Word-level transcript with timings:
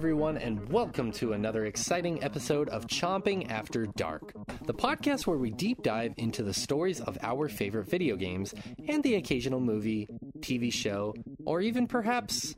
everyone, 0.00 0.38
and 0.38 0.66
welcome 0.70 1.12
to 1.12 1.34
another 1.34 1.66
exciting 1.66 2.24
episode 2.24 2.70
of 2.70 2.86
Chomping 2.86 3.50
After 3.50 3.84
Dark, 3.84 4.32
the 4.64 4.72
podcast 4.72 5.26
where 5.26 5.36
we 5.36 5.50
deep 5.50 5.82
dive 5.82 6.14
into 6.16 6.42
the 6.42 6.54
stories 6.54 7.02
of 7.02 7.18
our 7.20 7.50
favorite 7.50 7.86
video 7.86 8.16
games 8.16 8.54
and 8.88 9.02
the 9.02 9.16
occasional 9.16 9.60
movie, 9.60 10.08
TV 10.38 10.72
show, 10.72 11.12
or 11.44 11.60
even 11.60 11.86
perhaps 11.86 12.54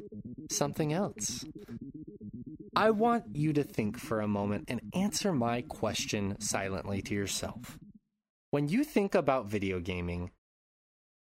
something 0.52 0.92
else. 0.92 1.44
I 2.76 2.90
want 2.90 3.24
you 3.34 3.52
to 3.54 3.64
think 3.64 3.98
for 3.98 4.20
a 4.20 4.28
moment 4.28 4.66
and 4.68 4.80
answer 4.94 5.32
my 5.32 5.62
question 5.62 6.40
silently 6.40 7.02
to 7.02 7.12
yourself. 7.12 7.76
When 8.52 8.68
you 8.68 8.84
think 8.84 9.16
about 9.16 9.50
video 9.50 9.80
gaming, 9.80 10.30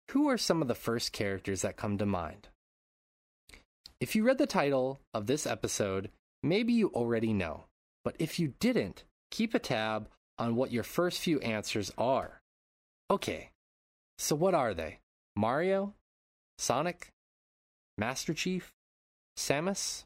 who 0.09 0.29
are 0.29 0.39
some 0.39 0.63
of 0.63 0.67
the 0.67 0.73
first 0.73 1.11
characters 1.11 1.61
that 1.61 1.77
come 1.77 1.99
to 1.99 2.07
mind? 2.07 2.47
If 3.99 4.15
you 4.15 4.23
read 4.23 4.37
the 4.37 4.45
title 4.45 5.01
of 5.13 5.25
this 5.25 5.47
episode, 5.47 6.11
maybe 6.43 6.71
you 6.71 6.89
already 6.89 7.33
know. 7.33 7.65
But 8.03 8.15
if 8.19 8.39
you 8.39 8.53
didn't, 8.59 9.03
keep 9.31 9.53
a 9.55 9.59
tab 9.59 10.09
on 10.37 10.55
what 10.55 10.71
your 10.71 10.83
first 10.83 11.19
few 11.19 11.39
answers 11.39 11.91
are. 11.97 12.41
Okay, 13.09 13.49
so 14.19 14.35
what 14.35 14.53
are 14.53 14.73
they? 14.73 14.99
Mario? 15.35 15.93
Sonic? 16.59 17.09
Master 17.97 18.33
Chief? 18.33 18.71
Samus? 19.35 20.03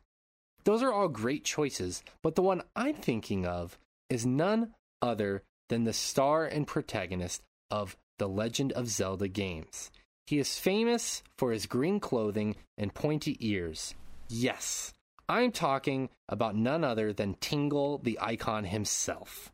Those 0.64 0.84
are 0.84 0.94
all 0.94 1.10
great 1.10 1.44
choices, 1.44 2.04
but 2.24 2.36
the 2.36 2.42
one 2.42 2.64
I'm 2.76 2.96
thinking 2.96 3.46
of 3.46 3.78
is 4.10 4.26
none 4.26 4.74
other 5.02 5.44
than 5.70 5.84
the 5.84 5.94
star 5.94 6.46
and 6.46 6.68
protagonist 6.68 7.42
of 7.70 7.98
the 8.20 8.30
Legend 8.30 8.72
of 8.74 8.88
Zelda 8.88 9.28
games. 9.28 9.92
He 10.28 10.40
is 10.40 10.60
famous 10.60 11.24
for 11.38 11.52
his 11.52 11.66
green 11.66 12.00
clothing 12.00 12.56
and 12.78 12.94
pointy 12.94 13.38
ears. 13.40 13.96
Yes, 14.30 14.94
I'm 15.28 15.52
talking 15.52 16.10
about 16.30 16.56
none 16.56 16.84
other 16.84 17.14
than 17.14 17.36
Tingle 17.36 17.98
the 17.98 18.18
icon 18.22 18.66
himself. 18.66 19.52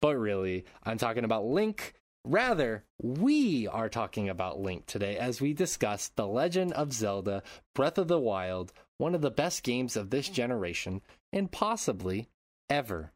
But 0.00 0.16
really, 0.16 0.64
I'm 0.82 0.98
talking 0.98 1.24
about 1.24 1.46
Link. 1.46 1.94
Rather, 2.24 2.84
we 3.00 3.66
are 3.66 3.88
talking 3.88 4.28
about 4.28 4.60
Link 4.60 4.86
today 4.86 5.16
as 5.16 5.40
we 5.40 5.54
discuss 5.54 6.08
The 6.08 6.26
Legend 6.26 6.72
of 6.72 6.92
Zelda 6.92 7.42
Breath 7.74 7.98
of 7.98 8.08
the 8.08 8.18
Wild, 8.18 8.72
one 8.98 9.14
of 9.14 9.22
the 9.22 9.30
best 9.30 9.62
games 9.62 9.96
of 9.96 10.10
this 10.10 10.28
generation, 10.28 11.02
and 11.32 11.50
possibly 11.50 12.28
ever. 12.68 13.12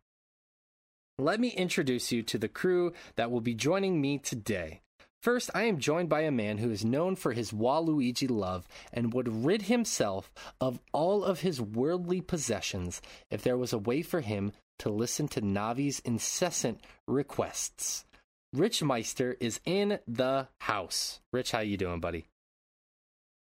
Let 1.18 1.40
me 1.40 1.48
introduce 1.48 2.12
you 2.12 2.22
to 2.24 2.38
the 2.38 2.48
crew 2.48 2.92
that 3.16 3.30
will 3.30 3.40
be 3.40 3.54
joining 3.54 4.00
me 4.00 4.18
today. 4.18 4.82
First, 5.26 5.50
I 5.56 5.64
am 5.64 5.80
joined 5.80 6.08
by 6.08 6.20
a 6.20 6.30
man 6.30 6.58
who 6.58 6.70
is 6.70 6.84
known 6.84 7.16
for 7.16 7.32
his 7.32 7.50
Waluigi 7.50 8.30
love 8.30 8.68
and 8.92 9.12
would 9.12 9.44
rid 9.44 9.62
himself 9.62 10.30
of 10.60 10.78
all 10.92 11.24
of 11.24 11.40
his 11.40 11.60
worldly 11.60 12.20
possessions 12.20 13.02
if 13.28 13.42
there 13.42 13.56
was 13.56 13.72
a 13.72 13.78
way 13.78 14.02
for 14.02 14.20
him 14.20 14.52
to 14.78 14.88
listen 14.88 15.26
to 15.26 15.42
Navi's 15.42 15.98
incessant 15.98 16.80
requests. 17.08 18.04
Rich 18.52 18.84
Meister 18.84 19.36
is 19.40 19.58
in 19.64 19.98
the 20.06 20.46
house. 20.60 21.18
Rich, 21.32 21.50
how 21.50 21.58
you 21.58 21.76
doing, 21.76 21.98
buddy? 21.98 22.26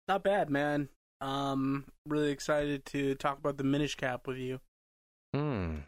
Not 0.06 0.22
bad, 0.22 0.50
man. 0.50 0.88
Um, 1.20 1.87
really 2.06 2.31
excited 2.31 2.87
to 2.87 3.16
talk 3.16 3.38
about 3.38 3.56
the 3.56 3.64
Minish 3.64 3.97
Cap 3.97 4.28
with 4.28 4.38
you. 4.38 4.60
Hmm. 5.34 5.78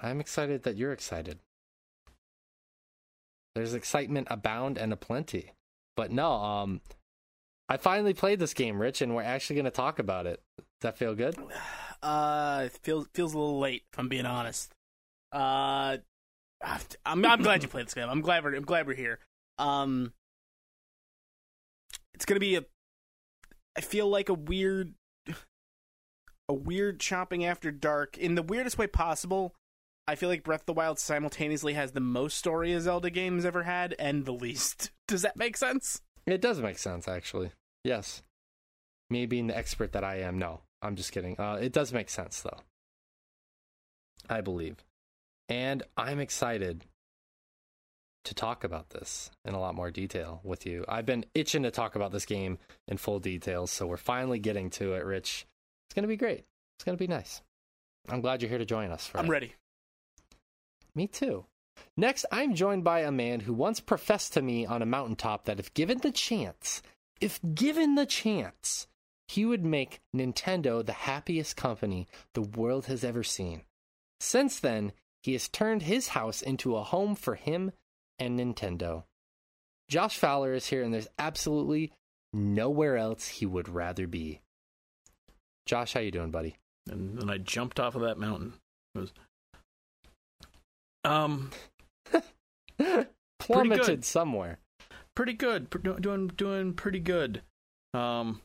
I'm 0.00 0.18
excited 0.18 0.62
that 0.62 0.78
you're 0.78 0.94
excited. 0.94 1.40
There's 3.54 3.74
excitement 3.74 4.28
abound 4.30 4.78
and 4.78 4.92
aplenty. 4.92 5.52
But 5.96 6.10
no, 6.10 6.32
um 6.32 6.80
I 7.72 7.78
finally 7.78 8.12
played 8.12 8.38
this 8.38 8.52
game, 8.52 8.78
Rich, 8.78 9.00
and 9.00 9.14
we're 9.14 9.22
actually 9.22 9.56
going 9.56 9.64
to 9.64 9.70
talk 9.70 9.98
about 9.98 10.26
it. 10.26 10.42
Does 10.58 10.66
that 10.82 10.98
feel 10.98 11.14
good? 11.14 11.36
Uh, 12.02 12.62
it 12.66 12.72
feels 12.82 13.06
feels 13.14 13.32
a 13.32 13.38
little 13.38 13.60
late, 13.60 13.84
if 13.92 13.96
I'm 13.96 14.08
being 14.08 14.26
honest. 14.26 14.74
Uh, 15.30 15.98
I'm 17.06 17.24
I'm 17.24 17.42
glad 17.42 17.62
you 17.62 17.68
played 17.68 17.86
this 17.86 17.94
game. 17.94 18.08
I'm 18.08 18.22
glad 18.22 18.42
we're 18.42 18.56
I'm 18.56 18.64
glad 18.64 18.88
we're 18.88 18.96
here. 18.96 19.20
Um, 19.56 20.12
it's 22.12 22.24
gonna 22.24 22.40
be 22.40 22.56
a. 22.56 22.64
I 23.78 23.82
feel 23.82 24.08
like 24.08 24.30
a 24.30 24.34
weird, 24.34 24.94
a 26.48 26.52
weird 26.52 26.98
chomping 26.98 27.46
after 27.46 27.70
dark 27.70 28.18
in 28.18 28.34
the 28.34 28.42
weirdest 28.42 28.78
way 28.78 28.88
possible. 28.88 29.54
I 30.06 30.14
feel 30.16 30.28
like 30.28 30.42
Breath 30.42 30.60
of 30.62 30.66
the 30.66 30.72
Wild 30.72 30.98
simultaneously 30.98 31.74
has 31.74 31.92
the 31.92 32.00
most 32.00 32.36
story 32.36 32.72
a 32.72 32.80
Zelda 32.80 33.10
game 33.10 33.36
has 33.36 33.46
ever 33.46 33.62
had 33.62 33.94
and 33.98 34.24
the 34.24 34.32
least. 34.32 34.90
Does 35.08 35.22
that 35.22 35.36
make 35.36 35.56
sense? 35.56 36.00
It 36.26 36.40
does 36.40 36.60
make 36.60 36.78
sense, 36.78 37.08
actually. 37.08 37.50
Yes. 37.84 38.22
Me 39.10 39.26
being 39.26 39.48
the 39.48 39.56
expert 39.56 39.92
that 39.92 40.04
I 40.04 40.20
am, 40.20 40.38
no. 40.38 40.60
I'm 40.80 40.96
just 40.96 41.12
kidding. 41.12 41.38
Uh, 41.38 41.58
it 41.60 41.72
does 41.72 41.92
make 41.92 42.08
sense, 42.08 42.40
though. 42.42 42.60
I 44.30 44.40
believe. 44.40 44.76
And 45.48 45.82
I'm 45.96 46.20
excited 46.20 46.84
to 48.24 48.34
talk 48.34 48.62
about 48.62 48.90
this 48.90 49.30
in 49.44 49.54
a 49.54 49.60
lot 49.60 49.74
more 49.74 49.90
detail 49.90 50.40
with 50.44 50.64
you. 50.64 50.84
I've 50.88 51.06
been 51.06 51.24
itching 51.34 51.64
to 51.64 51.70
talk 51.72 51.96
about 51.96 52.12
this 52.12 52.24
game 52.24 52.58
in 52.86 52.96
full 52.96 53.18
details, 53.18 53.70
so 53.72 53.86
we're 53.86 53.96
finally 53.96 54.38
getting 54.38 54.70
to 54.70 54.94
it, 54.94 55.04
Rich. 55.04 55.44
It's 55.88 55.94
going 55.94 56.04
to 56.04 56.08
be 56.08 56.16
great. 56.16 56.44
It's 56.78 56.84
going 56.84 56.96
to 56.96 57.02
be 57.02 57.08
nice. 57.08 57.42
I'm 58.08 58.20
glad 58.20 58.42
you're 58.42 58.48
here 58.48 58.58
to 58.58 58.64
join 58.64 58.92
us. 58.92 59.08
For 59.08 59.18
I'm 59.18 59.26
it. 59.26 59.30
ready. 59.30 59.54
Me 60.94 61.06
too. 61.06 61.46
Next, 61.96 62.26
I'm 62.30 62.54
joined 62.54 62.84
by 62.84 63.00
a 63.00 63.12
man 63.12 63.40
who 63.40 63.52
once 63.52 63.80
professed 63.80 64.34
to 64.34 64.42
me 64.42 64.66
on 64.66 64.82
a 64.82 64.86
mountaintop 64.86 65.44
that 65.44 65.58
if 65.58 65.72
given 65.74 65.98
the 65.98 66.12
chance, 66.12 66.82
if 67.20 67.40
given 67.54 67.94
the 67.94 68.06
chance, 68.06 68.86
he 69.28 69.44
would 69.44 69.64
make 69.64 70.00
Nintendo 70.14 70.84
the 70.84 70.92
happiest 70.92 71.56
company 71.56 72.08
the 72.34 72.42
world 72.42 72.86
has 72.86 73.04
ever 73.04 73.22
seen. 73.22 73.62
Since 74.20 74.60
then, 74.60 74.92
he 75.22 75.32
has 75.32 75.48
turned 75.48 75.82
his 75.82 76.08
house 76.08 76.42
into 76.42 76.76
a 76.76 76.82
home 76.82 77.14
for 77.14 77.36
him 77.36 77.72
and 78.18 78.38
Nintendo. 78.38 79.04
Josh 79.88 80.18
Fowler 80.18 80.52
is 80.54 80.66
here, 80.66 80.82
and 80.82 80.92
there's 80.92 81.08
absolutely 81.18 81.92
nowhere 82.32 82.96
else 82.96 83.28
he 83.28 83.46
would 83.46 83.68
rather 83.68 84.06
be. 84.06 84.40
Josh, 85.66 85.94
how 85.94 86.00
you 86.00 86.10
doing, 86.10 86.30
buddy? 86.30 86.56
and 86.90 87.16
then 87.18 87.30
I 87.30 87.38
jumped 87.38 87.78
off 87.78 87.94
of 87.94 88.02
that 88.02 88.18
mountain. 88.18 88.54
It 88.94 88.98
was 88.98 89.12
um 91.04 91.50
Plummeted 93.38 93.86
good. 93.86 94.04
somewhere. 94.04 94.58
pretty 95.14 95.32
good, 95.34 95.70
Pr- 95.70 95.78
doing 95.78 96.28
doing 96.28 96.72
pretty 96.74 97.00
good. 97.00 97.42
Um, 97.94 98.40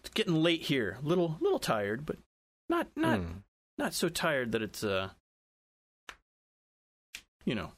it's 0.00 0.10
getting 0.10 0.42
late 0.42 0.62
here, 0.62 0.98
little 1.02 1.36
little 1.40 1.58
tired, 1.58 2.06
but 2.06 2.16
not 2.68 2.88
not 2.96 3.18
Hmm. 3.20 3.32
not 3.78 3.94
so 3.94 4.08
tired 4.08 4.52
that 4.52 4.62
it's 4.62 4.82
uh 4.84 5.10
you 7.44 7.54
know 7.54 7.72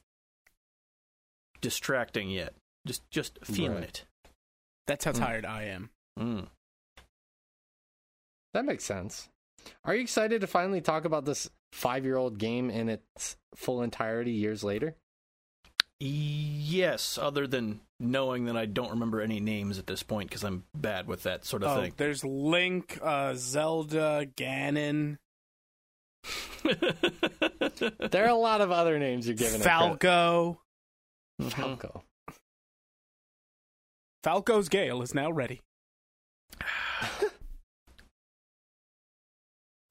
distracting 1.61 2.29
yet. 2.29 2.53
Just 2.85 3.09
just 3.09 3.39
feeling 3.43 3.79
Right. 3.79 3.83
it. 3.83 4.05
That's 4.85 5.03
how 5.03 5.11
Mm. 5.11 5.17
tired 5.19 5.45
I 5.45 5.63
am. 5.63 5.89
Mm. 6.17 6.47
That 8.53 8.63
makes 8.65 8.85
sense. 8.85 9.29
Are 9.83 9.93
you 9.95 10.01
excited 10.01 10.39
to 10.41 10.47
finally 10.47 10.79
talk 10.79 11.03
about 11.03 11.25
this 11.25 11.49
five 11.71 12.05
year 12.05 12.15
old 12.17 12.37
game 12.37 12.69
in 12.69 12.89
its 12.89 13.37
full 13.55 13.81
entirety 13.81 14.31
years 14.31 14.63
later? 14.63 14.95
Yes, 15.99 17.17
other 17.19 17.47
than 17.47 17.79
knowing 17.99 18.45
that 18.45 18.55
I 18.55 18.65
don't 18.67 18.91
remember 18.91 19.19
any 19.21 19.39
names 19.39 19.79
at 19.79 19.87
this 19.87 20.03
point 20.03 20.29
because 20.29 20.43
I'm 20.43 20.63
bad 20.75 21.07
with 21.07 21.23
that 21.23 21.43
sort 21.43 21.63
of 21.63 21.75
Oh, 21.75 21.81
thing. 21.81 21.93
there's 21.97 22.23
Link, 22.23 22.99
uh, 23.01 23.33
Zelda, 23.35 24.27
Ganon, 24.35 25.17
There 26.63 28.25
are 28.25 28.29
a 28.29 28.35
lot 28.35 28.61
of 28.61 28.71
other 28.71 28.99
names 28.99 29.27
you're 29.27 29.35
giving 29.35 29.61
Falco. 29.61 30.59
Mhm. 31.41 31.51
Falco. 31.51 32.03
Falco's 34.23 34.67
Gale 34.69 35.01
is 35.01 35.13
now 35.15 35.31
ready. 35.31 35.61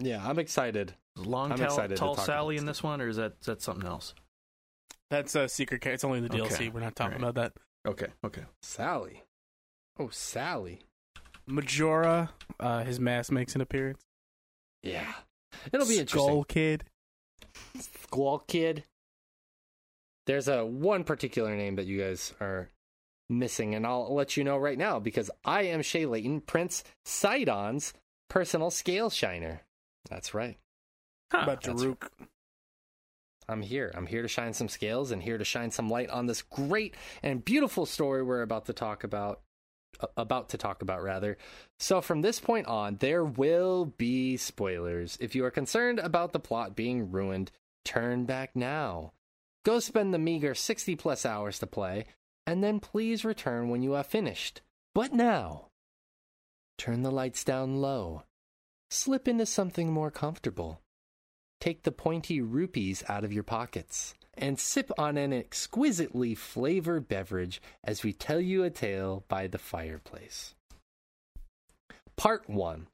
Yeah, 0.01 0.27
I'm 0.27 0.39
excited. 0.39 0.95
Long 1.17 1.53
I'm 1.53 1.59
tall, 1.59 1.67
excited 1.67 1.97
tall 1.97 2.17
Sally 2.17 2.57
in 2.57 2.67
this 2.67 2.83
one, 2.83 3.01
or 3.01 3.09
is 3.09 3.17
that 3.17 3.35
is 3.41 3.47
that 3.47 3.63
something 3.63 3.87
else? 3.87 4.15
That's 5.11 5.35
a 5.35 5.49
secret. 5.49 5.81
Ca- 5.81 5.91
it's 5.91 6.05
only 6.05 6.21
the 6.21 6.29
DLC. 6.29 6.53
Okay. 6.53 6.69
We're 6.69 6.81
not 6.81 6.97
talking 6.97 7.15
Alright. 7.23 7.31
about 7.31 7.55
that. 7.55 7.91
Okay, 7.91 8.09
okay. 8.25 8.43
Sally. 8.63 9.23
Oh, 9.99 10.09
Sally. 10.11 10.81
Majora, 11.47 12.31
uh, 12.59 12.83
his 12.83 12.99
mask 12.99 13.31
makes 13.31 13.55
an 13.55 13.61
appearance. 13.61 14.03
Yeah. 14.83 15.11
It'll 15.73 15.87
be 15.87 15.99
interesting. 15.99 16.29
Skull 16.29 16.45
Kid. 16.45 16.85
Squall 17.79 18.41
Kid. 18.41 18.85
There's 20.27 20.49
a 20.49 20.67
one 20.67 21.05
particular 21.05 21.55
name 21.57 21.77
that 21.77 21.87
you 21.87 22.01
guys 22.01 22.35
are 22.41 22.69
missing, 23.31 23.75
and 23.77 23.87
I'll 23.87 24.13
let 24.13 24.37
you 24.37 24.43
know 24.43 24.59
right 24.59 24.77
now 24.77 24.99
because 24.99 25.31
I 25.45 25.63
am 25.63 25.83
Shay 25.83 26.05
Layton, 26.05 26.41
Prince 26.41 26.83
Sidon's 27.05 27.95
personal 28.29 28.71
scale 28.71 29.09
shiner. 29.09 29.63
That's 30.09 30.35
right. 30.35 30.59
But 31.31 31.63
that's- 31.63 31.83
Daruk. 31.83 32.09
I'm 33.49 33.63
here. 33.63 33.93
I'm 33.95 34.07
here 34.07 34.23
to 34.23 34.29
shine 34.29 34.53
some 34.55 34.69
scales 34.69 35.13
and 35.13 35.23
here 35.23 35.39
to 35.39 35.45
shine 35.45 35.71
some 35.71 35.89
light 35.89 36.11
on 36.11 36.27
this 36.27 36.43
great 36.43 36.97
and 37.23 37.45
beautiful 37.45 37.87
story 37.87 38.23
we're 38.23 38.43
about 38.43 38.67
to 38.67 38.73
talk 38.73 39.05
about. 39.05 39.41
uh, 40.01 40.07
About 40.17 40.49
to 40.51 40.59
talk 40.59 40.83
about, 40.83 41.03
rather. 41.03 41.39
So, 41.79 42.01
from 42.01 42.21
this 42.23 42.39
point 42.41 42.67
on, 42.67 42.97
there 42.97 43.25
will 43.25 43.87
be 43.87 44.37
spoilers. 44.37 45.17
If 45.21 45.35
you 45.35 45.45
are 45.45 45.51
concerned 45.51 46.01
about 46.01 46.33
the 46.33 46.41
plot 46.41 46.75
being 46.77 47.11
ruined, 47.13 47.51
turn 47.85 48.25
back 48.27 48.55
now. 48.57 49.13
Go 49.65 49.79
spend 49.81 50.13
the 50.13 50.19
meager 50.19 50.55
60 50.55 50.97
plus 50.97 51.25
hours 51.25 51.59
to 51.61 51.67
play, 51.67 52.07
and 52.47 52.63
then 52.63 52.79
please 52.81 53.25
return 53.25 53.69
when 53.71 53.83
you 53.83 53.93
have 53.93 54.07
finished. 54.07 54.61
But 54.95 55.13
now, 55.15 55.69
turn 56.79 57.03
the 57.03 57.11
lights 57.11 57.43
down 57.45 57.77
low. 57.81 58.25
Slip 58.91 59.29
into 59.29 59.47
something 59.47 59.93
more 59.93 60.11
comfortable 60.11 60.81
take 61.61 61.83
the 61.83 61.93
pointy 61.93 62.41
rupees 62.41 63.03
out 63.09 63.25
of 63.25 63.33
your 63.33 63.43
pockets 63.43 64.15
and 64.35 64.59
sip 64.59 64.91
on 64.99 65.17
an 65.17 65.33
exquisitely 65.33 66.35
flavored 66.35 67.09
beverage 67.09 67.61
as 67.83 68.05
we 68.05 68.13
tell 68.13 68.41
you 68.41 68.63
a 68.63 68.71
tale 68.71 69.25
by 69.29 69.47
the 69.47 69.59
fireplace. 69.59 70.55
Part 72.17 72.49
1 72.49 72.87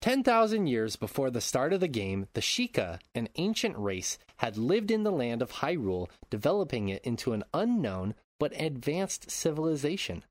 10,000 0.00 0.66
years 0.66 0.96
before 0.96 1.30
the 1.30 1.40
start 1.40 1.72
of 1.72 1.80
the 1.80 1.88
game, 1.88 2.26
the 2.34 2.42
Sheikah, 2.42 2.98
an 3.14 3.30
ancient 3.36 3.74
race, 3.78 4.18
had 4.36 4.58
lived 4.58 4.90
in 4.90 5.02
the 5.02 5.10
land 5.10 5.40
of 5.40 5.50
Hyrule, 5.50 6.10
developing 6.28 6.90
it 6.90 7.02
into 7.04 7.32
an 7.32 7.42
unknown 7.54 8.14
but 8.38 8.52
advanced 8.60 9.30
civilization. 9.30 10.22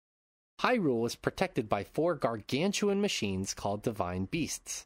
Hyrule 0.64 1.02
was 1.02 1.16
protected 1.16 1.68
by 1.68 1.84
four 1.84 2.16
gargantuan 2.16 3.02
machines 3.02 3.54
called 3.54 3.84
divine 3.84 4.26
beasts 4.26 4.86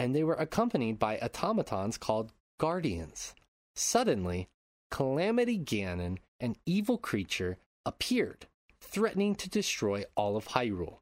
and 0.00 0.16
they 0.16 0.24
were 0.24 0.34
accompanied 0.34 0.98
by 0.98 1.18
automatons 1.18 1.98
called 1.98 2.32
guardians. 2.58 3.34
Suddenly, 3.76 4.48
Calamity 4.90 5.58
Ganon, 5.58 6.16
an 6.40 6.56
evil 6.64 6.96
creature, 6.96 7.58
appeared, 7.84 8.46
threatening 8.80 9.34
to 9.34 9.50
destroy 9.50 10.04
all 10.16 10.38
of 10.38 10.48
Hyrule. 10.48 11.00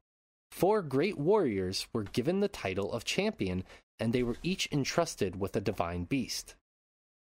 Four 0.51 0.81
great 0.81 1.17
warriors 1.17 1.87
were 1.93 2.03
given 2.03 2.41
the 2.41 2.49
title 2.49 2.91
of 2.91 3.05
champion, 3.05 3.63
and 3.99 4.11
they 4.11 4.21
were 4.21 4.35
each 4.43 4.67
entrusted 4.69 5.39
with 5.39 5.55
a 5.55 5.61
divine 5.61 6.03
beast. 6.03 6.55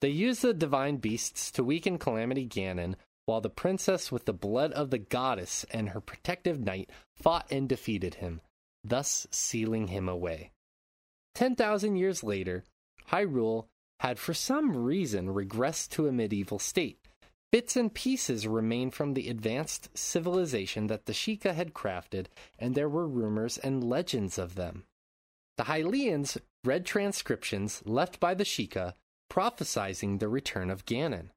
They 0.03 0.11
used 0.11 0.43
the 0.43 0.53
divine 0.53 0.99
beasts 0.99 1.51
to 1.53 1.65
weaken 1.65 1.97
Calamity 1.97 2.47
Ganon, 2.47 2.97
while 3.27 3.41
the 3.41 3.51
princess 3.51 4.11
with 4.11 4.25
the 4.25 4.33
blood 4.33 4.73
of 4.73 4.91
the 4.91 4.99
goddess 4.99 5.65
and 5.71 5.91
her 5.91 6.01
protective 6.01 6.59
knight 6.61 6.91
fought 7.17 7.47
and 7.51 7.69
defeated 7.69 8.17
him, 8.17 8.41
thus 8.83 9.27
sealing 9.31 9.89
him 9.89 10.09
away. 10.09 10.51
10,000 11.35 11.97
years 11.97 12.23
later, 12.23 12.65
Hyrule 13.11 13.67
had 14.01 14.19
for 14.19 14.35
some 14.35 14.77
reason 14.77 15.29
regressed 15.29 15.91
to 15.91 16.09
a 16.09 16.13
medieval 16.13 16.59
state. 16.59 16.99
Bits 17.53 17.77
and 17.77 17.93
pieces 17.93 18.47
remain 18.47 18.91
from 18.91 19.15
the 19.15 19.29
advanced 19.29 19.91
civilization 19.97 20.87
that 20.87 21.05
the 21.05 21.13
Sheikah 21.13 21.55
had 21.55 21.75
crafted, 21.75 22.27
and 22.59 22.75
there 22.75 22.89
were 22.89 23.07
rumors 23.07 23.59
and 23.59 23.85
legends 23.85 24.39
of 24.39 24.55
them. 24.55 24.85
The 25.59 25.65
Hylians 25.65 26.39
read 26.65 26.87
transcriptions 26.87 27.83
left 27.85 28.19
by 28.19 28.35
the 28.35 28.45
Sheikah 28.45 28.95
prophesizing 29.31 30.19
the 30.19 30.29
return 30.29 30.71
of 30.71 30.87
Ganon. 30.87 31.31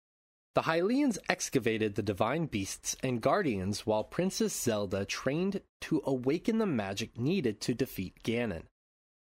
The 0.56 0.62
Hylians 0.62 1.18
excavated 1.28 1.96
the 1.96 2.02
divine 2.02 2.46
beasts 2.46 2.96
and 3.04 3.22
guardians 3.22 3.86
while 3.86 4.06
Princess 4.06 4.54
Zelda 4.54 5.04
trained 5.04 5.60
to 5.82 6.02
awaken 6.06 6.60
the 6.60 6.66
magic 6.66 7.20
needed 7.20 7.60
to 7.62 7.74
defeat 7.74 8.24
Ganon. 8.24 8.64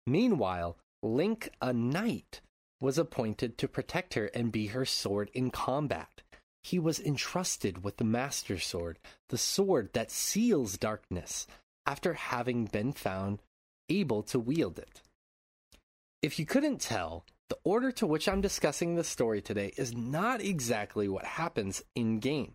Meanwhile, 0.05 0.77
Link, 1.01 1.49
a 1.61 1.71
knight, 1.71 2.41
was 2.81 2.97
appointed 2.97 3.57
to 3.57 3.69
protect 3.69 4.15
her 4.15 4.25
and 4.27 4.51
be 4.51 4.67
her 4.67 4.83
sword 4.83 5.31
in 5.33 5.49
combat. 5.49 6.21
He 6.61 6.77
was 6.77 6.99
entrusted 6.99 7.85
with 7.85 7.97
the 7.97 8.03
Master 8.03 8.59
Sword, 8.59 8.99
the 9.29 9.37
sword 9.37 9.91
that 9.93 10.11
seals 10.11 10.77
darkness, 10.77 11.47
after 11.85 12.15
having 12.15 12.65
been 12.65 12.91
found 12.91 13.41
able 13.87 14.23
to 14.23 14.39
wield 14.39 14.77
it. 14.77 15.01
If 16.21 16.37
you 16.37 16.45
couldn't 16.45 16.81
tell, 16.81 17.23
the 17.53 17.69
order 17.69 17.91
to 17.91 18.07
which 18.07 18.27
I'm 18.27 18.41
discussing 18.41 18.95
the 18.95 19.03
story 19.03 19.39
today 19.39 19.73
is 19.77 19.95
not 19.95 20.41
exactly 20.41 21.07
what 21.07 21.23
happens 21.23 21.83
in 21.93 22.17
game. 22.17 22.53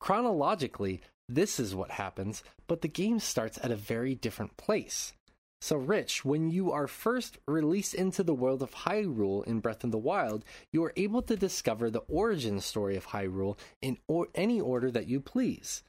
Chronologically, 0.00 1.02
this 1.28 1.60
is 1.60 1.74
what 1.74 1.90
happens, 1.90 2.42
but 2.66 2.80
the 2.80 2.88
game 2.88 3.20
starts 3.20 3.58
at 3.62 3.70
a 3.70 3.76
very 3.76 4.14
different 4.14 4.56
place. 4.56 5.12
So, 5.60 5.76
Rich, 5.76 6.24
when 6.24 6.50
you 6.50 6.72
are 6.72 6.86
first 6.86 7.36
released 7.46 7.92
into 7.92 8.22
the 8.22 8.32
world 8.32 8.62
of 8.62 8.74
Hyrule 8.74 9.46
in 9.46 9.60
Breath 9.60 9.84
of 9.84 9.90
the 9.90 9.98
Wild, 9.98 10.46
you 10.72 10.82
are 10.82 10.94
able 10.96 11.20
to 11.20 11.36
discover 11.36 11.90
the 11.90 12.06
origin 12.08 12.58
story 12.62 12.96
of 12.96 13.08
Hyrule 13.08 13.58
in 13.82 13.98
or- 14.08 14.28
any 14.34 14.58
order 14.58 14.90
that 14.90 15.08
you 15.08 15.20
please. 15.20 15.82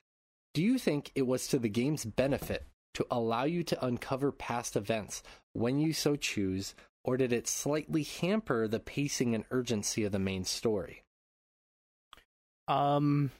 Do 0.54 0.62
you 0.62 0.78
think 0.78 1.14
it 1.16 1.26
was 1.26 1.48
to 1.48 1.60
the 1.60 1.70
game's 1.70 2.04
benefit 2.04 2.66
to 2.96 3.08
allow 3.10 3.46
you 3.46 3.64
to 3.64 3.86
uncover 3.86 4.34
past 4.34 4.76
events 4.76 5.24
when 5.54 5.80
you 5.80 5.94
so 5.94 6.18
choose, 6.18 6.76
or 7.04 7.18
did 7.18 7.34
it 7.34 7.48
slightly 7.48 8.04
hamper 8.04 8.68
the 8.68 8.80
pacing 8.80 9.36
and 9.36 9.46
urgency 9.51 10.04
of 10.04 10.12
the 10.12 10.19
main 10.19 10.44
story? 10.44 11.04
Um, 12.68 13.31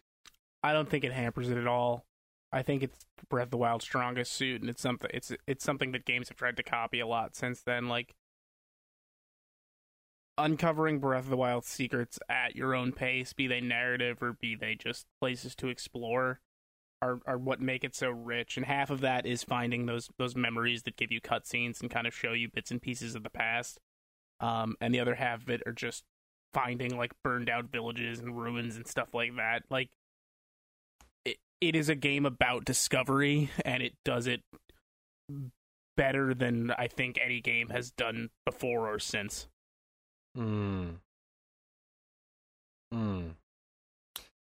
I 0.64 0.74
don't 0.74 0.90
think 0.90 1.04
it 1.04 1.14
hampers 1.14 1.50
it 1.50 1.58
at 1.58 1.68
all. 1.68 2.06
I 2.52 2.64
think 2.64 2.84
it's 2.84 3.06
Breath 3.30 3.46
of 3.46 3.52
the 3.52 3.58
Wild's 3.58 3.86
strongest 3.86 4.34
suit, 4.34 4.62
and 4.62 4.70
it's 4.70 4.82
something 4.82 5.10
it's 5.14 5.32
it's 5.46 5.64
something 5.64 5.92
that 5.92 6.06
games 6.06 6.30
have 6.30 6.38
tried 6.38 6.58
to 6.58 6.64
copy 6.64 7.00
a 7.00 7.08
lot 7.08 7.36
since 7.36 7.62
then. 7.62 7.88
Like 7.88 8.16
uncovering 10.38 11.00
Breath 11.00 11.26
of 11.26 11.30
the 11.30 11.38
Wild's 11.38 11.68
secrets 11.68 12.18
at 12.28 12.56
your 12.56 12.74
own 12.74 12.92
pace, 12.92 13.34
be 13.34 13.46
they 13.46 13.62
narrative 13.62 14.24
or 14.24 14.34
be 14.34 14.56
they 14.56 14.74
just 14.74 15.06
places 15.22 15.54
to 15.56 15.68
explore, 15.68 16.40
are 17.02 17.20
are 17.26 17.38
what 17.38 17.62
make 17.62 17.84
it 17.84 17.96
so 17.96 18.10
rich. 18.10 18.58
And 18.58 18.66
half 18.66 18.90
of 18.90 19.02
that 19.02 19.26
is 19.26 19.44
finding 19.44 19.86
those 19.86 20.10
those 20.18 20.36
memories 20.36 20.84
that 20.84 20.98
give 20.98 21.12
you 21.12 21.22
cutscenes 21.22 21.82
and 21.82 21.90
kind 21.90 22.08
of 22.08 22.16
show 22.16 22.34
you 22.34 22.50
bits 22.50 22.72
and 22.72 22.82
pieces 22.82 23.16
of 23.16 23.24
the 23.24 23.30
past. 23.30 23.80
Um, 24.40 24.76
and 24.80 24.94
the 24.94 25.00
other 25.00 25.16
half 25.16 25.42
of 25.42 25.50
it 25.50 25.62
are 25.66 25.74
just 25.74 26.04
finding 26.54 26.98
like 26.98 27.12
burned 27.24 27.50
out 27.50 27.66
villages 27.66 28.20
and 28.20 28.40
ruins 28.40 28.76
and 28.76 28.88
stuff 28.88 29.14
like 29.14 29.36
that. 29.38 29.64
Like 29.70 29.90
it, 31.26 31.38
it 31.62 31.76
is 31.76 31.90
a 31.90 31.96
game 31.96 32.26
about 32.26 32.66
discovery 32.66 33.50
and 33.66 33.84
it 33.84 33.94
does 34.06 34.28
it 34.28 34.42
better 35.98 36.34
than 36.34 36.72
I 36.72 36.88
think 36.88 37.20
any 37.22 37.42
game 37.42 37.70
has 37.70 37.92
done 37.92 38.30
before 38.46 38.94
or 38.94 39.00
since. 39.00 39.48
Hmm. 40.36 40.92
Hmm. 42.92 43.30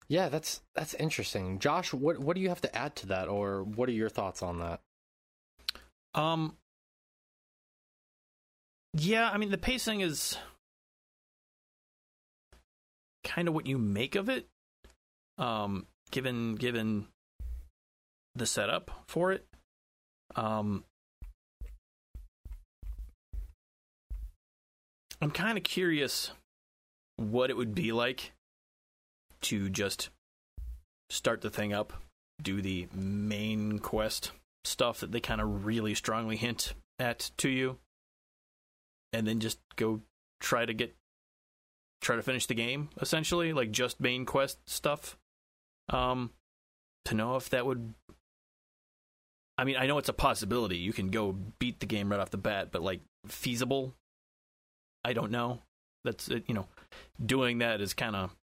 Yeah, 0.08 0.28
that's 0.28 0.60
that's 0.74 0.94
interesting. 0.94 1.58
Josh, 1.58 1.92
what 1.92 2.18
what 2.18 2.36
do 2.36 2.42
you 2.42 2.48
have 2.48 2.60
to 2.62 2.76
add 2.76 2.96
to 2.96 3.06
that, 3.06 3.28
or 3.28 3.62
what 3.62 3.88
are 3.88 3.92
your 3.92 4.08
thoughts 4.08 4.42
on 4.42 4.58
that? 4.58 4.80
Um. 6.14 6.56
Yeah, 8.94 9.30
I 9.30 9.38
mean 9.38 9.50
the 9.50 9.58
pacing 9.58 10.02
is 10.02 10.36
kind 13.24 13.48
of 13.48 13.54
what 13.54 13.66
you 13.66 13.78
make 13.78 14.14
of 14.14 14.28
it. 14.28 14.46
Um, 15.38 15.86
given 16.10 16.56
given 16.56 17.06
the 18.34 18.46
setup 18.46 18.90
for 19.08 19.32
it. 19.32 19.46
Um, 20.36 20.84
I'm 25.20 25.30
kind 25.30 25.56
of 25.56 25.64
curious 25.64 26.32
what 27.16 27.50
it 27.50 27.56
would 27.56 27.74
be 27.74 27.92
like 27.92 28.32
to 29.42 29.68
just 29.68 30.10
start 31.10 31.40
the 31.40 31.50
thing 31.50 31.72
up, 31.72 31.92
do 32.40 32.62
the 32.62 32.88
main 32.94 33.78
quest 33.78 34.32
stuff 34.64 35.00
that 35.00 35.12
they 35.12 35.20
kind 35.20 35.40
of 35.40 35.66
really 35.66 35.94
strongly 35.94 36.36
hint 36.36 36.74
at 36.98 37.30
to 37.38 37.48
you, 37.48 37.78
and 39.12 39.26
then 39.26 39.40
just 39.40 39.58
go 39.76 40.00
try 40.40 40.64
to 40.64 40.74
get 40.74 40.94
try 42.00 42.16
to 42.16 42.22
finish 42.22 42.46
the 42.46 42.54
game 42.54 42.88
essentially, 43.00 43.52
like 43.52 43.70
just 43.70 44.00
main 44.00 44.24
quest 44.26 44.58
stuff. 44.66 45.16
Um, 45.88 46.30
to 47.06 47.14
know 47.14 47.36
if 47.36 47.50
that 47.50 47.66
would. 47.66 47.94
I 49.58 49.64
mean, 49.64 49.76
I 49.76 49.86
know 49.86 49.98
it's 49.98 50.08
a 50.08 50.14
possibility. 50.14 50.78
You 50.78 50.92
can 50.92 51.08
go 51.08 51.36
beat 51.58 51.80
the 51.80 51.86
game 51.86 52.10
right 52.10 52.20
off 52.20 52.30
the 52.30 52.38
bat, 52.38 52.68
but 52.72 52.82
like 52.82 53.00
feasible, 53.26 53.94
I 55.04 55.12
don't 55.12 55.30
know. 55.30 55.60
That's 56.04 56.28
you 56.28 56.54
know, 56.54 56.66
doing 57.24 57.58
that 57.58 57.80
is 57.80 57.94
kind 57.94 58.16
of 58.16 58.34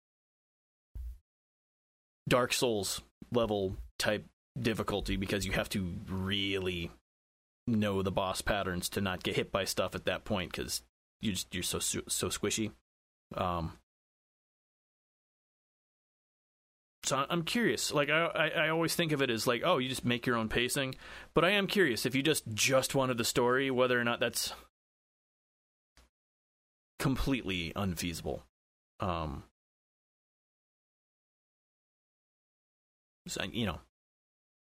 Dark 2.30 2.54
Souls 2.54 3.02
level 3.32 3.76
type 3.98 4.26
difficulty 4.60 5.18
because 5.18 5.46
you 5.46 5.52
have 5.54 5.70
to 5.70 5.96
really 6.08 6.92
know 7.68 8.02
the 8.02 8.12
boss 8.12 8.42
patterns 8.42 8.90
to 8.90 9.02
not 9.02 9.24
get 9.24 9.36
hit 9.36 9.52
by 9.52 9.64
stuff 9.66 9.96
at 9.96 10.06
that 10.06 10.26
point 10.26 10.52
because 10.52 10.82
you 11.22 11.32
just 11.34 11.54
you're 11.54 11.64
so 11.64 11.80
so 11.80 12.28
squishy. 12.28 12.72
Um, 13.36 13.74
so 17.04 17.26
I'm 17.30 17.44
curious. 17.44 17.94
Like 17.94 18.10
I, 18.10 18.26
I, 18.26 18.48
I 18.48 18.70
always 18.70 18.96
think 18.96 19.12
of 19.12 19.22
it 19.22 19.30
as 19.30 19.48
like, 19.48 19.62
oh, 19.66 19.78
you 19.78 19.90
just 19.90 20.06
make 20.06 20.26
your 20.26 20.36
own 20.36 20.50
pacing. 20.50 20.96
But 21.34 21.46
I 21.46 21.52
am 21.52 21.68
curious 21.68 22.06
if 22.06 22.16
you 22.16 22.24
just 22.24 22.44
just 22.54 22.96
wanted 22.96 23.18
the 23.18 23.26
story, 23.26 23.72
whether 23.72 24.00
or 24.00 24.04
not 24.04 24.20
that's 24.20 24.54
completely 27.00 27.72
unfeasible. 27.76 28.44
Um, 29.00 29.44
so, 33.30 33.44
you 33.52 33.66
know, 33.66 33.80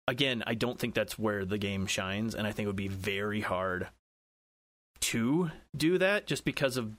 again, 0.08 0.44
I 0.46 0.54
don't 0.54 0.80
think 0.80 0.94
that's 0.94 1.18
where 1.18 1.46
the 1.46 1.58
game 1.58 1.86
shines, 1.86 2.36
and 2.36 2.46
I 2.46 2.52
think 2.52 2.66
it 2.66 2.70
would 2.70 2.76
be 2.76 2.88
very 2.88 3.42
hard 3.42 3.88
to 5.02 5.50
do 5.76 5.98
that 5.98 6.28
just 6.28 6.46
because 6.46 6.78
of 6.78 6.94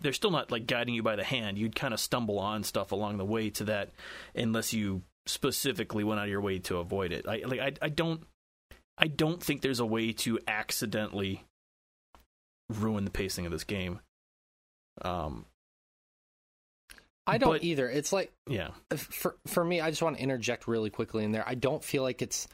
they're 0.00 0.12
still 0.12 0.30
not 0.30 0.50
like 0.50 0.66
guiding 0.66 0.94
you 0.94 1.02
by 1.02 1.16
the 1.16 1.24
hand. 1.24 1.58
You'd 1.58 1.76
kind 1.76 1.94
of 1.94 2.00
stumble 2.00 2.38
on 2.38 2.64
stuff 2.64 2.92
along 2.92 3.18
the 3.18 3.24
way 3.24 3.50
to 3.50 3.64
that 3.64 3.90
unless 4.34 4.72
you 4.72 5.02
specifically 5.26 6.04
went 6.04 6.20
out 6.20 6.24
of 6.24 6.30
your 6.30 6.40
way 6.40 6.58
to 6.58 6.78
avoid 6.78 7.12
it. 7.12 7.26
I 7.26 7.42
like 7.46 7.60
I 7.60 7.72
I 7.80 7.88
don't 7.88 8.22
I 8.98 9.06
don't 9.06 9.42
think 9.42 9.60
there's 9.60 9.80
a 9.80 9.86
way 9.86 10.12
to 10.12 10.38
accidentally 10.46 11.44
ruin 12.68 13.04
the 13.04 13.10
pacing 13.10 13.46
of 13.46 13.52
this 13.52 13.64
game. 13.64 14.00
Um 15.02 15.46
I 17.26 17.38
don't 17.38 17.50
But- 17.52 17.64
either. 17.64 17.88
It's 17.88 18.12
like 18.12 18.32
yeah. 18.48 18.70
for 18.96 19.36
for 19.46 19.64
me, 19.64 19.80
I 19.80 19.90
just 19.90 20.02
want 20.02 20.16
to 20.16 20.22
interject 20.22 20.66
really 20.66 20.90
quickly 20.90 21.24
in 21.24 21.32
there. 21.32 21.44
I 21.46 21.54
don't 21.54 21.82
feel 21.84 22.02
like 22.02 22.20
it's 22.22 22.48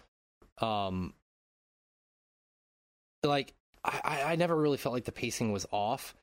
um 0.59 1.15
like 3.25 3.55
I, 3.85 4.23
I 4.33 4.37
never 4.37 4.55
really 4.57 4.77
felt 4.77 4.93
like 4.93 5.05
the 5.05 5.13
pacing 5.13 5.53
was 5.53 5.67
off 5.73 6.15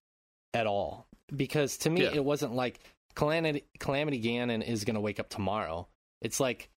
at 0.54 0.68
all. 0.68 1.08
Because 1.36 1.78
to 1.80 1.90
me 1.90 2.04
Yeah. 2.04 2.12
it 2.14 2.24
wasn't 2.24 2.54
like 2.54 2.80
Calamity 3.16 3.64
Calamity 3.80 4.22
Ganon 4.22 4.62
is 4.66 4.84
gonna 4.86 5.02
wake 5.02 5.20
up 5.20 5.30
tomorrow. 5.30 5.88
It's 6.22 6.40
like 6.40 6.70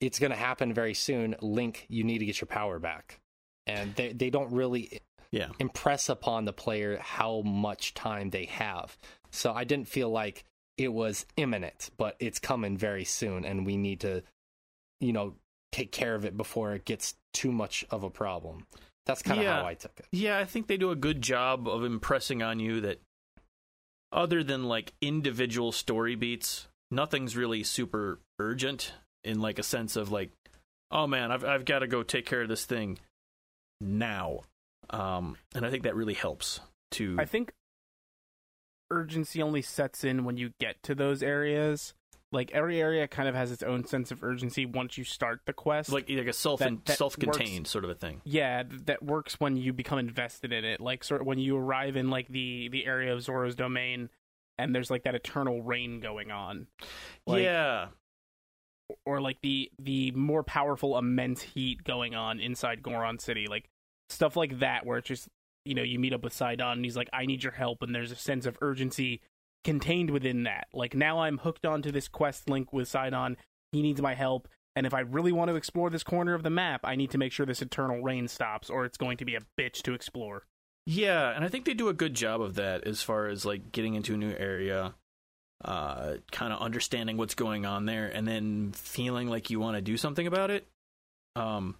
it's 0.00 0.18
gonna 0.18 0.36
happen 0.36 0.72
very 0.72 0.94
soon. 0.94 1.34
Link, 1.40 1.86
you 1.88 2.04
need 2.04 2.18
to 2.18 2.26
get 2.26 2.40
your 2.40 2.46
power 2.46 2.78
back. 2.78 3.18
And 3.66 3.94
they 3.96 4.12
they 4.12 4.30
don't 4.30 4.52
really 4.52 5.00
Yeah. 5.32 5.48
impress 5.58 6.08
upon 6.08 6.44
the 6.44 6.52
player 6.52 6.98
how 6.98 7.40
much 7.40 7.94
time 7.94 8.30
they 8.30 8.44
have. 8.44 8.96
So 9.32 9.52
I 9.52 9.64
didn't 9.64 9.88
feel 9.88 10.08
like 10.10 10.44
it 10.78 10.92
was 10.92 11.24
imminent, 11.36 11.90
but 11.96 12.16
it's 12.18 12.38
coming 12.38 12.76
very 12.76 13.04
soon, 13.04 13.44
and 13.44 13.64
we 13.66 13.76
need 13.76 14.00
to, 14.00 14.22
you 15.00 15.12
know, 15.12 15.34
take 15.72 15.92
care 15.92 16.14
of 16.14 16.24
it 16.24 16.36
before 16.36 16.74
it 16.74 16.84
gets 16.84 17.14
too 17.32 17.52
much 17.52 17.84
of 17.90 18.02
a 18.02 18.10
problem. 18.10 18.66
That's 19.06 19.22
kind 19.22 19.38
of 19.38 19.44
Yeah. 19.44 19.60
how 19.60 19.66
I 19.66 19.74
took 19.74 19.92
it. 19.98 20.06
Yeah, 20.12 20.38
I 20.38 20.44
think 20.44 20.66
they 20.66 20.76
do 20.76 20.90
a 20.90 20.96
good 20.96 21.22
job 21.22 21.68
of 21.68 21.84
impressing 21.84 22.42
on 22.42 22.58
you 22.60 22.80
that 22.82 23.00
other 24.12 24.42
than 24.42 24.64
like 24.64 24.92
individual 25.00 25.72
story 25.72 26.14
beats, 26.14 26.68
nothing's 26.90 27.36
really 27.36 27.62
super 27.62 28.20
urgent 28.38 28.92
in 29.24 29.40
like 29.40 29.58
a 29.58 29.62
sense 29.62 29.96
of 29.96 30.10
like, 30.10 30.30
oh 30.90 31.06
man, 31.06 31.30
I've 31.32 31.44
I've 31.44 31.64
got 31.64 31.80
to 31.80 31.86
go 31.86 32.02
take 32.02 32.26
care 32.26 32.42
of 32.42 32.48
this 32.48 32.64
thing 32.64 32.98
now. 33.80 34.40
Um, 34.90 35.36
and 35.54 35.66
I 35.66 35.70
think 35.70 35.82
that 35.82 35.96
really 35.96 36.14
helps 36.14 36.60
to 36.92 37.16
I 37.18 37.24
think 37.24 37.52
urgency 38.90 39.42
only 39.42 39.62
sets 39.62 40.04
in 40.04 40.24
when 40.24 40.36
you 40.36 40.50
get 40.60 40.82
to 40.84 40.94
those 40.94 41.22
areas. 41.22 41.94
Like 42.32 42.50
every 42.52 42.80
area 42.80 43.06
kind 43.06 43.28
of 43.28 43.34
has 43.34 43.52
its 43.52 43.62
own 43.62 43.86
sense 43.86 44.10
of 44.10 44.22
urgency 44.24 44.66
once 44.66 44.98
you 44.98 45.04
start 45.04 45.40
the 45.46 45.52
quest. 45.52 45.90
like 45.92 46.10
like 46.10 46.26
a 46.26 46.32
self 46.32 46.58
that- 46.60 46.84
that 46.84 46.98
self-contained 46.98 47.60
works. 47.60 47.70
sort 47.70 47.84
of 47.84 47.90
a 47.90 47.94
thing. 47.94 48.20
yeah, 48.24 48.64
that 48.86 49.02
works 49.02 49.38
when 49.38 49.56
you 49.56 49.72
become 49.72 49.98
invested 49.98 50.52
in 50.52 50.64
it. 50.64 50.80
Like 50.80 51.04
sort 51.04 51.20
of 51.20 51.26
when 51.26 51.38
you 51.38 51.56
arrive 51.56 51.96
in 51.96 52.10
like 52.10 52.28
the 52.28 52.68
the 52.68 52.84
area 52.84 53.12
of 53.12 53.22
Zora's 53.22 53.54
domain 53.54 54.10
and 54.58 54.74
there's 54.74 54.90
like 54.90 55.04
that 55.04 55.14
eternal 55.14 55.62
rain 55.62 56.00
going 56.00 56.30
on. 56.30 56.66
Like, 57.26 57.42
yeah. 57.44 57.88
or 59.04 59.20
like 59.20 59.38
the 59.42 59.70
the 59.78 60.10
more 60.12 60.42
powerful 60.42 60.98
immense 60.98 61.42
heat 61.42 61.84
going 61.84 62.14
on 62.14 62.40
inside 62.40 62.82
Goron 62.82 63.18
City, 63.18 63.46
like 63.48 63.68
stuff 64.08 64.36
like 64.36 64.58
that, 64.58 64.84
where 64.84 64.98
it's 64.98 65.08
just 65.08 65.28
you 65.66 65.74
know 65.74 65.82
you 65.82 65.98
meet 65.98 66.12
up 66.12 66.22
with 66.22 66.32
Sidon 66.32 66.72
and 66.72 66.84
he's 66.84 66.96
like, 66.96 67.10
"I 67.12 67.26
need 67.26 67.42
your 67.42 67.52
help," 67.52 67.82
and 67.82 67.94
there's 67.94 68.12
a 68.12 68.16
sense 68.16 68.46
of 68.46 68.58
urgency 68.60 69.20
contained 69.64 70.10
within 70.10 70.44
that. 70.44 70.68
Like 70.72 70.94
now 70.94 71.20
I'm 71.20 71.38
hooked 71.38 71.66
onto 71.66 71.90
this 71.90 72.08
quest 72.08 72.48
link 72.48 72.72
with 72.72 72.88
Sidon. 72.88 73.36
He 73.72 73.82
needs 73.82 74.00
my 74.00 74.14
help, 74.14 74.48
and 74.76 74.86
if 74.86 74.94
I 74.94 75.00
really 75.00 75.32
want 75.32 75.48
to 75.48 75.56
explore 75.56 75.90
this 75.90 76.04
corner 76.04 76.34
of 76.34 76.42
the 76.42 76.50
map, 76.50 76.80
I 76.84 76.96
need 76.96 77.10
to 77.10 77.18
make 77.18 77.32
sure 77.32 77.46
this 77.46 77.62
eternal 77.62 78.02
rain 78.02 78.28
stops, 78.28 78.70
or 78.70 78.84
it's 78.84 78.98
going 78.98 79.16
to 79.16 79.24
be 79.24 79.34
a 79.34 79.40
bitch 79.58 79.82
to 79.82 79.94
explore. 79.94 80.44
Yeah, 80.86 81.30
and 81.34 81.44
I 81.44 81.48
think 81.48 81.64
they 81.64 81.74
do 81.74 81.88
a 81.88 81.94
good 81.94 82.14
job 82.14 82.40
of 82.40 82.54
that 82.54 82.86
as 82.86 83.02
far 83.02 83.26
as 83.26 83.44
like 83.44 83.72
getting 83.72 83.94
into 83.94 84.14
a 84.14 84.16
new 84.16 84.32
area, 84.32 84.94
uh, 85.64 86.14
kind 86.30 86.52
of 86.52 86.60
understanding 86.60 87.16
what's 87.16 87.34
going 87.34 87.66
on 87.66 87.86
there, 87.86 88.06
and 88.06 88.28
then 88.28 88.72
feeling 88.72 89.28
like 89.28 89.50
you 89.50 89.58
want 89.58 89.76
to 89.76 89.80
do 89.80 89.96
something 89.96 90.26
about 90.26 90.50
it, 90.50 90.68
um, 91.34 91.74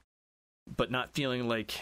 but 0.66 0.90
not 0.90 1.12
feeling 1.14 1.46
like 1.46 1.78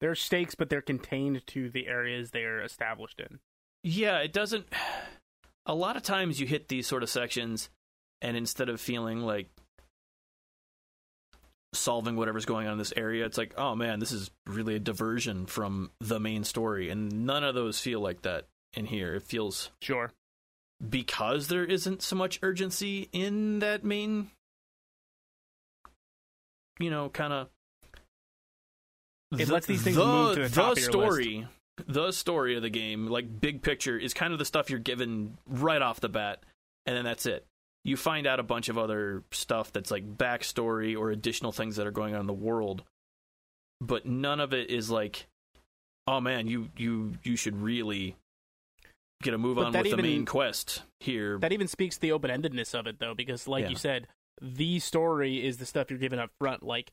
There 0.00 0.10
are 0.10 0.14
stakes, 0.16 0.54
but 0.54 0.68
they're 0.68 0.82
contained 0.82 1.46
to 1.48 1.70
the 1.70 1.86
areas 1.88 2.30
they're 2.30 2.60
established 2.60 3.20
in. 3.20 3.38
yeah, 3.82 4.18
it 4.18 4.32
doesn't. 4.32 4.66
A 5.68 5.74
lot 5.74 5.96
of 5.96 6.02
times 6.04 6.38
you 6.38 6.46
hit 6.46 6.68
these 6.68 6.86
sort 6.86 7.02
of 7.02 7.10
sections, 7.10 7.70
and 8.22 8.36
instead 8.36 8.68
of 8.68 8.80
feeling 8.80 9.22
like 9.22 9.48
solving 11.72 12.14
whatever's 12.16 12.44
going 12.46 12.66
on 12.66 12.74
in 12.74 12.78
this 12.78 12.92
area, 12.96 13.26
it's 13.26 13.36
like, 13.36 13.52
oh 13.58 13.74
man, 13.74 13.98
this 13.98 14.12
is 14.12 14.30
really 14.46 14.76
a 14.76 14.78
diversion 14.78 15.44
from 15.46 15.90
the 16.00 16.20
main 16.20 16.44
story, 16.44 16.88
and 16.90 17.26
none 17.26 17.42
of 17.42 17.54
those 17.56 17.80
feel 17.80 18.00
like 18.00 18.22
that 18.22 18.46
in 18.74 18.86
here. 18.86 19.14
It 19.16 19.24
feels 19.24 19.70
Sure. 19.82 20.12
because 20.88 21.48
there 21.48 21.64
isn't 21.64 22.00
so 22.02 22.14
much 22.14 22.38
urgency 22.42 23.08
in 23.12 23.58
that 23.58 23.82
main 23.84 24.30
you 26.78 26.90
know 26.90 27.08
kind 27.08 27.32
of 27.32 27.48
It 29.32 29.48
lets 29.48 29.66
these 29.66 29.82
things 29.82 29.96
move 29.96 30.34
to 30.36 30.48
the 30.48 30.62
your 30.64 30.76
story 30.76 31.46
the 31.86 32.10
story 32.12 32.56
of 32.56 32.62
the 32.62 32.70
game 32.70 33.06
like 33.08 33.40
big 33.40 33.60
picture 33.60 33.98
is 33.98 34.14
kind 34.14 34.32
of 34.32 34.38
the 34.38 34.44
stuff 34.46 34.70
you're 34.70 34.78
given 34.78 35.36
right 35.46 35.82
off 35.82 36.00
the 36.00 36.08
bat 36.08 36.42
and 36.86 36.96
then 36.96 37.04
that's 37.04 37.26
it 37.26 37.44
you 37.84 37.96
find 37.98 38.26
out 38.26 38.40
a 38.40 38.42
bunch 38.42 38.70
of 38.70 38.78
other 38.78 39.22
stuff 39.30 39.72
that's 39.72 39.90
like 39.90 40.16
backstory 40.16 40.96
or 40.98 41.10
additional 41.10 41.52
things 41.52 41.76
that 41.76 41.86
are 41.86 41.90
going 41.90 42.14
on 42.14 42.20
in 42.22 42.26
the 42.26 42.32
world 42.32 42.82
but 43.82 44.06
none 44.06 44.40
of 44.40 44.54
it 44.54 44.70
is 44.70 44.90
like 44.90 45.26
oh 46.06 46.18
man 46.18 46.46
you 46.46 46.70
you 46.78 47.12
you 47.24 47.36
should 47.36 47.60
really 47.60 48.16
get 49.22 49.34
a 49.34 49.38
move 49.38 49.56
But 49.56 49.66
on 49.66 49.72
with 49.72 49.82
the 49.82 49.88
even- 49.90 50.02
main 50.04 50.24
quest 50.24 50.82
here 51.00 51.38
That 51.38 51.52
even 51.52 51.68
speaks 51.68 51.96
to 51.96 52.00
the 52.00 52.12
open 52.12 52.30
endedness 52.30 52.78
of 52.78 52.86
it, 52.86 52.98
though, 52.98 53.14
because, 53.14 53.48
like 53.48 53.64
Yeah. 53.64 53.70
you 53.70 53.76
said, 53.76 54.08
the 54.42 54.78
story 54.78 55.42
is 55.44 55.56
the 55.56 55.64
stuff 55.64 55.88
you're 55.90 55.98
given 55.98 56.18
up 56.18 56.30
front. 56.38 56.62
Like, 56.62 56.92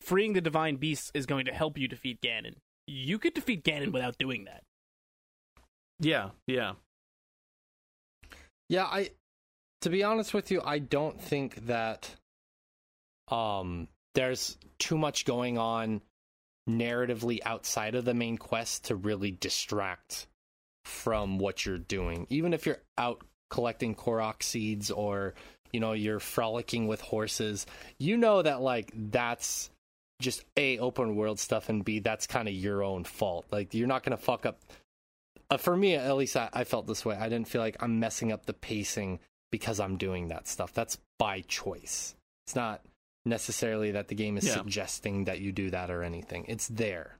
freeing 0.00 0.32
the 0.32 0.40
divine 0.40 0.76
beasts 0.76 1.10
is 1.14 1.26
going 1.26 1.46
to 1.46 1.52
help 1.52 1.78
you 1.78 1.88
defeat 1.88 2.20
Ganon. 2.20 2.54
You 2.86 3.18
could 3.18 3.34
defeat 3.34 3.64
Ganon 3.64 3.92
without 3.92 4.16
doing 4.18 4.44
that. 4.44 4.62
yeah 6.00 6.30
yeah 6.46 6.72
Yeah, 8.68 8.84
I 8.84 9.10
to 9.82 9.90
be 9.90 10.02
honest 10.02 10.34
with 10.34 10.50
you, 10.50 10.60
I 10.64 10.78
don't 10.78 11.20
think 11.20 11.66
that 11.66 12.14
um 13.30 13.88
there's 14.14 14.56
too 14.78 14.98
much 14.98 15.24
going 15.24 15.58
on 15.58 16.00
narratively 16.68 17.40
outside 17.44 17.94
of 17.94 18.04
the 18.04 18.14
main 18.14 18.36
quest 18.36 18.86
to 18.86 18.96
really 18.96 19.30
distract 19.30 20.26
from 20.84 21.38
what 21.38 21.64
you're 21.64 21.78
doing. 21.78 22.26
Even 22.30 22.52
if 22.52 22.66
you're 22.66 22.82
out 22.96 23.22
collecting 23.50 23.94
Korok 23.94 24.42
seeds 24.42 24.90
or 24.90 25.34
you 25.72 25.80
know 25.80 25.92
you're 25.92 26.20
frolicking 26.20 26.86
with 26.86 27.00
horses, 27.00 27.66
you 27.98 28.16
know 28.16 28.42
that 28.42 28.60
like 28.60 28.92
that's 28.94 29.70
just 30.20 30.44
a 30.56 30.78
open 30.78 31.14
world 31.16 31.38
stuff 31.38 31.68
and 31.68 31.84
b 31.84 32.00
that's 32.00 32.26
kind 32.26 32.48
of 32.48 32.54
your 32.54 32.82
own 32.82 33.04
fault. 33.04 33.46
Like 33.50 33.74
you're 33.74 33.86
not 33.86 34.02
gonna 34.02 34.16
fuck 34.16 34.44
up 34.46 34.60
uh, 35.50 35.56
for 35.56 35.76
me 35.76 35.94
at 35.94 36.16
least 36.16 36.36
I, 36.36 36.48
I 36.52 36.64
felt 36.64 36.86
this 36.86 37.04
way. 37.04 37.16
I 37.16 37.28
didn't 37.28 37.48
feel 37.48 37.60
like 37.62 37.76
i'm 37.80 38.00
messing 38.00 38.32
up 38.32 38.46
the 38.46 38.52
pacing 38.54 39.20
because 39.50 39.80
i'm 39.80 39.96
doing 39.96 40.28
that 40.28 40.48
stuff. 40.48 40.72
That's 40.72 40.98
by 41.18 41.42
choice. 41.42 42.14
It's 42.46 42.56
not 42.56 42.82
necessarily 43.24 43.92
that 43.92 44.08
the 44.08 44.14
game 44.14 44.36
is 44.36 44.46
Yeah. 44.46 44.54
suggesting 44.54 45.24
that 45.24 45.40
you 45.40 45.52
do 45.52 45.70
that 45.70 45.90
or 45.90 46.02
anything. 46.02 46.44
It's 46.48 46.66
there. 46.68 47.18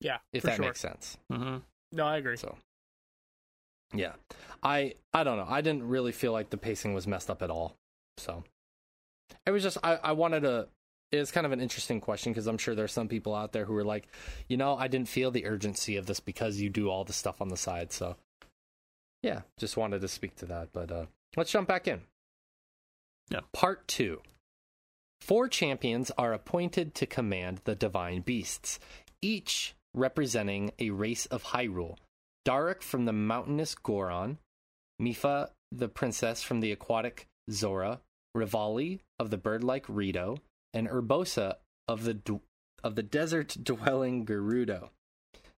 Yeah, 0.00 0.18
if 0.32 0.42
that 0.44 0.56
sure. 0.56 0.64
makes 0.66 0.80
sense. 0.80 1.18
Hmm 1.30 1.58
No, 1.92 2.06
I 2.06 2.16
agree. 2.18 2.36
so 2.36 2.56
yeah. 3.92 4.12
I 4.62 4.94
i 5.12 5.24
don't 5.24 5.36
know. 5.36 5.46
I 5.48 5.62
didn't 5.62 5.88
really 5.88 6.12
feel 6.12 6.32
like 6.32 6.50
the 6.50 6.56
pacing 6.56 6.94
was 6.94 7.06
messed 7.08 7.28
up 7.30 7.42
at 7.42 7.50
all. 7.50 7.74
So 8.18 8.44
it 9.46 9.50
was 9.50 9.62
just 9.62 9.78
i, 9.82 9.96
I 9.96 10.12
wanted 10.12 10.40
to 10.42 10.68
it's 11.12 11.30
kind 11.32 11.44
of 11.46 11.52
an 11.52 11.60
interesting 11.60 12.00
question 12.00 12.32
because 12.32 12.46
i'm 12.46 12.58
sure 12.58 12.74
there's 12.74 12.92
some 12.92 13.08
people 13.08 13.34
out 13.34 13.52
there 13.52 13.64
who 13.64 13.76
are 13.76 13.84
like 13.84 14.06
you 14.48 14.56
know 14.56 14.76
i 14.76 14.86
didn't 14.88 15.08
feel 15.08 15.30
the 15.30 15.46
urgency 15.46 15.96
of 15.96 16.06
this 16.06 16.20
because 16.20 16.60
you 16.60 16.68
do 16.70 16.88
all 16.88 17.04
the 17.04 17.12
stuff 17.12 17.40
on 17.40 17.48
the 17.48 17.56
side 17.56 17.92
so 17.92 18.16
yeah 19.22 19.40
just 19.58 19.76
wanted 19.76 20.00
to 20.00 20.08
speak 20.08 20.34
to 20.36 20.46
that 20.46 20.68
but 20.72 20.90
uh 20.90 21.06
let's 21.36 21.50
jump 21.50 21.66
back 21.68 21.86
in 21.88 22.00
Yeah. 23.30 23.40
part 23.52 23.86
two 23.88 24.20
Four 25.20 25.48
champions 25.48 26.10
are 26.16 26.32
appointed 26.32 26.94
to 26.94 27.06
command 27.06 27.60
the 27.64 27.74
divine 27.74 28.22
beasts, 28.22 28.80
each 29.20 29.74
representing 29.92 30.72
a 30.78 30.90
race 30.90 31.26
of 31.26 31.44
Hyrule. 31.44 31.98
Daruk 32.46 32.82
from 32.82 33.04
the 33.04 33.12
mountainous 33.12 33.74
Goron, 33.74 34.38
Mipha, 35.00 35.50
the 35.70 35.88
princess 35.88 36.42
from 36.42 36.60
the 36.60 36.72
aquatic 36.72 37.26
Zora, 37.50 38.00
Revali 38.34 39.00
of 39.18 39.28
the 39.28 39.36
bird-like 39.36 39.84
Rito, 39.90 40.38
and 40.72 40.88
Urbosa 40.88 41.56
of 41.88 42.04
the 42.04 42.40
of 42.82 42.94
the 42.94 43.02
desert-dwelling 43.02 44.24
Gerudo. 44.24 44.90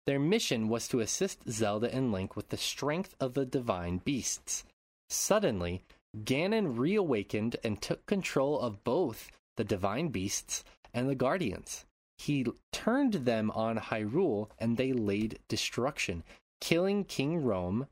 Their 0.08 0.20
mission 0.20 0.68
was 0.68 0.88
to 0.88 1.00
assist 1.00 1.48
Zelda 1.50 1.94
and 1.94 2.12
Link 2.12 2.36
with 2.36 2.50
the 2.50 2.58
strength 2.58 3.15
of 3.20 3.36
the 3.36 3.46
divine 3.46 3.98
beasts. 4.00 4.63
Suddenly, 5.10 5.84
Ganon 6.18 6.77
reawakened 6.77 7.58
and 7.63 7.80
took 7.80 8.06
control 8.08 8.60
of 8.60 8.84
both 8.84 9.30
the 9.58 9.63
divine 9.63 10.08
beasts 10.08 10.63
and 10.94 11.08
the 11.08 11.15
guardians. 11.15 11.86
He 12.18 12.46
turned 12.72 13.13
them 13.13 13.51
on 13.51 13.77
Hyrule 13.77 14.50
and 14.58 14.77
they 14.77 14.94
laid 14.94 15.39
destruction, 15.48 16.24
killing 16.60 17.03
King 17.03 17.44
Rhoam, 17.44 17.88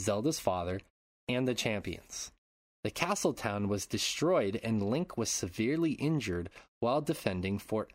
Zelda's 0.00 0.40
father, 0.40 0.80
and 1.28 1.48
the 1.48 1.54
champions. 1.54 2.32
The 2.84 2.90
castle 2.90 3.32
town 3.34 3.68
was 3.68 3.86
destroyed 3.86 4.60
and 4.62 4.82
Link 4.82 5.16
was 5.18 5.30
severely 5.30 5.92
injured 5.92 6.50
while 6.80 7.00
defending 7.00 7.58
Fort 7.58 7.92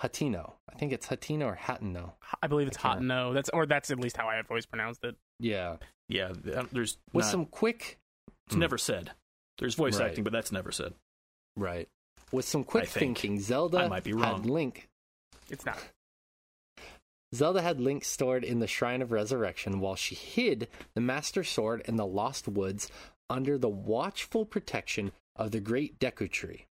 Hateno. 0.00 0.54
I 0.72 0.78
think 0.78 0.92
it's 0.92 1.08
Hatino 1.08 1.46
or 1.46 1.56
Hatino. 1.56 2.12
I 2.42 2.46
believe 2.46 2.68
it's 2.68 2.78
I 2.78 3.00
hot. 3.00 3.34
That's 3.34 3.50
or 3.50 3.66
that's 3.66 3.90
at 3.90 3.98
least 3.98 4.16
how 4.16 4.28
I 4.28 4.36
have 4.36 4.46
always 4.48 4.64
pronounced 4.64 5.04
it. 5.04 5.16
Yeah. 5.40 5.76
Yeah, 6.08 6.32
there's 6.72 6.96
With 7.12 7.24
not- 7.26 7.30
some 7.32 7.46
quick 7.46 7.98
it's 8.46 8.54
Hmm. 8.54 8.60
never 8.60 8.78
said. 8.78 9.10
There's 9.58 9.74
voice 9.74 9.98
Right. 9.98 10.08
acting, 10.08 10.24
but 10.24 10.32
that's 10.32 10.52
never 10.52 10.72
said. 10.72 10.94
right. 11.56 11.88
With 12.30 12.44
some 12.44 12.62
quick 12.62 12.84
think. 12.88 13.18
thinking, 13.18 13.40
Zelda 13.40 13.78
I 13.78 13.88
might 13.88 14.04
be 14.04 14.12
wrong. 14.12 14.42
had 14.42 14.46
Link 14.46 14.88
It's 15.50 15.64
not. 15.66 15.78
Zelda 17.34 17.60
had 17.60 17.80
Link 17.80 18.04
stored 18.04 18.44
in 18.44 18.60
the 18.60 18.66
Shrine 18.66 19.02
of 19.02 19.12
Resurrection 19.12 19.80
while 19.80 19.96
she 19.96 20.14
hid 20.14 20.68
the 20.94 21.00
Master 21.00 21.42
Sword 21.44 21.82
in 21.86 21.96
the 21.96 22.06
Lost 22.06 22.46
Woods 22.48 22.90
under 23.30 23.58
the 23.58 23.68
watchful 23.68 24.44
protection 24.44 25.12
of 25.36 25.50
the 25.50 25.60
Great 25.60 25.98
Deku 25.98 26.30
Tree. 26.30 26.66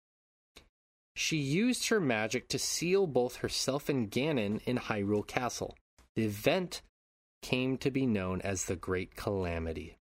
She 1.16 1.38
used 1.38 1.90
her 1.90 2.00
magic 2.00 2.48
to 2.50 2.60
seal 2.60 3.08
both 3.08 3.38
herself 3.38 3.90
and 3.90 4.10
Ganon 4.12 4.62
in 4.66 4.78
Hyrule 4.78 5.26
Castle. 5.26 5.76
The 6.16 6.26
event 6.26 6.82
came 7.42 7.78
to 7.78 7.90
be 7.90 8.06
known 8.06 8.42
as 8.42 8.66
the 8.66 8.76
Great 8.76 9.16
Calamity. 9.16 9.98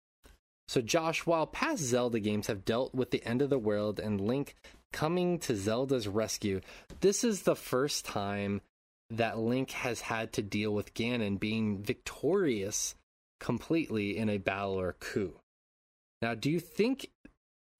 So, 0.67 0.81
Josh, 0.81 1.25
while 1.25 1.45
past 1.45 1.83
Zelda 1.83 2.19
games 2.19 2.47
have 2.47 2.65
dealt 2.65 2.95
with 2.95 3.11
the 3.11 3.23
end 3.25 3.41
of 3.41 3.49
the 3.49 3.59
world 3.59 3.99
and 3.99 4.21
Link 4.21 4.55
coming 4.91 5.37
to 5.39 5.55
Zelda's 5.55 6.07
rescue, 6.07 6.61
this 7.01 7.23
is 7.23 7.43
the 7.43 7.55
first 7.55 8.05
time 8.05 8.61
that 9.09 9.37
Link 9.37 9.71
has 9.71 10.01
had 10.01 10.33
to 10.33 10.41
deal 10.41 10.73
with 10.73 10.93
Ganon 10.93 11.39
being 11.39 11.83
victorious 11.83 12.95
completely 13.39 14.17
in 14.17 14.29
a 14.29 14.37
battle 14.37 14.79
or 14.79 14.95
coup. 14.99 15.35
Now, 16.23 16.35
do 16.35 16.49
you 16.49 16.61
think 16.61 17.09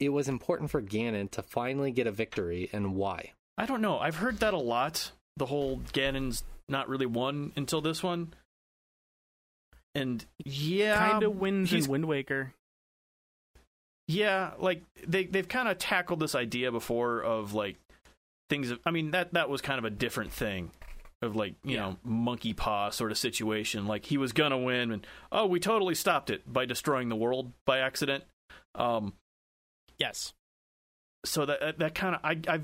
it 0.01 0.09
was 0.09 0.27
important 0.27 0.69
for 0.69 0.81
Ganon 0.81 1.31
to 1.31 1.41
finally 1.41 1.91
get 1.91 2.07
a 2.07 2.11
victory 2.11 2.69
and 2.73 2.93
why? 2.93 3.31
I 3.57 3.65
don't 3.65 3.79
know. 3.81 3.99
I've 3.99 4.17
heard 4.17 4.39
that 4.39 4.53
a 4.53 4.57
lot. 4.59 5.13
The 5.37 5.45
whole 5.45 5.77
Ganon's 5.93 6.43
not 6.67 6.89
really 6.89 7.05
won 7.05 7.53
until 7.55 7.79
this 7.79 8.03
one. 8.03 8.33
And 9.95 10.25
yeah, 10.43 10.97
kind 11.11 11.23
of 11.23 11.37
wins 11.39 11.71
in 11.71 11.77
he's- 11.77 11.87
Wind 11.87 12.03
Waker. 12.05 12.53
Yeah, 14.09 14.51
like 14.59 14.81
they 15.07 15.23
they've 15.23 15.47
kind 15.47 15.69
of 15.69 15.77
tackled 15.77 16.19
this 16.19 16.35
idea 16.35 16.69
before 16.69 17.21
of 17.21 17.53
like 17.53 17.77
things. 18.49 18.73
I 18.85 18.91
mean 18.91 19.11
that 19.11 19.33
that 19.35 19.49
was 19.49 19.61
kind 19.61 19.79
of 19.79 19.85
a 19.85 19.89
different 19.89 20.33
thing 20.33 20.71
of 21.21 21.37
like 21.37 21.53
you 21.63 21.75
Yeah. 21.75 21.79
know 21.81 21.97
monkey 22.03 22.51
paw 22.53 22.89
sort 22.89 23.11
of 23.13 23.17
situation. 23.17 23.87
Like 23.87 24.03
he 24.03 24.17
was 24.17 24.33
gonna 24.33 24.57
win, 24.57 24.91
and 24.91 25.07
oh, 25.31 25.45
we 25.45 25.61
totally 25.61 25.95
stopped 25.95 26.29
it 26.29 26.51
by 26.51 26.65
destroying 26.65 27.07
the 27.07 27.15
world 27.15 27.53
by 27.65 27.79
accident. 27.79 28.25
Um, 28.75 29.13
Yes. 29.99 30.33
so 31.25 31.45
that 31.45 31.59
that, 31.59 31.79
that 31.79 31.95
kind 31.95 32.15
of 32.15 32.21
I 32.23 32.39
I 32.47 32.59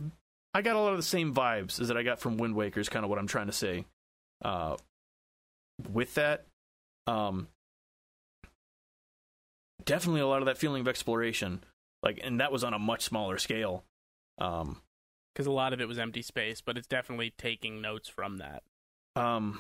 I 0.54 0.62
got 0.62 0.76
a 0.76 0.80
lot 0.80 0.92
of 0.92 0.98
the 0.98 1.04
same 1.04 1.34
vibes 1.34 1.80
as 1.80 1.88
that 1.90 1.98
I 1.98 2.04
got 2.04 2.20
from 2.20 2.38
Wind 2.38 2.56
Waker. 2.56 2.80
Is 2.80 2.90
kind 2.90 3.04
of 3.06 3.10
what 3.10 3.20
I'm 3.20 3.28
trying 3.28 3.48
to 3.48 3.54
say. 3.54 3.86
Uh, 4.44 4.78
with 5.94 6.16
that, 6.16 6.46
um, 7.08 7.48
definitely 9.86 10.22
a 10.22 10.28
lot 10.28 10.42
of 10.42 10.46
that 10.48 10.58
feeling 10.58 10.82
of 10.82 10.88
exploration, 10.88 11.64
like, 12.04 12.20
and 12.24 12.40
that 12.40 12.52
was 12.52 12.64
on 12.64 12.74
a 12.74 12.80
much 12.80 13.04
smaller 13.04 13.38
scale. 13.38 13.84
Um, 14.38 14.82
Because 15.34 15.46
a 15.48 15.52
lot 15.52 15.74
of 15.74 15.82
it 15.82 15.88
was 15.88 16.00
empty 16.00 16.22
space, 16.22 16.62
but 16.62 16.78
it's 16.78 16.88
definitely 16.88 17.34
taking 17.38 17.82
notes 17.82 18.10
from 18.10 18.38
that. 18.38 18.64
um, 19.16 19.60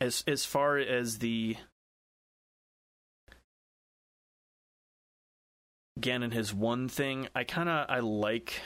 as 0.00 0.24
as 0.26 0.44
far 0.44 0.76
as 0.78 1.18
the 1.18 1.56
Ganon 6.00 6.32
has 6.32 6.52
one 6.52 6.88
thing, 6.88 7.28
I 7.34 7.44
kind 7.44 7.68
of 7.68 7.86
I 7.88 8.00
like. 8.00 8.60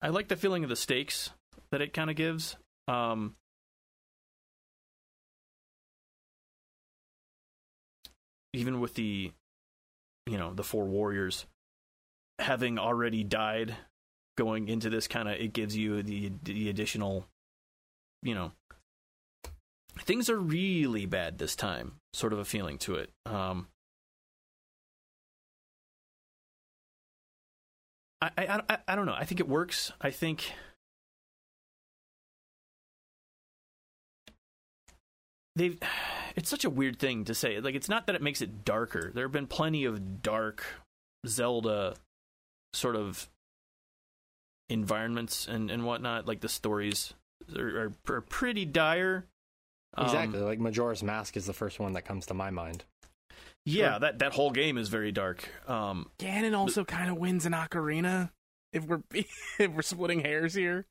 I 0.00 0.08
like 0.08 0.28
the 0.28 0.36
feeling 0.36 0.62
of 0.62 0.70
the 0.70 0.76
stakes 0.76 1.30
that 1.72 1.82
it 1.82 1.92
kind 1.92 2.08
of 2.08 2.16
gives. 2.16 2.56
Um, 2.86 3.34
even 8.52 8.80
with 8.80 8.94
the, 8.94 9.32
you 10.26 10.38
know, 10.38 10.54
the 10.54 10.62
four 10.62 10.84
warriors 10.84 11.46
having 12.38 12.78
already 12.78 13.24
died, 13.24 13.76
going 14.36 14.68
into 14.68 14.88
this 14.88 15.08
kind 15.08 15.28
of, 15.28 15.34
it 15.34 15.52
gives 15.52 15.76
you 15.76 16.02
the 16.02 16.32
the 16.44 16.70
additional, 16.70 17.26
you 18.22 18.34
know, 18.34 18.52
things 20.00 20.30
are 20.30 20.38
really 20.38 21.06
bad 21.06 21.38
this 21.38 21.56
time. 21.56 21.96
Sort 22.14 22.32
of 22.32 22.38
a 22.38 22.44
feeling 22.44 22.78
to 22.78 22.94
it. 22.94 23.10
Um, 23.26 23.66
I, 28.20 28.30
I 28.68 28.78
I 28.88 28.96
don't 28.96 29.06
know. 29.06 29.14
I 29.14 29.24
think 29.24 29.40
it 29.40 29.48
works. 29.48 29.92
I 30.00 30.10
think 30.10 30.52
they've. 35.56 35.78
It's 36.36 36.48
such 36.50 36.64
a 36.64 36.70
weird 36.70 37.00
thing 37.00 37.24
to 37.24 37.34
say. 37.34 37.58
Like, 37.58 37.74
it's 37.74 37.88
not 37.88 38.06
that 38.06 38.14
it 38.14 38.22
makes 38.22 38.40
it 38.40 38.64
darker. 38.64 39.10
There 39.12 39.24
have 39.24 39.32
been 39.32 39.48
plenty 39.48 39.84
of 39.86 40.22
dark 40.22 40.64
Zelda 41.26 41.96
sort 42.74 42.94
of 42.94 43.28
environments 44.68 45.48
and 45.48 45.68
and 45.68 45.84
whatnot. 45.84 46.28
Like 46.28 46.40
the 46.42 46.48
stories 46.48 47.12
are, 47.56 47.86
are, 48.08 48.14
are 48.14 48.20
pretty 48.20 48.64
dire. 48.66 49.26
Um, 49.94 50.04
Exactly. 50.06 50.38
like 50.40 50.60
Majora's 50.60 51.02
Mask 51.02 51.36
is 51.36 51.46
the 51.46 51.52
first 51.52 51.80
one 51.80 51.94
that 51.94 52.02
comes 52.02 52.26
to 52.26 52.34
my 52.34 52.50
mind. 52.50 52.84
Yeah, 53.68 53.90
Sure. 53.92 54.00
that 54.00 54.18
that 54.20 54.32
whole 54.32 54.50
game 54.50 54.78
is 54.78 54.88
very 54.88 55.12
dark. 55.12 55.48
Um, 55.68 56.06
Ganon 56.18 56.56
also 56.56 56.84
kind 56.84 57.10
of 57.10 57.16
wins 57.18 57.46
in 57.46 57.52
Ocarina. 57.52 58.30
If 58.72 58.84
we're 58.84 59.02
if 59.12 59.70
we're 59.70 59.82
splitting 59.82 60.20
hairs 60.20 60.54
here, 60.54 60.86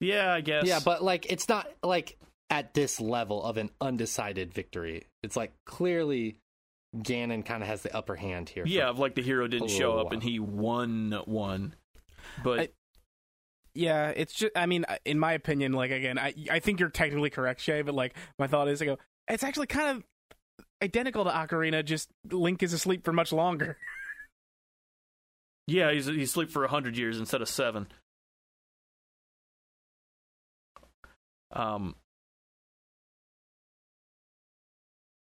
yeah, 0.00 0.32
I 0.32 0.40
guess. 0.40 0.66
Yeah, 0.66 0.80
but 0.84 1.02
like 1.02 1.30
it's 1.30 1.48
not 1.48 1.68
like 1.82 2.18
at 2.50 2.72
this 2.74 3.00
level 3.00 3.42
of 3.44 3.56
an 3.56 3.70
undecided 3.80 4.54
victory. 4.54 5.04
It's 5.22 5.36
like 5.36 5.52
clearly 5.66 6.38
Ganon 6.96 7.44
kind 7.44 7.62
of 7.62 7.68
has 7.68 7.82
the 7.82 7.94
upper 7.94 8.16
hand 8.16 8.48
here. 8.48 8.64
yeah, 8.66 8.88
of 8.88 8.98
like 8.98 9.14
the 9.14 9.22
hero 9.22 9.46
didn't 9.46 9.68
show 9.68 9.90
little 9.90 10.06
up 10.06 10.12
and 10.12 10.22
he 10.22 10.38
won 10.38 11.12
one. 11.26 11.74
But 12.42 12.60
I- 12.60 12.68
yeah, 13.74 14.08
it's 14.08 14.32
just. 14.34 14.52
I 14.56 14.66
mean, 14.66 14.84
in 15.04 15.18
my 15.18 15.32
opinion, 15.34 15.72
like 15.72 15.90
again, 15.90 16.18
I 16.18 16.34
I 16.50 16.58
think 16.58 16.80
you're 16.80 16.88
technically 16.88 17.30
correct, 17.30 17.60
Shay. 17.60 17.82
But 17.82 17.94
like, 17.94 18.16
my 18.38 18.46
thought 18.46 18.68
is, 18.68 18.82
I 18.82 18.86
go, 18.86 18.98
it's 19.28 19.44
actually 19.44 19.66
kind 19.68 19.98
of 19.98 20.04
identical 20.82 21.24
to 21.24 21.30
Ocarina. 21.30 21.84
Just 21.84 22.08
Link 22.30 22.62
is 22.62 22.72
asleep 22.72 23.04
for 23.04 23.12
much 23.12 23.32
longer. 23.32 23.76
yeah, 25.66 25.92
he's 25.92 26.06
he 26.06 26.26
sleep 26.26 26.50
for 26.50 26.66
hundred 26.66 26.96
years 26.96 27.18
instead 27.18 27.42
of 27.42 27.48
seven. 27.48 27.88
Um, 31.50 31.94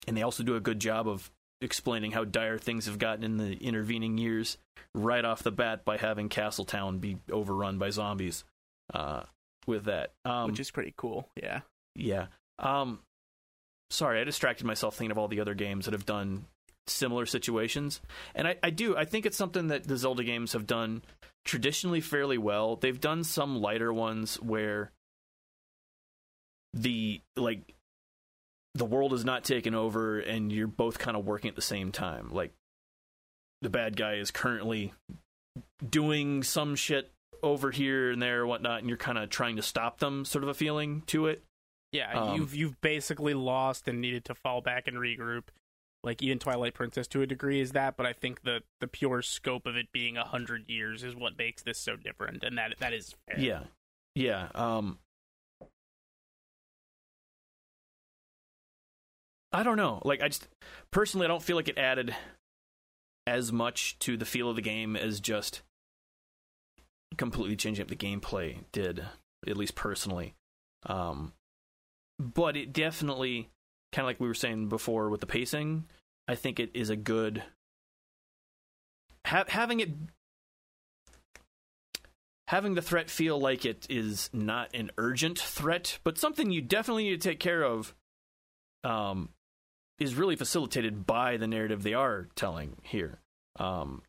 and 0.08 0.17
they 0.17 0.24
also 0.24 0.43
do 0.43 0.56
a 0.56 0.60
good 0.60 0.80
job 0.80 1.08
of 1.08 1.32
explaining 1.62 2.12
how 2.12 2.26
dire 2.26 2.58
things 2.58 2.86
have 2.86 3.00
gotten 3.00 3.24
in 3.24 3.38
the 3.38 3.54
intervening 3.54 4.17
years 4.17 4.58
right 4.93 5.24
off 5.24 5.41
the 5.41 5.52
bat 5.52 5.86
by 5.86 5.98
having 5.98 6.28
Castletown 6.28 7.00
be 7.00 7.17
overrun 7.32 7.78
by 7.78 7.89
zombies. 7.89 8.43
Uh, 8.93 9.24
with 9.67 9.86
that, 9.86 10.13
um, 10.26 10.50
which 10.50 10.60
is 10.60 10.72
pretty 10.72 10.93
cool. 10.96 11.28
Yeah. 11.36 11.60
Yeah. 11.93 12.28
Um 12.58 13.00
sorry, 13.89 14.21
I 14.21 14.23
distracted 14.23 14.65
myself 14.65 14.95
thinking 14.95 15.12
of 15.12 15.17
all 15.17 15.28
the 15.28 15.39
other 15.39 15.54
games 15.54 15.86
that 15.86 15.93
have 15.93 16.06
done 16.06 16.45
similar 16.88 17.26
situations. 17.26 18.02
And 18.36 18.47
I, 18.47 18.56
I 18.63 18.69
do, 18.69 18.95
I 18.95 19.06
think 19.06 19.26
it's 19.26 19.38
something 19.38 19.67
that 19.67 19.88
the 19.88 19.97
Zelda 19.97 20.23
games 20.23 20.54
have 20.54 20.67
done 20.67 21.04
traditionally 21.45 22.02
fairly 22.02 22.38
well. 22.38 22.76
They've 22.76 23.00
done 23.00 23.23
some 23.23 23.62
lighter 23.62 23.93
ones 23.93 24.36
where 24.41 24.91
the 26.73 27.21
like 27.36 27.73
the 28.76 28.86
world 28.86 29.13
is 29.13 29.26
not 29.26 29.43
taken 29.43 29.73
over 29.73 30.19
and 30.19 30.52
you're 30.52 30.67
both 30.67 31.00
kind 31.00 31.17
of 31.17 31.26
working 31.26 31.50
at 31.50 31.56
the 31.56 31.62
same 31.62 31.91
time. 31.91 32.30
Like 32.32 32.52
the 33.62 33.69
bad 33.69 33.97
guy 33.97 34.15
is 34.15 34.32
currently 34.32 34.93
doing 35.88 36.43
some 36.43 36.76
shit 36.76 37.12
over 37.43 37.71
here 37.71 38.12
and 38.12 38.21
there, 38.21 38.41
and 38.41 38.50
whatnot, 38.50 38.80
and 38.80 38.89
you're 38.89 38.97
kind 38.97 39.17
of 39.17 39.30
trying 39.30 39.56
to 39.58 39.62
stop 39.62 40.00
them, 40.00 40.26
sort 40.26 40.43
of 40.43 40.50
a 40.50 40.54
feeling 40.54 41.04
to 41.08 41.28
it. 41.28 41.43
Yeah, 41.91 42.12
Um, 42.19 42.36
you've 42.36 42.54
you've 42.54 42.82
basically 42.82 43.34
lost 43.34 43.88
and 43.88 44.02
needed 44.02 44.26
to 44.26 44.36
fall 44.36 44.62
back 44.62 44.88
and 44.88 44.97
regroup. 44.97 45.43
Like 46.04 46.21
even 46.21 46.38
Twilight 46.39 46.73
Princess 46.73 47.08
to 47.08 47.21
a 47.21 47.26
degree 47.26 47.60
is 47.60 47.71
that, 47.71 47.97
but 47.97 48.06
I 48.06 48.13
think 48.13 48.43
the 48.43 48.62
the 48.80 48.88
pure 48.88 49.21
scope 49.21 49.65
of 49.65 49.76
it 49.76 49.91
being 49.91 50.15
a 50.17 50.23
hundred 50.23 50.69
years 50.69 51.04
is 51.04 51.15
what 51.15 51.38
makes 51.38 51.63
this 51.63 51.80
so 51.80 51.95
different, 51.95 52.43
and 52.43 52.58
that 52.58 52.76
that 52.80 52.93
is 52.93 53.15
fair. 53.28 53.39
Yeah, 53.39 53.63
yeah. 54.15 54.50
Um, 54.54 55.00
I 59.52 59.63
don't 59.63 59.78
know. 59.78 60.02
Like, 60.04 60.21
I 60.21 60.28
just 60.28 60.47
personally, 60.91 61.26
I 61.26 61.28
don't 61.30 61.41
feel 61.41 61.56
like 61.56 61.69
it 61.69 61.78
added 61.78 62.15
as 63.26 63.52
much 63.52 63.97
to 64.00 64.17
the 64.17 64.26
feel 64.26 64.50
of 64.50 64.56
the 64.56 64.62
game 64.62 64.95
as 64.95 65.19
just 65.19 65.62
completely 67.17 67.56
changing 67.56 67.82
up 67.82 67.89
the 67.89 67.95
gameplay 67.95 68.58
did. 68.71 69.04
At 69.47 69.58
least 69.58 69.76
personally, 69.76 70.36
um, 70.86 71.34
but 72.19 72.58
it 72.58 72.73
definitely 72.73 73.49
kind 73.91 74.06
of 74.06 74.08
like 74.08 74.19
we 74.19 74.27
were 74.27 74.34
saying 74.34 74.69
before 74.69 75.10
with 75.10 75.21
the 75.21 75.27
pacing. 75.27 75.86
I 76.27 76.36
think 76.36 76.60
it 76.60 76.71
is 76.73 76.89
a 76.89 76.95
good 76.95 77.43
ha- 79.25 79.45
having 79.47 79.80
it 79.80 79.89
having 82.47 82.75
the 82.75 82.82
threat 82.82 83.10
feel 83.10 83.39
like 83.39 83.65
it 83.65 83.86
is 83.89 84.30
not 84.34 84.73
an 84.73 84.89
urgent 84.97 85.38
threat, 85.38 85.99
but 86.03 86.17
something 86.17 86.49
you 86.49 86.62
definitely 86.62 87.03
need 87.03 87.21
to 87.21 87.30
take 87.30 87.39
care 87.39 87.62
of, 87.62 87.93
um, 88.84 89.30
is 89.99 90.15
really 90.15 90.36
facilitated 90.36 91.06
by 91.06 91.36
the 91.38 91.47
narrative 91.47 91.84
they 91.84 91.93
are 91.93 92.27
telling 92.36 92.77
here, 92.84 93.19
um, 93.58 94.01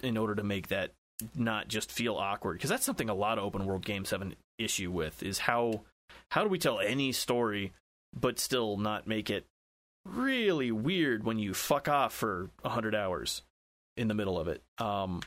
in 0.00 0.16
order 0.16 0.34
to 0.34 0.42
make 0.42 0.68
that 0.68 0.92
not 1.34 1.68
just 1.68 1.92
feel 1.92 2.16
awkward. 2.16 2.54
Because 2.54 2.70
that's 2.70 2.84
something 2.84 3.08
a 3.08 3.14
lot 3.14 3.38
of 3.38 3.44
open 3.44 3.64
world 3.64 3.84
games 3.84 4.10
have 4.10 4.22
an 4.22 4.34
issue 4.58 4.90
with: 4.90 5.22
is 5.22 5.38
how 5.38 5.84
how 6.30 6.42
do 6.42 6.48
we 6.48 6.58
tell 6.58 6.78
any 6.80 7.12
story 7.12 7.72
but 8.18 8.38
still 8.38 8.76
not 8.76 9.06
make 9.06 9.30
it 9.30 9.46
really 10.06 10.70
weird 10.72 11.24
when 11.24 11.38
you 11.38 11.52
fuck 11.54 11.88
off 11.88 12.12
for 12.14 12.50
a 12.64 12.68
hundred 12.70 12.94
hours 12.94 13.42
in 13.96 14.08
the 14.08 14.14
middle 14.14 14.38
of 14.38 14.48
it. 14.48 14.62
Um, 14.78 15.20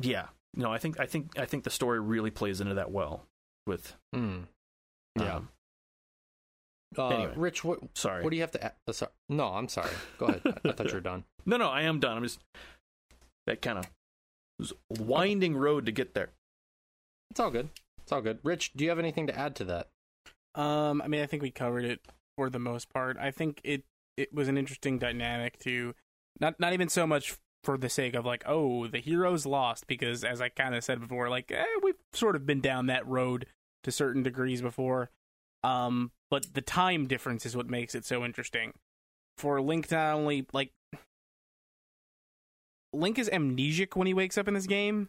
yeah, 0.00 0.26
no, 0.54 0.72
I 0.72 0.78
think 0.78 0.98
I 0.98 1.06
think 1.06 1.38
I 1.38 1.44
think 1.44 1.64
the 1.64 1.70
story 1.70 2.00
really 2.00 2.30
plays 2.30 2.60
into 2.60 2.74
that 2.74 2.90
well. 2.90 3.26
With 3.66 3.94
Hmm. 4.12 4.40
Yeah. 5.16 5.36
um, 5.36 5.48
Uh, 6.98 7.08
anyway. 7.08 7.32
Rich, 7.36 7.64
what 7.64 7.78
sorry, 7.94 8.22
what 8.24 8.30
do 8.30 8.36
you 8.36 8.42
have 8.42 8.50
to? 8.52 8.64
add? 8.64 8.72
Uh, 8.88 8.92
sorry. 8.92 9.12
No, 9.28 9.46
I'm 9.48 9.68
sorry. 9.68 9.90
Go 10.18 10.26
ahead. 10.26 10.42
I, 10.44 10.68
I 10.68 10.72
thought 10.72 10.88
you 10.88 10.94
were 10.94 11.00
done. 11.00 11.24
no, 11.46 11.56
no, 11.56 11.68
I 11.68 11.82
am 11.82 12.00
done. 12.00 12.16
I'm 12.16 12.22
just 12.24 12.40
that 13.46 13.62
kind 13.62 13.78
of 13.78 14.72
winding 14.90 15.56
road 15.56 15.86
to 15.86 15.92
get 15.92 16.14
there. 16.14 16.30
It's 17.30 17.38
all 17.40 17.50
good. 17.50 17.68
It's 18.02 18.10
all 18.12 18.20
good. 18.20 18.38
Rich, 18.42 18.72
do 18.74 18.84
you 18.84 18.90
have 18.90 18.98
anything 18.98 19.26
to 19.28 19.38
add 19.38 19.54
to 19.56 19.64
that? 19.64 19.88
Um, 20.54 21.00
I 21.02 21.08
mean, 21.08 21.22
I 21.22 21.26
think 21.26 21.42
we 21.42 21.50
covered 21.50 21.84
it 21.84 22.00
for 22.36 22.50
the 22.50 22.58
most 22.58 22.90
part. 22.90 23.16
I 23.18 23.30
think 23.30 23.60
it 23.64 23.84
it 24.16 24.32
was 24.32 24.48
an 24.48 24.58
interesting 24.58 24.98
dynamic 24.98 25.58
to 25.60 25.94
not 26.40 26.60
not 26.60 26.72
even 26.72 26.88
so 26.88 27.06
much 27.06 27.36
for 27.64 27.78
the 27.78 27.88
sake 27.88 28.14
of 28.14 28.26
like, 28.26 28.42
oh, 28.46 28.86
the 28.88 28.98
heroes 28.98 29.46
lost, 29.46 29.86
because 29.86 30.24
as 30.24 30.40
I 30.40 30.48
kind 30.48 30.74
of 30.74 30.84
said 30.84 31.00
before, 31.00 31.28
like 31.28 31.50
eh, 31.50 31.64
we've 31.82 31.94
sort 32.12 32.36
of 32.36 32.46
been 32.46 32.60
down 32.60 32.86
that 32.86 33.06
road 33.06 33.46
to 33.84 33.92
certain 33.92 34.22
degrees 34.22 34.60
before. 34.60 35.10
Um, 35.64 36.10
but 36.30 36.54
the 36.54 36.60
time 36.60 37.06
difference 37.06 37.46
is 37.46 37.56
what 37.56 37.70
makes 37.70 37.94
it 37.94 38.04
so 38.04 38.24
interesting. 38.24 38.72
For 39.38 39.60
Link, 39.60 39.90
not 39.90 40.14
only 40.14 40.46
like 40.52 40.72
Link 42.92 43.18
is 43.18 43.30
amnesic 43.30 43.96
when 43.96 44.06
he 44.06 44.14
wakes 44.14 44.36
up 44.36 44.48
in 44.48 44.54
this 44.54 44.66
game, 44.66 45.08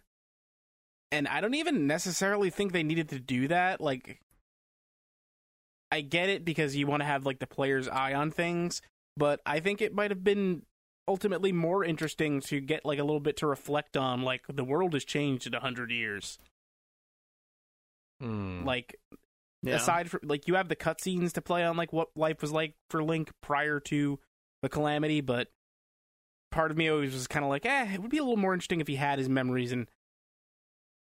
and 1.11 1.27
I 1.27 1.41
don't 1.41 1.53
even 1.53 1.85
necessarily 1.85 2.49
think 2.49 2.71
they 2.71 2.83
needed 2.83 3.09
to 3.09 3.19
do 3.19 3.47
that. 3.49 3.81
Like, 3.81 4.19
I 5.93 6.01
get 6.01 6.27
it 6.29 6.43
because 6.43 6.75
you 6.75 6.87
want 6.87 7.01
to 7.01 7.05
have 7.05 7.23
like 7.23 7.37
the 7.37 7.45
player's 7.45 7.87
eye 7.87 8.15
on 8.15 8.31
things, 8.31 8.81
but 9.15 9.41
I 9.45 9.59
think 9.59 9.79
it 9.79 9.93
might 9.93 10.09
have 10.09 10.23
been 10.23 10.63
ultimately 11.07 11.51
more 11.51 11.83
interesting 11.83 12.41
to 12.41 12.59
get 12.59 12.83
like 12.83 12.97
a 12.97 13.03
little 13.03 13.19
bit 13.19 13.37
to 13.37 13.47
reflect 13.47 13.95
on 13.95 14.23
like 14.23 14.41
the 14.51 14.63
world 14.63 14.93
has 14.93 15.05
changed 15.05 15.45
in 15.45 15.53
a 15.53 15.59
hundred 15.59 15.91
years. 15.91 16.39
Hmm. 18.19 18.63
Like 18.65 18.95
Yeah. 19.61 19.75
aside 19.75 20.09
from 20.09 20.21
like 20.23 20.47
you 20.47 20.55
have 20.55 20.67
the 20.67 20.75
cutscenes 20.75 21.33
to 21.33 21.41
play 21.41 21.63
on 21.63 21.77
like 21.77 21.93
what 21.93 22.09
life 22.15 22.41
was 22.41 22.51
like 22.51 22.73
for 22.89 23.03
Link 23.03 23.31
prior 23.41 23.79
to 23.81 24.19
the 24.63 24.69
calamity, 24.69 25.21
but 25.21 25.49
part 26.51 26.71
of 26.71 26.77
me 26.77 26.89
always 26.89 27.13
was 27.13 27.27
kind 27.27 27.45
of 27.45 27.49
like, 27.49 27.65
eh, 27.67 27.93
it 27.93 28.01
would 28.01 28.09
be 28.11 28.17
a 28.17 28.23
little 28.23 28.37
more 28.37 28.53
interesting 28.53 28.81
if 28.81 28.87
he 28.87 28.95
had 28.95 29.19
his 29.19 29.29
memories 29.29 29.71
and 29.71 29.87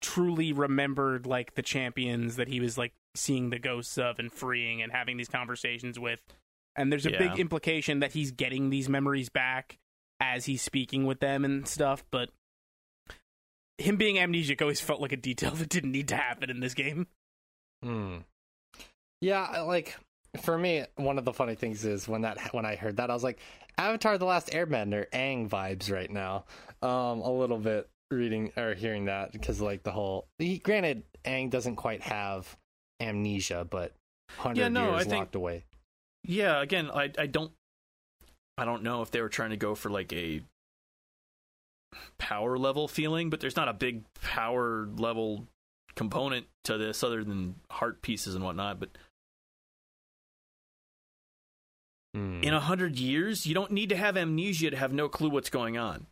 truly 0.02 0.52
remembered 0.52 1.26
like 1.26 1.54
the 1.54 1.62
champions 1.62 2.36
that 2.36 2.48
he 2.48 2.60
was 2.60 2.76
like 2.76 2.92
seeing 3.14 3.50
the 3.50 3.58
ghosts 3.58 3.98
of 3.98 4.18
and 4.18 4.32
freeing 4.32 4.82
and 4.82 4.92
having 4.92 5.16
these 5.16 5.28
conversations 5.28 5.98
with. 5.98 6.20
And 6.76 6.90
there's 6.90 7.06
a 7.06 7.12
Yeah. 7.12 7.18
big 7.18 7.38
implication 7.40 8.00
that 8.00 8.12
he's 8.12 8.30
getting 8.30 8.70
these 8.70 8.88
memories 8.88 9.28
back 9.28 9.78
as 10.20 10.46
he's 10.46 10.62
speaking 10.62 11.04
with 11.04 11.20
them 11.20 11.44
and 11.44 11.66
stuff, 11.68 12.04
but 12.10 12.30
him 13.78 13.96
being 13.96 14.16
amnesiac 14.16 14.60
always 14.62 14.80
felt 14.80 15.00
like 15.00 15.12
a 15.12 15.16
detail 15.16 15.50
that 15.56 15.68
didn't 15.68 15.92
need 15.92 16.08
to 16.08 16.16
happen 16.16 16.50
in 16.50 16.60
this 16.60 16.74
game. 16.74 17.06
Hmm. 17.82 18.18
Yeah, 19.20 19.60
like 19.62 19.96
for 20.42 20.56
me, 20.56 20.84
one 20.96 21.18
of 21.18 21.24
the 21.24 21.32
funny 21.32 21.54
things 21.54 21.84
is 21.84 22.08
when 22.08 22.22
that 22.22 22.54
when 22.54 22.64
I 22.64 22.76
heard 22.76 22.96
that, 22.96 23.10
I 23.10 23.14
was 23.14 23.22
like, 23.24 23.38
Avatar: 23.78 24.18
The 24.18 24.24
Last 24.24 24.48
Airbender, 24.50 25.06
Aang 25.10 25.48
vibes 25.48 25.90
right 25.92 26.10
now. 26.10 26.44
Um, 26.80 27.20
a 27.20 27.30
little 27.30 27.58
bit 27.58 27.88
reading 28.10 28.52
or 28.56 28.74
hearing 28.74 29.06
that 29.06 29.32
because 29.32 29.60
like 29.60 29.82
the 29.82 29.92
whole. 29.92 30.26
He, 30.38 30.58
granted, 30.58 31.02
Aang 31.24 31.50
doesn't 31.50 31.76
quite 31.76 32.02
have 32.02 32.56
amnesia, 33.02 33.66
but 33.68 33.92
hundred 34.38 34.60
Yeah, 34.60 34.68
no, 34.68 34.90
years 34.92 35.00
I 35.00 35.04
think- 35.04 35.14
locked 35.20 35.34
away. 35.34 35.64
Yeah, 36.24 36.62
again, 36.62 36.90
I 36.90 37.10
I 37.18 37.26
don't 37.26 37.52
I 38.56 38.64
don't 38.64 38.82
know 38.82 39.02
if 39.02 39.10
they 39.10 39.20
were 39.20 39.28
trying 39.28 39.50
to 39.50 39.56
go 39.56 39.74
for 39.74 39.90
like 39.90 40.12
a 40.12 40.42
power 42.18 42.56
level 42.58 42.86
feeling, 42.88 43.28
but 43.30 43.40
there's 43.40 43.56
not 43.56 43.68
a 43.68 43.72
big 43.72 44.04
power 44.22 44.86
level 44.96 45.46
component 45.94 46.46
to 46.64 46.78
this 46.78 47.02
other 47.02 47.22
than 47.24 47.56
heart 47.70 48.00
pieces 48.02 48.34
and 48.34 48.44
whatnot. 48.44 48.78
But 48.80 48.90
Hmm. 52.14 52.42
in 52.42 52.52
a 52.54 52.60
hundred 52.60 52.98
years, 52.98 53.46
you 53.46 53.54
don't 53.54 53.72
need 53.72 53.88
to 53.88 53.96
have 53.96 54.16
amnesia 54.16 54.70
to 54.70 54.76
have 54.76 54.92
no 54.92 55.08
clue 55.08 55.30
what's 55.30 55.50
going 55.50 55.78
on. 55.78 56.06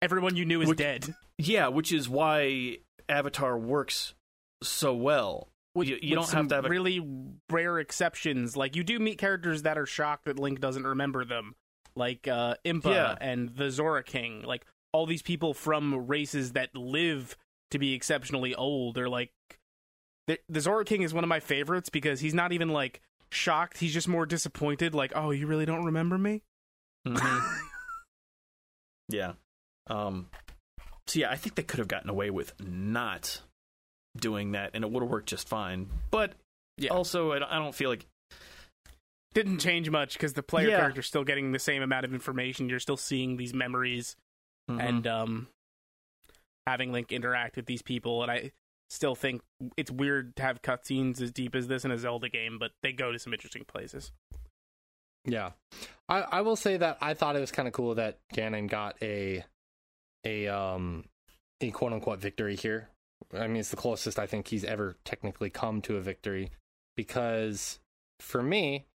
Everyone 0.00 0.36
you 0.36 0.44
knew 0.44 0.60
is 0.62 0.68
Which- 0.68 0.78
dead. 0.78 1.14
Yeah, 1.38 1.68
which 1.68 1.92
is 1.92 2.08
why 2.08 2.78
Avatar 3.08 3.58
works 3.58 4.14
so 4.62 4.94
well. 4.94 5.48
With, 5.74 5.88
You- 5.88 5.98
you 6.02 6.14
don't 6.14 6.30
have 6.30 6.48
to 6.48 6.54
have 6.56 6.64
a- 6.66 6.68
really 6.68 7.00
rare 7.50 7.78
exceptions. 7.78 8.56
Like 8.56 8.76
you 8.76 8.84
do 8.84 8.98
meet 8.98 9.18
characters 9.18 9.62
that 9.62 9.78
are 9.78 9.86
shocked 9.86 10.26
that 10.26 10.38
Link 10.38 10.60
doesn't 10.60 10.86
remember 10.86 11.24
them, 11.24 11.54
like 11.96 12.28
uh, 12.28 12.56
Impa 12.64 12.92
Yeah. 12.94 13.16
and 13.20 13.48
the 13.56 13.70
Zora 13.70 14.02
King. 14.02 14.42
Like 14.42 14.66
all 14.92 15.06
these 15.06 15.22
people 15.22 15.54
from 15.54 16.06
races 16.06 16.52
that 16.52 16.74
live 16.76 17.36
to 17.70 17.78
be 17.78 17.94
exceptionally 17.94 18.54
old. 18.54 18.98
Or 18.98 19.08
like 19.08 19.32
the, 20.26 20.38
the 20.48 20.60
Zora 20.60 20.84
King 20.84 21.02
is 21.02 21.14
one 21.14 21.24
of 21.24 21.28
my 21.28 21.40
favorites 21.40 21.88
because 21.88 22.20
he's 22.20 22.34
not 22.34 22.52
even 22.52 22.68
like 22.68 23.00
shocked. 23.30 23.78
He's 23.78 23.94
just 23.94 24.08
more 24.08 24.26
disappointed. 24.26 24.94
Like, 24.94 25.12
oh, 25.14 25.30
you 25.30 25.46
really 25.46 25.64
don't 25.64 25.84
remember 25.86 26.18
me? 26.18 26.42
Mhm. 27.08 27.58
yeah. 29.08 29.32
Um. 29.88 30.28
So 31.06 31.18
yeah, 31.20 31.30
I 31.30 31.36
think 31.36 31.54
they 31.56 31.62
could 31.62 31.78
have 31.78 31.88
gotten 31.88 32.08
away 32.10 32.30
with 32.30 32.52
not 32.60 33.40
doing 34.16 34.52
that, 34.52 34.70
and 34.74 34.84
it 34.84 34.90
would 34.90 35.02
have 35.02 35.10
worked 35.10 35.28
just 35.28 35.48
fine. 35.48 35.88
But 36.10 36.34
Yeah. 36.78 36.90
also, 36.90 37.32
I 37.32 37.38
don't, 37.38 37.74
feel 37.74 37.90
like 37.90 38.06
Didn't 39.34 39.60
change 39.60 39.88
much 39.88 40.12
because 40.12 40.34
the 40.34 40.42
player 40.42 40.68
Yeah. 40.68 40.76
character's 40.80 41.06
still 41.06 41.24
getting 41.24 41.52
the 41.52 41.58
same 41.58 41.82
amount 41.82 42.04
of 42.04 42.12
information. 42.12 42.68
You're 42.68 42.80
still 42.80 42.98
seeing 42.98 43.36
these 43.38 43.54
memories. 43.54 44.16
Mm-hmm. 44.70 44.80
and 44.80 45.06
um 45.08 45.48
having 46.68 46.92
Link 46.92 47.10
interact 47.10 47.56
with 47.56 47.66
these 47.66 47.82
people 47.82 48.22
and 48.22 48.30
I 48.30 48.52
still 48.90 49.14
think 49.16 49.42
it's 49.76 49.90
weird 49.90 50.36
to 50.36 50.42
have 50.42 50.62
cutscenes 50.62 51.20
as 51.20 51.32
deep 51.32 51.56
as 51.56 51.66
this 51.66 51.84
in 51.84 51.90
a 51.90 51.98
Zelda 51.98 52.28
game, 52.28 52.58
but 52.60 52.70
they 52.82 52.92
go 52.92 53.10
to 53.10 53.18
some 53.18 53.32
interesting 53.32 53.64
places. 53.64 54.12
Yeah, 55.24 55.52
I 56.08 56.20
I 56.22 56.40
will 56.42 56.54
say 56.56 56.76
that 56.76 56.98
I 57.00 57.14
thought 57.14 57.34
it 57.36 57.40
was 57.40 57.50
kind 57.50 57.66
of 57.66 57.74
cool 57.74 57.94
that 57.96 58.18
Ganon 58.34 58.68
got 58.68 58.96
a 59.02 59.44
a 60.24 60.46
um 60.48 61.04
a 61.60 61.70
quote 61.72 61.92
unquote 61.92 62.20
victory 62.20 62.54
here. 62.54 62.88
I 63.34 63.46
mean, 63.46 63.56
it's 63.56 63.70
the 63.70 63.76
closest 63.76 64.18
I 64.18 64.26
think 64.26 64.48
he's 64.48 64.64
ever 64.64 64.96
technically 65.04 65.50
come 65.50 65.80
to 65.82 65.96
a 65.96 66.00
victory 66.00 66.50
because 66.96 67.78
for 68.20 68.42
me, 68.42 68.86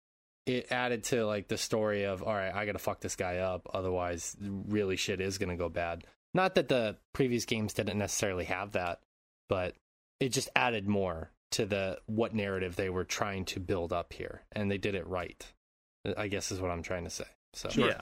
it 0.45 0.67
added 0.71 1.03
to 1.05 1.25
like 1.25 1.47
the 1.47 1.57
story 1.57 2.03
of 2.05 2.23
all 2.23 2.33
right, 2.33 2.53
I 2.53 2.65
got 2.65 2.73
to 2.73 2.79
fuck 2.79 3.01
this 3.01 3.15
guy 3.15 3.37
up, 3.37 3.69
otherwise, 3.73 4.35
really 4.39 4.95
shit 4.95 5.19
is 5.19 5.37
gonna 5.37 5.57
go 5.57 5.69
bad. 5.69 6.05
Not 6.33 6.55
that 6.55 6.69
the 6.69 6.97
previous 7.13 7.45
games 7.45 7.73
didn't 7.73 7.97
necessarily 7.97 8.45
have 8.45 8.73
that, 8.73 9.01
but 9.49 9.75
it 10.19 10.29
just 10.29 10.49
added 10.55 10.87
more 10.87 11.31
to 11.51 11.65
the 11.65 11.99
what 12.05 12.33
narrative 12.33 12.75
they 12.75 12.89
were 12.89 13.03
trying 13.03 13.45
to 13.45 13.59
build 13.59 13.91
up 13.91 14.13
here, 14.13 14.43
and 14.51 14.71
they 14.71 14.77
did 14.77 14.95
it 14.95 15.07
right. 15.07 15.45
I 16.15 16.27
guess 16.27 16.51
is 16.51 16.61
what 16.61 16.71
I'm 16.71 16.83
trying 16.83 17.03
to 17.03 17.09
say. 17.09 17.25
So 17.53 17.69
yeah, 17.75 18.01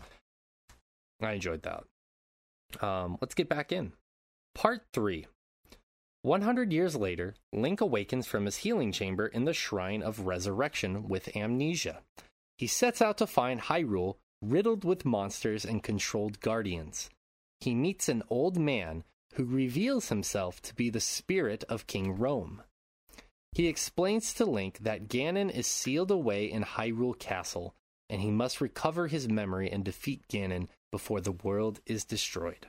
I 1.22 1.34
enjoyed 1.34 1.64
that. 1.64 1.84
Um, 2.86 3.18
let's 3.22 3.36
get 3.36 3.50
back 3.50 3.72
in. 3.72 3.94
Part 4.54 4.84
3 4.94 5.26
100 6.26 6.74
years 6.74 6.96
later, 6.96 7.36
Link 7.54 7.80
awakens 7.82 8.26
from 8.26 8.46
his 8.46 8.58
healing 8.58 8.92
chamber 8.92 9.28
in 9.28 9.46
the 9.46 9.54
Shrine 9.54 10.02
of 10.02 10.22
Resurrection 10.22 11.08
with 11.08 11.36
amnesia. 11.38 12.02
He 12.58 12.66
sets 12.66 13.00
out 13.00 13.20
to 13.20 13.28
find 13.28 13.62
Hyrule 13.62 14.16
riddled 14.42 14.84
with 14.84 15.06
monsters 15.06 15.66
and 15.66 15.84
controlled 15.84 16.40
guardians. 16.40 17.12
He 17.60 17.76
meets 17.76 18.10
an 18.10 18.24
old 18.28 18.58
man 18.58 19.04
who 19.36 19.46
reveals 19.46 20.10
himself 20.10 20.64
to 20.64 20.74
be 20.74 20.90
the 20.90 21.00
spirit 21.00 21.64
of 21.70 21.86
King 21.86 22.18
Rhoam. 22.18 22.62
He 23.52 23.68
explains 23.68 24.34
to 24.34 24.46
Link 24.46 24.80
that 24.80 25.08
Ganon 25.08 25.52
is 25.52 25.68
sealed 25.68 26.10
away 26.10 26.46
in 26.46 26.64
Hyrule 26.64 27.20
Castle, 27.20 27.76
and 28.10 28.20
he 28.20 28.32
must 28.32 28.62
recover 28.62 29.06
his 29.06 29.30
memory 29.30 29.70
and 29.70 29.86
defeat 29.86 30.28
Ganon 30.28 30.70
before 30.92 31.22
the 31.22 31.34
world 31.34 31.82
is 31.86 32.04
destroyed. 32.04 32.66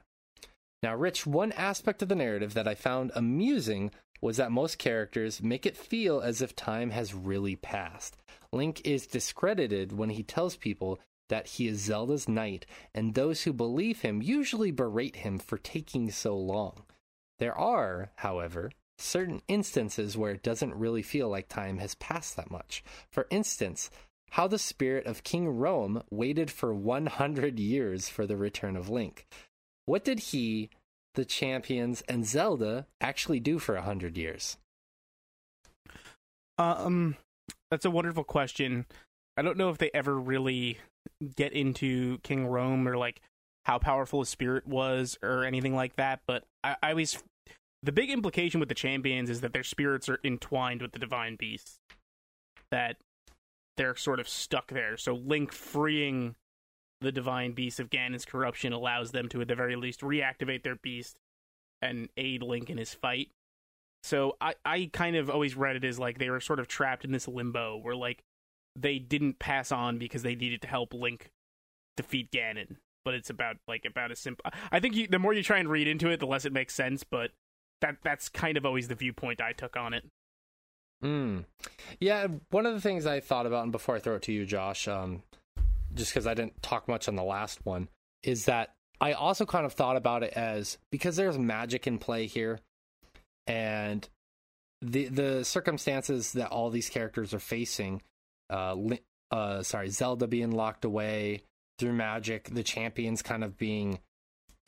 Now, 0.82 0.94
Rich, 0.94 1.26
one 1.26 1.52
aspect 1.52 2.02
of 2.02 2.08
the 2.08 2.14
narrative 2.14 2.54
that 2.54 2.68
I 2.68 2.74
found 2.74 3.12
amusing 3.14 3.90
was 4.20 4.36
that 4.36 4.52
most 4.52 4.78
characters 4.78 5.42
make 5.42 5.66
it 5.66 5.76
feel 5.76 6.20
as 6.20 6.40
if 6.40 6.54
time 6.56 6.90
has 6.90 7.14
really 7.14 7.56
passed. 7.56 8.16
Link 8.52 8.80
is 8.84 9.06
discredited 9.06 9.92
when 9.92 10.10
he 10.10 10.22
tells 10.22 10.56
people 10.56 10.98
that 11.28 11.46
he 11.46 11.66
is 11.66 11.80
Zelda's 11.80 12.28
knight, 12.28 12.66
and 12.94 13.14
those 13.14 13.42
who 13.42 13.52
believe 13.52 14.02
him 14.02 14.22
usually 14.22 14.70
berate 14.70 15.16
him 15.16 15.38
for 15.38 15.58
taking 15.58 16.10
so 16.10 16.36
long. 16.36 16.84
There 17.38 17.56
are, 17.56 18.10
however, 18.16 18.70
certain 18.98 19.42
instances 19.48 20.16
where 20.16 20.32
it 20.32 20.42
doesn't 20.42 20.74
really 20.74 21.02
feel 21.02 21.28
like 21.28 21.48
time 21.48 21.78
has 21.78 21.94
passed 21.96 22.36
that 22.36 22.50
much. 22.50 22.82
For 23.10 23.26
instance, 23.30 23.90
how 24.30 24.46
the 24.46 24.58
spirit 24.58 25.06
of 25.06 25.24
King 25.24 25.46
Rhoam 25.46 26.02
waited 26.10 26.50
for 26.50 26.74
100 26.74 27.58
years 27.58 28.08
for 28.08 28.26
the 28.26 28.36
return 28.36 28.76
of 28.76 28.88
Link. 28.88 29.26
What 29.87 30.05
did 30.05 30.18
he, 30.18 30.70
the 31.14 31.25
champions, 31.25 32.03
and 32.09 32.27
Zelda 32.27 32.87
actually 33.01 33.40
do 33.40 33.59
for 33.59 33.75
a 33.75 33.81
100 33.81 34.16
years? 34.18 34.59
Um, 36.59 37.16
that's 37.70 37.85
a 37.85 37.90
wonderful 37.90 38.25
question. 38.25 38.87
I 39.37 39.42
don't 39.42 39.57
know 39.57 39.70
if 39.70 39.79
they 39.79 39.90
ever 39.94 40.18
really 40.18 40.79
get 41.37 41.53
into 41.53 42.18
King 42.18 42.46
Rhoam 42.46 42.87
or 42.87 42.96
like 42.96 43.20
how 43.64 43.79
powerful 43.79 44.20
his 44.20 44.29
spirit 44.29 44.66
was 44.66 45.18
or 45.22 45.44
anything 45.44 45.75
like 45.75 45.96
that, 45.96 46.20
but 46.27 46.44
I, 46.64 46.77
I 46.83 46.90
always 46.90 47.22
the 47.83 47.92
big 47.92 48.11
implication 48.11 48.59
with 48.59 48.68
the 48.68 48.75
champions 48.75 49.31
is 49.31 49.42
that 49.42 49.53
their 49.53 49.62
spirits 49.62 50.09
are 50.09 50.18
entwined 50.25 50.83
with 50.83 50.92
the 50.92 50.99
divine 50.99 51.37
beasts. 51.37 51.79
That 52.70 52.96
they're 53.77 53.96
sort 53.96 54.18
of 54.18 54.29
stuck 54.29 54.72
there. 54.72 54.96
So 54.96 55.14
Link 55.14 55.53
freeing 55.53 56.35
the 57.00 57.12
divine 57.12 57.52
beast 57.52 57.80
of 57.80 57.90
Ganon's 57.90 58.24
corruption 58.24 58.72
allows 58.72 59.11
them 59.12 59.28
to 59.30 59.40
at 59.40 59.48
the 59.48 59.54
very 59.54 59.76
least 59.76 60.00
reactivate 60.00 60.62
their 60.62 60.76
beast 60.76 61.16
and 61.82 62.09
aid 62.16 62.42
Link 62.42 62.70
in 62.70 62.78
his 62.78 62.94
fight. 62.94 63.28
So 64.02 64.37
I, 64.40 64.54
I 64.64 64.90
kind 64.92 65.16
of 65.16 65.28
always 65.28 65.56
read 65.56 65.76
it 65.76 65.85
as 65.85 65.98
like 65.98 66.18
they 66.18 66.30
were 66.30 66.40
sort 66.40 66.61
of 66.61 66.68
trapped 66.68 67.04
in 67.04 67.12
this 67.12 67.26
limbo 67.28 67.76
where 67.76 67.96
like 67.96 68.22
they 68.76 68.98
didn't 68.98 69.38
pass 69.38 69.72
on 69.72 69.98
because 69.98 70.22
they 70.22 70.35
needed 70.35 70.62
to 70.62 70.68
help 70.68 70.94
Link 70.94 71.30
defeat 71.96 72.30
Ganon. 72.30 72.76
But 73.04 73.14
it's 73.14 73.30
about 73.30 73.56
like 73.66 73.85
about 73.85 74.11
a 74.11 74.16
simple. 74.16 74.44
I 74.70 74.80
think 74.80 74.94
you, 74.94 75.06
the 75.06 75.18
more 75.18 75.32
you 75.32 75.42
try 75.42 75.59
and 75.59 75.68
read 75.68 75.88
into 75.88 76.09
it, 76.11 76.20
the 76.20 76.26
less 76.26 76.44
it 76.44 76.52
makes 76.52 76.74
sense. 76.74 77.04
But 77.04 77.30
that 77.80 77.96
that's 78.02 78.28
kind 78.28 78.56
of 78.56 78.66
always 78.66 78.88
the 78.88 78.94
viewpoint 78.94 79.40
I 79.40 79.52
took 79.52 79.76
on 79.76 79.94
it. 79.94 80.04
Hmm. 81.02 81.40
Yeah, 82.00 82.26
one 82.50 82.66
of 82.66 82.74
the 82.74 82.80
things 82.80 83.06
I 83.06 83.20
thought 83.20 83.46
about, 83.46 83.64
and 83.64 83.72
before 83.72 83.96
I 83.96 84.00
throw 84.00 84.16
it 84.16 84.22
to 84.22 84.32
you, 84.32 84.46
Josh, 84.46 84.88
um, 84.88 85.22
just 85.96 86.12
because 86.12 86.26
I 86.26 86.35
didn't 86.35 86.62
talk 86.62 86.88
much 86.88 87.09
on 87.09 87.16
the 87.16 87.24
last 87.24 87.64
one, 87.64 87.88
is 88.22 88.44
that 88.44 88.74
I 89.00 89.12
also 89.12 89.44
kind 89.44 89.66
of 89.66 89.72
thought 89.72 89.96
about 89.96 90.22
it 90.22 90.32
as 90.35 90.78
because 90.90 91.16
there's 91.16 91.38
magic 91.38 91.87
in 91.87 91.98
play 91.98 92.26
here, 92.26 92.61
and 93.46 94.09
the 94.80 95.06
the 95.09 95.44
circumstances 95.44 96.32
that 96.32 96.50
all 96.50 96.70
these 96.70 96.88
characters 96.88 97.35
are 97.35 97.40
facing 97.40 98.02
uh, 98.50 98.76
uh, 99.30 99.62
sorry, 99.62 99.90
Zelda 99.90 100.26
being 100.26 100.52
locked 100.52 100.85
away 100.85 101.42
through 101.78 101.92
magic, 101.92 102.48
the 102.52 102.62
champions 102.62 103.22
kind 103.22 103.44
of 103.44 103.56
being 103.56 104.00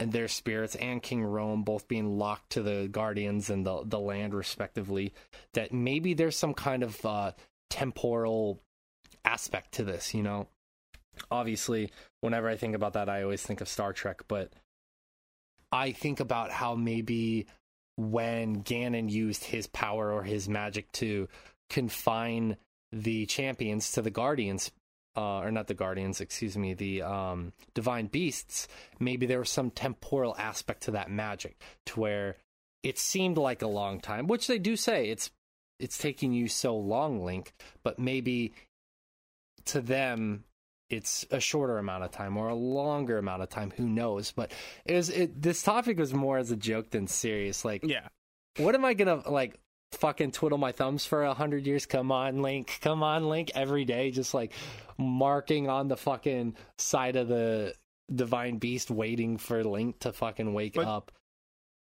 and 0.01 0.12
their 0.12 0.29
spirits 0.29 0.77
and 0.77 1.03
King 1.03 1.23
Rhoam 1.23 1.64
both 1.64 1.88
being 1.88 2.19
locked 2.19 2.51
to 2.51 2.62
the 2.62 2.88
guardians 2.91 3.51
and 3.51 3.67
the 3.67 3.83
the 3.85 3.99
land 3.99 4.35
respectively. 4.35 5.12
That 5.55 5.73
maybe 5.73 6.14
there's 6.14 6.37
some 6.37 6.55
kind 6.55 6.83
of 6.83 7.05
uh, 7.05 7.33
temporal 7.71 8.61
aspect 9.25 9.73
to 9.73 9.85
this, 9.85 10.14
you 10.14 10.23
know. 10.23 10.49
Obviously, 11.31 11.91
whenever 12.21 12.49
I 12.49 12.57
think 12.57 12.75
about 12.75 12.95
that, 12.95 13.09
I 13.09 13.23
always 13.23 13.43
think 13.43 13.61
of 13.61 13.69
Star 13.69 13.93
Trek, 13.93 14.23
but 14.29 14.53
I 15.71 15.93
think 15.93 16.21
about 16.21 16.51
how 16.51 16.75
maybe 16.75 17.47
when 17.97 18.63
Ganon 18.63 19.11
used 19.11 19.45
his 19.45 19.67
power 19.67 20.13
or 20.13 20.23
his 20.23 20.49
magic 20.49 20.91
to 20.93 21.29
confine 21.69 22.57
the 22.93 23.27
champions 23.27 23.93
to 23.93 24.03
the 24.03 24.11
guardians 24.11 24.71
uh, 25.17 25.41
or 25.41 25.51
not 25.51 25.67
the 25.67 25.75
guardians 25.75 26.21
excuse 26.21 26.57
me 26.57 26.75
the 26.75 27.03
um, 27.03 27.53
divine 27.75 28.07
beasts 28.07 28.69
maybe 28.99 29.27
there 29.27 29.41
was 29.41 29.51
some 29.51 29.71
temporal 29.71 30.35
aspect 30.39 30.85
to 30.85 30.93
that 30.93 31.11
magic 31.11 31.61
to 31.85 32.01
where 32.01 32.37
it 32.83 32.99
seemed 32.99 33.37
like 33.37 33.61
a 33.63 33.67
long 33.67 34.01
time 34.01 34.27
which 34.27 34.47
they 34.47 34.59
do 34.59 34.77
say 34.77 35.09
it's 35.09 35.31
it's 35.81 35.99
taking 35.99 36.33
you 36.33 36.49
so 36.49 36.77
long 36.77 37.25
link 37.25 37.53
but 37.83 37.99
maybe 37.99 38.53
to 39.65 39.81
them 39.81 40.45
it's 40.90 41.27
a 41.31 41.40
shorter 41.40 41.79
amount 41.79 42.05
of 42.05 42.11
time 42.11 42.37
or 42.37 42.48
a 42.48 42.55
longer 42.55 43.18
amount 43.18 43.42
of 43.42 43.48
time 43.48 43.72
who 43.77 43.88
knows 43.88 44.33
but 44.33 44.53
it 44.85 44.94
was 44.94 45.11
it 45.11 45.40
this 45.40 45.62
topic 45.62 45.98
was 45.98 46.14
more 46.14 46.38
as 46.38 46.51
a 46.51 46.57
joke 46.57 46.90
than 46.90 47.07
serious 47.07 47.64
like 47.64 47.85
yeah 47.85 48.09
what 48.57 48.74
am 48.74 48.85
i 48.85 48.94
gonna 48.94 49.22
like 49.29 49.59
fucking 49.92 50.33
twiddle 50.33 50.59
my 50.59 50.72
thumbs 50.72 51.07
for 51.07 51.24
a 51.24 51.35
hundred 51.35 51.66
years. 51.66 51.87
Come 51.87 52.12
on, 52.12 52.42
Link. 52.42 52.79
Come 52.81 53.03
on, 53.03 53.29
Link. 53.29 53.51
Every 53.55 53.85
day, 53.85 54.11
just 54.11 54.35
like 54.35 54.53
marking 54.96 55.68
on 55.68 55.88
the 55.88 55.96
fucking 55.96 56.57
side 56.77 57.16
of 57.16 57.29
the 57.29 57.74
divine 58.12 58.59
beast, 58.59 58.90
waiting 58.90 59.38
for 59.38 59.64
Link 59.64 60.01
to 60.01 60.12
fucking 60.12 60.53
wake 60.53 60.74
but, 60.74 60.87
up. 60.87 61.12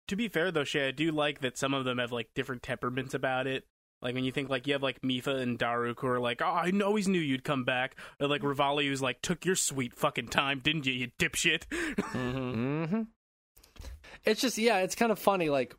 To 0.09 0.17
be 0.17 0.29
fair 0.29 0.51
though, 0.51 0.65
Shay, 0.65 0.89
I 0.89 0.91
do 0.91 1.13
like 1.13 1.41
that 1.41 1.57
some 1.57 1.75
of 1.75 1.85
them 1.85 1.99
have 1.99 2.13
like 2.13 2.29
different 2.35 2.63
temperaments 2.63 3.15
about 3.15 3.47
it. 3.47 3.65
Like 4.03 4.15
when 4.15 4.25
you 4.25 4.33
think 4.33 4.49
like 4.49 4.67
you 4.67 4.73
have 4.73 4.83
like 4.83 5.03
Mipha 5.03 5.41
and 5.41 5.59
Daruk 5.59 6.01
who 6.01 6.07
are 6.09 6.21
like, 6.21 6.41
oh, 6.43 6.47
I 6.47 6.73
always 6.83 7.07
knew 7.07 7.21
you'd 7.21 7.45
come 7.45 7.65
back. 7.65 7.97
Or 8.19 8.29
like 8.29 8.43
Revali 8.43 8.87
who's 8.87 9.03
like, 9.03 9.21
took 9.21 9.45
your 9.45 9.57
sweet 9.57 9.95
fucking 9.95 10.29
time, 10.29 10.61
didn't 10.61 10.87
you, 10.87 10.93
you 10.93 11.11
dipshit? 11.19 11.67
mm-hmm. 11.71 12.85
Mm-hmm. 12.85 13.03
It's 14.25 14.41
just 14.41 14.59
yeah, 14.59 14.79
it's 14.79 14.95
kind 14.95 15.13
of 15.13 15.19
funny. 15.19 15.51
Like 15.51 15.75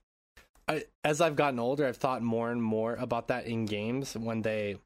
I, 0.68 0.84
as 1.04 1.22
I've 1.22 1.36
gotten 1.36 1.60
older, 1.60 1.88
I've 1.88 1.98
thought 1.98 2.22
more 2.22 2.52
and 2.52 2.62
more 2.62 2.96
about 2.96 3.28
that 3.30 3.46
in 3.46 3.66
games 3.66 4.16
when 4.16 4.42
they 4.42 4.78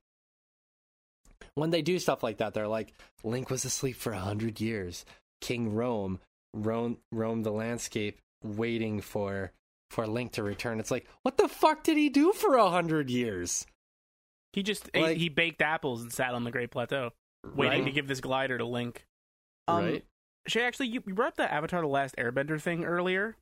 when 1.56 1.70
they 1.70 1.82
do 1.82 2.00
stuff 2.00 2.24
like 2.24 2.38
that. 2.38 2.54
They're 2.54 2.68
like, 2.68 2.94
Link 3.24 3.50
was 3.50 3.66
asleep 3.66 3.96
for 3.96 4.14
a 4.14 4.20
hundred 4.20 4.62
years. 4.62 5.06
King 5.42 5.74
Rhoam 5.74 6.20
roam 6.54 6.98
roamed 7.12 7.46
the 7.46 7.52
landscape, 7.52 8.20
waiting 8.44 9.02
for 9.02 9.52
for 9.90 10.08
Link 10.08 10.34
to 10.34 10.44
return. 10.44 10.80
It's 10.80 10.92
like, 10.92 11.08
what 11.22 11.38
the 11.38 11.48
fuck 11.48 11.84
did 11.84 11.98
he 11.98 12.10
do 12.10 12.34
for 12.34 12.56
a 12.56 12.70
hundred 12.70 13.10
years? 13.10 13.66
He 14.54 14.64
just 14.64 14.90
like, 14.96 15.12
ate, 15.12 15.18
he 15.18 15.30
baked 15.30 15.62
apples 15.62 16.02
and 16.02 16.12
sat 16.12 16.34
on 16.34 16.44
the 16.44 16.52
Great 16.52 16.72
Plateau, 16.72 17.12
waiting 17.56 17.80
right? 17.80 17.86
to 17.86 17.92
give 17.92 18.08
this 18.08 18.22
glider 18.22 18.58
to 18.58 18.66
Link. 18.66 19.06
Um, 19.68 19.86
right. 19.86 20.06
Shay, 20.48 20.64
actually, 20.64 20.88
you, 20.88 21.04
you 21.06 21.14
brought 21.14 21.30
up 21.30 21.38
the 21.38 21.52
Avatar: 21.52 21.82
The 21.82 21.88
Last 21.88 22.16
Airbender 22.18 22.62
thing 22.62 22.86
earlier, 22.86 23.36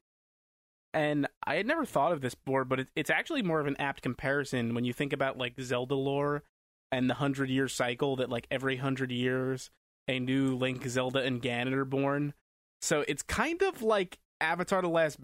and 0.93 1.27
I 1.45 1.55
had 1.55 1.67
never 1.67 1.85
thought 1.85 2.13
of 2.13 2.21
this 2.21 2.35
before, 2.35 2.65
but 2.65 2.79
it, 2.79 2.87
it's 2.95 3.09
actually 3.09 3.41
more 3.41 3.59
of 3.59 3.67
an 3.67 3.75
apt 3.79 4.01
comparison 4.01 4.73
when 4.73 4.85
you 4.85 4.93
think 4.93 5.13
about 5.13 5.37
like 5.37 5.53
Zelda 5.59 5.95
lore 5.95 6.43
and 6.91 7.09
the 7.09 7.15
hundred 7.15 7.49
year 7.49 7.67
cycle 7.67 8.15
that 8.15 8.29
like 8.29 8.47
every 8.49 8.77
hundred 8.77 9.11
years 9.11 9.69
a 10.07 10.19
new 10.19 10.55
Link, 10.55 10.85
Zelda, 10.87 11.19
and 11.19 11.41
Ganon 11.41 11.73
are 11.73 11.85
born. 11.85 12.33
So 12.81 13.05
it's 13.07 13.23
kind 13.23 13.61
of 13.61 13.81
like 13.81 14.19
Avatar: 14.41 14.81
The 14.81 14.87
Last 14.89 15.19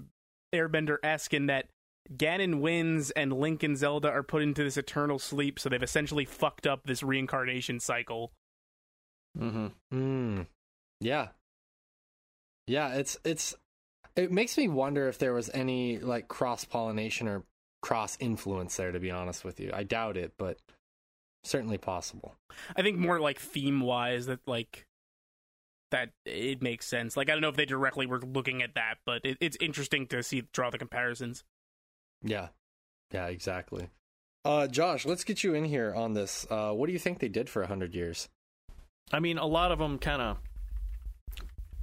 Airbender 0.53 0.97
esque 1.03 1.33
in 1.33 1.47
that 1.47 1.67
Ganon 2.11 2.59
wins 2.59 3.11
and 3.11 3.33
Link 3.33 3.63
and 3.63 3.77
Zelda 3.77 4.09
are 4.09 4.23
put 4.23 4.41
into 4.41 4.63
this 4.63 4.77
eternal 4.77 5.19
sleep. 5.19 5.59
So 5.59 5.69
they've 5.69 5.81
essentially 5.81 6.25
fucked 6.25 6.65
up 6.65 6.85
this 6.85 7.03
reincarnation 7.03 7.79
cycle. 7.79 8.31
Mm-hmm. 9.37 9.67
Mm. 9.93 10.47
Yeah. 10.99 11.27
Yeah, 12.67 12.95
it's 12.95 13.17
it's 13.23 13.55
it 14.15 14.31
makes 14.31 14.57
me 14.57 14.67
wonder 14.67 15.07
if 15.07 15.17
there 15.17 15.33
was 15.33 15.49
any 15.53 15.97
like 15.99 16.27
cross 16.27 16.65
pollination 16.65 17.27
or 17.27 17.43
cross 17.81 18.17
influence 18.19 18.75
there. 18.77 18.91
To 18.91 18.99
be 18.99 19.11
honest 19.11 19.43
with 19.43 19.59
you, 19.59 19.71
I 19.73 19.83
doubt 19.83 20.17
it, 20.17 20.33
but 20.37 20.57
certainly 21.43 21.77
possible. 21.77 22.35
I 22.75 22.81
think 22.81 22.97
more 22.97 23.19
like 23.19 23.39
theme 23.39 23.81
wise 23.81 24.25
that 24.27 24.39
like 24.45 24.85
that 25.91 26.09
it 26.25 26.61
makes 26.61 26.85
sense. 26.85 27.17
Like 27.17 27.29
I 27.29 27.33
don't 27.33 27.41
know 27.41 27.49
if 27.49 27.55
they 27.55 27.65
directly 27.65 28.05
were 28.05 28.19
looking 28.19 28.61
at 28.61 28.75
that, 28.75 28.95
but 29.05 29.21
it, 29.23 29.37
it's 29.39 29.57
interesting 29.59 30.07
to 30.07 30.23
see 30.23 30.43
draw 30.53 30.69
the 30.69 30.77
comparisons. 30.77 31.43
Yeah, 32.23 32.49
yeah, 33.13 33.27
exactly. 33.27 33.89
Uh, 34.45 34.67
Josh, 34.67 35.05
let's 35.05 35.23
get 35.23 35.43
you 35.43 35.53
in 35.53 35.65
here 35.65 35.93
on 35.93 36.13
this. 36.13 36.47
Uh, 36.49 36.71
what 36.71 36.87
do 36.87 36.93
you 36.93 36.99
think 36.99 37.19
they 37.19 37.27
did 37.27 37.49
for 37.49 37.61
a 37.61 37.67
hundred 37.67 37.93
years? 37.93 38.29
I 39.11 39.19
mean, 39.19 39.37
a 39.37 39.45
lot 39.45 39.71
of 39.71 39.79
them 39.79 39.99
kind 39.99 40.21
of 40.21 40.37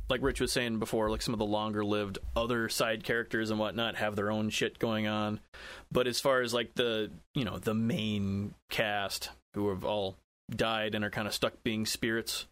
like 0.09 0.23
Rich 0.23 0.41
was 0.41 0.53
saying 0.53 0.79
before, 0.79 1.11
like 1.11 1.23
some 1.23 1.35
of 1.35 1.39
the 1.39 1.47
longer 1.47 1.85
lived 1.85 2.19
other 2.35 2.69
side 2.69 3.05
characters 3.05 3.51
and 3.51 3.59
whatnot 3.59 3.97
have 3.97 4.17
their 4.17 4.31
own 4.31 4.51
shit 4.51 4.79
going 4.79 5.07
on. 5.07 5.41
But 5.91 6.07
as 6.07 6.21
far 6.21 6.43
as 6.43 6.55
like 6.55 6.75
the 6.75 7.11
you 7.35 7.45
know 7.45 7.59
the 7.59 7.75
main 7.75 8.55
cast 8.71 9.31
who 9.55 9.71
have 9.71 9.85
all 9.85 10.17
died 10.51 10.95
and 10.95 11.05
are 11.05 11.11
kind 11.11 11.27
of 11.27 11.35
stuck 11.35 11.63
being 11.65 11.87
spirits 11.87 12.47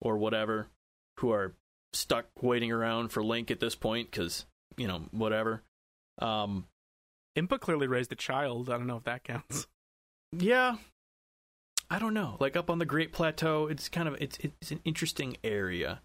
or 0.00 0.16
whatever, 0.16 0.68
who 1.18 1.30
are 1.32 1.54
stuck 1.92 2.26
waiting 2.42 2.72
around 2.72 3.08
for 3.10 3.22
Link 3.22 3.50
at 3.50 3.60
this 3.60 3.74
point 3.74 4.10
because 4.10 4.46
you 4.76 4.86
know 4.88 5.02
whatever. 5.10 5.62
Um, 6.18 6.66
Impa 7.36 7.58
clearly 7.60 7.86
raised 7.86 8.12
a 8.12 8.16
child. 8.16 8.70
I 8.70 8.74
don't 8.78 8.86
know 8.86 8.96
if 8.96 9.04
that 9.04 9.24
counts. 9.24 9.66
yeah, 10.32 10.76
I 11.90 11.98
don't 11.98 12.14
know. 12.14 12.36
Like 12.40 12.56
up 12.56 12.70
on 12.70 12.78
the 12.78 12.86
Great 12.86 13.12
Plateau, 13.12 13.66
it's 13.66 13.88
kind 13.88 14.08
of 14.08 14.16
it's 14.20 14.38
it's 14.40 14.70
an 14.70 14.80
interesting 14.84 15.36
area. 15.44 16.00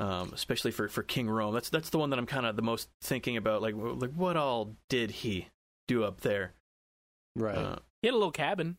Um, 0.00 0.32
especially 0.34 0.72
for, 0.72 0.88
for 0.88 1.04
King 1.04 1.28
Rhoam. 1.28 1.54
That's 1.54 1.70
that's 1.70 1.90
the 1.90 1.98
one 1.98 2.10
that 2.10 2.18
I'm 2.18 2.26
kind 2.26 2.46
of 2.46 2.56
the 2.56 2.62
most 2.62 2.88
thinking 3.00 3.36
about. 3.36 3.62
Like 3.62 3.74
like 3.76 4.10
what 4.12 4.36
all 4.36 4.74
did 4.88 5.10
he 5.12 5.46
do 5.86 6.02
up 6.02 6.22
there? 6.22 6.52
Right. 7.36 7.56
Uh, 7.56 7.76
He 8.02 8.08
had 8.08 8.14
a 8.14 8.16
little 8.18 8.32
cabin. 8.32 8.76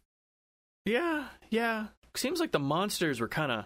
yeah, 0.85 1.27
yeah. 1.49 1.87
Seems 2.17 2.39
like 2.41 2.51
the 2.51 2.59
monsters 2.59 3.21
were 3.21 3.29
kind 3.29 3.51
of 3.51 3.65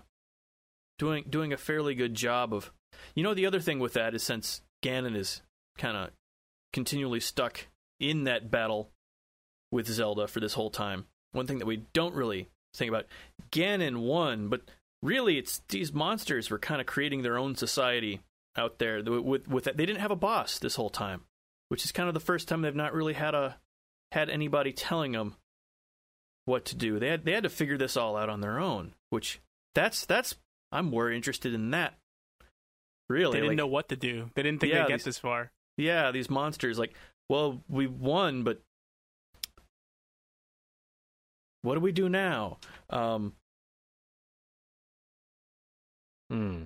doing 1.00 1.26
doing 1.28 1.52
a 1.52 1.58
fairly 1.58 1.96
good 1.96 2.14
job 2.14 2.54
of. 2.54 2.72
You 3.16 3.24
know, 3.24 3.34
the 3.34 3.46
other 3.46 3.60
thing 3.60 3.80
with 3.80 3.94
that 3.94 4.14
is 4.14 4.22
since 4.22 4.62
Ganon 4.84 5.16
is 5.16 5.42
kind 5.78 5.98
of 5.98 6.12
continually 6.74 7.20
stuck 7.20 7.68
in 8.00 8.26
that 8.26 8.52
battle 8.52 8.92
with 9.72 9.88
Zelda 9.88 10.28
for 10.28 10.40
this 10.40 10.54
whole 10.54 10.70
time. 10.70 11.06
One 11.32 11.48
thing 11.48 11.60
that 11.60 11.66
we 11.66 11.86
don't 11.94 12.14
really 12.14 12.50
think 12.76 12.90
about, 12.90 13.06
Ganon 13.52 13.98
won, 13.98 14.50
but 14.50 14.62
really 15.02 15.38
it's 15.38 15.62
these 15.70 15.94
monsters 15.94 16.50
were 16.50 16.60
kind 16.60 16.82
of 16.82 16.88
creating 16.88 17.22
their 17.22 17.38
own 17.38 17.56
society 17.56 18.22
out 18.58 18.80
there 18.80 19.02
with 19.04 19.48
with 19.48 19.64
that. 19.64 19.78
They 19.78 19.86
didn't 19.86 20.02
have 20.02 20.12
a 20.12 20.16
boss 20.16 20.60
this 20.60 20.76
whole 20.76 20.90
time, 20.90 21.22
which 21.70 21.86
is 21.86 21.92
kind 21.92 22.08
of 22.08 22.14
the 22.14 22.20
first 22.20 22.48
time 22.48 22.62
they've 22.62 22.76
not 22.76 22.94
really 22.94 23.14
had 23.14 23.34
a 23.34 23.58
had 24.12 24.30
anybody 24.30 24.74
telling 24.74 25.14
them 25.14 25.36
what 26.46 26.66
to 26.66 26.76
do. 26.76 27.00
They 27.00 27.10
had 27.10 27.26
they 27.26 27.32
had 27.32 27.44
to 27.44 27.50
figure 27.50 27.78
this 27.78 27.96
all 27.96 28.18
out 28.18 28.30
on 28.30 28.42
their 28.42 28.60
own, 28.60 28.94
which 29.10 29.40
that's 29.76 30.06
that's 30.06 30.36
I'm 30.71 30.86
more 30.86 31.12
interested 31.12 31.53
in 31.53 31.71
that. 31.71 31.97
Really, 33.10 33.32
They 33.34 33.38
didn't 33.39 33.47
like- 33.49 33.58
know 33.58 33.67
what 33.67 33.89
to 33.89 33.95
do. 33.95 34.29
They 34.36 34.43
didn't 34.43 34.60
think 34.62 34.71
Yeah, 34.73 34.84
they'd 34.84 34.89
get 34.89 34.97
these- 34.99 35.05
this 35.05 35.17
far. 35.19 35.51
yeah, 35.77 36.12
these 36.12 36.29
monsters 36.29 36.77
like, 36.77 36.95
well, 37.27 37.63
we 37.67 37.88
won, 37.88 38.43
but 38.43 38.62
what 41.62 41.73
do 41.75 41.79
we 41.82 41.91
do 41.91 42.08
now? 42.10 42.60
Um, 42.89 43.36
Hmm. 46.29 46.65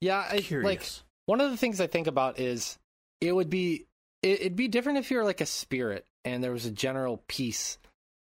Yeah, 0.00 0.18
I, 0.18 0.46
like 0.50 0.86
one 1.24 1.40
of 1.40 1.50
the 1.50 1.56
things 1.56 1.80
I 1.80 1.86
think 1.86 2.06
about 2.06 2.38
is 2.38 2.78
it 3.22 3.32
would 3.32 3.48
be 3.48 3.86
it, 4.22 4.40
it'd 4.40 4.56
be 4.56 4.68
different 4.68 4.98
if 4.98 5.10
you're 5.10 5.24
like 5.24 5.40
a 5.40 5.46
spirit 5.46 6.06
and 6.26 6.44
there 6.44 6.52
was 6.52 6.66
a 6.66 6.70
general 6.70 7.22
peace 7.26 7.78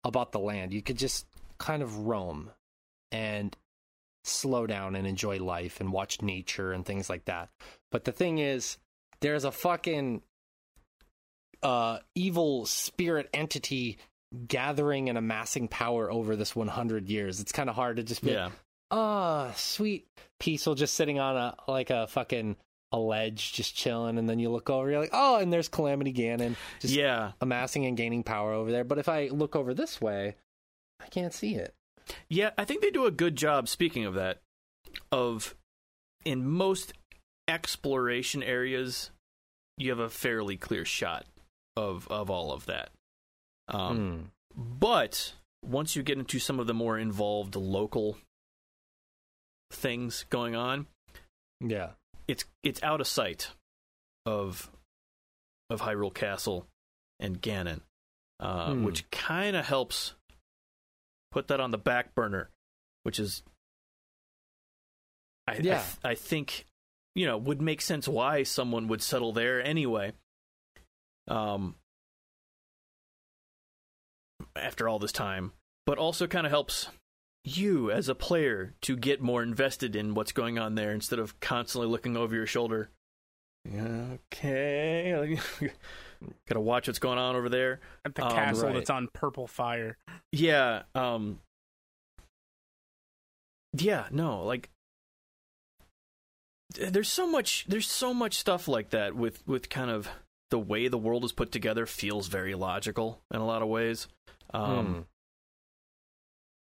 about 0.04 0.32
the 0.32 0.40
land. 0.40 0.74
You 0.74 0.82
could 0.82 0.98
just 0.98 1.28
kind 1.60 1.84
of 1.84 1.98
roam 2.08 2.52
and 3.12 3.56
slow 4.30 4.68
down 4.68 4.96
and 4.96 5.08
enjoy 5.08 5.38
life 5.40 5.80
and 5.80 5.92
watch 5.92 6.22
nature 6.22 6.72
and 6.72 6.86
things 6.86 7.10
like 7.10 7.26
that. 7.26 7.50
But 7.92 8.06
the 8.06 8.12
thing 8.12 8.38
is, 8.40 8.78
there's 9.22 9.44
a 9.44 9.52
fucking 9.52 10.22
uh 11.62 12.00
evil 12.16 12.66
spirit 12.66 13.30
entity 13.34 13.98
gathering 14.48 15.10
and 15.10 15.18
amassing 15.18 15.68
power 15.68 16.12
over 16.12 16.36
this 16.36 16.56
100 16.56 17.10
years. 17.10 17.40
It's 17.40 17.52
kind 17.52 17.70
of 17.70 17.76
hard 17.76 17.98
to 17.98 18.04
just 18.04 18.24
be 18.24 18.32
yeah, 18.32 18.50
oh, 18.92 19.52
sweet 19.56 20.08
peaceful, 20.40 20.76
just 20.76 20.96
sitting 20.96 21.20
on 21.20 21.36
a 21.36 21.56
like 21.68 21.90
a 21.90 22.08
fucking 22.08 22.56
a 22.92 22.98
ledge, 22.98 23.54
just 23.54 23.76
chilling, 23.76 24.18
and 24.18 24.28
then 24.28 24.40
you 24.40 24.50
look 24.50 24.70
over, 24.70 24.90
you're 24.90 25.00
like, 25.00 25.12
oh, 25.14 25.38
and 25.38 25.54
there's 25.54 25.68
Calamity 25.68 26.14
Ganon, 26.14 26.56
just 26.80 26.94
yeah, 26.94 27.34
amassing 27.42 27.86
and 27.86 27.96
gaining 27.96 28.24
power 28.24 28.54
over 28.54 28.72
there. 28.72 28.84
But 28.84 28.98
if 28.98 29.08
I 29.08 29.28
look 29.28 29.56
over 29.56 29.74
this 29.74 30.02
way, 30.02 30.36
I 31.00 31.08
can't 31.08 31.34
see 31.34 31.56
it. 31.56 31.74
Yeah. 32.30 32.52
I 32.58 32.66
think 32.66 32.82
they 32.82 32.92
do 32.92 33.06
a 33.06 33.12
good 33.12 33.36
job. 33.36 33.68
Speaking 33.68 34.06
of 34.06 34.14
that, 34.16 34.40
of 35.12 35.56
in 36.26 36.48
most 36.48 36.94
exploration 37.48 38.44
areas, 38.44 39.12
you 39.78 39.90
have 39.90 40.00
a 40.00 40.10
fairly 40.10 40.58
clear 40.58 40.86
shot 40.86 41.26
of 41.76 42.08
of 42.10 42.30
all 42.30 42.52
of 42.52 42.66
that. 42.68 42.90
Um, 43.68 44.32
Hmm. 44.56 44.62
But 44.62 45.34
once 45.64 45.96
you 45.96 46.04
get 46.04 46.18
into 46.18 46.40
some 46.40 46.60
of 46.60 46.68
the 46.68 46.74
more 46.74 46.98
involved 46.98 47.56
local 47.56 48.18
things 49.72 50.26
going 50.30 50.56
on, 50.56 50.88
Yeah, 51.62 51.92
it's 52.28 52.46
it's 52.64 52.82
out 52.84 53.02
of 53.02 53.08
sight 53.08 53.52
of 54.26 54.70
of 55.70 55.82
Hyrule 55.82 56.14
Castle 56.14 56.66
and 57.20 57.42
Ganon, 57.42 57.82
uh, 58.40 58.74
Hmm. 58.74 58.84
which 58.84 59.10
kind 59.12 59.56
of 59.56 59.66
helps 59.66 60.14
put 61.32 61.48
that 61.48 61.60
on 61.60 61.72
the 61.72 61.78
back 61.78 62.16
burner, 62.16 62.50
which 63.04 63.20
is 63.20 63.44
I, 65.48 65.54
I 65.54 65.56
th- 65.56 65.82
I 66.04 66.16
think 66.16 66.66
you 67.16 67.26
know 67.26 67.38
would 67.38 67.62
make 67.62 67.82
sense 67.82 68.08
why 68.08 68.44
someone 68.44 68.88
would 68.88 69.02
settle 69.02 69.34
there 69.34 69.62
anyway. 69.62 70.14
Um, 71.28 71.76
after 74.56 74.90
all 74.90 75.00
this 75.00 75.12
time, 75.12 75.52
but 75.86 75.98
also 75.98 76.28
kind 76.28 76.46
of 76.46 76.52
helps 76.52 76.90
you 77.44 77.92
as 77.92 78.10
a 78.10 78.16
player 78.16 78.74
to 78.82 78.96
get 78.96 79.22
more 79.22 79.44
invested 79.44 79.96
in 79.96 80.14
what's 80.14 80.32
going 80.32 80.60
on 80.60 80.76
there 80.76 80.92
instead 80.92 81.20
of 81.20 81.40
constantly 81.40 81.88
looking 81.88 82.18
over 82.18 82.36
your 82.36 82.46
shoulder. 82.46 82.90
Okay, 83.68 85.40
gotta 86.48 86.60
watch 86.60 86.88
what's 86.88 87.00
going 87.00 87.18
on 87.18 87.36
over 87.36 87.50
there. 87.50 87.80
At 88.06 88.16
the 88.16 88.26
Um, 88.26 88.32
castle 88.32 88.68
right. 88.68 88.76
that's 88.76 88.90
on 88.90 89.08
purple 89.14 89.48
fire. 89.48 89.98
Yeah, 90.32 90.84
um, 90.96 91.40
yeah, 93.74 94.08
no, 94.12 94.44
like 94.44 94.70
there's 96.76 97.10
so 97.10 97.28
much 97.30 97.66
there's 97.68 97.90
so 97.90 98.14
much 98.14 98.36
stuff 98.36 98.68
like 98.68 98.92
that 98.92 99.16
with 99.16 99.46
with 99.48 99.70
kind 99.70 99.90
of 99.90 100.08
the 100.52 100.60
way 100.60 100.88
the 100.88 100.98
world 100.98 101.24
is 101.24 101.32
put 101.32 101.52
together 101.52 101.86
feels 101.86 102.28
very 102.28 102.56
logical 102.56 103.22
in 103.34 103.40
a 103.40 103.46
lot 103.46 103.62
of 103.62 103.68
ways. 103.68 104.08
Um, 104.52 104.86
Hmm. 104.86 105.02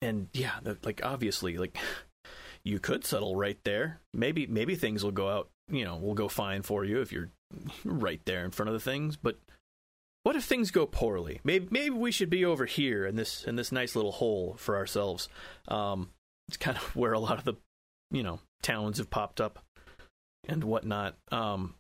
and 0.02 0.28
yeah 0.34 0.58
the, 0.62 0.76
like 0.82 1.00
obviously 1.04 1.56
like 1.56 1.76
you 2.64 2.78
could 2.78 3.04
settle 3.06 3.36
right 3.36 3.58
there 3.64 4.00
maybe 4.12 4.46
maybe 4.46 4.74
things 4.74 5.02
will 5.02 5.12
go 5.12 5.28
out 5.30 5.48
you 5.70 5.84
know 5.84 5.96
we'll 5.96 6.14
go 6.14 6.28
fine 6.28 6.62
for 6.62 6.84
you 6.84 7.00
if 7.00 7.12
you're 7.12 7.30
right 7.84 8.20
there 8.24 8.44
in 8.44 8.50
front 8.50 8.68
of 8.68 8.74
the 8.74 8.80
things 8.80 9.16
but 9.16 9.38
what 10.22 10.36
if 10.36 10.44
things 10.44 10.70
go 10.70 10.86
poorly? 10.86 11.40
Maybe 11.44 11.68
maybe 11.70 11.90
we 11.90 12.12
should 12.12 12.30
be 12.30 12.44
over 12.44 12.66
here 12.66 13.06
in 13.06 13.16
this 13.16 13.44
in 13.44 13.56
this 13.56 13.72
nice 13.72 13.96
little 13.96 14.12
hole 14.12 14.54
for 14.58 14.76
ourselves. 14.76 15.28
Um 15.68 16.10
it's 16.48 16.56
kind 16.56 16.76
of 16.76 16.82
where 16.96 17.12
a 17.12 17.18
lot 17.18 17.38
of 17.38 17.44
the 17.44 17.54
you 18.10 18.22
know 18.22 18.40
towns 18.62 18.98
have 18.98 19.10
popped 19.10 19.40
up 19.40 19.64
and 20.46 20.64
whatnot. 20.64 21.16
Um 21.32 21.74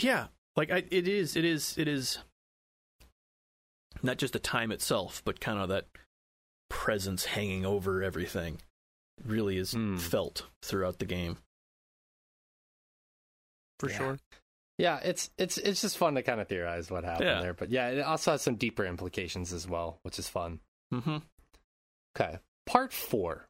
yeah 0.00 0.26
like 0.56 0.70
I, 0.70 0.84
it 0.90 1.06
is 1.06 1.36
it 1.36 1.44
is 1.44 1.76
it 1.78 1.86
is 1.86 2.18
not 4.02 4.18
just 4.18 4.32
the 4.32 4.38
time 4.38 4.72
itself, 4.72 5.22
but 5.24 5.40
kind 5.40 5.58
of 5.58 5.68
that 5.68 5.86
presence 6.68 7.24
hanging 7.24 7.64
over 7.64 8.02
everything 8.02 8.58
really 9.24 9.56
is 9.58 9.72
Hmm. 9.72 9.96
felt 9.96 10.46
throughout 10.62 10.98
the 10.98 11.06
game. 11.06 11.38
For 13.78 13.90
Yeah. 13.90 13.96
sure. 13.96 14.18
Yeah, 14.78 14.98
it's 14.98 15.30
it's 15.38 15.58
it's 15.58 15.80
just 15.80 15.98
fun 15.98 16.14
to 16.14 16.22
kind 16.22 16.40
of 16.40 16.48
theorize 16.48 16.90
what 16.90 17.04
happened 17.04 17.28
Yeah. 17.28 17.40
there. 17.40 17.54
But 17.54 17.70
yeah, 17.70 17.88
it 17.88 18.00
also 18.00 18.32
has 18.32 18.42
some 18.42 18.56
deeper 18.56 18.84
implications 18.84 19.52
as 19.52 19.66
well, 19.66 19.98
which 20.02 20.18
is 20.18 20.28
fun. 20.28 20.60
Mm-hmm. 20.92 21.18
Okay. 22.16 22.38
Part 22.66 22.92
4. 22.92 23.48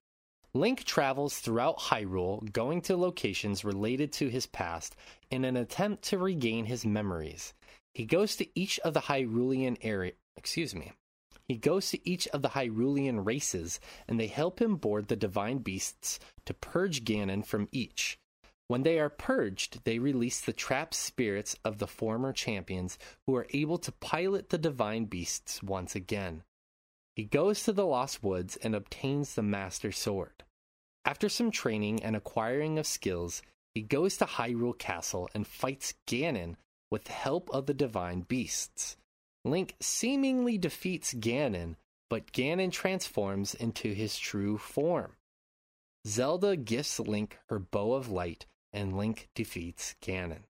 Link 0.55 0.85
travels 0.85 1.39
throughout 1.39 1.79
Hyrule, 1.79 2.51
going 2.53 2.81
to 2.83 2.97
locations 2.97 3.65
related 3.65 4.13
to 4.15 4.29
his 4.29 4.47
past 4.47 4.97
in 5.31 5.45
an 5.45 5.57
attempt 5.57 6.05
to 6.05 6.19
regain 6.19 6.65
his 6.65 6.87
memories. 6.87 7.53
He 7.95 8.05
goes 8.07 8.37
to 8.37 8.47
each 8.59 8.79
of 8.81 8.95
the 8.95 9.01
Hyrulean 9.03 9.77
area, 9.83 10.13
excuse 10.37 10.75
me. 10.75 10.93
He 11.49 11.57
goes 11.57 11.91
to 11.91 12.09
each 12.09 12.29
of 12.29 12.43
the 12.43 12.51
Hyrulean 12.51 13.25
races 13.25 13.81
and 14.07 14.21
they 14.21 14.27
help 14.27 14.61
him 14.61 14.77
board 14.77 15.09
the 15.09 15.17
divine 15.17 15.59
beasts 15.59 16.21
to 16.45 16.53
purge 16.53 17.05
Ganon 17.05 17.45
from 17.45 17.69
each. 17.73 18.19
When 18.67 18.83
they 18.83 19.01
are 19.01 19.09
purged, 19.09 19.85
they 19.85 19.99
release 19.99 20.43
the 20.43 20.53
trapped 20.53 20.93
spirits 20.93 21.57
of 21.65 21.79
the 21.79 21.87
former 21.87 22.35
champions 22.35 22.99
who 23.27 23.35
are 23.35 23.47
able 23.55 23.79
to 23.79 23.93
pilot 23.93 24.51
the 24.51 24.59
divine 24.59 25.07
beasts 25.07 25.63
once 25.63 25.95
again. 25.95 26.43
He 27.17 27.25
goes 27.25 27.65
to 27.65 27.73
the 27.73 27.87
Lost 27.87 28.23
Woods 28.23 28.57
and 28.57 28.75
obtains 28.75 29.35
the 29.35 29.43
Master 29.43 29.91
Sword. 29.91 30.45
After 31.07 31.31
some 31.31 31.51
training 31.51 32.03
and 32.05 32.15
acquiring 32.15 32.79
of 32.79 32.87
skills, 32.87 33.41
he 33.75 33.81
goes 33.81 34.19
to 34.19 34.27
Hyrule 34.27 34.79
Castle 34.79 35.31
and 35.35 35.47
fights 35.47 35.95
Ganon 36.07 36.57
with 36.91 37.05
the 37.05 37.13
help 37.13 37.49
of 37.51 37.65
the 37.65 37.75
divine 37.75 38.21
beasts. 38.21 38.99
Link 39.51 39.75
seemingly 39.81 40.59
defeats 40.59 41.15
Ganon, 41.15 41.77
but 42.09 42.33
Ganon 42.33 42.73
transforms 42.73 43.55
into 43.55 43.93
his 43.93 44.19
true 44.19 44.59
form. 44.59 45.17
Zelda 46.07 46.57
gifts 46.57 46.99
Link 47.01 47.39
her 47.49 47.59
bow 47.59 47.93
of 47.95 48.11
light, 48.11 48.47
and 48.73 48.97
Link 48.97 49.29
defeats 49.35 49.95
Ganon. 50.03 50.45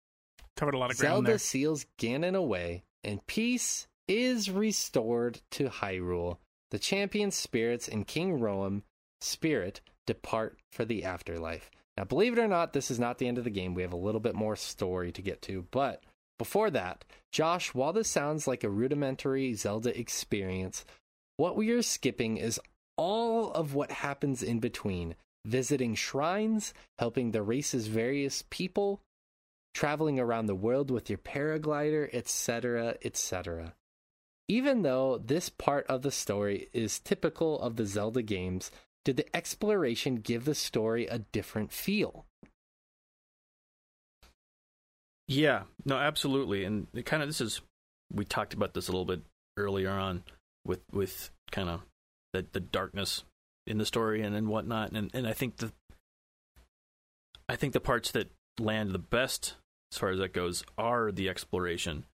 Covered 0.56 0.74
a 0.74 0.78
lot 0.78 0.90
of 0.90 0.98
ground 0.98 1.14
Zelda 1.14 1.28
there. 1.28 1.38
seals 1.38 1.86
Ganon 1.98 2.36
away, 2.36 2.82
and 3.04 3.26
peace 3.26 3.86
is 4.06 4.50
restored 4.50 5.40
to 5.52 5.68
Hyrule. 5.68 6.38
The 6.70 6.78
champion 6.78 7.30
spirits 7.30 7.88
and 7.88 8.06
King 8.06 8.38
Rhoam 8.40 8.82
spirit 9.20 9.80
depart 10.06 10.58
for 10.70 10.84
the 10.84 11.04
afterlife. 11.04 11.70
Now, 11.96 12.04
believe 12.04 12.32
it 12.32 12.40
or 12.40 12.48
not, 12.48 12.72
this 12.72 12.90
is 12.90 12.98
not 12.98 13.18
the 13.18 13.26
end 13.26 13.38
of 13.38 13.44
the 13.44 13.50
game. 13.50 13.74
We 13.74 13.82
have 13.82 13.92
a 13.92 13.96
little 13.96 14.20
bit 14.20 14.34
more 14.34 14.56
story 14.56 15.10
to 15.12 15.22
get 15.22 15.42
to. 15.42 15.66
But 15.70 16.02
before 16.38 16.70
that, 16.70 17.04
Josh, 17.32 17.74
while 17.74 17.92
this 17.92 18.08
sounds 18.08 18.46
like 18.46 18.64
a 18.64 18.70
rudimentary 18.70 19.54
Zelda 19.54 19.98
experience, 19.98 20.84
what 21.36 21.56
we 21.56 21.70
are 21.70 21.82
skipping 21.82 22.36
is 22.36 22.60
all 22.96 23.52
of 23.52 23.74
what 23.74 23.90
happens 23.90 24.42
in 24.42 24.58
between 24.58 25.14
visiting 25.44 25.94
shrines, 25.94 26.74
helping 26.98 27.30
the 27.30 27.42
race's 27.42 27.86
various 27.86 28.44
people, 28.50 29.00
traveling 29.74 30.18
around 30.18 30.46
the 30.46 30.54
world 30.54 30.90
with 30.90 31.08
your 31.08 31.18
paraglider, 31.18 32.08
etc., 32.12 32.96
etc. 33.04 33.74
Even 34.48 34.82
though 34.82 35.18
this 35.18 35.48
part 35.48 35.86
of 35.86 36.02
the 36.02 36.10
story 36.10 36.68
is 36.72 36.98
typical 36.98 37.60
of 37.60 37.76
the 37.76 37.86
Zelda 37.86 38.22
games, 38.22 38.70
did 39.04 39.16
the 39.16 39.36
exploration 39.36 40.16
give 40.16 40.44
the 40.44 40.54
story 40.54 41.06
a 41.06 41.20
different 41.20 41.72
feel? 41.72 42.26
Yeah, 45.28 45.64
no, 45.84 45.98
absolutely, 45.98 46.64
and 46.64 46.86
kind 47.04 47.22
of 47.22 47.28
this 47.28 47.42
is 47.42 47.60
we 48.12 48.24
talked 48.24 48.54
about 48.54 48.72
this 48.72 48.88
a 48.88 48.92
little 48.92 49.04
bit 49.04 49.20
earlier 49.58 49.90
on 49.90 50.24
with 50.64 50.80
with 50.90 51.30
kind 51.50 51.68
of 51.68 51.82
the 52.32 52.46
the 52.52 52.60
darkness 52.60 53.24
in 53.66 53.76
the 53.76 53.84
story 53.84 54.22
and 54.22 54.34
and 54.34 54.48
whatnot, 54.48 54.92
and 54.92 55.10
and 55.12 55.28
I 55.28 55.34
think 55.34 55.58
the 55.58 55.70
I 57.46 57.56
think 57.56 57.74
the 57.74 57.80
parts 57.80 58.10
that 58.12 58.30
land 58.58 58.92
the 58.92 58.98
best 58.98 59.56
as 59.92 59.98
far 59.98 60.10
as 60.10 60.18
that 60.18 60.32
goes 60.32 60.64
are 60.78 61.12
the 61.12 61.28
exploration, 61.28 62.06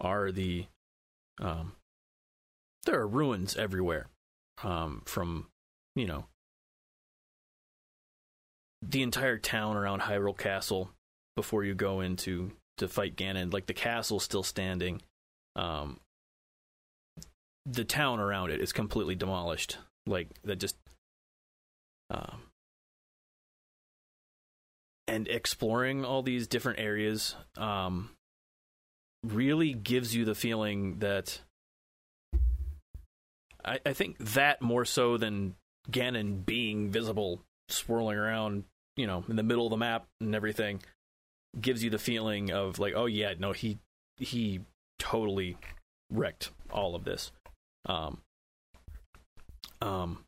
are 0.00 0.32
the 0.32 0.66
um 1.40 1.72
there 2.86 2.98
are 2.98 3.06
ruins 3.06 3.56
everywhere, 3.56 4.08
um 4.64 5.02
from 5.04 5.46
you 5.94 6.06
know 6.06 6.26
the 8.82 9.02
entire 9.02 9.38
town 9.38 9.76
around 9.76 10.02
Hyrule 10.02 10.36
Castle 10.36 10.90
before 11.38 11.62
you 11.62 11.72
go 11.72 12.00
into 12.00 12.50
to 12.78 12.88
fight 12.88 13.14
Ganon. 13.14 13.52
Like 13.52 13.66
the 13.66 13.72
castle's 13.72 14.24
still 14.24 14.42
standing. 14.42 15.00
Um, 15.54 16.00
the 17.64 17.84
town 17.84 18.18
around 18.18 18.50
it 18.50 18.60
is 18.60 18.72
completely 18.72 19.14
demolished. 19.14 19.78
Like 20.04 20.26
that 20.42 20.56
just. 20.56 20.74
Um, 22.10 22.42
and 25.06 25.28
exploring 25.28 26.04
all 26.04 26.22
these 26.22 26.48
different 26.48 26.80
areas 26.80 27.36
um, 27.56 28.10
really 29.24 29.74
gives 29.74 30.12
you 30.12 30.24
the 30.24 30.34
feeling 30.34 30.98
that. 30.98 31.40
I, 33.64 33.78
I 33.86 33.92
think 33.92 34.18
that 34.18 34.60
more 34.60 34.84
so 34.84 35.18
than 35.18 35.54
Ganon 35.88 36.44
being 36.44 36.90
visible, 36.90 37.42
swirling 37.68 38.18
around, 38.18 38.64
you 38.96 39.06
know, 39.06 39.22
in 39.28 39.36
the 39.36 39.44
middle 39.44 39.66
of 39.66 39.70
the 39.70 39.76
map 39.76 40.04
and 40.20 40.34
everything 40.34 40.80
gives 41.60 41.82
you 41.84 41.90
the 41.90 41.98
feeling 41.98 42.50
of 42.50 42.78
like, 42.78 42.94
oh 42.96 43.06
yeah, 43.06 43.34
no, 43.38 43.52
he 43.52 43.78
he 44.16 44.60
totally 44.98 45.56
wrecked 46.10 46.50
all 46.70 46.94
of 46.94 47.04
this. 47.04 47.30
Um, 47.86 48.22
um, 49.80 50.24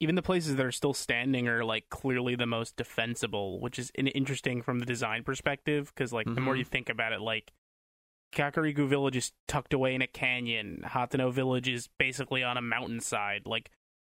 Even 0.00 0.14
the 0.14 0.22
places 0.22 0.56
that 0.56 0.64
are 0.66 0.72
still 0.72 0.94
standing 0.94 1.48
are 1.48 1.64
like 1.64 1.88
clearly 1.90 2.34
the 2.36 2.46
most 2.46 2.76
defensible, 2.76 3.60
which 3.60 3.78
is 3.78 3.90
in- 3.94 4.06
interesting 4.08 4.62
from 4.62 4.78
the 4.78 4.86
design 4.86 5.24
perspective. 5.24 5.92
Because 5.94 6.12
like 6.12 6.26
the 6.32 6.40
more 6.40 6.54
Mhm. 6.54 6.58
you 6.58 6.64
think 6.64 6.88
about 6.88 7.12
it, 7.12 7.20
like 7.20 7.52
Kakariko 8.32 8.86
Village 8.86 9.16
is 9.16 9.32
tucked 9.48 9.72
away 9.72 9.94
in 9.94 10.02
a 10.02 10.06
canyon. 10.06 10.82
Hateno 10.84 11.32
Village 11.32 11.66
is 11.68 11.88
basically 11.98 12.42
on 12.44 12.56
a 12.56 12.62
mountainside. 12.62 13.46
Like 13.46 13.70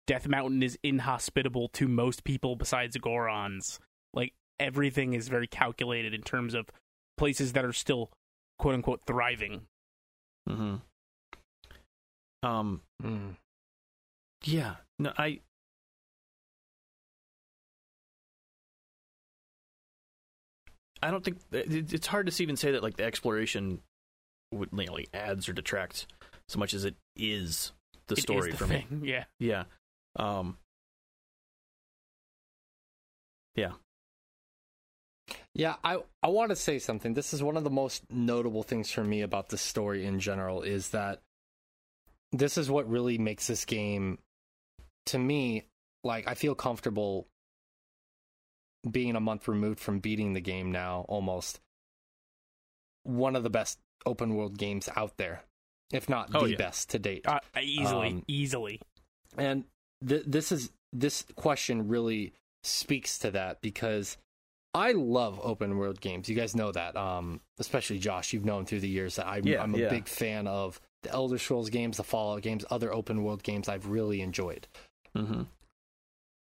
Death 0.06 0.26
Mountain 0.28 0.62
is 0.62 0.78
inhospitable 0.82 1.68
to 1.68 1.86
most 1.88 2.24
people 2.24 2.56
besides 2.56 2.96
Gorons. 2.98 3.78
Like 4.12 4.34
everything 4.60 5.14
is 5.14 5.28
very 5.28 5.46
calculated 5.48 6.14
in 6.14 6.22
terms 6.22 6.54
of 6.54 6.66
places 7.16 7.52
that 7.54 7.64
are 7.64 7.72
still 7.72 8.10
quote 8.58 8.74
unquote 8.74 9.00
thriving. 9.06 9.62
hmm 10.48 10.76
Um, 12.42 12.82
Mm. 13.02 13.36
yeah, 14.44 14.76
no, 14.98 15.12
I. 15.18 15.40
I 21.02 21.10
don't 21.10 21.24
think 21.24 21.38
it's 21.50 22.06
hard 22.06 22.26
to 22.30 22.42
even 22.42 22.56
say 22.56 22.72
that 22.72 22.82
like 22.82 22.96
the 22.96 23.04
exploration 23.04 23.80
would 24.52 24.68
you 24.72 24.84
know, 24.86 24.92
like 24.92 25.08
adds 25.14 25.48
or 25.48 25.52
detracts 25.52 26.06
so 26.48 26.58
much 26.58 26.74
as 26.74 26.84
it 26.84 26.94
is 27.16 27.72
the 28.08 28.14
It 28.14 28.18
is 28.18 28.22
story 28.22 28.50
the 28.50 28.56
for 28.56 28.66
me. 28.66 28.86
Yeah. 29.02 29.24
Yeah. 29.38 29.64
Um. 30.16 30.58
Yeah. 33.54 33.72
Yeah, 35.54 35.76
I 35.82 35.98
I 36.22 36.28
want 36.28 36.50
to 36.50 36.56
say 36.56 36.78
something. 36.78 37.14
This 37.14 37.34
is 37.34 37.42
one 37.42 37.56
of 37.56 37.64
the 37.64 37.70
most 37.70 38.04
notable 38.10 38.62
things 38.62 38.90
for 38.90 39.02
me 39.04 39.22
about 39.22 39.48
the 39.48 39.58
story 39.58 40.06
in 40.06 40.20
general 40.20 40.62
is 40.62 40.90
that 40.90 41.20
this 42.32 42.56
is 42.56 42.70
what 42.70 42.88
really 42.88 43.18
makes 43.18 43.46
this 43.48 43.64
game 43.64 44.18
to 45.06 45.18
me 45.18 45.64
like 46.04 46.28
I 46.28 46.34
feel 46.34 46.54
comfortable 46.54 47.26
being 48.88 49.16
a 49.16 49.20
month 49.20 49.48
removed 49.48 49.80
from 49.80 49.98
beating 49.98 50.32
the 50.32 50.40
game 50.40 50.70
now 50.72 51.04
almost 51.08 51.60
one 53.02 53.34
of 53.36 53.42
the 53.42 53.50
best 53.50 53.78
open 54.06 54.34
world 54.34 54.56
games 54.56 54.88
out 54.96 55.16
there 55.16 55.42
if 55.92 56.08
not 56.08 56.30
Oh, 56.34 56.44
the 56.44 56.52
yeah. 56.52 56.56
best 56.56 56.90
to 56.90 56.98
date. 57.00 57.26
Uh, 57.26 57.40
easily, 57.60 58.08
Um, 58.10 58.24
easily. 58.28 58.80
And 59.36 59.64
th- 60.06 60.22
this 60.26 60.52
is 60.52 60.70
this 60.92 61.24
question 61.34 61.88
really 61.88 62.32
speaks 62.62 63.18
to 63.18 63.32
that 63.32 63.60
because 63.60 64.16
I 64.72 64.92
love 64.92 65.40
open 65.42 65.76
world 65.78 66.00
games. 66.00 66.28
You 66.28 66.36
guys 66.36 66.54
know 66.54 66.70
that, 66.72 66.96
um, 66.96 67.40
especially 67.58 67.98
Josh. 67.98 68.32
You've 68.32 68.44
known 68.44 68.66
through 68.66 68.80
the 68.80 68.88
years 68.88 69.16
that 69.16 69.26
I'm, 69.26 69.46
Yeah, 69.46 69.62
I'm 69.62 69.74
a 69.74 69.78
yeah. 69.78 69.88
big 69.88 70.06
fan 70.06 70.46
of 70.46 70.80
the 71.02 71.10
Elder 71.10 71.38
Scrolls 71.38 71.70
games, 71.70 71.96
the 71.96 72.04
Fallout 72.04 72.42
games, 72.42 72.64
other 72.70 72.92
open 72.92 73.24
world 73.24 73.42
games. 73.42 73.68
I've 73.68 73.86
really 73.86 74.20
enjoyed. 74.20 74.68
Mm-hmm. 75.16 75.42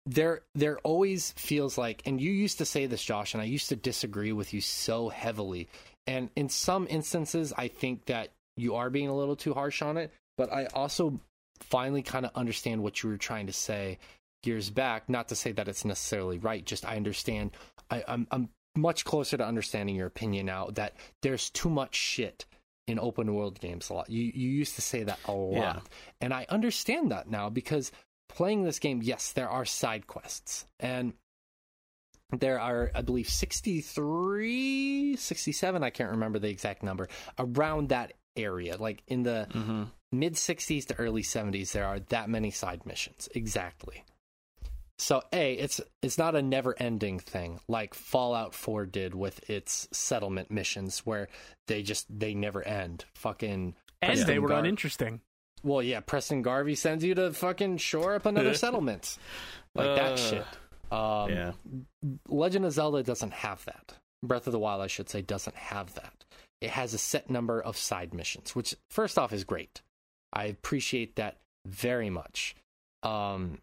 There, 0.08 0.42
there 0.56 0.80
always 0.80 1.32
feels 1.38 1.78
like, 1.78 2.02
and 2.06 2.20
you 2.20 2.32
used 2.32 2.58
to 2.58 2.66
say 2.66 2.86
this, 2.86 3.04
Josh, 3.04 3.34
and 3.34 3.42
I 3.42 3.46
used 3.46 3.70
to 3.70 3.76
disagree 3.76 4.34
with 4.34 4.54
you 4.54 4.60
so 4.60 5.10
heavily. 5.10 5.70
And 6.08 6.30
in 6.36 6.50
some 6.50 6.88
instances, 6.90 7.54
I 7.56 7.68
think 7.68 8.06
that 8.06 8.30
you 8.58 8.76
are 8.76 8.90
being 8.90 9.08
a 9.08 9.16
little 9.16 9.36
too 9.36 9.54
harsh 9.54 9.82
on 9.82 9.98
it. 9.98 10.12
But 10.38 10.52
I 10.52 10.66
also 10.74 11.20
finally 11.60 12.02
kind 12.02 12.26
of 12.26 12.32
understand 12.36 12.82
what 12.82 13.04
you 13.04 13.10
were 13.10 13.18
trying 13.18 13.46
to 13.48 13.54
say 13.54 14.00
years 14.46 14.70
back. 14.70 15.10
Not 15.10 15.28
to 15.30 15.36
say 15.36 15.52
that 15.54 15.68
it's 15.68 15.86
necessarily 15.86 16.38
right, 16.38 16.66
just 16.66 16.86
I 16.86 16.96
understand. 16.96 17.52
I, 17.90 18.04
I'm 18.08 18.28
I'm 18.32 18.50
much 18.76 19.04
closer 19.06 19.38
to 19.38 19.46
understanding 19.46 19.96
your 19.96 20.08
opinion 20.08 20.46
now 20.46 20.68
that 20.74 20.96
there's 21.22 21.50
too 21.50 21.70
much 21.70 21.96
shit 21.96 22.46
in 22.88 22.98
open 23.00 23.34
world 23.34 23.60
games 23.60 23.90
a 23.90 23.94
lot. 23.94 24.10
You 24.10 24.32
you 24.34 24.50
used 24.50 24.76
to 24.76 24.82
say 24.82 25.04
that 25.04 25.20
a 25.26 25.32
lot. 25.32 25.54
Yeah. 25.54 25.80
And 26.22 26.34
I 26.34 26.46
understand 26.50 27.12
that 27.12 27.30
now 27.30 27.50
because 27.50 27.92
playing 28.30 28.64
this 28.64 28.80
game, 28.80 29.02
yes, 29.04 29.34
there 29.34 29.50
are 29.50 29.66
side 29.66 30.08
quests. 30.08 30.66
And 30.80 31.14
there 32.40 32.62
are, 32.62 32.92
I 32.96 33.02
believe, 33.02 33.28
63, 33.28 35.16
67, 35.18 35.84
I 35.84 35.90
can't 35.90 36.12
remember 36.12 36.40
the 36.40 36.50
exact 36.50 36.84
number, 36.84 37.10
around 37.38 37.90
that 37.90 38.14
area. 38.38 38.78
Like 38.78 39.04
in 39.08 39.24
the 39.24 39.48
Mm-hmm. 39.52 39.84
mid 40.14 40.34
60s 40.36 40.86
to 40.88 40.96
early 40.96 41.24
70s, 41.24 41.74
there 41.74 41.86
are 41.86 42.00
that 42.00 42.30
many 42.30 42.52
side 42.52 42.86
missions. 42.86 43.28
Exactly. 43.36 44.04
So 45.02 45.24
a 45.34 45.54
it's 45.54 45.82
it's 46.04 46.20
not 46.20 46.36
a 46.36 46.44
never 46.44 46.76
ending 46.80 47.18
thing 47.18 47.60
like 47.68 47.96
Fallout 47.96 48.54
4 48.54 48.86
did 48.86 49.16
with 49.16 49.50
its 49.50 49.88
settlement 49.92 50.52
missions 50.52 51.00
where 51.00 51.28
they 51.68 51.82
just 51.82 52.06
they 52.20 52.36
never 52.36 52.62
end. 52.62 53.06
Fucking 53.16 53.76
And 54.02 54.10
Preston 54.10 54.28
they 54.28 54.38
were 54.38 54.50
Gar- 54.50 54.60
uninteresting. 54.60 55.22
well, 55.64 55.82
yeah, 55.82 56.02
Preston 56.02 56.44
Garvey 56.44 56.76
sends 56.76 57.04
you 57.04 57.16
to 57.16 57.34
fucking 57.34 57.78
shore 57.78 58.14
up 58.14 58.28
another 58.28 58.54
settlement. 58.66 59.18
Like 59.74 59.88
Uh, 59.88 59.96
that 59.96 60.20
shit. 60.20 60.46
Um, 60.92 61.30
yeah. 61.32 61.52
Legend 62.30 62.66
of 62.66 62.74
Zelda 62.74 63.02
doesn't 63.02 63.34
have 63.34 63.66
that. 63.66 63.94
Breath 64.24 64.46
of 64.46 64.54
the 64.54 64.60
Wild, 64.60 64.82
I 64.84 64.88
should 64.88 65.10
say, 65.10 65.22
doesn't 65.24 65.56
have 65.56 65.96
that. 65.96 66.26
It 66.60 66.70
has 66.70 66.94
a 66.94 67.00
set 67.00 67.28
number 67.30 67.60
of 67.60 67.76
side 67.76 68.14
missions, 68.14 68.56
which 68.56 68.76
first 68.92 69.18
off 69.18 69.34
is 69.34 69.46
great. 69.46 69.82
I 70.32 70.46
appreciate 70.46 71.16
that 71.16 71.38
very 71.66 72.12
much. 72.12 72.56
Um, 73.02 73.58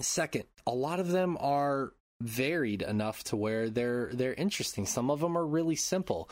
second, 0.00 0.44
a 0.66 0.72
lot 0.72 1.00
of 1.00 1.08
them 1.08 1.36
are 1.40 1.92
varied 2.20 2.82
enough 2.82 3.22
to 3.24 3.36
where 3.36 3.70
they're 3.70 4.10
they're 4.12 4.34
interesting. 4.34 4.86
Some 4.86 5.10
of 5.10 5.20
them 5.20 5.36
are 5.36 5.46
really 5.46 5.76
simple. 5.76 6.28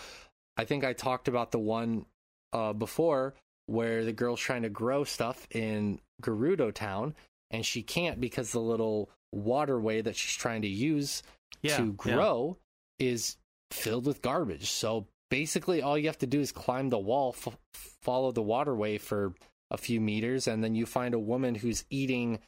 I 0.56 0.64
think 0.64 0.84
I 0.84 0.92
talked 0.92 1.28
about 1.28 1.52
the 1.52 1.58
one 1.58 2.06
uh, 2.52 2.72
before 2.72 3.34
where 3.66 4.04
the 4.04 4.12
girl's 4.12 4.40
trying 4.40 4.62
to 4.62 4.68
grow 4.68 5.04
stuff 5.04 5.46
in 5.50 6.00
Gerudo 6.22 6.72
Town, 6.72 7.14
and 7.50 7.64
she 7.66 7.82
can't 7.82 8.20
because 8.20 8.52
the 8.52 8.60
little 8.60 9.10
waterway 9.32 10.00
that 10.02 10.16
she's 10.16 10.34
trying 10.36 10.62
to 10.62 10.68
use 10.68 11.22
Yeah, 11.62 11.76
to 11.78 11.84
yeah. 11.86 11.90
grow 12.14 12.58
is 12.98 13.36
filled 13.72 14.06
with 14.06 14.22
garbage. 14.22 14.70
So 14.70 15.06
basically, 15.30 15.82
all 15.82 15.98
you 15.98 16.06
have 16.06 16.18
to 16.18 16.26
do 16.26 16.40
is 16.40 16.52
climb 16.52 16.90
the 16.90 16.98
wall, 16.98 17.34
f- 17.36 17.58
follow 18.02 18.30
the 18.30 18.42
waterway 18.42 18.98
for 18.98 19.34
a 19.70 19.76
few 19.76 20.00
meters, 20.00 20.46
and 20.46 20.62
then 20.62 20.74
you 20.76 20.86
find 20.86 21.12
a 21.12 21.18
woman 21.18 21.56
who's 21.56 21.84
eating 21.90 22.38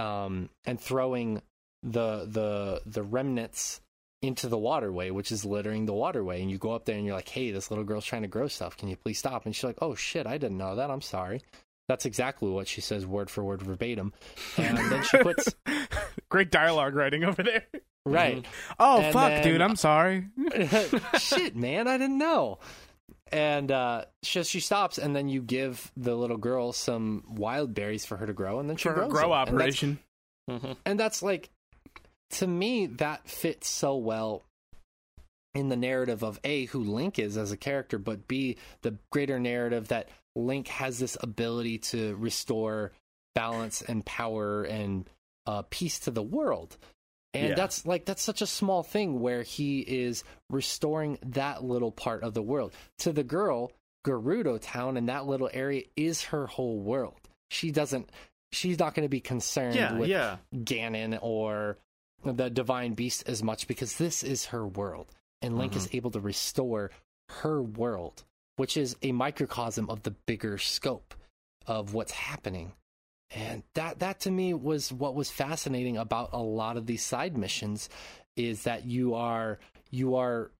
um, 0.00 0.48
and 0.64 0.80
throwing 0.80 1.42
the 1.82 2.26
the 2.28 2.82
the 2.86 3.02
remnants 3.02 3.80
into 4.22 4.48
the 4.48 4.58
waterway, 4.58 5.10
which 5.10 5.32
is 5.32 5.44
littering 5.44 5.86
the 5.86 5.94
waterway. 5.94 6.42
And 6.42 6.50
you 6.50 6.58
go 6.58 6.72
up 6.72 6.84
there 6.84 6.96
and 6.96 7.06
you're 7.06 7.14
like, 7.14 7.28
"Hey, 7.28 7.50
this 7.52 7.70
little 7.70 7.84
girl's 7.84 8.04
trying 8.04 8.22
to 8.22 8.28
grow 8.28 8.48
stuff. 8.48 8.76
Can 8.76 8.88
you 8.88 8.96
please 8.96 9.18
stop?" 9.18 9.46
And 9.46 9.54
she's 9.56 9.64
like, 9.64 9.78
"Oh 9.80 9.94
shit, 9.94 10.26
I 10.26 10.36
didn't 10.38 10.58
know 10.58 10.76
that. 10.76 10.90
I'm 10.90 11.00
sorry." 11.00 11.42
That's 11.88 12.04
exactly 12.06 12.48
what 12.48 12.68
she 12.68 12.80
says, 12.80 13.04
word 13.04 13.28
for 13.30 13.42
word, 13.42 13.62
verbatim. 13.62 14.12
And 14.56 14.78
then 14.78 15.02
she 15.02 15.18
puts 15.18 15.52
Great 16.28 16.52
dialogue 16.52 16.94
writing 16.94 17.24
over 17.24 17.42
there. 17.42 17.64
right. 18.06 18.46
Oh 18.78 19.00
And 19.00 19.12
fuck, 19.12 19.28
then- 19.30 19.42
dude, 19.44 19.60
I'm 19.60 19.74
sorry. 19.74 20.26
Shit, 21.18 21.56
man, 21.56 21.88
I 21.88 21.98
didn't 21.98 22.18
know. 22.18 22.60
And 23.32 23.70
uh, 23.70 24.04
she, 24.22 24.42
she 24.42 24.60
stops, 24.60 24.98
and 24.98 25.14
then 25.14 25.28
you 25.28 25.40
give 25.42 25.92
the 25.96 26.14
little 26.16 26.36
girl 26.36 26.72
some 26.72 27.24
wild 27.28 27.74
berries 27.74 28.04
for 28.04 28.16
her 28.16 28.26
to 28.26 28.32
grow, 28.32 28.58
and 28.58 28.68
then 28.68 28.76
she 28.76 28.88
For 28.88 28.94
her 28.94 29.00
grows 29.02 29.12
grow 29.12 29.28
them. 29.30 29.48
And 29.48 29.58
that's- 29.60 29.60
operation. 29.62 29.98
Mhm. 30.50 30.76
and 30.84 30.98
that's 30.98 31.22
like 31.22 31.48
to 32.30 32.46
me 32.46 32.86
that 32.86 33.28
fits 33.28 33.68
so 33.68 33.96
well 33.96 34.42
in 35.54 35.68
the 35.68 35.76
narrative 35.76 36.24
of 36.24 36.40
a 36.42 36.64
who 36.66 36.80
link 36.80 37.20
is 37.20 37.36
as 37.36 37.52
a 37.52 37.56
character 37.56 37.98
but 37.98 38.26
b 38.26 38.56
the 38.82 38.96
greater 39.12 39.38
narrative 39.38 39.88
that 39.88 40.08
link 40.34 40.66
has 40.66 40.98
this 40.98 41.16
ability 41.20 41.78
to 41.78 42.16
restore 42.16 42.90
balance 43.36 43.80
and 43.82 44.04
power 44.04 44.62
and 44.64 45.08
uh, 45.46 45.62
peace 45.70 46.00
to 46.00 46.10
the 46.10 46.22
world 46.22 46.76
and 47.34 47.50
Yeah. 47.50 47.54
that's 47.54 47.86
like 47.86 48.04
that's 48.04 48.22
such 48.22 48.42
a 48.42 48.46
small 48.46 48.82
thing 48.82 49.20
where 49.20 49.42
he 49.42 49.80
is 49.80 50.24
restoring 50.48 51.18
that 51.22 51.62
little 51.64 51.92
part 51.92 52.22
of 52.22 52.34
the 52.34 52.42
world. 52.42 52.72
To 52.98 53.12
the 53.12 53.24
girl 53.24 53.72
gerudo 54.04 54.58
town 54.60 54.96
and 54.96 55.08
that 55.08 55.26
little 55.26 55.50
area 55.52 55.82
is 55.96 56.24
her 56.24 56.46
whole 56.46 56.78
world. 56.80 57.20
She 57.50 57.70
doesn't 57.70 58.10
she's 58.52 58.78
not 58.78 58.94
going 58.94 59.04
to 59.04 59.10
be 59.10 59.20
concerned 59.20 59.76
Yeah, 59.76 59.96
with 59.96 60.08
yeah. 60.08 60.38
Ganon 60.54 61.18
or 61.22 61.78
the 62.24 62.50
divine 62.50 62.94
beast 62.94 63.28
as 63.28 63.42
much 63.42 63.66
because 63.66 63.96
this 63.96 64.22
is 64.22 64.46
her 64.46 64.66
world. 64.66 65.06
And 65.42 65.56
Link 65.56 65.74
is 65.76 65.86
mm-hmm. 65.86 65.96
able 65.96 66.10
to 66.12 66.20
restore 66.20 66.90
her 67.28 67.62
world 67.62 68.24
which 68.56 68.76
is 68.76 68.94
a 69.00 69.10
microcosm 69.10 69.88
of 69.88 70.02
the 70.02 70.10
bigger 70.10 70.58
scope 70.58 71.14
of 71.66 71.94
what's 71.94 72.12
happening 72.12 72.72
and 73.30 73.62
that 73.74 74.00
that 74.00 74.20
to 74.20 74.30
me 74.30 74.54
was 74.54 74.92
what 74.92 75.14
was 75.14 75.30
fascinating 75.30 75.96
about 75.96 76.30
a 76.32 76.38
lot 76.38 76.76
of 76.76 76.86
these 76.86 77.04
side 77.04 77.36
missions 77.36 77.88
is 78.36 78.64
that 78.64 78.84
you 78.84 79.14
are 79.14 79.58
you 79.90 80.16
are 80.16 80.50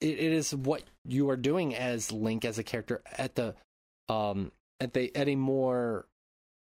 it, 0.00 0.18
it 0.18 0.32
is 0.32 0.54
what 0.54 0.82
you 1.04 1.30
are 1.30 1.36
doing 1.36 1.74
as 1.74 2.12
Link 2.12 2.44
as 2.44 2.58
a 2.58 2.64
character 2.64 3.02
at 3.16 3.34
the 3.34 3.54
um 4.08 4.52
at 4.80 4.92
the 4.94 5.14
at 5.16 5.28
a 5.28 5.36
more 5.36 6.06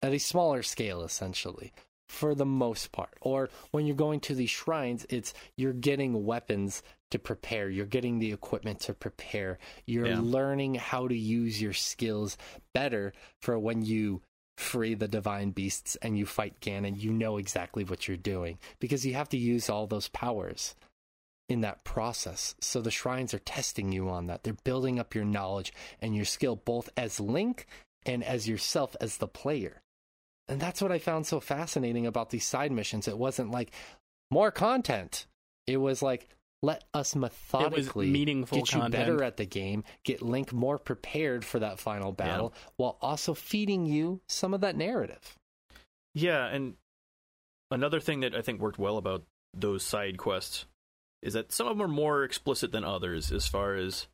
at 0.02 0.12
a 0.12 0.18
smaller 0.18 0.62
scale 0.62 1.02
essentially 1.02 1.72
for 2.08 2.34
the 2.34 2.44
most 2.44 2.92
part. 2.92 3.16
Or 3.22 3.48
when 3.70 3.86
you're 3.86 3.96
going 3.96 4.20
to 4.20 4.34
these 4.34 4.50
shrines 4.50 5.06
it's 5.08 5.32
you're 5.56 5.72
getting 5.72 6.26
weapons 6.26 6.82
to 7.10 7.18
prepare. 7.18 7.70
You're 7.70 7.86
getting 7.86 8.18
the 8.18 8.32
equipment 8.32 8.80
to 8.80 8.94
prepare. 8.94 9.58
You're 9.86 10.08
Yeah. 10.08 10.20
learning 10.22 10.74
how 10.76 11.08
to 11.08 11.16
use 11.16 11.60
your 11.60 11.72
skills 11.74 12.36
better 12.74 13.12
for 13.40 13.58
when 13.58 13.82
you 13.82 14.22
free 14.62 14.94
the 14.94 15.08
divine 15.08 15.50
beasts 15.50 15.96
and 16.02 16.16
you 16.16 16.24
fight 16.24 16.60
Ganon 16.60 17.00
you 17.00 17.12
know 17.12 17.36
exactly 17.36 17.84
what 17.84 18.08
you're 18.08 18.16
doing 18.16 18.58
because 18.78 19.04
you 19.04 19.14
have 19.14 19.28
to 19.30 19.36
use 19.36 19.68
all 19.68 19.86
those 19.86 20.08
powers 20.08 20.74
in 21.48 21.60
that 21.60 21.84
process 21.84 22.54
so 22.60 22.80
the 22.80 22.90
shrines 22.90 23.34
are 23.34 23.40
testing 23.40 23.92
you 23.92 24.08
on 24.08 24.26
that 24.26 24.42
they're 24.42 24.54
building 24.64 24.98
up 24.98 25.14
your 25.14 25.24
knowledge 25.24 25.72
and 26.00 26.14
your 26.14 26.24
skill 26.24 26.56
both 26.56 26.88
as 26.96 27.20
Link 27.20 27.66
and 28.06 28.24
as 28.24 28.48
yourself 28.48 28.96
as 29.00 29.18
the 29.18 29.28
player 29.28 29.82
and 30.48 30.60
that's 30.60 30.82
what 30.82 30.92
I 30.92 30.98
found 30.98 31.26
so 31.26 31.40
fascinating 31.40 32.06
about 32.06 32.30
these 32.30 32.46
side 32.46 32.72
missions. 32.72 33.08
It 33.08 33.18
wasn't 33.18 33.50
like 33.50 33.72
more 34.30 34.50
content. 34.50 35.26
It 35.66 35.78
was 35.78 36.02
like 36.02 36.28
let 36.62 36.84
us 36.94 37.16
methodically 37.16 38.10
meaningful 38.10 38.58
get 38.58 38.72
you 38.72 38.80
content. 38.80 38.92
better 38.92 39.22
at 39.22 39.36
the 39.36 39.44
game, 39.44 39.84
get 40.04 40.22
Link 40.22 40.52
more 40.52 40.78
prepared 40.78 41.44
for 41.44 41.58
that 41.58 41.78
final 41.78 42.12
battle, 42.12 42.54
while 42.76 42.98
also 43.00 43.34
feeding 43.34 43.84
you 43.84 44.20
some 44.28 44.54
of 44.54 44.60
that 44.60 44.76
narrative. 44.76 45.36
Yeah, 46.14 46.46
and 46.46 46.74
another 47.70 48.00
thing 48.00 48.20
that 48.20 48.34
I 48.34 48.42
think 48.42 48.60
worked 48.60 48.78
well 48.78 48.96
about 48.96 49.24
those 49.54 49.82
side 49.82 50.18
quests 50.18 50.66
is 51.22 51.34
that 51.34 51.52
some 51.52 51.66
of 51.66 51.76
them 51.76 51.84
are 51.84 51.92
more 51.92 52.24
explicit 52.24 52.72
than 52.72 52.84
others 52.84 53.32
as 53.32 53.46
far 53.46 53.74
as 53.74 54.06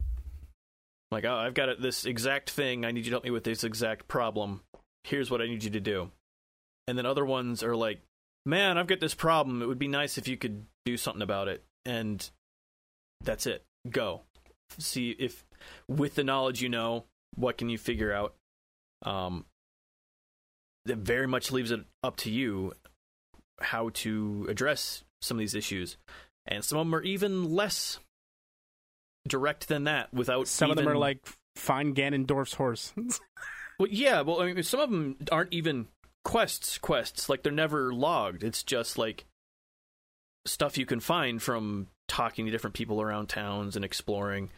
like, 1.10 1.24
oh, 1.24 1.34
I've 1.34 1.54
got 1.54 1.80
this 1.80 2.04
exact 2.04 2.50
thing. 2.50 2.84
I 2.84 2.90
need 2.90 3.00
you 3.00 3.10
to 3.10 3.10
help 3.12 3.24
me 3.24 3.30
with 3.30 3.44
this 3.44 3.64
exact 3.64 4.08
problem. 4.08 4.62
Here's 5.04 5.30
what 5.30 5.40
I 5.40 5.46
need 5.46 5.64
you 5.64 5.70
to 5.70 5.80
do. 5.80 6.10
And 6.86 6.98
then 6.98 7.06
other 7.06 7.24
ones 7.24 7.62
are 7.62 7.76
like, 7.76 8.00
man, 8.44 8.76
I've 8.76 8.86
got 8.86 9.00
this 9.00 9.14
problem. 9.14 9.62
It 9.62 9.66
would 9.66 9.78
be 9.78 9.88
nice 9.88 10.18
if 10.18 10.28
you 10.28 10.36
could 10.36 10.66
do 10.84 10.96
something 10.96 11.22
about 11.22 11.48
it. 11.48 11.64
And 11.86 12.28
that's 13.22 13.46
it. 13.46 13.64
Go. 13.88 14.22
See 14.78 15.10
if 15.10 15.44
with 15.88 16.14
the 16.14 16.24
knowledge 16.24 16.60
you 16.60 16.68
know, 16.68 17.04
what 17.34 17.58
can 17.58 17.68
you 17.68 17.78
figure 17.78 18.12
out? 18.12 18.34
Um, 19.02 19.44
that 20.84 20.98
very 20.98 21.26
much 21.26 21.52
leaves 21.52 21.70
it 21.70 21.80
up 22.02 22.16
to 22.16 22.30
you 22.30 22.72
how 23.60 23.90
to 23.90 24.46
address 24.48 25.04
some 25.22 25.36
of 25.36 25.40
these 25.40 25.54
issues. 25.54 25.96
And 26.46 26.64
some 26.64 26.78
of 26.78 26.86
them 26.86 26.94
are 26.94 27.02
even 27.02 27.54
less 27.54 27.98
direct 29.26 29.68
than 29.68 29.84
that 29.84 30.12
without 30.12 30.48
Some 30.48 30.70
of 30.70 30.76
them 30.76 30.88
are 30.88 30.96
like 30.96 31.26
find 31.56 31.94
Ganondorf's 31.94 32.54
horse. 32.54 32.92
well, 33.78 33.88
yeah, 33.90 34.22
well, 34.22 34.40
I 34.40 34.52
mean, 34.52 34.62
some 34.62 34.80
of 34.80 34.90
them 34.90 35.16
aren't 35.30 35.52
even 35.52 35.88
quests. 36.24 36.78
Quests 36.78 37.28
like 37.28 37.42
they're 37.42 37.52
never 37.52 37.92
logged. 37.92 38.42
It's 38.42 38.62
just 38.62 38.96
like 38.96 39.26
stuff 40.46 40.78
you 40.78 40.86
can 40.86 41.00
find 41.00 41.42
from 41.42 41.88
talking 42.08 42.46
to 42.46 42.50
different 42.50 42.74
people 42.74 43.00
around 43.00 43.28
towns 43.28 43.76
and 43.76 43.84
exploring 43.84 44.50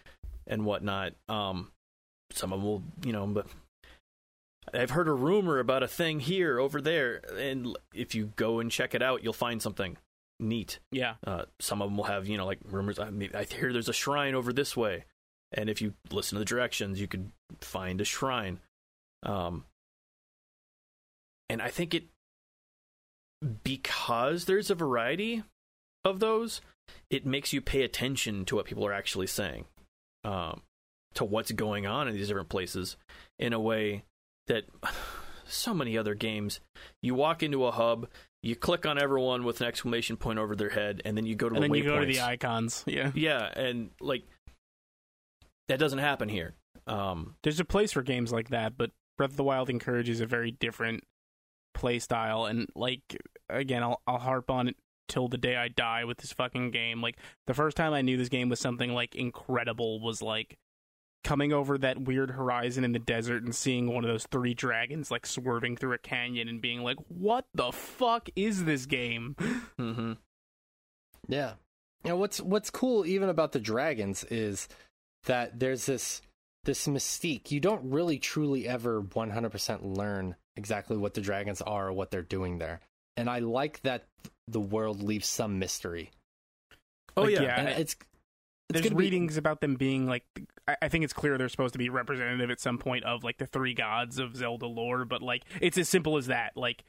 and 0.47 0.65
whatnot. 0.65 1.13
Um, 1.29 1.71
some 2.33 2.53
of 2.53 2.61
them 2.61 2.67
will, 2.67 2.83
you 3.05 3.13
know, 3.13 3.27
but 3.27 3.47
I've 4.73 4.91
heard 4.91 5.09
a 5.09 5.13
rumor 5.13 5.59
about 5.59 5.83
a 5.83 5.89
thing 5.89 6.21
here 6.21 6.59
over 6.59 6.81
there, 6.81 7.23
and 7.37 7.77
if 7.93 8.15
you 8.15 8.33
go 8.37 8.61
and 8.61 8.71
check 8.71 8.95
it 8.95 9.03
out, 9.03 9.23
you'll 9.23 9.33
find 9.33 9.61
something 9.61 9.97
neat. 10.39 10.79
yeah. 10.91 11.15
Uh, 11.27 11.45
some 11.59 11.83
of 11.83 11.89
them 11.91 11.97
will 11.97 12.05
have, 12.05 12.27
you 12.27 12.37
know, 12.37 12.47
like 12.47 12.59
rumors. 12.65 12.99
I, 12.99 13.11
mean, 13.11 13.31
I 13.35 13.45
hear 13.45 13.73
there's 13.73 13.89
a 13.89 13.95
shrine 13.95 14.35
over 14.35 14.53
this 14.53 14.77
way, 14.77 15.05
and 15.53 15.69
if 15.69 15.83
you 15.83 15.95
listen 16.11 16.37
to 16.37 16.41
the 16.41 16.45
directions, 16.45 17.01
you 17.01 17.09
could 17.09 17.31
find 17.61 18.01
a 18.01 18.05
shrine. 18.05 18.61
Um, 19.23 19.65
and 21.49 21.61
I 21.61 21.69
think 21.69 21.95
it 21.95 22.05
because 23.65 24.45
there's 24.45 24.71
a 24.71 24.75
variety 24.75 25.43
of 26.05 26.21
those, 26.21 26.61
it 27.11 27.27
makes 27.27 27.53
you 27.53 27.61
pay 27.61 27.83
attention 27.83 28.45
to 28.47 28.57
what 28.57 28.67
people 28.67 28.87
are 28.87 28.93
actually 28.93 29.27
saying, 29.27 29.65
um, 30.25 30.63
to 31.15 31.25
what's 31.25 31.53
going 31.53 31.87
on 31.87 32.09
in 32.09 32.15
these 32.15 32.29
different 32.29 32.49
places, 32.49 32.97
in 33.39 33.53
a 33.53 33.61
way 33.61 34.05
that 34.47 34.65
so 35.45 35.75
many 35.75 35.99
other 35.99 36.15
games, 36.15 36.61
you 37.03 37.15
walk 37.15 37.43
into 37.43 37.67
a 37.67 37.71
hub, 37.71 38.09
you 38.43 38.57
click 38.57 38.87
on 38.87 39.01
everyone 39.01 39.45
with 39.45 39.61
an 39.61 39.67
exclamation 39.67 40.17
point 40.17 40.39
over 40.39 40.55
their 40.57 40.71
head, 40.71 41.03
and 41.05 41.17
then 41.17 41.27
you 41.27 41.35
go 41.35 41.49
to 41.49 41.55
And 41.55 41.65
the 41.65 41.69
then 41.69 41.77
you 41.77 41.85
go 41.85 41.99
to 41.99 42.07
the 42.07 42.21
icons. 42.21 42.85
Yeah. 42.87 43.11
Yeah, 43.15 43.51
and 43.55 43.91
like 44.01 44.25
that 45.69 45.79
doesn't 45.79 45.99
happen 45.99 46.29
here. 46.29 46.55
Um, 46.87 47.37
There's 47.43 47.61
a 47.61 47.65
place 47.65 47.93
for 47.93 48.03
games 48.03 48.33
like 48.33 48.49
that, 48.49 48.77
but 48.77 48.91
Breath 49.17 49.31
of 49.31 49.37
the 49.37 49.45
Wild 49.45 49.71
encourages 49.71 50.21
a 50.21 50.27
very 50.27 50.51
different 50.51 51.05
play 51.75 51.99
style. 51.99 52.47
And 52.47 52.69
like 52.75 53.01
again, 53.49 53.83
I'll 53.83 54.01
I'll 54.07 54.19
harp 54.19 54.51
on 54.51 54.69
it 54.69 54.77
till 55.11 55.29
the 55.29 55.37
day 55.37 55.57
I 55.57 55.69
die 55.69 56.05
with 56.05 56.19
this 56.19 56.33
fucking 56.33 56.71
game. 56.71 57.03
Like 57.03 57.19
the 57.47 57.55
first 57.55 57.77
time 57.77 57.93
I 57.93 58.01
knew 58.01 58.17
this 58.17 58.31
game 58.31 58.49
was 58.49 58.61
something 58.61 58.95
like 58.95 59.15
incredible 59.15 60.01
was 60.01 60.23
like 60.23 60.57
coming 61.25 61.53
over 61.53 61.77
that 61.77 62.01
weird 62.01 62.31
horizon 62.31 62.85
in 62.85 62.93
the 62.93 62.99
desert 62.99 63.43
and 63.43 63.55
seeing 63.55 63.93
one 63.93 64.05
of 64.05 64.11
those 64.11 64.27
three 64.31 64.55
dragons 64.55 65.11
like 65.11 65.27
swerving 65.27 65.77
through 65.77 65.93
a 65.93 65.99
canyon 65.99 66.49
and 66.49 66.63
being 66.63 66.83
like, 66.83 66.97
"What 67.09 67.45
the 67.53 67.73
fuck 67.73 68.31
is 68.37 68.65
this 68.65 68.87
game?" 68.87 69.37
hmm 69.77 70.13
Yeah. 71.29 71.55
Know 72.05 72.17
what's 72.17 72.41
what's 72.41 72.71
cool 72.71 73.05
even 73.05 73.29
about 73.29 73.53
the 73.53 73.61
dragons 73.61 74.25
is 74.25 74.69
that 75.25 75.59
there's 75.59 75.85
this 75.87 76.23
this 76.65 76.87
mystique. 76.87 77.51
You 77.51 77.61
don't 77.61 77.91
really 77.91 78.19
truly 78.19 78.69
ever 78.69 79.03
100% 79.03 79.97
learn 79.97 80.37
exactly 80.57 80.97
what 80.97 81.15
the 81.15 81.21
dragons 81.21 81.61
are 81.63 81.89
or 81.89 81.93
what 81.93 82.11
they're 82.11 82.23
doing 82.23 82.59
there. 82.59 82.81
And 83.17 83.29
I 83.29 83.41
like 83.41 83.83
that 83.83 84.07
the 84.53 84.61
world 84.61 85.03
leaves 85.03 85.29
some 85.29 85.59
mystery. 85.59 86.11
Oh 87.17 87.23
Like, 87.23 87.33
yeah, 87.35 87.43
yeah. 87.43 87.61
And 87.61 87.69
it's 87.69 87.95
it's 87.95 87.99
There's 88.71 88.85
gonna 88.85 88.97
be- 88.97 89.05
readings 89.05 89.37
about 89.37 89.61
them 89.61 89.75
being 89.75 90.07
like 90.07 90.25
I, 90.69 90.77
I 90.83 90.89
think 90.89 91.05
it's 91.05 91.13
clear 91.13 91.37
they're 91.39 91.49
supposed 91.49 91.73
to 91.75 91.79
be 91.79 91.89
representative 91.89 92.51
at 92.51 92.61
some 92.61 92.79
point 92.79 93.05
of 93.05 93.25
like 93.25 93.39
the 93.39 93.47
three 93.47 93.75
gods 93.75 94.19
of 94.19 94.37
Zelda 94.37 94.67
lore, 94.67 95.05
but 95.05 95.23
like 95.23 95.43
it's 95.61 95.77
as 95.79 95.89
simple 95.89 96.17
as 96.17 96.27
that. 96.27 96.53
Like 96.57 96.85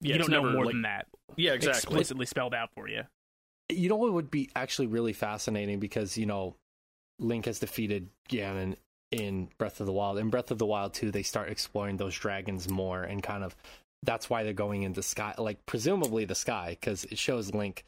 Yeah, 0.00 0.14
you 0.14 0.18
don't 0.18 0.30
know 0.30 0.42
never, 0.42 0.52
more 0.54 0.64
like- 0.66 0.74
than 0.74 0.82
that. 0.82 1.06
Yeah, 1.36 1.52
exactly. 1.54 1.78
Explicitly 1.78 2.26
spelled 2.26 2.54
out 2.54 2.70
for 2.74 2.88
you. 2.88 3.02
You 3.70 3.88
know 3.88 3.96
what 3.96 4.12
would 4.12 4.30
be 4.30 4.50
actually 4.54 4.86
really 4.88 5.14
fascinating 5.14 5.78
because 5.80 6.18
you 6.18 6.26
know 6.26 6.56
Link 7.18 7.46
has 7.46 7.58
defeated 7.58 8.08
Ganon 8.28 8.76
in 9.10 9.48
Breath 9.56 9.80
of 9.80 9.86
the 9.86 9.92
Wild. 9.92 10.18
In 10.18 10.28
Breath 10.28 10.50
of 10.50 10.58
the 10.58 10.66
Wild 10.66 10.92
2, 10.94 11.10
they 11.10 11.22
start 11.22 11.48
exploring 11.48 11.96
those 11.96 12.14
dragons 12.14 12.68
more 12.68 13.02
and 13.02 13.22
kind 13.22 13.44
of 13.44 13.54
that's 14.02 14.28
why 14.28 14.42
they're 14.42 14.52
going 14.52 14.82
into 14.82 15.02
sky 15.02 15.34
like 15.38 15.64
presumably 15.66 16.24
the 16.24 16.34
sky 16.34 16.76
because 16.78 17.04
it 17.04 17.18
shows 17.18 17.54
Link 17.54 17.84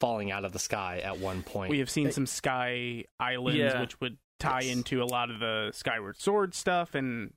falling 0.00 0.30
out 0.30 0.44
of 0.44 0.52
the 0.52 0.58
sky 0.58 1.00
at 1.02 1.18
one 1.18 1.42
point. 1.42 1.70
We 1.70 1.78
have 1.78 1.90
seen 1.90 2.12
some 2.12 2.26
sky 2.26 3.04
islands, 3.18 3.58
Yeah. 3.58 3.80
which 3.80 4.00
would 4.00 4.18
tie 4.40 4.60
Yes. 4.62 4.76
into 4.76 5.02
a 5.02 5.06
lot 5.06 5.30
of 5.30 5.38
the 5.40 5.70
Skyward 5.72 6.16
Sword 6.18 6.54
stuff, 6.54 6.94
and 6.94 7.32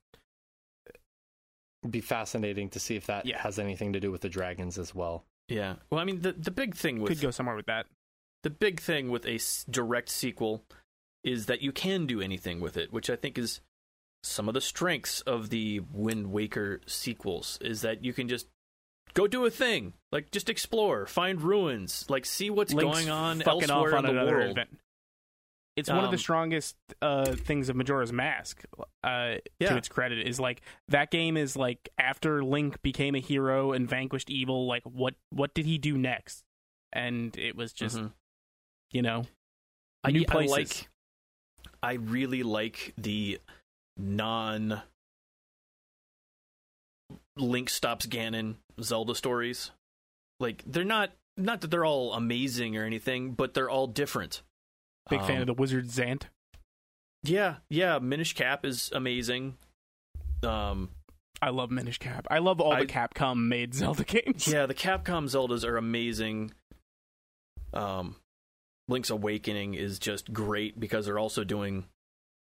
It'd 1.82 1.92
be 1.92 2.00
fascinating 2.00 2.70
to 2.70 2.80
see 2.80 2.96
if 2.96 3.06
that 3.06 3.24
Yeah. 3.24 3.40
has 3.40 3.58
anything 3.58 3.92
to 3.92 4.00
do 4.00 4.10
with 4.10 4.20
the 4.20 4.28
dragons 4.28 4.78
as 4.78 4.94
well. 4.94 5.24
Yeah. 5.46 5.76
Well, 5.90 6.00
I 6.00 6.04
mean, 6.04 6.22
the 6.22 6.32
the 6.32 6.50
big 6.50 6.74
thing 6.74 7.00
with 7.00 7.10
could 7.12 7.20
go 7.20 7.30
somewhere 7.30 7.54
with 7.56 7.66
that. 7.66 7.86
the 8.42 8.50
big 8.50 8.80
thing 8.80 9.10
with 9.10 9.24
a 9.26 9.38
direct 9.70 10.08
sequel 10.08 10.64
is 11.24 11.46
that 11.46 11.60
you 11.62 11.72
can 11.72 12.06
do 12.06 12.20
anything 12.20 12.60
with 12.60 12.76
it, 12.76 12.92
which 12.92 13.08
I 13.10 13.16
think 13.16 13.38
is 13.38 13.60
some 14.22 14.48
of 14.48 14.54
the 14.54 14.60
strengths 14.60 15.20
of 15.22 15.50
the 15.50 15.80
Wind 15.92 16.28
Waker 16.32 16.80
sequels 16.86 17.58
is 17.60 17.82
that 17.82 18.04
you 18.04 18.12
can 18.12 18.28
just 18.28 18.46
go 19.14 19.26
do 19.26 19.44
a 19.46 19.50
thing, 19.50 19.94
like 20.12 20.30
just 20.30 20.48
explore, 20.50 21.06
find 21.06 21.40
ruins, 21.40 22.04
like 22.08 22.26
see 22.26 22.50
what's 22.50 22.72
Link's 22.74 22.98
going 22.98 23.10
on 23.10 23.42
elsewhere 23.42 23.96
off 23.96 24.04
on 24.04 24.10
in 24.10 24.16
the 24.16 24.24
world. 24.30 24.50
event. 24.50 24.78
It's 25.76 25.88
one 25.88 26.02
of 26.02 26.10
the 26.10 26.16
Um, 26.16 26.18
strongest 26.18 26.76
uh, 27.00 27.32
things 27.36 27.68
of 27.68 27.76
Majora's 27.76 28.12
Mask. 28.12 28.64
Uh, 29.04 29.36
Yeah. 29.60 29.68
To 29.70 29.76
its 29.76 29.88
credit, 29.88 30.26
is 30.26 30.40
like 30.40 30.60
that 30.88 31.12
game 31.12 31.36
is 31.36 31.54
like 31.56 31.88
after 31.98 32.42
Link 32.42 32.82
became 32.82 33.14
a 33.14 33.20
hero 33.20 33.70
and 33.72 33.88
vanquished 33.88 34.28
evil. 34.28 34.66
Like 34.66 34.82
what 34.82 35.14
what 35.30 35.54
did 35.54 35.66
he 35.66 35.78
do 35.78 35.96
next? 35.96 36.42
And 36.92 37.36
it 37.38 37.54
was 37.54 37.72
just 37.72 37.96
Mhm. 37.96 38.12
you 38.90 39.02
know 39.02 39.26
I, 40.02 40.10
new 40.10 40.22
I 40.22 40.24
places. 40.32 40.50
like. 40.50 40.88
I 41.80 41.92
really 41.92 42.42
like 42.42 42.92
the 42.98 43.38
non 43.98 44.82
Link 47.36 47.70
stops 47.70 48.06
Ganon 48.06 48.56
Zelda 48.80 49.14
stories. 49.14 49.70
Like 50.40 50.62
they're 50.66 50.84
not 50.84 51.10
not 51.36 51.60
that 51.60 51.70
they're 51.70 51.84
all 51.84 52.12
amazing 52.14 52.76
or 52.76 52.84
anything, 52.84 53.32
but 53.32 53.54
they're 53.54 53.70
all 53.70 53.86
different. 53.86 54.42
big 55.08 55.20
fan 55.22 55.36
Um, 55.36 55.40
of 55.42 55.46
the 55.46 55.54
Wizard 55.54 55.86
Zant. 55.86 56.24
Yeah, 57.22 57.56
yeah. 57.70 57.98
Minish 57.98 58.34
Cap 58.34 58.64
is 58.66 58.90
amazing. 58.92 59.56
Um, 60.42 60.90
I 61.40 61.50
love 61.50 61.70
Minish 61.70 61.98
Cap. 61.98 62.26
I 62.30 62.38
love 62.38 62.60
all 62.60 62.72
I- 62.72 62.80
the 62.80 62.86
Capcom 62.86 63.46
made 63.48 63.74
Zelda 63.74 64.04
games. 64.22 64.46
yeah, 64.46 64.66
the 64.66 64.74
Capcom 64.74 65.24
Zeldas 65.24 65.64
are 65.64 65.76
amazing. 65.76 66.52
Um, 67.72 68.16
Link's 68.88 69.10
Awakening 69.10 69.74
is 69.74 69.98
just 69.98 70.32
great 70.32 70.78
because 70.78 71.06
they're 71.06 71.18
also 71.18 71.42
doing 71.44 71.84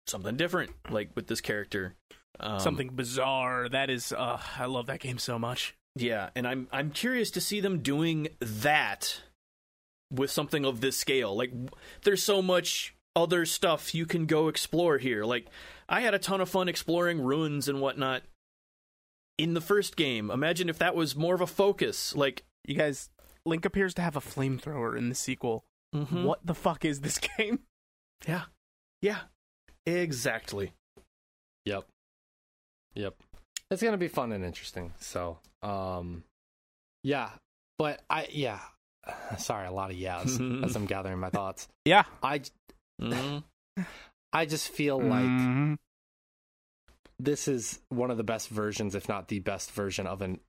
something 0.10 0.36
different, 0.38 0.72
like 0.90 1.10
with 1.16 1.28
this 1.28 1.42
character. 1.42 1.96
Um, 2.40 2.60
Something 2.60 2.90
bizarre. 2.90 3.68
That 3.68 3.90
is, 3.90 4.12
uh, 4.14 4.40
I 4.60 4.66
love 4.66 4.86
that 4.88 5.00
game 5.00 5.18
so 5.18 5.40
much. 5.40 5.76
Yeah, 5.96 6.30
and 6.36 6.48
I'm 6.48 6.68
I'm 6.72 6.92
curious 6.92 7.32
to 7.32 7.42
see 7.42 7.60
them 7.62 7.80
doing 7.80 8.28
that 8.40 9.22
with 10.12 10.30
something 10.30 10.64
of 10.64 10.80
this 10.80 10.96
scale. 10.98 11.36
Like 11.36 11.52
there's 12.04 12.22
so 12.22 12.44
much 12.44 12.94
other 13.16 13.46
stuff 13.48 13.96
you 13.96 14.06
can 14.06 14.28
go 14.28 14.48
explore 14.50 15.00
here. 15.00 15.26
Like 15.26 15.48
I 15.90 16.02
had 16.02 16.14
a 16.14 16.20
ton 16.20 16.40
of 16.40 16.48
fun 16.50 16.70
exploring 16.70 17.20
ruins 17.22 17.68
and 17.68 17.82
whatnot 17.82 18.22
in 19.40 19.56
the 19.56 19.62
first 19.62 19.96
game. 19.96 20.30
Imagine 20.30 20.70
if 20.70 20.78
that 20.78 20.96
was 20.96 21.16
more 21.16 21.34
of 21.34 21.42
a 21.42 21.48
focus. 21.48 22.16
Like 22.16 22.44
You 22.66 22.76
guys, 22.76 23.10
Link 23.48 23.66
appears 23.66 23.96
to 23.96 24.04
have 24.04 24.16
a 24.16 24.22
flamethrower 24.22 24.96
in 24.96 25.10
the 25.10 25.16
sequel. 25.16 25.66
mhm. 25.96 26.24
What 26.24 26.46
the 26.46 26.54
fuck 26.54 26.86
is 26.86 27.02
this 27.02 27.18
game? 27.38 27.62
Yeah. 28.28 28.44
Yeah. 29.02 29.22
Exactly. 29.88 30.74
Yep. 31.66 31.86
Yep. 32.96 33.16
It's 33.72 33.82
gonna 33.82 33.98
be 33.98 34.08
fun 34.08 34.32
and 34.32 34.44
interesting. 34.46 34.94
So, 35.00 35.40
um, 35.64 36.24
yeah. 37.04 37.30
But 37.78 38.02
I, 38.10 38.28
yeah. 38.32 38.60
Sorry, 39.38 39.68
a 39.68 39.72
lot 39.72 39.92
of 39.92 39.98
yeahs 39.98 40.40
as 40.64 40.76
I'm 40.76 40.86
gathering 40.86 41.20
my 41.20 41.30
thoughts. 41.30 41.68
Yeah. 41.86 42.04
I, 42.22 42.42
Mhm. 43.02 43.44
I 44.34 44.46
just 44.46 44.70
feel 44.70 45.00
like 45.00 45.24
Mhm. 45.26 45.78
this 47.20 47.48
is 47.48 47.80
one 47.90 48.12
of 48.12 48.18
the 48.18 48.24
best 48.24 48.50
versions, 48.50 48.94
if 48.96 49.08
not 49.08 49.28
the 49.30 49.40
best 49.40 49.72
version 49.72 50.06
of 50.06 50.22
an 50.22 50.40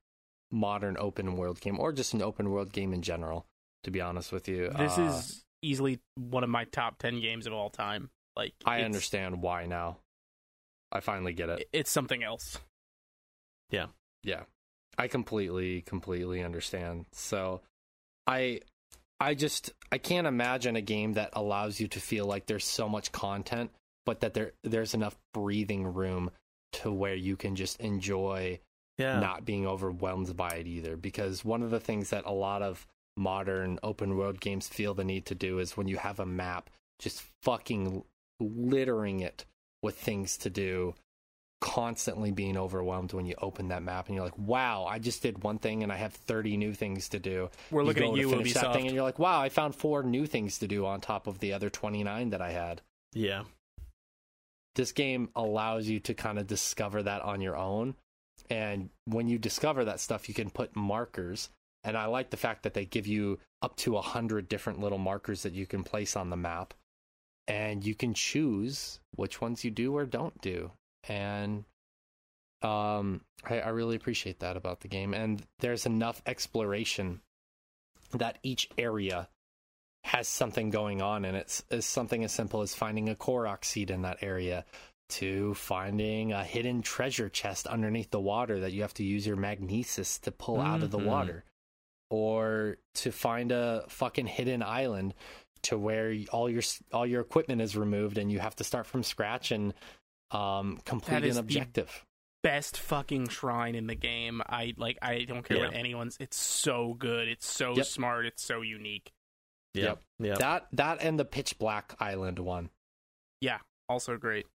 modern 0.51 0.97
open 0.99 1.37
world 1.37 1.61
game, 1.61 1.79
or 1.79 1.93
just 1.93 2.13
an 2.13 2.21
open 2.21 2.49
world 2.49 2.73
game 2.73 2.93
in 2.93 3.01
general. 3.01 3.45
To 3.83 3.91
be 3.91 4.01
honest 4.01 4.31
with 4.33 4.47
you, 4.49 4.69
this 4.69 4.97
Uh, 4.97 5.03
is 5.03 5.45
easily 5.61 5.99
one 6.15 6.43
of 6.43 6.49
my 6.49 6.65
top 6.65 6.97
10 6.97 7.21
games 7.21 7.47
of 7.47 7.53
all 7.53 7.69
time. 7.69 8.09
Like, 8.39 8.53
I 8.65 8.81
understand 8.81 9.41
why 9.41 9.65
now. 9.65 9.97
I 10.91 11.01
finally 11.01 11.33
get 11.33 11.49
it. 11.49 11.67
It's 11.73 11.91
something 11.91 12.23
else. 12.23 12.57
Yeah. 13.69 13.87
Yeah 14.23 14.43
i 14.97 15.07
completely 15.07 15.79
completely 15.81 16.43
understand 16.43 17.05
so 17.13 17.61
i 18.27 18.59
i 19.21 19.33
just 19.33 19.71
i 19.93 19.97
can't 19.97 20.27
imagine 20.27 20.75
a 20.75 20.81
game 20.81 21.13
that 21.13 21.29
allows 21.33 21.79
you 21.79 21.87
to 21.87 22.01
feel 22.01 22.25
like 22.25 22.45
there's 22.47 22.65
so 22.65 22.89
much 22.89 23.09
content 23.13 23.71
but 24.05 24.19
that 24.19 24.33
there 24.33 24.51
there's 24.63 24.93
enough 24.93 25.15
breathing 25.33 25.93
room 25.93 26.29
to 26.73 26.91
where 26.91 27.15
you 27.15 27.37
can 27.37 27.55
just 27.55 27.79
enjoy 27.79 28.59
Yeah. 28.97 29.19
not 29.21 29.45
being 29.45 29.65
overwhelmed 29.65 30.35
by 30.35 30.49
it 30.55 30.67
either 30.67 30.97
because 30.97 31.45
one 31.45 31.63
of 31.63 31.69
the 31.71 31.79
things 31.79 32.09
that 32.09 32.25
a 32.25 32.33
lot 32.33 32.61
of 32.61 32.85
modern 33.15 33.79
open 33.81 34.17
world 34.17 34.41
games 34.41 34.67
feel 34.67 34.93
the 34.93 35.05
need 35.05 35.25
to 35.27 35.35
do 35.35 35.59
is 35.59 35.77
when 35.77 35.87
you 35.87 35.95
have 35.97 36.19
a 36.19 36.25
map 36.25 36.69
just 36.99 37.23
fucking 37.43 38.03
littering 38.39 39.19
it 39.19 39.45
with 39.81 39.95
things 39.97 40.37
to 40.37 40.49
do 40.49 40.95
constantly 41.61 42.31
being 42.31 42.57
overwhelmed 42.57 43.11
when 43.11 43.25
you 43.25 43.35
open 43.41 43.67
that 43.67 43.83
map 43.83 44.07
and 44.07 44.15
you're 44.15 44.23
like 44.23 44.37
wow 44.37 44.85
i 44.85 44.97
just 44.97 45.21
did 45.21 45.43
one 45.43 45.57
thing 45.59 45.83
and 45.83 45.91
i 45.91 45.97
have 45.97 46.13
30 46.13 46.55
new 46.55 46.73
things 46.73 47.09
to 47.09 47.19
do 47.19 47.49
We're 47.69 47.83
looking 47.83 48.11
at 48.11 48.15
you, 48.17 48.29
finish 48.29 48.53
that 48.53 48.71
thing 48.73 48.85
and 48.85 48.95
you're 48.95 49.03
like 49.03 49.19
wow 49.19 49.41
i 49.41 49.49
found 49.49 49.75
four 49.75 50.01
new 50.01 50.25
things 50.25 50.59
to 50.59 50.67
do 50.67 50.85
on 50.85 51.01
top 51.01 51.27
of 51.27 51.39
the 51.39 51.51
other 51.51 51.69
29 51.69 52.29
that 52.29 52.41
i 52.41 52.51
had 52.51 52.81
Yeah. 53.13 53.43
this 54.75 54.93
game 54.93 55.29
allows 55.35 55.87
you 55.87 55.99
to 56.01 56.13
kind 56.13 56.39
of 56.39 56.47
discover 56.47 57.03
that 57.03 57.21
on 57.23 57.41
your 57.41 57.57
own. 57.57 57.95
And 58.49 58.89
when 59.05 59.27
you 59.27 59.37
discover 59.37 59.83
that 59.85 59.99
stuff, 59.99 60.29
you 60.29 60.33
can 60.33 60.49
put 60.49 60.75
markers. 60.75 61.49
And 61.83 61.97
I 61.97 62.05
like 62.05 62.29
the 62.29 62.37
fact 62.37 62.63
that 62.63 62.73
they 62.73 62.85
give 62.85 63.05
you 63.05 63.39
up 63.61 63.75
to 63.77 63.97
a 63.97 64.01
hundred 64.01 64.47
different 64.47 64.79
little 64.79 64.97
markers 64.97 65.43
that 65.43 65.53
you 65.53 65.65
can 65.65 65.83
place 65.83 66.15
on 66.15 66.29
the 66.29 66.37
map. 66.37 66.73
And 67.49 67.83
you 67.85 67.95
can 67.95 68.13
choose 68.13 68.99
which 69.15 69.41
ones 69.41 69.63
you 69.63 69.71
do 69.71 69.97
or 69.97 70.05
don't 70.05 70.39
do. 70.41 70.71
And 71.07 71.65
um, 72.61 73.21
I, 73.43 73.59
I 73.59 73.69
really 73.69 73.95
appreciate 73.95 74.39
that 74.39 74.55
about 74.55 74.81
the 74.81 74.87
game. 74.87 75.13
And 75.13 75.41
there's 75.59 75.85
enough 75.85 76.21
exploration 76.25 77.21
that 78.11 78.37
each 78.43 78.69
area 78.77 79.29
has 80.05 80.27
something 80.27 80.69
going 80.69 81.01
on 81.01 81.25
and 81.25 81.35
it's, 81.35 81.63
it's 81.69 81.85
something 81.85 82.23
as 82.23 82.31
simple 82.31 82.61
as 82.61 82.73
finding 82.73 83.09
a 83.09 83.15
korok 83.15 83.65
seed 83.65 83.91
in 83.91 84.03
that 84.03 84.17
area 84.21 84.63
to 85.09 85.53
finding 85.55 86.31
a 86.31 86.43
hidden 86.43 86.81
treasure 86.81 87.29
chest 87.29 87.67
underneath 87.67 88.11
the 88.11 88.19
water 88.19 88.59
that 88.59 88.71
you 88.71 88.81
have 88.83 88.93
to 88.93 89.03
use 89.03 89.25
your 89.25 89.35
magnesis 89.35 90.19
to 90.19 90.31
pull 90.31 90.61
out 90.61 90.83
of 90.83 90.91
the 90.91 90.99
Mhm. 90.99 91.05
water 91.05 91.43
or 92.09 92.77
to 92.95 93.11
find 93.11 93.51
a 93.51 93.85
fucking 93.89 94.27
hidden 94.27 94.63
island 94.63 95.13
to 95.63 95.77
where 95.77 96.15
all 96.31 96.49
your 96.49 96.61
all 96.93 97.05
your 97.05 97.21
equipment 97.21 97.61
is 97.61 97.75
removed 97.77 98.17
and 98.17 98.31
you 98.31 98.39
have 98.39 98.55
to 98.57 98.63
start 98.63 98.85
from 98.85 99.03
scratch 99.03 99.51
and 99.51 99.73
um 100.31 100.79
complete 100.85 101.23
is 101.23 101.37
an 101.37 101.45
the- 101.45 101.47
objective 101.59 102.05
Best 102.41 102.77
fucking 102.79 103.27
shrine 103.27 103.75
in 103.75 103.87
the 103.87 103.95
game. 103.95 104.41
I 104.47 104.73
like. 104.77 104.97
I 105.01 105.25
don't 105.25 105.43
care 105.43 105.59
what 105.59 105.73
anyone's. 105.73 106.15
It's 106.21 106.37
so 106.39 106.93
good. 106.97 107.27
It's 107.27 107.45
so 107.45 107.75
Yep. 107.75 107.85
smart. 107.85 108.25
It's 108.27 108.41
so 108.41 108.61
unique. 108.61 109.11
Yeah. 109.73 109.83
Yep. 109.83 110.01
Yeah. 110.19 110.35
that 110.35 110.67
that 110.71 111.01
and 111.03 111.19
the 111.19 111.25
pitch 111.25 111.59
black 111.59 111.95
island 111.99 112.39
one 112.39 112.69
Yeah. 113.41 113.57
Also 113.89 114.15
great. 114.15 114.47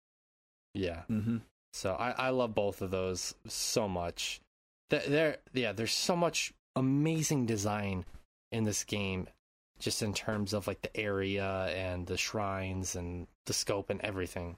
yeah 0.74 1.02
mm-hmm. 1.12 1.40
So 1.74 1.94
I, 1.94 2.12
I 2.12 2.30
love 2.30 2.56
both 2.56 2.82
of 2.82 2.90
those 2.92 3.36
so 3.48 3.90
much. 3.90 4.40
Th- 4.90 5.06
There, 5.06 5.38
yeah, 5.54 5.74
there's 5.74 5.92
so 5.94 6.16
much 6.16 6.54
amazing 6.78 7.48
design 7.48 8.06
in 8.54 8.64
this 8.64 8.84
game, 8.86 9.28
just 9.84 10.02
in 10.02 10.14
terms 10.14 10.54
of 10.54 10.66
like 10.68 10.82
the 10.82 10.96
area 10.98 11.66
and 11.76 12.08
the 12.08 12.18
shrines 12.18 12.96
and 12.96 13.28
the 13.46 13.54
scope 13.54 13.90
and 13.90 14.00
everything. 14.02 14.56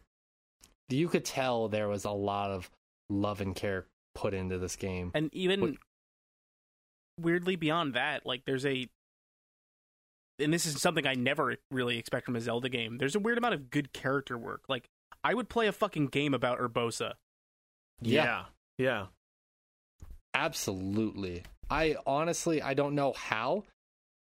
You 0.89 1.07
could 1.07 1.25
tell 1.25 1.67
there 1.67 1.87
was 1.87 2.05
a 2.05 2.11
lot 2.11 2.51
of 2.51 2.69
love 3.09 3.41
and 3.41 3.55
care 3.55 3.85
put 4.13 4.33
into 4.33 4.57
this 4.59 4.75
game. 4.75 5.11
And 5.15 5.33
even 5.33 5.61
What- 5.61 5.75
weirdly 7.19 7.55
beyond 7.55 7.95
that, 7.95 8.25
like 8.25 8.45
there's 8.45 8.65
a 8.65 8.87
and 10.37 10.53
this 10.53 10.65
is 10.65 10.81
something 10.81 11.07
I 11.07 11.13
never 11.13 11.55
really 11.71 11.97
expect 11.97 12.25
from 12.25 12.35
a 12.35 12.41
Zelda 12.41 12.67
game. 12.67 12.97
There's 12.97 13.15
a 13.15 13.19
weird 13.19 13.37
amount 13.37 13.53
of 13.53 13.69
good 13.69 13.93
character 13.93 14.37
work. 14.37 14.63
Like 14.67 14.89
I 15.23 15.33
would 15.33 15.49
play 15.49 15.67
a 15.67 15.71
fucking 15.71 16.07
game 16.07 16.33
about 16.33 16.59
Urbosa. 16.59 17.13
Yeah. 18.01 18.45
Yeah. 18.77 19.07
absolutely. 20.33 21.43
I 21.69 21.95
honestly 22.05 22.61
I 22.61 22.73
don't 22.75 22.93
know 22.95 23.13
how, 23.13 23.63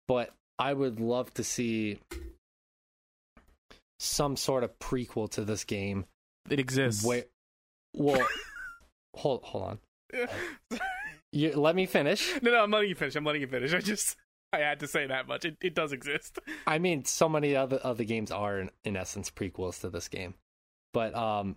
but 0.08 0.32
I 0.58 0.72
would 0.72 1.00
love 1.00 1.32
to 1.34 1.44
see 1.44 1.98
some 3.98 4.36
sort 4.36 4.64
of 4.64 4.78
prequel 4.78 5.30
to 5.32 5.44
this 5.44 5.64
game. 5.64 6.06
It 6.50 6.60
exists. 6.60 7.04
Where, 7.04 7.24
well, 7.94 8.26
hold 9.14 9.42
hold 9.44 9.78
on. 10.12 10.78
You, 11.32 11.52
let 11.54 11.74
me 11.74 11.86
finish. 11.86 12.32
No, 12.42 12.52
no, 12.52 12.62
I'm 12.62 12.70
letting 12.70 12.90
you 12.90 12.94
finish. 12.94 13.16
I'm 13.16 13.24
letting 13.24 13.40
you 13.42 13.48
finish. 13.48 13.74
I 13.74 13.80
just 13.80 14.16
I 14.52 14.58
had 14.58 14.78
to 14.78 14.86
say 14.86 15.08
that 15.08 15.26
much. 15.26 15.44
It 15.44 15.56
it 15.60 15.74
does 15.74 15.92
exist. 15.92 16.38
I 16.64 16.78
mean, 16.78 17.04
so 17.06 17.28
many 17.28 17.56
other 17.56 17.80
other 17.82 18.04
games 18.04 18.30
are 18.30 18.60
in, 18.60 18.70
in 18.84 18.96
essence 18.96 19.32
prequels 19.32 19.80
to 19.80 19.90
this 19.90 20.06
game, 20.06 20.34
but 20.92 21.12
um, 21.16 21.56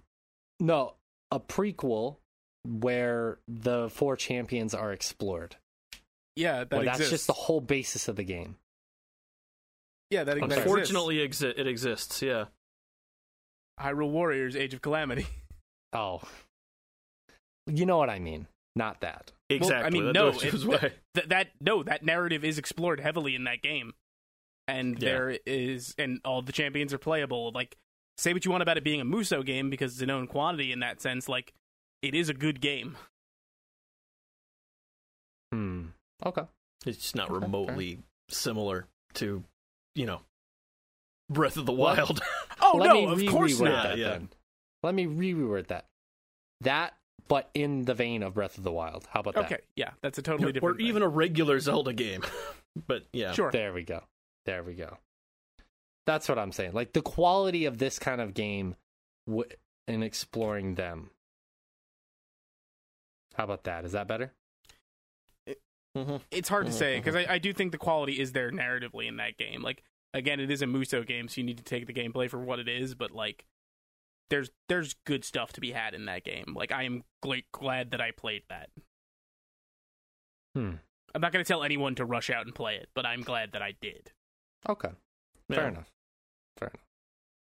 no, 0.59 0.95
a 1.29 1.39
prequel 1.39 2.15
where 2.65 3.37
the 3.47 3.91
four 3.91 4.15
champions 4.15 4.73
are 4.73 4.91
explored. 4.91 5.57
Yeah, 6.35 6.63
that 6.63 6.71
Well, 6.71 6.81
exists. 6.81 6.97
that's 6.99 7.09
just 7.11 7.27
the 7.27 7.33
whole 7.33 7.61
basis 7.61 8.07
of 8.07 8.15
the 8.15 8.23
game. 8.23 8.55
Yeah, 10.09 10.23
that, 10.23 10.35
that 10.35 10.39
sorry. 10.39 10.43
exists. 10.45 10.57
Unfortunately, 10.65 11.15
exi- 11.17 11.57
it 11.59 11.67
exists. 11.67 12.21
Yeah. 12.21 12.45
Hyrule 13.79 14.09
Warriors: 14.11 14.55
Age 14.55 14.73
of 14.73 14.81
Calamity. 14.81 15.27
Oh, 15.93 16.21
you 17.65 17.85
know 17.85 17.97
what 17.97 18.09
I 18.09 18.19
mean. 18.19 18.47
Not 18.75 18.99
that. 19.01 19.31
Exactly. 19.49 19.85
I 19.87 19.89
mean, 19.89 20.05
that 20.07 20.13
no, 20.13 20.27
it- 20.27 20.41
his 20.41 20.65
way. 20.65 20.91
that 21.15 21.29
that 21.29 21.47
no, 21.61 21.81
that 21.83 22.03
narrative 22.03 22.43
is 22.43 22.57
explored 22.59 22.99
heavily 22.99 23.35
in 23.35 23.45
that 23.45 23.61
game, 23.61 23.93
and 24.67 25.01
Yeah. 25.01 25.09
there 25.09 25.37
is, 25.45 25.95
and 25.97 26.19
all 26.25 26.41
the 26.41 26.51
champions 26.51 26.93
are 26.93 26.97
playable. 26.97 27.51
Like, 27.55 27.77
say 28.17 28.33
what 28.33 28.43
you 28.43 28.51
want 28.51 28.63
about 28.63 28.77
it 28.77 28.83
being 28.83 28.99
a 28.99 29.05
Muso 29.05 29.43
game 29.43 29.69
because 29.69 29.93
it's 29.93 30.01
a 30.01 30.05
known 30.05 30.27
quantity 30.27 30.73
in 30.73 30.81
that 30.81 31.01
sense. 31.01 31.29
Like, 31.29 31.53
it 32.01 32.13
is 32.13 32.27
a 32.27 32.33
good 32.33 32.59
game. 32.59 32.97
Hmm. 35.53 35.85
Okay. 36.25 36.43
It's 36.85 37.15
not 37.15 37.29
Okay, 37.29 37.39
fair. 37.39 37.41
remotely 37.41 37.99
similar 38.29 38.87
to, 39.15 39.43
you 39.97 40.05
know, 40.05 40.21
Breath 41.29 41.57
of 41.57 41.65
the? 41.65 41.73
Wild. 41.73 42.21
Oh 42.59 42.77
Let 42.77 42.87
no, 42.87 43.09
of 43.09 43.25
course 43.27 43.59
not. 43.59 43.83
that 43.83 43.97
Yeah. 43.99 44.09
then. 44.09 44.29
Let 44.81 44.95
me 44.95 45.05
re-reword 45.05 45.67
that. 45.67 45.85
That, 46.61 46.95
but 47.27 47.49
in 47.53 47.85
the 47.85 47.93
vein 47.93 48.23
of 48.23 48.33
Breath 48.33 48.57
of 48.57 48.63
the 48.63 48.71
Wild. 48.71 49.07
How 49.11 49.19
about 49.19 49.35
that? 49.35 49.45
Okay, 49.45 49.59
yeah, 49.75 49.91
that's 50.01 50.17
a 50.17 50.23
totally 50.23 50.51
different. 50.51 50.63
or 50.63 50.77
different. 50.77 50.89
even 50.89 51.01
a 51.03 51.07
regular 51.07 51.59
Zelda 51.59 51.93
game. 51.93 52.23
but 52.87 53.03
yeah. 53.13 53.31
sure. 53.33 53.51
There 53.51 53.73
we 53.73 53.83
go. 53.83 54.01
There 54.45 54.63
we 54.63 54.73
go. 54.73 54.97
That's 56.07 56.27
what 56.27 56.39
I'm 56.39 56.51
saying. 56.51 56.73
Like 56.73 56.93
the 56.93 57.01
quality 57.03 57.65
of 57.65 57.77
this 57.77 57.99
kind 57.99 58.21
of 58.21 58.33
game 58.33 58.75
w- 59.27 59.47
in 59.87 60.01
exploring 60.01 60.75
them. 60.75 61.11
How 63.35 63.43
about 63.43 63.65
that? 63.65 63.85
Is 63.85 63.91
that 63.91 64.07
better? 64.07 64.31
Mhm. 66.05 66.21
it's 66.31 66.49
hard 66.49 66.65
to 66.67 66.71
say 66.71 66.97
because 66.97 67.15
I, 67.15 67.25
I 67.33 67.37
do 67.39 67.53
think 67.53 67.71
the 67.71 67.77
quality 67.77 68.19
is 68.19 68.31
there 68.33 68.51
narratively 68.51 69.07
in 69.07 69.17
that 69.17 69.37
game. 69.37 69.61
Like 69.63 69.83
again, 70.13 70.39
it 70.39 70.51
is 70.51 70.61
a 70.61 70.67
Muso 70.67 71.03
game, 71.03 71.27
so 71.27 71.41
you 71.41 71.45
need 71.45 71.57
to 71.57 71.63
take 71.63 71.87
the 71.87 71.93
gameplay 71.93 72.29
for 72.29 72.39
what 72.39 72.59
it 72.59 72.67
is. 72.67 72.95
But 72.95 73.11
like, 73.11 73.45
there's 74.29 74.49
there's 74.69 74.95
good 75.05 75.23
stuff 75.25 75.53
to 75.53 75.61
be 75.61 75.71
had 75.71 75.93
in 75.93 76.05
that 76.05 76.23
game. 76.23 76.53
Like 76.55 76.71
I 76.71 76.83
am 76.83 77.03
gl- 77.23 77.43
glad 77.51 77.91
that 77.91 78.01
I 78.01 78.11
played 78.11 78.43
that. 78.49 78.69
Hmm. 80.55 80.73
I'm 81.15 81.21
not 81.21 81.31
going 81.31 81.43
to 81.43 81.47
tell 81.47 81.63
anyone 81.63 81.95
to 81.95 82.05
rush 82.05 82.29
out 82.29 82.45
and 82.45 82.53
play 82.53 82.75
it, 82.75 82.89
but 82.93 83.05
I'm 83.05 83.21
glad 83.21 83.53
that 83.53 83.61
I 83.61 83.73
did. 83.81 84.11
Okay. 84.67 84.89
Fair 85.49 85.63
Yeah. 85.63 85.67
enough. 85.69 85.91
Fair 86.57 86.67
enough. 86.69 86.85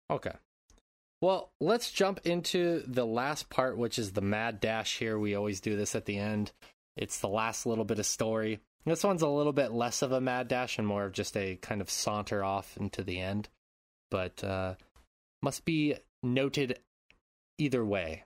Okay. 0.10 0.32
Well, 1.22 1.52
let's 1.60 1.92
jump 1.92 2.20
into 2.24 2.84
the 2.88 3.06
last 3.06 3.50
part, 3.50 3.78
which 3.78 4.00
is 4.00 4.14
the 4.14 4.22
mad 4.22 4.60
dash 4.60 4.98
here. 4.98 5.20
We 5.20 5.36
always 5.36 5.60
do 5.62 5.76
this 5.76 5.94
at 5.96 6.06
the 6.06 6.18
end. 6.18 6.52
It's 6.96 7.20
the 7.20 7.30
last 7.30 7.66
little 7.66 7.86
bit 7.86 8.00
of 8.00 8.06
story. 8.06 8.60
This 8.86 9.04
one's 9.04 9.22
a 9.22 9.28
little 9.28 9.54
bit 9.54 9.72
less 9.72 10.02
of 10.02 10.12
a 10.12 10.22
mad 10.22 10.48
dash 10.48 10.78
and 10.78 10.88
more 10.88 11.06
of 11.06 11.14
just 11.14 11.38
a 11.38 11.58
kind 11.58 11.82
of 11.82 11.90
saunter 11.90 12.44
off 12.44 12.78
into 12.78 13.04
the 13.04 13.20
end. 13.20 13.50
But 14.10 14.44
uh, 14.44 14.76
must 15.42 15.66
be 15.66 15.96
noted 16.24 16.80
either 17.58 17.86
way. 17.86 18.24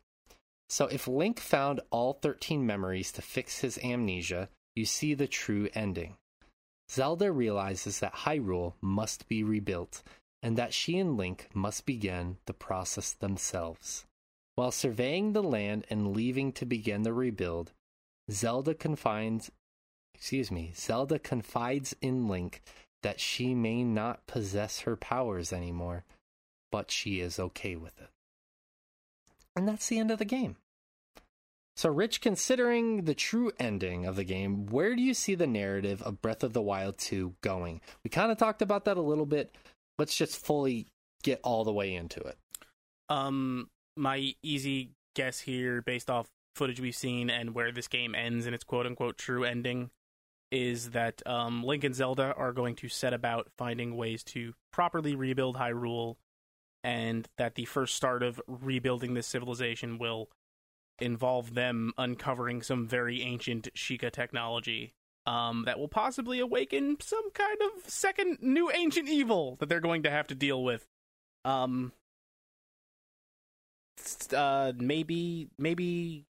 So, 0.68 0.88
if 0.88 1.08
Link 1.08 1.40
found 1.40 1.82
all 1.92 2.14
13 2.14 2.66
memories 2.66 3.12
to 3.14 3.22
fix 3.22 3.60
his 3.60 3.78
amnesia, 3.84 4.50
you 4.76 4.86
see 4.86 5.14
the 5.14 5.28
true 5.28 5.70
ending. 5.76 6.16
Zelda 6.90 7.32
realizes 7.32 8.00
that 8.00 8.14
Hyrule 8.14 8.74
must 8.82 9.28
be 9.28 9.44
rebuilt 9.44 10.04
and 10.42 10.58
that 10.58 10.74
she 10.74 10.98
and 10.98 11.18
Link 11.18 11.50
must 11.54 11.86
begin 11.86 12.38
the 12.46 12.54
process 12.54 13.14
themselves. 13.14 14.06
While 14.56 14.72
surveying 14.72 15.34
the 15.34 15.44
land 15.44 15.86
and 15.90 16.16
leaving 16.16 16.52
to 16.54 16.66
begin 16.66 17.04
the 17.04 17.14
rebuild, 17.14 17.74
Zelda 18.32 18.74
confides 18.74 19.52
excuse 20.16 20.52
me, 20.52 20.72
Zelda 20.76 21.20
confides 21.20 21.96
in 22.02 22.28
Link 22.28 22.62
that 23.04 23.20
she 23.20 23.54
may 23.54 23.84
not 23.84 24.26
possess 24.26 24.80
her 24.80 24.96
powers 24.96 25.54
anymore, 25.54 26.04
but 26.72 26.90
she 26.90 27.20
is 27.20 27.38
okay 27.38 27.76
with 27.76 28.00
it. 28.00 28.10
And 29.56 29.68
that's 29.68 29.88
the 29.88 30.00
end 30.00 30.12
of 30.12 30.20
the 30.20 30.26
game. 30.26 30.56
So, 31.78 31.90
Rich, 31.90 32.22
considering 32.22 33.04
the 33.04 33.14
true 33.14 33.52
ending 33.60 34.06
of 34.06 34.16
the 34.16 34.24
game, 34.24 34.66
where 34.68 34.96
do 34.96 35.02
you 35.02 35.14
see 35.14 35.36
the 35.36 35.46
narrative 35.46 36.02
of 36.02 36.22
Breath 36.22 36.44
of 36.44 36.54
the 36.54 36.62
Wild 36.62 36.98
2 36.98 37.36
going? 37.42 37.82
We 38.04 38.10
kind 38.10 38.32
of 38.32 38.38
talked 38.38 38.62
about 38.62 38.86
that 38.86 38.98
a 38.98 39.02
little 39.02 39.26
bit. 39.26 39.54
Let's 40.00 40.16
just 40.16 40.38
fully 40.38 40.88
get 41.22 41.42
all 41.44 41.66
the 41.66 41.74
way 41.74 41.94
into 41.94 42.22
it. 42.22 42.38
Um, 43.10 43.70
my 43.98 44.34
easy 44.42 44.92
guess 45.16 45.40
here, 45.40 45.82
based 45.82 46.10
off 46.10 46.30
footage 46.56 46.80
we've 46.80 46.96
seen 46.96 47.30
and 47.30 47.54
where 47.54 47.72
this 47.72 47.88
game 47.88 48.16
ends 48.16 48.48
in 48.48 48.54
its 48.54 48.64
quote 48.64 48.86
unquote 48.86 49.18
true 49.18 49.44
ending, 49.44 49.92
is 50.52 50.92
that 50.92 51.26
um, 51.28 51.64
Link 51.64 51.84
and 51.84 51.94
Zelda 51.94 52.34
are 52.36 52.54
going 52.54 52.76
to 52.78 52.90
set 52.90 53.14
about 53.14 53.50
finding 53.58 53.96
ways 53.96 54.24
to 54.24 54.54
properly 54.72 55.16
rebuild 55.16 55.58
Hyrule, 55.58 56.16
and 56.84 57.28
that 57.38 57.56
the 57.56 57.66
first 57.66 57.96
start 57.96 58.24
of 58.24 58.42
rebuilding 58.48 59.14
this 59.14 59.28
civilization 59.28 59.98
will 59.98 60.30
involve 61.00 61.54
them 61.54 61.92
uncovering 61.98 62.62
some 62.62 62.88
very 62.88 63.22
ancient 63.22 63.68
Sheikah 63.76 64.12
technology. 64.12 64.94
Um, 65.28 65.64
that 65.66 65.80
will 65.80 65.88
possibly 65.88 66.40
awaken 66.40 66.98
some 67.00 67.32
kind 67.32 67.58
of 67.60 67.90
second 67.90 68.38
new 68.42 68.70
ancient 68.72 69.10
evil 69.10 69.56
that 69.60 69.68
they're 69.68 69.80
going 69.80 70.04
to 70.04 70.12
have 70.12 70.28
to 70.28 70.36
deal 70.36 70.64
with. 70.64 70.86
Um, 71.44 71.94
uh 74.34 74.74
maybe 74.78 75.50
maybe 75.58 76.26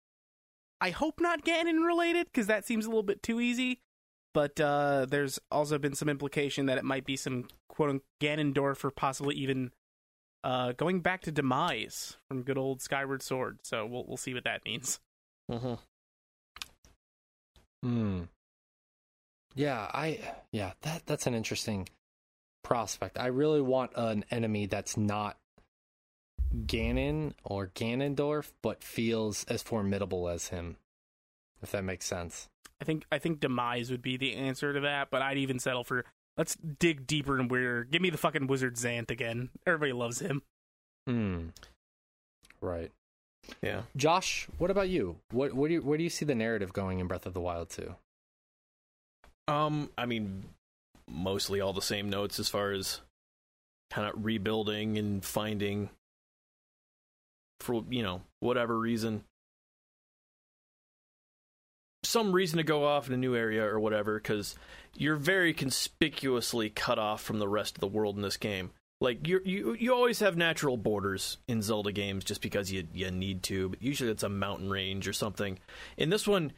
I 0.80 0.90
hope 0.90 1.20
not 1.20 1.44
Ganon 1.44 1.84
related 1.86 2.26
because 2.26 2.46
that 2.48 2.66
seems 2.66 2.84
a 2.84 2.88
little 2.88 3.02
bit 3.02 3.22
too 3.22 3.40
easy. 3.40 3.80
But 4.34 4.60
uh 4.60 5.06
there's 5.08 5.38
also 5.50 5.78
been 5.78 5.94
some 5.94 6.08
implication 6.08 6.66
that 6.66 6.78
it 6.78 6.84
might 6.84 7.06
be 7.06 7.16
some 7.16 7.48
quote 7.68 7.90
unquote 7.90 8.04
Ganondorf 8.20 8.84
or 8.84 8.90
possibly 8.90 9.34
even 9.36 9.70
uh 10.44 10.72
going 10.72 11.00
back 11.00 11.22
to 11.22 11.32
Demise 11.32 12.18
from 12.28 12.42
good 12.42 12.58
old 12.58 12.82
Skyward 12.82 13.22
Sword. 13.22 13.60
So 13.62 13.86
we'll 13.86 14.04
we'll 14.06 14.16
see 14.18 14.34
what 14.34 14.44
that 14.44 14.64
means. 14.64 15.00
Mhm. 15.50 15.78
Hmm. 17.82 18.22
Yeah, 19.54 19.90
I 19.94 20.20
yeah, 20.52 20.72
that 20.82 21.06
that's 21.06 21.26
an 21.26 21.34
interesting 21.34 21.88
prospect. 22.62 23.18
I 23.18 23.28
really 23.28 23.62
want 23.62 23.92
an 23.94 24.24
enemy 24.30 24.66
that's 24.66 24.96
not 24.98 25.38
Ganon 26.64 27.32
or 27.44 27.68
Ganondorf, 27.68 28.52
but 28.62 28.82
feels 28.82 29.44
as 29.44 29.62
formidable 29.62 30.28
as 30.28 30.48
him. 30.48 30.76
If 31.62 31.72
that 31.72 31.84
makes 31.84 32.06
sense. 32.06 32.48
I 32.80 32.84
think 32.84 33.04
I 33.10 33.18
think 33.18 33.40
Demise 33.40 33.90
would 33.90 34.02
be 34.02 34.16
the 34.16 34.34
answer 34.34 34.72
to 34.72 34.80
that, 34.80 35.10
but 35.10 35.22
I'd 35.22 35.38
even 35.38 35.58
settle 35.58 35.84
for 35.84 36.04
let's 36.36 36.56
dig 36.56 37.06
deeper 37.06 37.38
and 37.38 37.50
weirder. 37.50 37.84
Give 37.84 38.02
me 38.02 38.10
the 38.10 38.18
fucking 38.18 38.46
wizard 38.46 38.76
Zant 38.76 39.10
again. 39.10 39.50
Everybody 39.66 39.92
loves 39.92 40.20
him. 40.20 40.42
Hmm. 41.06 41.48
Right. 42.60 42.90
Yeah. 43.62 43.82
Josh, 43.96 44.48
what 44.58 44.70
about 44.70 44.88
you? 44.88 45.16
What 45.30 45.54
what 45.54 45.68
do 45.68 45.74
you 45.74 45.82
where 45.82 45.98
do 45.98 46.04
you 46.04 46.10
see 46.10 46.24
the 46.24 46.34
narrative 46.34 46.72
going 46.72 46.98
in 46.98 47.06
Breath 47.06 47.26
of 47.26 47.34
the 47.34 47.40
Wild 47.40 47.70
2? 47.70 47.94
Um, 49.48 49.90
I 49.96 50.06
mean, 50.06 50.44
mostly 51.08 51.60
all 51.60 51.72
the 51.72 51.80
same 51.80 52.10
notes 52.10 52.40
as 52.40 52.48
far 52.48 52.72
as 52.72 53.00
kind 53.90 54.08
of 54.08 54.24
rebuilding 54.24 54.98
and 54.98 55.24
finding 55.24 55.90
for 57.60 57.84
you 57.88 58.02
know 58.02 58.22
whatever 58.40 58.78
reason. 58.78 59.24
Some 62.04 62.32
reason 62.32 62.58
to 62.58 62.62
go 62.62 62.84
off 62.84 63.08
in 63.08 63.14
a 63.14 63.18
new 63.18 63.34
area 63.34 63.64
or 63.64 63.80
whatever 63.80 64.18
because 64.18 64.54
you're 64.94 65.16
very 65.16 65.52
conspicuously 65.52 66.70
cut 66.70 66.98
off 66.98 67.20
from 67.20 67.38
the 67.38 67.48
rest 67.48 67.76
of 67.76 67.80
the 67.80 67.88
world 67.88 68.16
in 68.16 68.22
this 68.22 68.36
game. 68.36 68.70
Like 69.00 69.26
you 69.26 69.40
you 69.44 69.76
you 69.78 69.92
always 69.92 70.20
have 70.20 70.36
natural 70.36 70.76
borders 70.76 71.38
in 71.48 71.62
Zelda 71.62 71.92
games 71.92 72.24
just 72.24 72.40
because 72.40 72.72
you 72.72 72.86
you 72.94 73.10
need 73.10 73.42
to 73.44 73.70
but 73.70 73.82
usually 73.82 74.10
it's 74.10 74.22
a 74.22 74.28
mountain 74.28 74.70
range 74.70 75.06
or 75.06 75.12
something. 75.12 75.58
In 75.96 76.10
this 76.10 76.26
one 76.26 76.52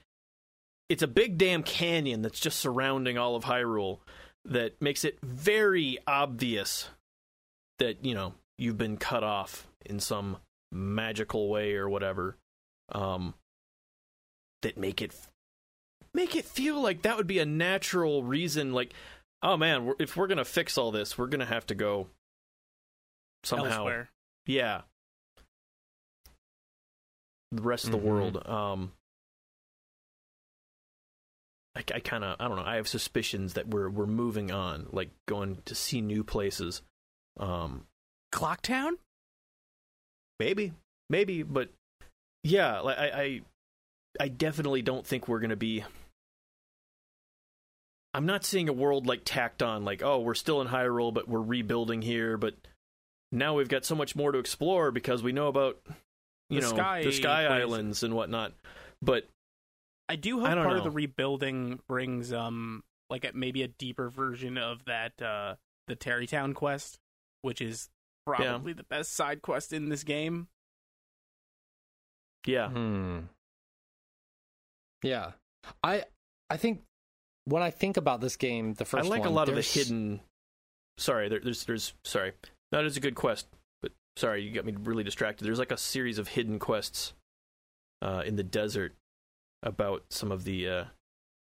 it's 0.89 1.03
a 1.03 1.09
big 1.09 1.37
damn 1.37 1.63
canyon 1.63 2.23
that's 2.23 2.41
just 2.41 2.59
surrounding 2.59 3.19
all 3.19 3.37
of 3.37 3.45
Hyrule 3.45 3.99
that 4.45 4.81
makes 4.81 5.05
it 5.05 5.19
very 5.23 5.99
obvious 6.07 6.89
that 7.79 8.05
you 8.05 8.15
know 8.15 8.35
you've 8.57 8.79
been 8.79 8.97
cut 8.97 9.25
off 9.25 9.67
in 9.85 10.01
some 10.01 10.39
magical 10.71 11.49
way 11.49 11.75
or 11.75 11.89
whatever 11.89 12.37
um 12.93 13.35
that 14.63 14.77
make 14.77 15.01
it 15.03 15.15
make 16.15 16.35
it 16.37 16.45
feel 16.45 16.81
like 16.81 17.03
that 17.03 17.17
would 17.17 17.27
be 17.27 17.39
a 17.39 17.47
natural 17.47 18.23
reason. 18.23 18.73
Like, 18.73 18.93
oh 19.43 19.57
man, 19.57 19.95
if 19.99 20.17
we're 20.17 20.27
gonna 20.27 20.45
fix 20.45 20.77
all 20.79 20.91
this, 20.91 21.17
we're 21.17 21.27
gonna 21.29 21.45
have 21.47 21.67
to 21.67 21.75
go 21.75 22.09
somehow. 23.45 23.67
Elsewhere. 23.79 24.11
Yeah. 24.47 24.83
The 27.53 27.63
rest 27.63 27.85
of 27.87 27.93
the 27.93 27.99
Mhm. 27.99 28.03
world. 28.03 28.47
Um, 28.47 28.93
I, 31.75 31.81
I 31.95 32.01
kind 32.01 32.25
of, 32.25 32.37
I 32.41 32.49
don't 32.49 32.57
know. 32.57 32.65
I 32.65 32.77
have 32.77 32.89
suspicions 32.89 33.55
that 33.55 33.69
we're 33.69 33.89
we're 33.89 34.07
moving 34.07 34.51
on, 34.51 34.89
like 34.91 35.11
going 35.27 35.63
to 35.67 35.75
see 35.75 36.01
new 36.01 36.25
places. 36.25 36.83
Um, 37.39 37.87
Clocktown? 38.33 38.93
Maybe, 40.39 40.73
maybe, 41.11 41.43
but 41.43 41.71
yeah, 42.45 42.81
like 42.81 42.99
I, 42.99 43.07
I, 43.09 43.41
I 44.21 44.29
definitely 44.29 44.83
don't 44.83 45.07
think 45.07 45.29
we're 45.29 45.41
gonna 45.41 45.57
be. 45.57 45.85
I'm 48.15 48.27
not 48.27 48.45
seeing 48.45 48.69
a 48.69 48.73
world 48.73 49.07
like 49.07 49.23
tacked 49.25 49.63
on, 49.63 49.85
like 49.85 50.03
oh, 50.03 50.21
we're 50.21 50.35
still 50.35 50.61
in 50.61 50.69
Hyrule, 50.69 51.13
but 51.13 51.29
we're 51.29 51.43
rebuilding 51.43 52.03
here, 52.03 52.37
but 52.37 52.55
now 53.31 53.55
we've 53.55 53.69
got 53.69 53.85
so 53.85 53.95
much 53.95 54.17
more 54.17 54.33
to 54.33 54.39
explore 54.39 54.91
because 54.91 55.23
we 55.23 55.33
know 55.33 55.49
about 55.49 55.79
you 56.49 56.61
The 56.61 56.67
know 56.67 56.73
sky 56.75 57.05
the 57.05 57.13
Sky. 57.13 57.45
Islands 57.47 58.03
and 58.03 58.15
whatnot. 58.15 58.53
But 59.03 59.27
I 60.09 60.17
do 60.17 60.41
hope 60.41 60.49
I 60.49 60.55
part 60.55 60.69
know. 60.69 60.77
of 60.79 60.85
the 60.85 60.91
rebuilding 60.91 61.81
brings 61.89 62.33
um 62.33 62.83
like 63.11 63.35
maybe 63.35 63.63
a 63.63 63.69
deeper 63.69 64.09
version 64.09 64.57
of 64.57 64.85
that 64.87 65.21
uh 65.21 65.57
the 65.87 65.97
Tarrey 65.97 66.29
Town 66.29 66.55
quest, 66.55 66.99
which 67.43 67.61
is 67.61 67.89
probably 68.37 68.73
the 68.73 68.85
best 68.85 69.15
side 69.15 69.43
quest 69.43 69.73
in 69.73 69.89
this 69.89 70.05
game. 70.05 70.49
yeah, 72.47 72.69
Hmm. 72.71 73.19
Yeah, 75.03 75.33
I 75.83 76.05
I 76.51 76.57
think 76.57 76.83
when 77.45 77.63
I 77.63 77.71
think 77.71 77.97
about 77.97 78.21
this 78.21 78.37
game, 78.37 78.75
the 78.75 78.85
first 78.85 78.95
I 78.95 79.01
first 79.03 79.11
like 79.11 79.21
a 79.21 79.29
one, 79.29 79.35
lot 79.35 79.49
of 79.49 79.55
the 79.55 79.61
hidden. 79.63 80.21
Sorry, 80.99 81.29
there, 81.29 81.41
there's 81.41 81.65
there's 81.65 81.95
sorry, 82.05 82.33
that 82.73 82.85
is 82.85 82.97
a 82.97 83.01
good 83.01 83.15
quest, 83.15 83.47
but 83.83 83.93
sorry, 84.17 84.43
you 84.43 84.51
got 84.53 84.65
me 84.65 84.75
really 84.81 85.05
distracted. 85.05 85.45
There's 85.45 85.59
like 85.61 85.71
a 85.71 85.77
series 85.77 86.19
of 86.19 86.29
hidden 86.29 86.59
quests 86.59 87.13
uh, 88.03 88.23
in 88.27 88.35
the 88.37 88.43
desert 88.43 88.95
about 89.63 90.05
some 90.11 90.33
of 90.33 90.43
the 90.45 90.69
uh, 90.69 90.85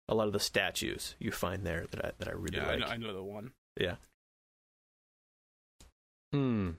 a 0.09 0.14
lot 0.14 0.26
of 0.28 0.33
the 0.33 0.41
statues 0.41 1.14
you 1.18 1.30
find 1.30 1.64
there 1.66 1.87
that 1.91 2.05
I 2.05 2.12
that 2.18 2.28
I 2.28 2.33
really 2.33 2.57
Yeah, 2.57 2.66
I 2.68 2.70
like. 2.76 2.80
know, 2.80 2.87
I 2.87 2.97
know 2.97 3.12
the 3.12 3.22
one. 3.22 3.53
Yeah, 3.78 3.97
Hmm. 6.33 6.70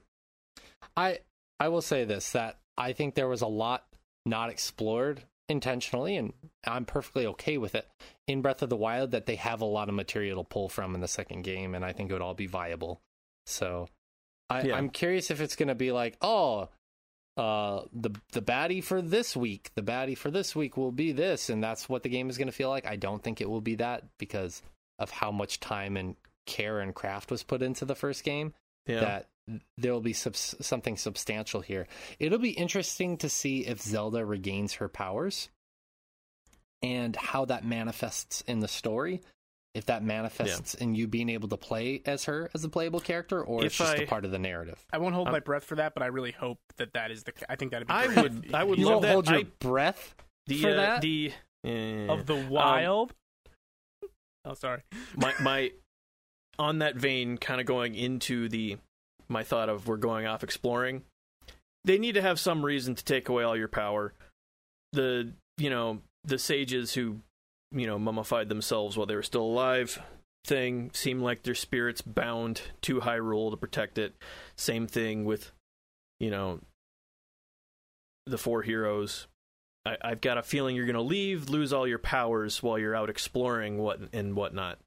I 0.96 1.20
I 1.60 1.68
will 1.68 1.82
say 1.82 2.04
this 2.04 2.30
that 2.32 2.58
I 2.76 2.92
think 2.92 3.14
there 3.14 3.28
was 3.28 3.42
a 3.42 3.46
lot 3.46 3.84
not 4.26 4.50
explored 4.50 5.22
intentionally, 5.48 6.16
and 6.16 6.32
I'm 6.66 6.84
perfectly 6.84 7.26
okay 7.26 7.58
with 7.58 7.74
it 7.74 7.88
in 8.26 8.42
Breath 8.42 8.62
of 8.62 8.70
the 8.70 8.76
Wild 8.76 9.12
that 9.12 9.26
they 9.26 9.36
have 9.36 9.60
a 9.60 9.66
lot 9.66 9.88
of 9.88 9.94
material 9.94 10.42
to 10.42 10.48
pull 10.48 10.68
from 10.68 10.94
in 10.94 11.00
the 11.00 11.08
second 11.08 11.42
game, 11.42 11.74
and 11.74 11.84
I 11.84 11.92
think 11.92 12.10
it 12.10 12.14
would 12.14 12.22
all 12.22 12.34
be 12.34 12.46
viable. 12.46 13.00
So 13.46 13.88
I, 14.50 14.62
Yeah. 14.62 14.76
I'm 14.76 14.90
curious 14.90 15.30
if 15.30 15.40
it's 15.40 15.56
going 15.56 15.68
to 15.68 15.74
be 15.74 15.92
like, 15.92 16.16
oh, 16.20 16.68
uh, 17.36 17.82
the 17.92 18.10
the 18.32 18.42
baddie 18.42 18.82
for 18.82 19.02
this 19.02 19.36
week, 19.36 19.70
the 19.74 19.82
baddie 19.82 20.16
for 20.16 20.30
this 20.30 20.54
week 20.54 20.76
will 20.76 20.92
be 20.92 21.12
this, 21.12 21.50
and 21.50 21.62
that's 21.62 21.88
what 21.88 22.02
the 22.02 22.08
game 22.08 22.30
is 22.30 22.38
going 22.38 22.48
to 22.48 22.52
feel 22.52 22.70
like. 22.70 22.86
I 22.86 22.96
don't 22.96 23.22
think 23.22 23.40
it 23.40 23.50
will 23.50 23.60
be 23.60 23.76
that 23.76 24.04
because 24.18 24.62
of 24.98 25.10
how 25.10 25.32
much 25.32 25.60
time 25.60 25.96
and 25.96 26.16
care 26.46 26.80
and 26.80 26.94
craft 26.94 27.30
was 27.30 27.42
put 27.42 27.62
into 27.62 27.84
the 27.84 27.94
first 27.96 28.22
game 28.22 28.54
yeah. 28.86 29.00
that 29.00 29.28
there 29.76 29.92
will 29.92 30.00
be 30.00 30.12
subs- 30.12 30.54
something 30.60 30.96
substantial 30.96 31.60
here. 31.60 31.86
It'll 32.18 32.38
be 32.38 32.50
interesting 32.50 33.16
to 33.18 33.28
see 33.28 33.66
if 33.66 33.80
Zelda 33.80 34.24
regains 34.24 34.74
her 34.74 34.88
powers 34.88 35.48
and 36.82 37.14
how 37.16 37.44
that 37.46 37.64
manifests 37.64 38.42
in 38.42 38.60
the 38.60 38.68
story. 38.68 39.20
If 39.74 39.86
that 39.86 40.04
manifests 40.04 40.74
in 40.74 40.94
you 40.94 41.08
being 41.08 41.28
able 41.28 41.48
to 41.48 41.56
play 41.56 42.00
as 42.06 42.26
her 42.26 42.48
as 42.54 42.62
a 42.62 42.68
playable 42.68 43.00
character, 43.00 43.42
or 43.42 43.64
it's 43.64 43.76
just 43.76 43.96
a 43.98 44.02
I- 44.02 44.06
part 44.06 44.24
of 44.24 44.30
the 44.30 44.38
narrative. 44.38 44.78
I 44.92 44.98
won't 44.98 45.16
hold 45.16 45.26
Um, 45.26 45.32
my 45.32 45.40
breath 45.40 45.64
for 45.64 45.74
that, 45.74 45.94
but 45.94 46.02
I 46.04 46.06
really 46.06 46.30
hope 46.30 46.58
that 46.76 46.92
that 46.92 47.10
is 47.10 47.24
the. 47.24 47.32
ca- 47.32 47.46
I 47.48 47.56
think 47.56 47.72
that'd 47.72 47.88
be. 47.88 47.92
I 47.92 48.06
would- 48.06 48.44
if- 48.46 48.54
I 48.54 48.62
would 48.62 48.78
You 48.78 48.84
love 48.84 48.92
won't 48.94 49.02
that. 49.02 49.12
hold 49.12 49.28
your 49.30 49.38
I- 49.40 49.42
breath 49.58 50.14
the 50.46 50.62
for 50.62 50.68
uh, 50.70 50.74
that? 50.76 51.00
the 51.02 51.32
of 52.08 52.26
the 52.26 52.46
wild. 52.48 53.14
oh, 54.44 54.54
sorry. 54.54 54.82
my 55.16 55.34
my 55.40 55.72
on 56.56 56.78
that 56.78 56.94
vein 56.94 57.36
kind 57.36 57.60
of 57.60 57.66
going 57.66 57.96
into 57.96 58.48
the 58.48 58.78
my 59.28 59.42
thought 59.42 59.68
of 59.68 59.86
we're 59.86 59.96
going 59.96 60.26
off 60.26 60.44
exploring. 60.44 61.02
They 61.84 61.98
need 61.98 62.14
to 62.14 62.22
have 62.22 62.40
some 62.40 62.64
reason 62.64 62.94
to 62.94 63.04
take 63.04 63.28
away 63.28 63.44
all 63.44 63.56
your 63.56 63.68
power. 63.68 64.14
The 64.92 65.32
you 65.58 65.70
know 65.70 66.00
the 66.24 66.38
sages 66.38 66.94
who 66.94 67.20
you 67.72 67.86
know 67.86 67.98
mummified 67.98 68.48
themselves 68.48 68.96
while 68.96 69.06
they 69.06 69.16
were 69.16 69.22
still 69.22 69.42
alive 69.42 70.00
thing 70.46 70.90
seem 70.92 71.22
like 71.22 71.42
their 71.42 71.54
spirits 71.54 72.02
bound 72.02 72.60
to 72.82 73.00
Hyrule 73.00 73.50
to 73.50 73.56
protect 73.56 73.98
it. 73.98 74.14
Same 74.56 74.86
thing 74.86 75.24
with 75.24 75.52
you 76.20 76.30
know 76.30 76.60
the 78.26 78.38
four 78.38 78.62
heroes. 78.62 79.26
I, 79.86 79.96
I've 80.02 80.20
got 80.20 80.38
a 80.38 80.42
feeling 80.42 80.76
you're 80.76 80.86
going 80.86 80.94
to 80.94 81.02
leave, 81.02 81.50
lose 81.50 81.72
all 81.72 81.86
your 81.86 81.98
powers 81.98 82.62
while 82.62 82.78
you're 82.78 82.94
out 82.94 83.10
exploring 83.10 83.78
what 83.78 84.00
and 84.12 84.34
whatnot. 84.34 84.78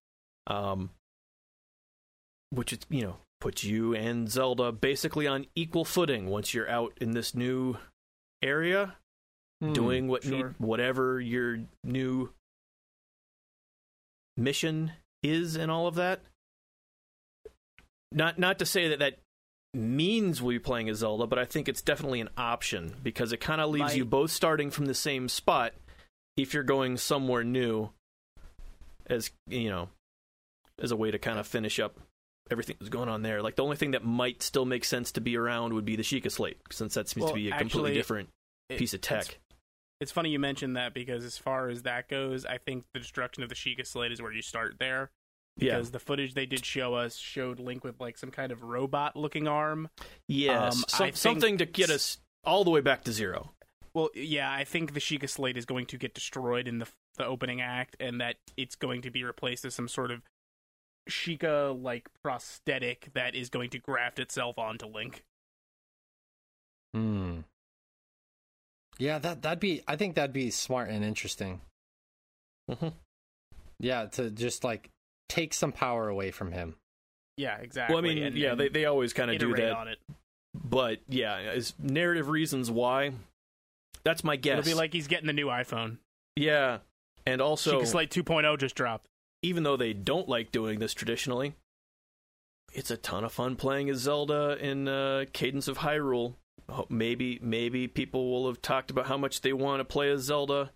Um, 0.47 0.91
which 2.51 2.73
is 2.73 2.79
you 2.89 3.03
know 3.03 3.17
puts 3.39 3.63
you 3.63 3.93
and 3.95 4.29
Zelda 4.29 4.71
basically 4.71 5.27
on 5.27 5.45
equal 5.55 5.85
footing 5.85 6.27
once 6.27 6.53
you're 6.53 6.69
out 6.69 6.93
in 6.99 7.11
this 7.11 7.35
new 7.35 7.77
area, 8.41 8.95
Hmm. 9.61 9.73
doing 9.73 10.07
what 10.07 10.23
sure. 10.23 10.31
need, 10.49 10.55
whatever 10.59 11.19
your 11.19 11.59
new 11.83 12.29
mission 14.35 14.91
is 15.23 15.55
and 15.55 15.71
all 15.71 15.88
of 15.88 15.95
that. 15.95 16.21
Not 18.11 18.38
not 18.39 18.59
to 18.59 18.65
say 18.65 18.88
that 18.89 18.99
that 18.99 19.19
means 19.73 20.41
we'll 20.41 20.55
be 20.55 20.59
playing 20.59 20.89
as 20.89 20.97
Zelda, 20.99 21.27
but 21.27 21.38
I 21.39 21.45
think 21.45 21.67
it's 21.67 21.81
definitely 21.81 22.21
an 22.21 22.29
option 22.38 22.95
because 23.03 23.31
it 23.31 23.39
kind 23.41 23.59
of 23.61 23.69
leaves 23.69 23.95
you 23.97 24.05
both 24.05 24.31
starting 24.31 24.71
from 24.71 24.85
the 24.85 24.93
same 24.93 25.27
spot 25.27 25.73
if 26.38 26.53
you're 26.53 26.63
going 26.63 26.97
somewhere 26.97 27.43
new 27.43 27.89
as 29.07 29.31
you 29.47 29.69
know 29.69 29.89
as 30.79 30.91
a 30.91 30.95
way 30.95 31.11
to 31.11 31.17
kind 31.19 31.39
of 31.39 31.47
finish 31.47 31.79
up 31.79 31.99
everything 32.52 32.76
that's 32.80 32.89
going 32.89 33.10
on 33.10 33.22
there. 33.22 33.41
Like 33.41 33.56
the 33.56 33.64
only 33.64 33.76
thing 33.78 33.91
that 33.91 34.04
might 34.04 34.41
still 34.43 34.66
make 34.66 34.86
sense 34.86 35.12
to 35.14 35.22
be 35.22 35.38
around 35.38 35.74
would 35.74 35.86
be 35.86 35.95
the 35.95 36.04
Sheikah 36.04 36.32
Slate, 36.32 36.58
since 36.72 36.93
that 36.95 37.10
seems 37.10 37.24
Well, 37.26 37.34
to 37.34 37.36
be 37.36 37.50
a 37.50 37.54
actually, 37.54 37.70
completely 37.70 37.93
different 37.93 38.30
It- 38.70 38.78
piece 38.80 38.93
of 38.93 39.02
tech. 39.02 39.39
It's 40.00 40.12
funny 40.12 40.30
you 40.30 40.38
mentioned 40.39 40.76
that 40.78 40.93
because 40.93 41.24
as 41.26 41.38
far 41.39 41.70
as 41.70 41.82
that 41.84 42.08
goes, 42.08 42.45
I 42.45 42.60
think 42.60 42.86
the 42.93 43.00
destruction 43.00 43.41
of 43.43 43.50
the 43.50 43.56
Sheikah 43.56 43.86
Slate 43.88 44.12
is 44.12 44.22
where 44.22 44.32
you 44.32 44.43
start 44.43 44.76
there. 44.80 45.10
Yeah, 45.60 45.78
Because 45.78 45.89
the 45.89 46.00
footage 46.00 46.36
they 46.36 46.45
did 46.45 46.64
show 46.64 46.93
us 46.93 47.16
showed 47.16 47.60
Link 47.60 47.84
with 47.84 48.00
like 48.00 48.16
some 48.20 48.30
kind 48.30 48.52
of 48.52 48.62
robot 48.62 49.16
looking 49.16 49.48
arm. 49.48 49.89
yes, 50.28 50.76
um, 50.76 50.84
some- 50.88 51.12
something 51.14 51.58
to 51.58 51.66
get 51.66 51.89
us 51.89 52.20
all 52.43 52.64
the 52.64 52.70
way 52.70 52.80
back 52.82 53.04
to 53.06 53.12
zero. 53.12 53.54
Well, 53.95 54.12
yeah, 54.14 54.52
I 54.52 54.64
think 54.64 54.93
the 54.93 55.00
Sheikah 55.00 55.28
Slate 55.28 55.58
is 55.58 55.66
going 55.66 55.88
to 55.88 55.98
get 55.98 56.14
destroyed 56.14 56.68
in 56.68 56.78
the 56.80 56.88
the 57.16 57.26
opening 57.26 57.60
act, 57.62 57.95
and 58.00 58.22
that 58.22 58.36
it's 58.56 58.76
going 58.76 59.02
to 59.02 59.10
be 59.10 59.24
replaced 59.24 59.66
as 59.66 59.74
some 59.74 59.88
sort 59.88 60.12
of 60.12 60.22
Sheikah 61.08 61.82
like 61.82 62.08
prosthetic 62.24 63.10
that 63.14 63.36
is 63.36 63.49
going 63.49 63.70
to 63.72 63.80
graft 63.80 64.20
itself 64.20 64.58
onto 64.58 64.86
Link. 64.86 65.24
Hmm. 66.93 67.39
Yeah, 68.97 69.20
that 69.20 69.41
that'd 69.43 69.60
be. 69.60 69.84
I 69.88 69.95
think 69.95 70.16
that'd 70.16 70.34
be 70.34 70.49
smart 70.49 70.89
and 70.89 71.03
interesting. 71.03 71.62
Mhm. 72.70 72.93
Yeah, 73.80 74.05
to 74.08 74.32
just 74.32 74.64
like 74.64 74.89
take 75.30 75.53
some 75.53 75.72
power 75.72 76.08
away 76.08 76.32
from 76.32 76.51
him. 76.51 76.76
Yeah, 77.38 77.58
exactly. 77.58 77.93
Well, 77.93 78.03
I 78.03 78.08
mean, 78.08 78.24
and- 78.24 78.36
yeah, 78.38 78.51
and 78.51 78.60
they 78.60 78.70
they 78.70 78.86
always 78.86 79.14
kind 79.14 79.30
of 79.30 79.38
do 79.38 79.49
iterate 79.51 79.70
that, 79.70 79.78
on 79.78 79.88
it. 79.88 79.99
but 80.55 80.99
yeah, 81.08 81.36
as 81.36 81.74
narrative 81.80 82.30
reasons 82.30 82.72
why. 82.72 83.12
That's 84.03 84.24
my 84.24 84.36
guess. 84.38 84.60
It'll 84.60 84.70
be 84.72 84.74
like 84.74 84.93
he's 84.93 85.08
getting 85.08 85.28
the 85.28 85.34
new 85.34 85.47
iPhone. 85.47 85.97
yeah, 86.36 86.80
and 87.26 87.41
also 87.41 87.82
Sheikah 87.82 87.88
Slate 87.88 88.10
2.0 88.10 88.58
just 88.58 88.74
dropped. 88.76 89.08
Even 89.41 89.63
though 89.63 89.77
they 89.77 89.93
don't 89.93 90.27
like 90.29 90.51
doing 90.51 90.79
this 90.79 90.93
traditionally, 90.93 91.55
it's 92.73 92.91
a 92.91 92.97
ton 92.97 93.23
of 93.23 93.31
fun 93.31 93.55
playing 93.55 93.89
as 93.89 93.97
Zelda 93.99 94.57
in 94.59 94.88
uh, 94.88 95.25
Cadence 95.33 95.67
of 95.67 95.79
Hyrule. 95.79 96.35
Ho- 96.69 96.85
Maybe 96.89 97.39
maybe 97.41 97.88
people 97.88 98.29
will 98.29 98.47
have 98.47 98.61
talked 98.61 98.91
about 98.91 99.07
how 99.07 99.17
much 99.17 99.41
they 99.41 99.53
want 99.53 99.79
to 99.79 99.85
play 99.85 100.09
as 100.11 100.21
Zelda 100.21 100.71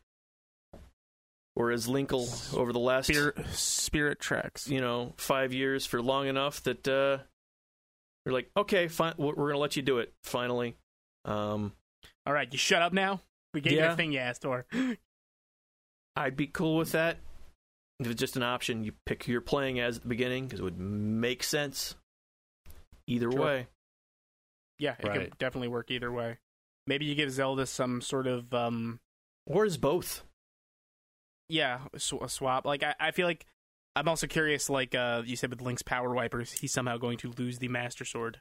or 1.55 1.71
as 1.71 1.87
Linkle 1.87 2.55
over 2.57 2.71
the 2.71 2.79
last 2.79 3.07
Spirit, 3.07 3.35
Spirit 3.51 4.19
tracks. 4.19 4.69
you 4.69 4.79
know 4.79 5.13
five 5.17 5.51
years 5.53 5.85
for 5.85 6.01
long 6.01 6.27
enough 6.27 6.63
that 6.63 6.87
uh, 6.87 7.17
they're 8.23 8.33
like, 8.33 8.49
okay, 8.55 8.87
fine, 8.87 9.15
we're 9.17 9.33
we're 9.35 9.47
gonna 9.49 9.59
let 9.59 9.75
you 9.75 9.81
do 9.81 9.97
it 9.99 10.13
finally. 10.23 10.77
Um, 11.25 11.73
All 12.25 12.33
right, 12.33 12.47
you 12.51 12.57
shut 12.57 12.81
up 12.81 12.93
now. 12.93 13.19
We 13.53 13.59
gave 13.59 13.73
you 13.73 13.79
Yeah. 13.79 13.89
the 13.89 13.95
thing 13.97 14.13
you 14.13 14.19
asked 14.19 14.43
for. 14.43 14.65
I'd 16.15 16.37
be 16.37 16.47
cool 16.47 16.77
with 16.77 16.93
that. 16.93 17.17
If 18.01 18.07
it's 18.11 18.19
just 18.19 18.35
an 18.35 18.43
option, 18.43 18.83
you 18.83 18.93
pick 19.05 19.23
who 19.23 19.31
you're 19.31 19.41
playing 19.41 19.79
as 19.79 19.97
at 19.97 20.03
the 20.03 20.09
beginning 20.09 20.45
because 20.45 20.59
it 20.59 20.63
would 20.63 20.79
make 20.79 21.43
sense. 21.43 21.95
Either 23.07 23.31
Sure. 23.31 23.41
way. 23.41 23.67
Yeah, 24.79 24.95
it 24.99 25.05
Right. 25.07 25.19
could 25.29 25.37
definitely 25.37 25.67
work 25.67 25.91
either 25.91 26.11
way. 26.11 26.37
Maybe 26.87 27.05
you 27.05 27.13
give 27.15 27.29
Zelda 27.31 27.65
some 27.67 28.01
sort 28.01 28.25
of 28.27 28.53
um 28.53 28.99
Or 29.45 29.65
is 29.65 29.77
both. 29.77 30.23
yeah, 31.49 31.81
sw- 31.97 32.13
a 32.21 32.29
swap. 32.29 32.65
Like 32.65 32.83
I, 32.83 32.95
I 32.99 33.11
feel 33.11 33.27
like 33.27 33.45
I'm 33.95 34.07
also 34.07 34.25
curious. 34.27 34.69
Like 34.69 34.95
uh, 34.95 35.21
you 35.25 35.35
said 35.35 35.49
with 35.49 35.61
Link's 35.61 35.81
power 35.83 36.13
wipers, 36.13 36.51
he's 36.53 36.71
somehow 36.71 36.97
going 36.97 37.17
to 37.19 37.31
lose 37.37 37.59
the 37.59 37.67
Master 37.67 38.05
Sword, 38.05 38.39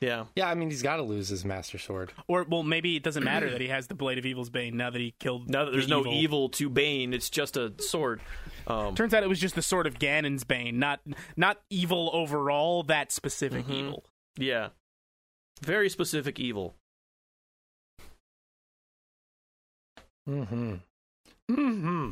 Yeah. 0.00 0.24
Yeah, 0.34 0.48
I 0.48 0.54
mean 0.54 0.68
he's 0.70 0.82
got 0.82 0.96
to 0.96 1.02
lose 1.02 1.28
his 1.28 1.44
Master 1.44 1.78
Sword. 1.78 2.12
or 2.26 2.42
well, 2.44 2.62
maybe 2.64 2.96
it 2.96 3.02
doesn't 3.04 3.22
matter 3.22 3.48
that 3.50 3.60
he 3.60 3.68
has 3.68 3.86
the 3.86 3.94
Blade 3.94 4.18
of 4.18 4.26
Evil's 4.26 4.50
Bane 4.50 4.76
now 4.76 4.90
that 4.90 5.00
he 5.00 5.14
killed. 5.20 5.48
Now 5.48 5.64
that 5.64 5.70
there's 5.70 5.86
the 5.86 6.00
no 6.02 6.06
evil. 6.12 6.48
to 6.50 6.68
Bane, 6.68 7.14
it's 7.14 7.30
just 7.30 7.56
a 7.56 7.72
sword. 7.78 8.20
Um, 8.66 8.94
Turns 8.96 9.14
out 9.14 9.22
it 9.22 9.28
was 9.28 9.38
just 9.40 9.54
the 9.54 9.62
sword 9.62 9.86
of 9.86 9.98
Ganon's 10.00 10.42
Bane, 10.44 10.78
not 10.80 11.00
not 11.36 11.58
evil 11.70 12.10
overall. 12.12 12.82
That 12.82 13.12
specific 13.12 13.66
Mhm. 13.66 13.74
evil. 13.74 14.04
yeah. 14.36 14.68
Very 15.62 15.88
specific 15.88 16.40
evil. 16.40 16.74
Mm-hmm. 20.28 20.74
Mm-hmm. 21.50 22.10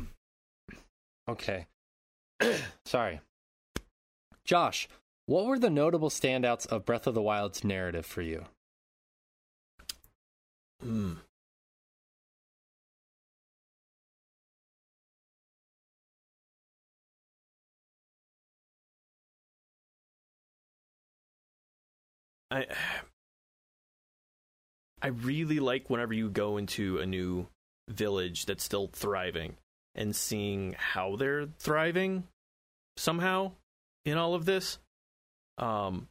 Okay. 1.29 1.67
Sorry. 2.85 3.21
Josh, 4.43 4.87
what 5.31 5.45
were 5.45 5.57
the 5.57 5.69
notable 5.69 6.09
standouts 6.09 6.67
of 6.67 6.85
Breath 6.85 7.07
of 7.07 7.13
the 7.13 7.21
Wild's 7.21 7.63
narrative 7.63 8.05
for 8.05 8.21
you? 8.21 8.43
Hmm. 10.83 11.13
I 22.51 22.65
I 25.01 25.07
really 25.07 25.59
like 25.61 25.89
whenever 25.89 26.13
you 26.13 26.29
go 26.29 26.57
into 26.57 26.99
a 26.99 27.05
new 27.05 27.47
village 27.89 28.45
that's 28.45 28.65
still 28.65 28.87
thriving 28.87 29.55
and 29.95 30.13
seeing 30.13 30.75
how 30.77 31.15
they're 31.15 31.47
thriving 31.57 32.27
somehow 32.97 33.53
in 34.03 34.17
all 34.17 34.35
of 34.35 34.43
this. 34.45 34.77
Um 35.61 36.07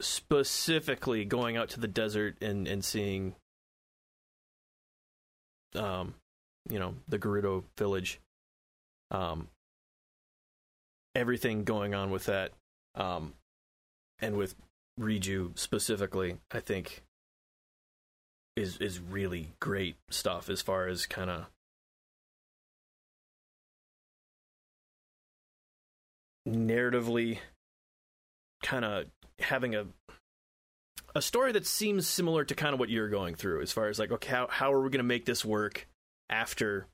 specifically 0.00 1.24
going 1.24 1.56
out 1.56 1.68
to 1.70 1.80
the 1.80 1.88
desert 1.88 2.36
and 2.40 2.66
and 2.66 2.84
seeing 2.84 3.34
um 5.74 6.14
you 6.68 6.78
know 6.78 6.94
the 7.06 7.18
Gerudo 7.18 7.64
village 7.76 8.18
um 9.10 9.48
everything 11.14 11.64
going 11.64 11.94
on 11.94 12.10
with 12.10 12.24
that 12.24 12.52
um 12.94 13.34
and 14.20 14.36
with 14.36 14.54
Riju 14.98 15.58
specifically 15.58 16.38
I 16.50 16.60
think 16.60 17.02
is 18.56 18.78
is 18.78 19.00
really 19.00 19.52
great 19.60 19.96
stuff 20.10 20.48
as 20.48 20.62
far 20.62 20.86
as 20.86 21.06
kind 21.06 21.30
of 21.30 21.46
narratively 26.50 27.38
kind 28.62 28.84
of 28.84 29.06
having 29.38 29.74
a 29.74 29.86
a 31.14 31.22
story 31.22 31.52
that 31.52 31.66
seems 31.66 32.06
similar 32.06 32.44
to 32.44 32.54
kind 32.54 32.72
of 32.72 32.78
what 32.78 32.88
you're 32.88 33.08
going 33.08 33.34
through 33.34 33.62
as 33.62 33.72
far 33.72 33.88
as 33.88 33.98
like 33.98 34.12
okay 34.12 34.30
how, 34.30 34.46
how 34.48 34.72
are 34.72 34.80
we 34.80 34.90
going 34.90 34.98
to 34.98 35.04
make 35.04 35.24
this 35.24 35.44
work 35.44 35.88
after 36.28 36.86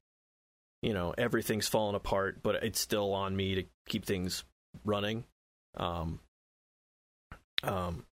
you 0.82 0.94
know 0.94 1.14
everything's 1.18 1.68
fallen 1.68 1.94
apart 1.94 2.38
but 2.42 2.56
it's 2.62 2.80
still 2.80 3.12
on 3.12 3.36
me 3.36 3.56
to 3.56 3.64
keep 3.88 4.04
things 4.04 4.44
running? 4.84 5.24
Um 5.76 6.20
um 7.62 8.04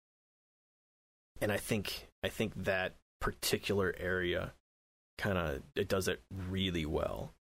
and 1.40 1.50
i 1.50 1.56
think 1.56 2.08
i 2.22 2.28
think 2.28 2.52
that 2.64 2.94
particular 3.20 3.94
area 3.98 4.52
kind 5.18 5.38
of 5.38 5.62
it 5.74 5.88
does 5.88 6.08
it 6.08 6.20
really 6.48 6.84
well. 6.86 7.32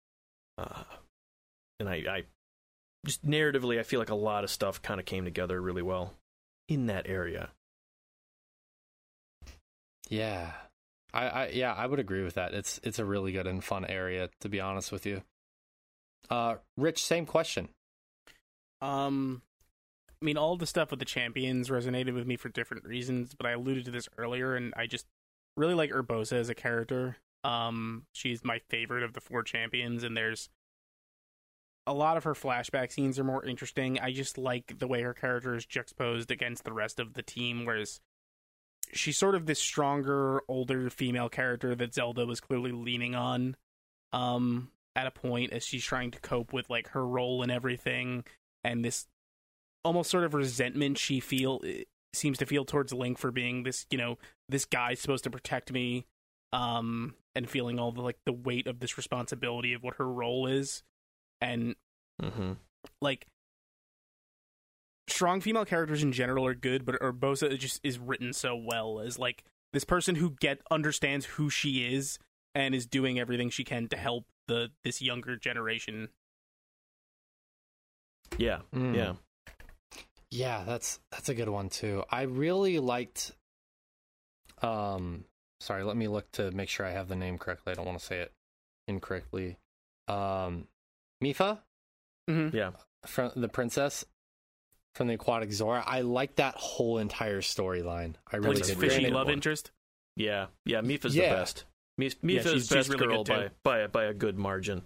Uh 0.58 0.84
and 1.80 1.90
i 1.90 1.96
i 2.08 2.24
just 3.06 3.26
narratively 3.26 3.80
i 3.80 3.84
feel 3.84 4.00
like 4.00 4.10
a 4.10 4.16
lot 4.16 4.44
of 4.44 4.50
stuff 4.50 4.82
kind 4.82 5.00
of 5.00 5.06
came 5.06 5.26
together 5.26 5.62
really 5.62 5.82
well 5.82 6.14
in 6.68 6.86
that 6.88 7.08
area 7.08 7.50
Yeah. 10.10 10.52
I, 11.14 11.28
I 11.28 11.48
yeah, 11.50 11.74
I 11.74 11.86
would 11.86 12.00
agree 12.00 12.24
with 12.24 12.36
that. 12.36 12.54
It's 12.54 12.80
it's 12.84 13.00
a 13.00 13.06
really 13.06 13.32
good 13.32 13.48
and 13.48 13.64
fun 13.64 13.86
area, 13.86 14.30
to 14.42 14.50
be 14.50 14.60
honest 14.60 14.92
with 14.92 15.06
you. 15.06 15.22
Uh 16.30 16.56
Rich, 16.78 17.04
same 17.04 17.26
question. 17.26 17.70
Um, 18.82 19.42
I 20.22 20.26
mean, 20.26 20.38
all 20.38 20.58
the 20.58 20.66
stuff 20.66 20.90
with 20.92 21.00
the 21.00 21.06
champions 21.06 21.70
resonated 21.70 22.14
with 22.14 22.28
me 22.28 22.36
for 22.36 22.50
different 22.50 22.84
reasons, 22.86 23.34
but 23.34 23.46
I 23.46 23.52
alluded 23.52 23.86
to 23.86 23.92
this 23.92 24.10
earlier, 24.18 24.56
and 24.56 24.74
I 24.76 24.88
just 24.88 25.06
really 25.56 25.74
like 25.74 25.92
Urbosa 25.92 26.34
as 26.34 26.50
a 26.50 26.56
character. 26.56 27.18
Um, 27.44 28.06
she's 28.14 28.44
my 28.44 28.60
favorite 28.70 29.04
of 29.04 29.14
the 29.14 29.22
four 29.22 29.44
champions, 29.44 30.04
and 30.04 30.18
there's 30.18 30.50
a 31.86 31.94
lot 31.94 32.18
of 32.18 32.24
her 32.24 32.34
flashback 32.34 32.92
scenes 32.92 33.20
are 33.20 33.24
more 33.24 33.46
interesting. 33.46 34.00
I 34.00 34.12
just 34.12 34.38
like 34.38 34.80
the 34.80 34.88
way 34.88 35.02
her 35.02 35.14
character 35.14 35.56
is 35.56 35.66
juxtaposed 35.66 36.32
against 36.32 36.64
the 36.64 36.74
rest 36.74 37.00
of 37.00 37.14
the 37.14 37.24
team, 37.24 37.66
whereas 37.66 38.00
she's 38.94 39.18
sort 39.18 39.36
of 39.36 39.46
this 39.46 39.60
stronger, 39.60 40.42
older 40.48 40.90
female 40.90 41.30
character 41.30 41.76
that 41.76 41.94
Zelda 41.94 42.26
was 42.26 42.40
clearly 42.40 42.72
leaning 42.72 43.16
on. 43.16 43.56
Um, 44.14 44.70
at 44.96 45.08
a 45.08 45.12
point 45.12 45.52
as 45.52 45.66
she's 45.66 45.84
trying 45.84 46.12
to 46.12 46.20
cope 46.20 46.54
with 46.54 46.70
like 46.70 46.90
her 46.90 47.06
role 47.06 47.42
and 47.42 47.52
everything 47.52 48.24
and 48.64 48.86
this 48.86 49.08
almost 49.84 50.10
sort 50.10 50.24
of 50.24 50.34
resentment 50.34 50.98
she 50.98 51.20
feel 51.20 51.62
seems 52.14 52.38
to 52.38 52.46
feel 52.46 52.64
towards 52.64 52.94
Link 52.94 53.18
for 53.18 53.32
being 53.32 53.64
this, 53.64 53.86
you 53.90 53.98
know, 53.98 54.18
this 54.48 54.66
guy's 54.66 55.00
supposed 55.00 55.24
to 55.24 55.32
protect 55.32 55.72
me, 55.72 56.06
um, 56.54 57.16
and 57.36 57.50
feeling 57.50 57.80
all 57.80 57.92
the 57.92 58.02
like 58.02 58.20
the 58.26 58.34
weight 58.34 58.68
of 58.68 58.80
this 58.80 58.98
responsibility 58.98 59.74
of 59.74 59.84
what 59.84 59.96
her 59.96 60.08
role 60.08 60.48
is, 60.48 60.84
and 61.44 61.76
mm-hmm. 62.22 62.54
like 63.02 63.28
strong 65.08 65.42
female 65.42 65.66
characters 65.66 66.02
in 66.02 66.14
general 66.14 66.46
are 66.46 66.56
good, 66.56 66.86
but 66.86 66.96
Urbosa 67.02 67.58
just 67.60 67.82
is 67.84 68.00
written 68.00 68.34
so 68.34 68.56
well 68.56 69.00
as 69.00 69.20
like 69.20 69.44
this 69.74 69.84
person 69.84 70.16
who 70.16 70.32
get 70.40 70.62
understands 70.72 71.26
who 71.26 71.50
she 71.50 71.94
is 71.94 72.18
and 72.56 72.74
is 72.74 72.86
doing 72.86 73.20
everything 73.20 73.50
she 73.50 73.64
can 73.64 73.88
to 73.90 73.98
help 73.98 74.26
the 74.48 74.72
this 74.84 75.02
younger 75.02 75.36
generation. 75.36 76.10
yeah 78.38 78.60
Mm. 78.74 78.96
yeah 78.96 79.14
Yeah, 80.32 80.64
that's 80.66 81.00
that's 81.12 81.30
a 81.30 81.36
good 81.36 81.50
one 81.50 81.70
too. 81.70 82.04
I 82.10 82.24
really 82.24 82.80
liked 82.80 83.34
um 84.62 85.26
sorry, 85.60 85.84
let 85.84 85.98
me 85.98 86.08
look 86.08 86.32
to 86.34 86.52
make 86.52 86.70
sure 86.70 86.86
I 86.86 86.92
have 86.92 87.08
the 87.08 87.16
name 87.16 87.38
correctly. 87.38 87.72
I 87.72 87.76
don't 87.76 87.86
want 87.86 88.00
to 88.00 88.06
say 88.06 88.20
it 88.20 88.32
incorrectly. 88.88 89.58
Um 90.08 90.68
Mipha 91.24 91.60
Mm-hmm. 92.30 92.56
yeah 92.56 92.72
from 93.06 93.32
the 93.36 93.50
princess 93.50 94.06
from 94.96 95.08
the 95.08 95.16
aquatic 95.16 95.52
Zora. 95.52 95.84
I 95.86 96.02
like 96.02 96.36
that 96.36 96.56
whole 96.56 97.00
entire 97.00 97.42
storyline. 97.42 98.14
I 98.32 98.38
really 98.38 98.58
That's 98.58 98.70
Link's 98.70 98.70
a 98.70 98.82
did. 98.82 98.92
fishy 98.92 99.10
love 99.12 99.26
one. 99.26 99.34
interest. 99.34 99.72
Yeah, 100.16 100.46
yeah. 100.66 100.82
Mipha's 100.82 101.16
Yeah. 101.16 101.30
the 101.30 101.36
best. 101.36 101.66
Mif- 102.00 102.16
Yeah, 102.22 102.30
Mipha's 102.40 102.44
she's- 102.44 102.54
she's 102.62 102.70
best 102.70 102.90
really 102.90 103.08
girl 103.08 103.24
by 103.24 103.50
by 103.64 103.80
a, 103.80 103.88
by 103.88 104.04
a 104.06 104.14
good 104.14 104.38
margin. 104.38 104.84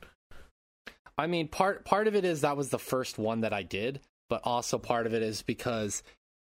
I 1.18 1.28
mean, 1.28 1.48
part 1.48 1.84
part 1.86 2.08
of 2.08 2.16
it 2.16 2.24
is 2.26 2.42
that 2.42 2.56
was 2.58 2.70
the 2.70 2.80
first 2.80 3.18
one 3.18 3.42
that 3.42 3.54
I 3.54 3.64
did, 3.64 4.00
but 4.30 4.42
also 4.44 4.78
part 4.78 5.06
of 5.08 5.14
it 5.14 5.22
is 5.24 5.42
because 5.42 6.04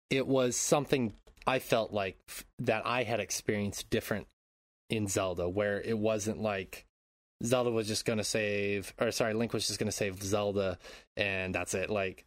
it 0.09 0.27
was 0.27 0.55
something 0.57 1.13
I 1.47 1.59
felt 1.59 1.91
like 1.93 2.17
f- 2.27 2.45
that 2.59 2.85
I 2.85 3.03
had 3.03 3.19
experienced 3.19 3.89
different 3.89 4.27
in 4.89 5.07
Zelda, 5.07 5.47
where 5.49 5.79
it 5.81 5.97
wasn't 5.97 6.41
like 6.41 6.85
Zelda 7.45 7.71
was 7.71 7.87
just 7.87 8.05
going 8.05 8.17
to 8.17 8.23
save, 8.23 8.93
or 8.99 9.11
sorry, 9.11 9.33
Link 9.33 9.53
was 9.53 9.67
just 9.67 9.79
going 9.79 9.87
to 9.89 9.95
save 9.95 10.21
Zelda, 10.23 10.77
and 11.17 11.53
that's 11.53 11.73
it. 11.73 11.89
Like 11.89 12.25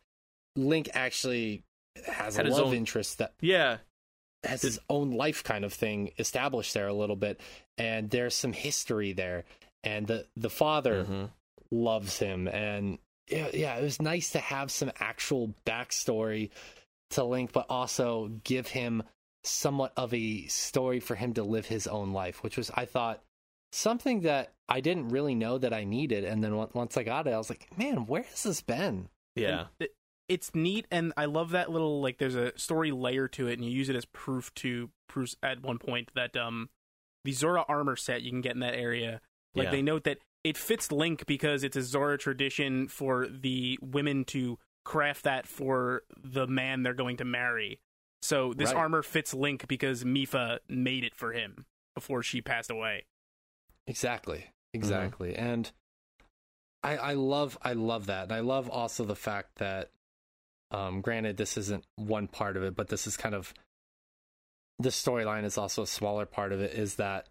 Link 0.56 0.88
actually 0.94 1.64
has 2.06 2.36
Had 2.36 2.46
a 2.46 2.50
love 2.50 2.68
own- 2.68 2.74
interest 2.74 3.18
that 3.18 3.32
Yeah, 3.40 3.78
has 4.44 4.62
his 4.62 4.78
own 4.90 5.12
life 5.12 5.42
kind 5.44 5.64
of 5.64 5.72
thing 5.72 6.12
established 6.18 6.74
there 6.74 6.88
a 6.88 6.92
little 6.94 7.16
bit, 7.16 7.40
and 7.78 8.10
there's 8.10 8.34
some 8.34 8.52
history 8.52 9.12
there, 9.12 9.44
and 9.84 10.06
the 10.06 10.26
the 10.36 10.50
father 10.50 11.04
Mhm. 11.04 11.30
loves 11.70 12.18
him 12.18 12.46
and 12.48 12.98
yeah, 13.28 13.48
yeah 13.52 13.74
it 13.76 13.82
was 13.82 14.00
nice 14.00 14.30
to 14.30 14.38
have 14.38 14.70
some 14.70 14.92
actual 15.00 15.52
backstory 15.66 16.50
to 17.10 17.24
link 17.24 17.50
but 17.52 17.66
also 17.68 18.28
give 18.44 18.68
him 18.68 19.02
somewhat 19.42 19.92
of 19.96 20.14
a 20.14 20.46
story 20.46 21.00
for 21.00 21.16
him 21.16 21.34
to 21.34 21.42
live 21.42 21.66
his 21.66 21.88
own 21.88 22.12
life 22.12 22.42
which 22.44 22.56
was 22.56 22.70
i 22.74 22.84
thought 22.84 23.20
something 23.72 24.20
that 24.20 24.52
i 24.68 24.80
didn't 24.80 25.08
really 25.08 25.34
know 25.34 25.58
that 25.58 25.72
i 25.72 25.84
needed 25.84 26.24
and 26.24 26.42
then 26.42 26.56
once 26.72 26.96
i 26.96 27.02
got 27.02 27.26
it 27.26 27.32
i 27.32 27.38
was 27.38 27.50
like 27.50 27.68
man 27.78 28.06
where 28.06 28.22
has 28.22 28.42
this 28.44 28.62
been 28.62 29.08
yeah, 29.34 29.66
And 29.78 29.88
it's 30.28 30.54
neat, 30.54 30.86
and 30.90 31.12
I 31.16 31.26
love 31.26 31.50
that 31.50 31.70
little 31.70 32.00
like. 32.00 32.16
There's 32.18 32.34
a 32.34 32.56
story 32.58 32.90
layer 32.90 33.28
to 33.28 33.46
it, 33.48 33.58
and 33.58 33.64
you 33.64 33.70
use 33.70 33.90
it 33.90 33.94
as 33.94 34.06
proof 34.06 34.52
to 34.54 34.88
proof 35.08 35.34
at 35.42 35.62
one 35.62 35.78
point 35.78 36.10
that 36.14 36.34
um 36.36 36.70
the 37.22 37.32
Zora 37.32 37.64
armor 37.68 37.96
set 37.96 38.22
you 38.22 38.30
can 38.30 38.40
get 38.40 38.54
in 38.54 38.60
that 38.60 38.74
area. 38.74 39.20
Like 39.54 39.66
Yeah. 39.66 39.70
they 39.72 39.82
note 39.82 40.04
that 40.04 40.18
it 40.42 40.56
fits 40.56 40.90
Link 40.90 41.26
because 41.26 41.62
it's 41.64 41.76
a 41.76 41.82
Zora 41.82 42.16
tradition 42.16 42.88
for 42.88 43.28
the 43.28 43.78
women 43.82 44.24
to 44.26 44.58
craft 44.84 45.22
that 45.24 45.46
for 45.46 46.02
the 46.16 46.46
man 46.46 46.82
they're 46.82 46.94
going 46.94 47.18
to 47.18 47.24
marry. 47.26 47.78
So 48.22 48.54
this 48.54 48.70
Right. 48.72 48.78
armor 48.78 49.02
fits 49.02 49.34
Link 49.34 49.68
because 49.68 50.02
Mipha 50.02 50.60
made 50.68 51.04
it 51.04 51.14
for 51.14 51.32
him 51.34 51.66
before 51.94 52.22
she 52.22 52.40
passed 52.40 52.70
away. 52.70 53.04
Exactly. 53.86 54.46
Exactly. 54.72 55.34
And 55.36 55.70
I 56.82 56.96
I 56.96 57.12
love 57.14 57.56
I 57.62 57.72
love 57.74 58.06
that. 58.06 58.24
And 58.24 58.32
I 58.32 58.40
love 58.40 58.68
also 58.68 59.04
the 59.04 59.16
fact 59.16 59.56
that 59.56 59.90
um 60.70 61.00
granted 61.00 61.36
this 61.36 61.56
isn't 61.56 61.84
one 61.96 62.28
part 62.28 62.56
of 62.56 62.62
it, 62.62 62.74
but 62.76 62.88
this 62.88 63.06
is 63.06 63.16
kind 63.16 63.34
of 63.34 63.54
the 64.78 64.90
storyline 64.90 65.44
is 65.44 65.56
also 65.56 65.82
a 65.82 65.86
smaller 65.86 66.26
part 66.26 66.52
of 66.52 66.60
it 66.60 66.74
is 66.74 66.96
that 66.96 67.28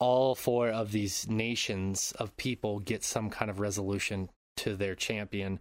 all 0.00 0.34
four 0.34 0.68
of 0.70 0.92
these 0.92 1.28
nations 1.28 2.12
of 2.18 2.36
people 2.36 2.78
get 2.80 3.04
some 3.04 3.30
kind 3.30 3.50
of 3.50 3.60
resolution 3.60 4.30
to 4.56 4.74
their 4.76 4.94
champion 4.94 5.60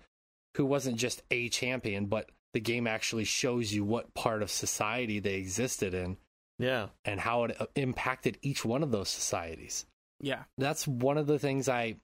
who 0.56 0.66
wasn't 0.66 0.98
just 0.98 1.22
a 1.30 1.50
champion, 1.50 2.06
but 2.08 2.32
the 2.54 2.60
game 2.60 2.88
actually 2.88 3.24
shows 3.26 3.72
you 3.74 3.84
what 3.84 4.14
part 4.16 4.42
of 4.42 4.50
society 4.50 5.20
they 5.20 5.36
existed 5.36 5.94
in 5.94 6.18
Yeah. 6.58 6.90
and 7.06 7.20
how 7.20 7.44
it 7.44 7.58
impacted 7.76 8.40
each 8.42 8.66
one 8.66 8.82
of 8.82 8.90
those 8.92 9.10
societies. 9.10 9.86
Yeah. 10.20 10.44
That's 10.58 10.88
one 10.88 11.18
of 11.18 11.28
the 11.28 11.40
things 11.40 11.70
I 11.70 11.98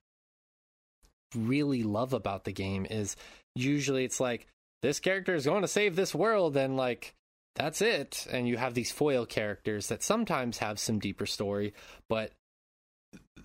really 1.36 1.84
love 1.84 2.14
about 2.14 2.44
the 2.44 2.52
game 2.52 2.86
is 2.90 3.16
usually 3.56 4.06
it's 4.06 4.20
like 4.20 4.48
this 4.82 5.00
character 5.00 5.34
is 5.34 5.46
going 5.46 5.62
to 5.62 5.68
save 5.68 5.96
this 5.96 6.14
world 6.14 6.56
and 6.56 6.78
like 6.78 7.16
that's 7.56 7.82
it 7.82 8.28
and 8.32 8.48
you 8.48 8.58
have 8.58 8.76
these 8.76 8.92
foil 8.92 9.26
characters 9.26 9.88
that 9.88 10.04
sometimes 10.04 10.60
have 10.60 10.78
some 10.80 11.00
deeper 11.00 11.26
story 11.26 11.74
but 12.08 12.32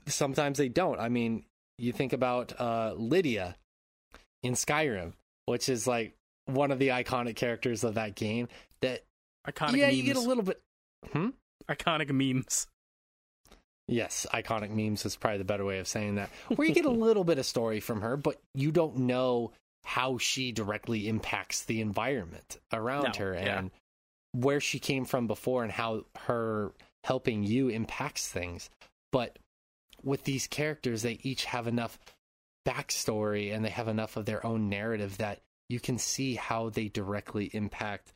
sometimes 0.07 0.59
they 0.59 0.69
don't. 0.69 1.01
I 1.01 1.09
mean, 1.09 1.45
you 1.79 1.93
think 1.93 2.13
about 2.13 2.59
uh 2.61 2.95
Lydia 2.97 3.57
in 4.43 4.55
Skyrim, 4.55 5.13
which 5.47 5.69
is 5.69 5.87
like 5.87 6.15
one 6.47 6.71
of 6.71 6.79
the 6.79 6.89
iconic 6.89 7.37
characters 7.37 7.85
of 7.85 7.95
that 7.95 8.15
game 8.15 8.49
that 8.81 9.05
Iconic 9.47 9.77
yeah, 9.77 9.87
memes. 9.87 9.97
you 9.97 10.03
get 10.03 10.17
a 10.17 10.21
little 10.21 10.43
bit 10.43 10.61
Hmm? 11.13 11.29
Iconic 11.71 12.11
memes. 12.11 12.67
Yes, 13.89 14.27
iconic 14.33 14.71
memes 14.71 15.07
is 15.07 15.17
probably 15.17 15.39
the 15.39 15.45
better 15.45 15.65
way 15.65 15.79
of 15.79 15.89
saying 15.89 16.17
that. 16.17 16.31
Where 16.55 16.69
you 16.69 16.75
get 16.75 16.85
a 16.85 16.91
little 17.07 17.25
bit 17.25 17.39
of 17.39 17.47
story 17.47 17.81
from 17.81 18.03
her, 18.03 18.17
but 18.17 18.39
you 18.55 18.71
don't 18.71 18.99
know 18.99 19.53
how 19.85 20.19
she 20.19 20.53
directly 20.53 21.09
impacts 21.09 21.65
the 21.65 21.81
environment 21.81 22.59
around 22.73 23.15
No, 23.19 23.25
her 23.25 23.35
yeah. 23.35 23.59
and 23.59 23.71
where 24.33 24.61
she 24.61 24.79
came 24.79 25.07
from 25.07 25.27
before 25.27 25.63
and 25.63 25.73
how 25.73 26.05
her 26.27 26.73
helping 27.05 27.43
you 27.45 27.69
impacts 27.69 28.29
things. 28.29 28.69
But 29.11 29.39
with 30.03 30.25
these 30.25 30.47
characters, 30.47 31.03
they 31.03 31.19
each 31.23 31.47
have 31.47 31.67
enough 31.67 31.99
backstory 32.67 33.55
and 33.55 33.65
they 33.65 33.71
have 33.71 33.89
enough 33.89 34.19
of 34.19 34.27
their 34.27 34.45
own 34.45 34.69
narrative 34.69 35.17
that 35.19 35.41
you 35.71 35.81
can 35.81 35.97
see 35.99 36.35
how 36.35 36.69
they 36.69 36.89
directly 36.89 37.51
impact 37.55 38.13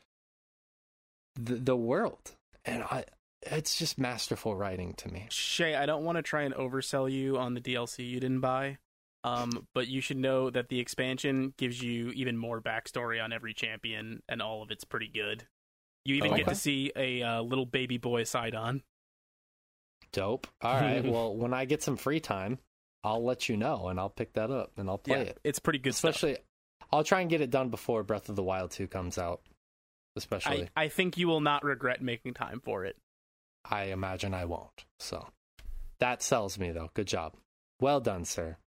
the, 1.35 1.55
the 1.55 1.75
world. 1.75 2.31
And 2.65 2.83
I, 2.83 3.05
it's 3.47 3.77
just 3.77 3.97
masterful 3.97 4.55
writing 4.55 4.93
to 4.95 5.11
me. 5.11 5.27
Shay, 5.29 5.75
I 5.75 5.85
don't 5.85 6.03
want 6.03 6.17
to 6.17 6.21
try 6.21 6.43
and 6.43 6.53
oversell 6.53 7.11
you 7.11 7.37
on 7.37 7.53
the 7.53 7.61
DLC 7.61 8.07
you 8.07 8.19
didn't 8.19 8.41
buy. 8.41 8.77
Um, 9.25 9.67
but 9.73 9.87
you 9.87 10.01
should 10.01 10.17
know 10.17 10.49
that 10.49 10.67
the 10.67 10.79
expansion 10.79 11.53
gives 11.57 11.81
you 11.81 12.09
even 12.09 12.37
more 12.37 12.61
backstory 12.61 13.23
on 13.23 13.31
every 13.31 13.53
champion, 13.53 14.21
and 14.27 14.41
all 14.41 14.61
of 14.61 14.69
it's 14.69 14.83
pretty 14.83 15.07
good. 15.07 15.45
You 16.03 16.15
even 16.15 16.31
get 16.31 16.41
Okay. 16.41 16.49
to 16.51 16.55
see 16.55 16.91
a 16.95 17.21
uh, 17.21 17.41
little 17.41 17.65
baby 17.65 17.97
boy 17.97 18.23
Sidon. 18.25 18.83
Dope. 20.11 20.47
All 20.61 20.73
right. 20.73 21.03
well, 21.09 21.35
when 21.35 21.53
I 21.53 21.63
get 21.63 21.81
some 21.81 21.95
free 21.95 22.19
time, 22.19 22.59
I'll 23.03 23.23
let 23.23 23.47
you 23.47 23.55
know 23.55 23.87
and 23.87 23.99
I'll 23.99 24.09
pick 24.09 24.33
that 24.33 24.51
up 24.51 24.73
and 24.77 24.89
I'll 24.89 24.97
play 24.97 25.17
yeah, 25.17 25.23
it. 25.23 25.39
it's 25.43 25.59
pretty 25.59 25.79
good 25.79 25.95
stuff. 25.95 26.15
Especially, 26.15 26.37
I'll 26.91 27.05
try 27.05 27.21
and 27.21 27.29
get 27.29 27.39
it 27.39 27.49
done 27.49 27.69
before 27.69 28.03
Breath 28.03 28.27
of 28.27 28.35
the 28.35 28.43
Wild 28.43 28.71
2 28.71 28.87
comes 28.87 29.17
out. 29.17 29.41
Especially, 30.15 30.69
I, 30.75 30.83
I 30.83 30.87
think 30.89 31.17
you 31.17 31.27
will 31.27 31.41
not 31.41 31.63
regret 31.63 32.01
making 32.01 32.35
time 32.35 32.61
for 32.63 32.85
it. 32.85 32.97
I, 33.69 33.85
imagine 33.85 34.33
I 34.33 34.45
won't. 34.45 34.85
So 34.99 35.27
that 35.99 36.21
sells 36.21 36.59
me, 36.59 36.71
though. 36.71 36.89
Good 36.93 37.07
job. 37.07 37.33
Well 37.79 37.99
done, 37.99 38.25
sir. 38.25 38.57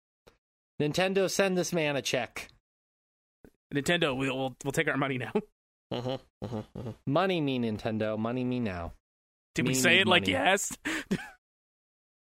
Nintendo, 0.80 1.30
send 1.30 1.56
this 1.56 1.72
man 1.72 1.96
a 1.96 2.02
check. 2.02 2.48
Nintendo, 3.74 4.16
we'll 4.16 4.36
we'll, 4.36 4.56
we'll 4.64 4.72
take 4.72 4.88
our 4.88 4.96
money 4.96 5.18
now. 5.18 5.32
Uh-huh, 5.90 6.18
uh-huh, 6.42 6.62
uh-huh. 6.76 6.92
Money 7.06 7.40
me, 7.40 7.58
Nintendo. 7.58 8.18
Money 8.18 8.44
me 8.44 8.60
now. 8.60 8.92
Did 9.54 9.68
we 9.68 9.74
say 9.74 9.94
need 9.94 10.00
it 10.00 10.06
like 10.08 10.26
yes? 10.26 10.76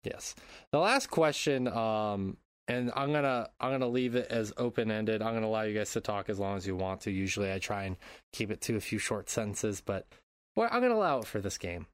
Yes. 0.03 0.35
The 0.71 0.79
last 0.79 1.09
question, 1.09 1.67
um, 1.67 2.37
and 2.67 2.91
I'm 2.95 3.11
gonna 3.11 3.49
I'm 3.59 3.71
gonna 3.71 3.87
leave 3.87 4.15
it 4.15 4.27
as 4.29 4.53
open 4.57 4.91
ended. 4.91 5.21
I'm 5.21 5.33
gonna 5.33 5.47
allow 5.47 5.63
you 5.63 5.77
guys 5.77 5.91
to 5.93 6.01
talk 6.01 6.29
as 6.29 6.39
long 6.39 6.55
as 6.55 6.65
you 6.65 6.75
want 6.75 7.01
to. 7.01 7.11
Usually, 7.11 7.51
I 7.51 7.59
try 7.59 7.83
and 7.83 7.97
keep 8.31 8.51
it 8.51 8.61
to 8.61 8.75
a 8.75 8.79
few 8.79 8.97
short 8.97 9.29
sentences, 9.29 9.81
but 9.81 10.07
well, 10.55 10.69
I'm 10.71 10.81
gonna 10.81 10.95
allow 10.95 11.19
it 11.19 11.25
for 11.25 11.41
this 11.41 11.57
game. 11.57 11.87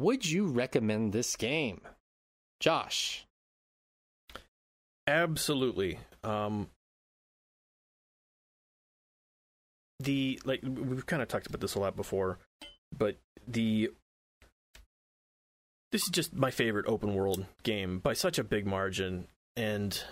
Would 0.00 0.24
you 0.24 0.46
recommend 0.46 1.12
this 1.12 1.36
game, 1.36 1.82
Josh? 2.58 3.26
Absolutely. 5.06 5.98
Um, 6.24 6.70
the 9.98 10.40
like 10.46 10.62
we've 10.62 11.04
kind 11.04 11.20
of 11.20 11.28
talked 11.28 11.46
about 11.46 11.60
this 11.60 11.74
a 11.74 11.78
lot 11.78 11.96
before, 11.96 12.38
but 12.96 13.18
the 13.46 13.90
this 15.92 16.04
is 16.04 16.08
just 16.08 16.34
my 16.34 16.50
favorite 16.50 16.86
open 16.88 17.14
world 17.14 17.44
game 17.62 17.98
by 17.98 18.14
such 18.14 18.38
a 18.38 18.44
big 18.44 18.66
margin, 18.66 19.26
and 19.54 20.02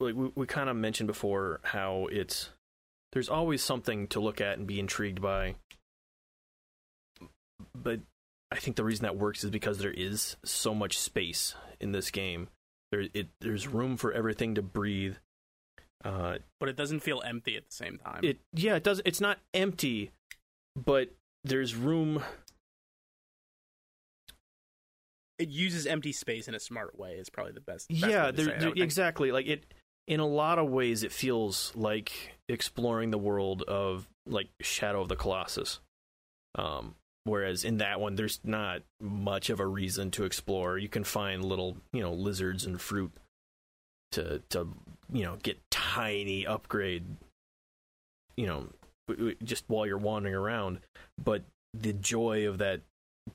like 0.00 0.14
we, 0.14 0.32
we 0.34 0.46
kind 0.46 0.70
of 0.70 0.76
mentioned 0.76 1.08
before 1.08 1.60
how 1.62 2.08
it's 2.10 2.48
there's 3.12 3.28
always 3.28 3.62
something 3.62 4.06
to 4.06 4.18
look 4.18 4.40
at 4.40 4.56
and 4.56 4.66
be 4.66 4.80
intrigued 4.80 5.20
by, 5.20 5.56
but 7.74 8.00
I 8.50 8.56
think 8.56 8.76
the 8.76 8.84
reason 8.84 9.04
that 9.04 9.16
works 9.16 9.44
is 9.44 9.50
because 9.50 9.78
there 9.78 9.92
is 9.92 10.36
so 10.44 10.74
much 10.74 10.98
space 10.98 11.54
in 11.80 11.92
this 11.92 12.10
game. 12.10 12.48
There, 12.90 13.04
it, 13.12 13.28
there's 13.40 13.68
room 13.68 13.96
for 13.96 14.12
everything 14.12 14.54
to 14.54 14.62
breathe. 14.62 15.16
Uh, 16.04 16.38
but 16.58 16.68
it 16.68 16.76
doesn't 16.76 17.00
feel 17.00 17.22
empty 17.26 17.56
at 17.56 17.66
the 17.68 17.74
same 17.74 17.98
time. 17.98 18.20
it 18.22 18.38
yeah, 18.54 18.76
it 18.76 18.84
does. 18.84 19.02
It's 19.04 19.20
not 19.20 19.38
empty, 19.52 20.12
but 20.76 21.10
there's 21.44 21.74
room. 21.74 22.22
it 25.38 25.48
uses 25.48 25.86
empty 25.86 26.12
space 26.12 26.48
in 26.48 26.54
a 26.54 26.60
smart 26.60 26.98
way. 26.98 27.12
Is 27.12 27.28
probably 27.28 27.52
the 27.52 27.60
best. 27.60 27.88
best 27.88 28.06
yeah, 28.06 28.26
way 28.26 28.30
to 28.30 28.36
there, 28.36 28.46
say 28.46 28.52
it, 28.52 28.74
there- 28.74 28.84
exactly. 28.84 29.32
Like 29.32 29.46
it, 29.46 29.64
in 30.06 30.20
a 30.20 30.26
lot 30.26 30.58
of 30.58 30.70
ways, 30.70 31.02
it 31.02 31.12
feels 31.12 31.72
like 31.74 32.38
exploring 32.48 33.10
the 33.10 33.18
world 33.18 33.62
of 33.62 34.08
like 34.26 34.48
Shadow 34.60 35.02
of 35.02 35.08
the 35.08 35.16
Colossus. 35.16 35.80
Um, 36.54 36.94
whereas 37.28 37.64
in 37.64 37.78
that 37.78 38.00
one, 38.00 38.14
there's 38.14 38.40
not 38.44 38.82
much 39.00 39.50
of 39.50 39.60
a 39.60 39.66
reason 39.66 40.10
to 40.12 40.24
explore. 40.24 40.78
You 40.78 40.88
can 40.88 41.04
find 41.04 41.44
little, 41.44 41.76
you 41.92 42.00
know, 42.00 42.12
lizards 42.12 42.64
and 42.64 42.80
fruit 42.80 43.12
to 44.12 44.42
to 44.50 44.68
you 45.12 45.24
know 45.24 45.36
get 45.42 45.58
tiny 45.70 46.46
upgrade. 46.46 47.06
You 48.36 48.46
know, 48.46 48.68
just 49.42 49.64
while 49.66 49.86
you're 49.86 49.98
wandering 49.98 50.34
around, 50.34 50.80
but 51.22 51.42
the 51.74 51.92
joy 51.92 52.46
of 52.48 52.58
that 52.58 52.82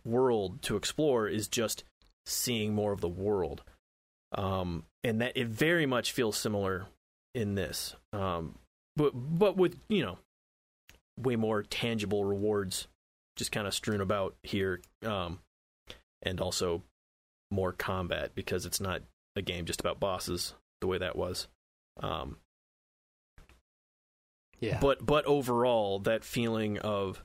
world 0.06 0.62
to 0.64 0.76
explore 0.76 1.28
is 1.28 1.48
just 1.48 1.84
seeing 2.26 2.74
more 2.74 2.94
of 2.94 3.02
the 3.02 3.10
world 3.10 3.64
um, 4.36 4.86
and 5.04 5.22
that 5.22 5.34
it 5.36 5.48
very 5.48 5.86
much 5.86 6.12
feels 6.12 6.38
similar 6.38 6.88
in 7.36 7.56
this, 7.56 7.96
um, 8.12 8.56
but 8.96 9.12
but 9.14 9.58
with 9.58 9.78
you 9.90 10.04
know 10.04 10.18
way 11.20 11.36
more 11.36 11.64
tangible 11.64 12.26
rewards 12.26 12.88
just 13.36 13.52
kind 13.52 13.68
of 13.68 13.74
strewn 13.74 14.02
about 14.02 14.36
here, 14.44 14.82
um, 15.06 15.40
and 16.22 16.40
also 16.40 16.82
more 17.52 17.72
combat 17.72 18.32
because 18.36 18.66
it's 18.66 18.80
not 18.82 19.02
a 19.36 19.42
game 19.42 19.66
just 19.66 19.80
about 19.80 20.00
bosses 20.00 20.54
the 20.82 20.88
way 20.88 20.98
that 20.98 21.16
was. 21.16 21.48
Um, 22.00 22.38
Yeah. 24.60 24.80
but 24.80 25.06
but 25.06 25.26
overall, 25.26 26.00
that 26.00 26.24
feeling 26.24 26.78
of 26.80 27.24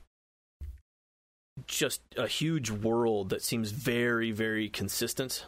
just 1.67 2.01
a 2.17 2.27
huge 2.27 2.69
world 2.69 3.29
that 3.29 3.41
seems 3.41 3.71
very 3.71 4.31
very 4.31 4.69
consistent 4.69 5.45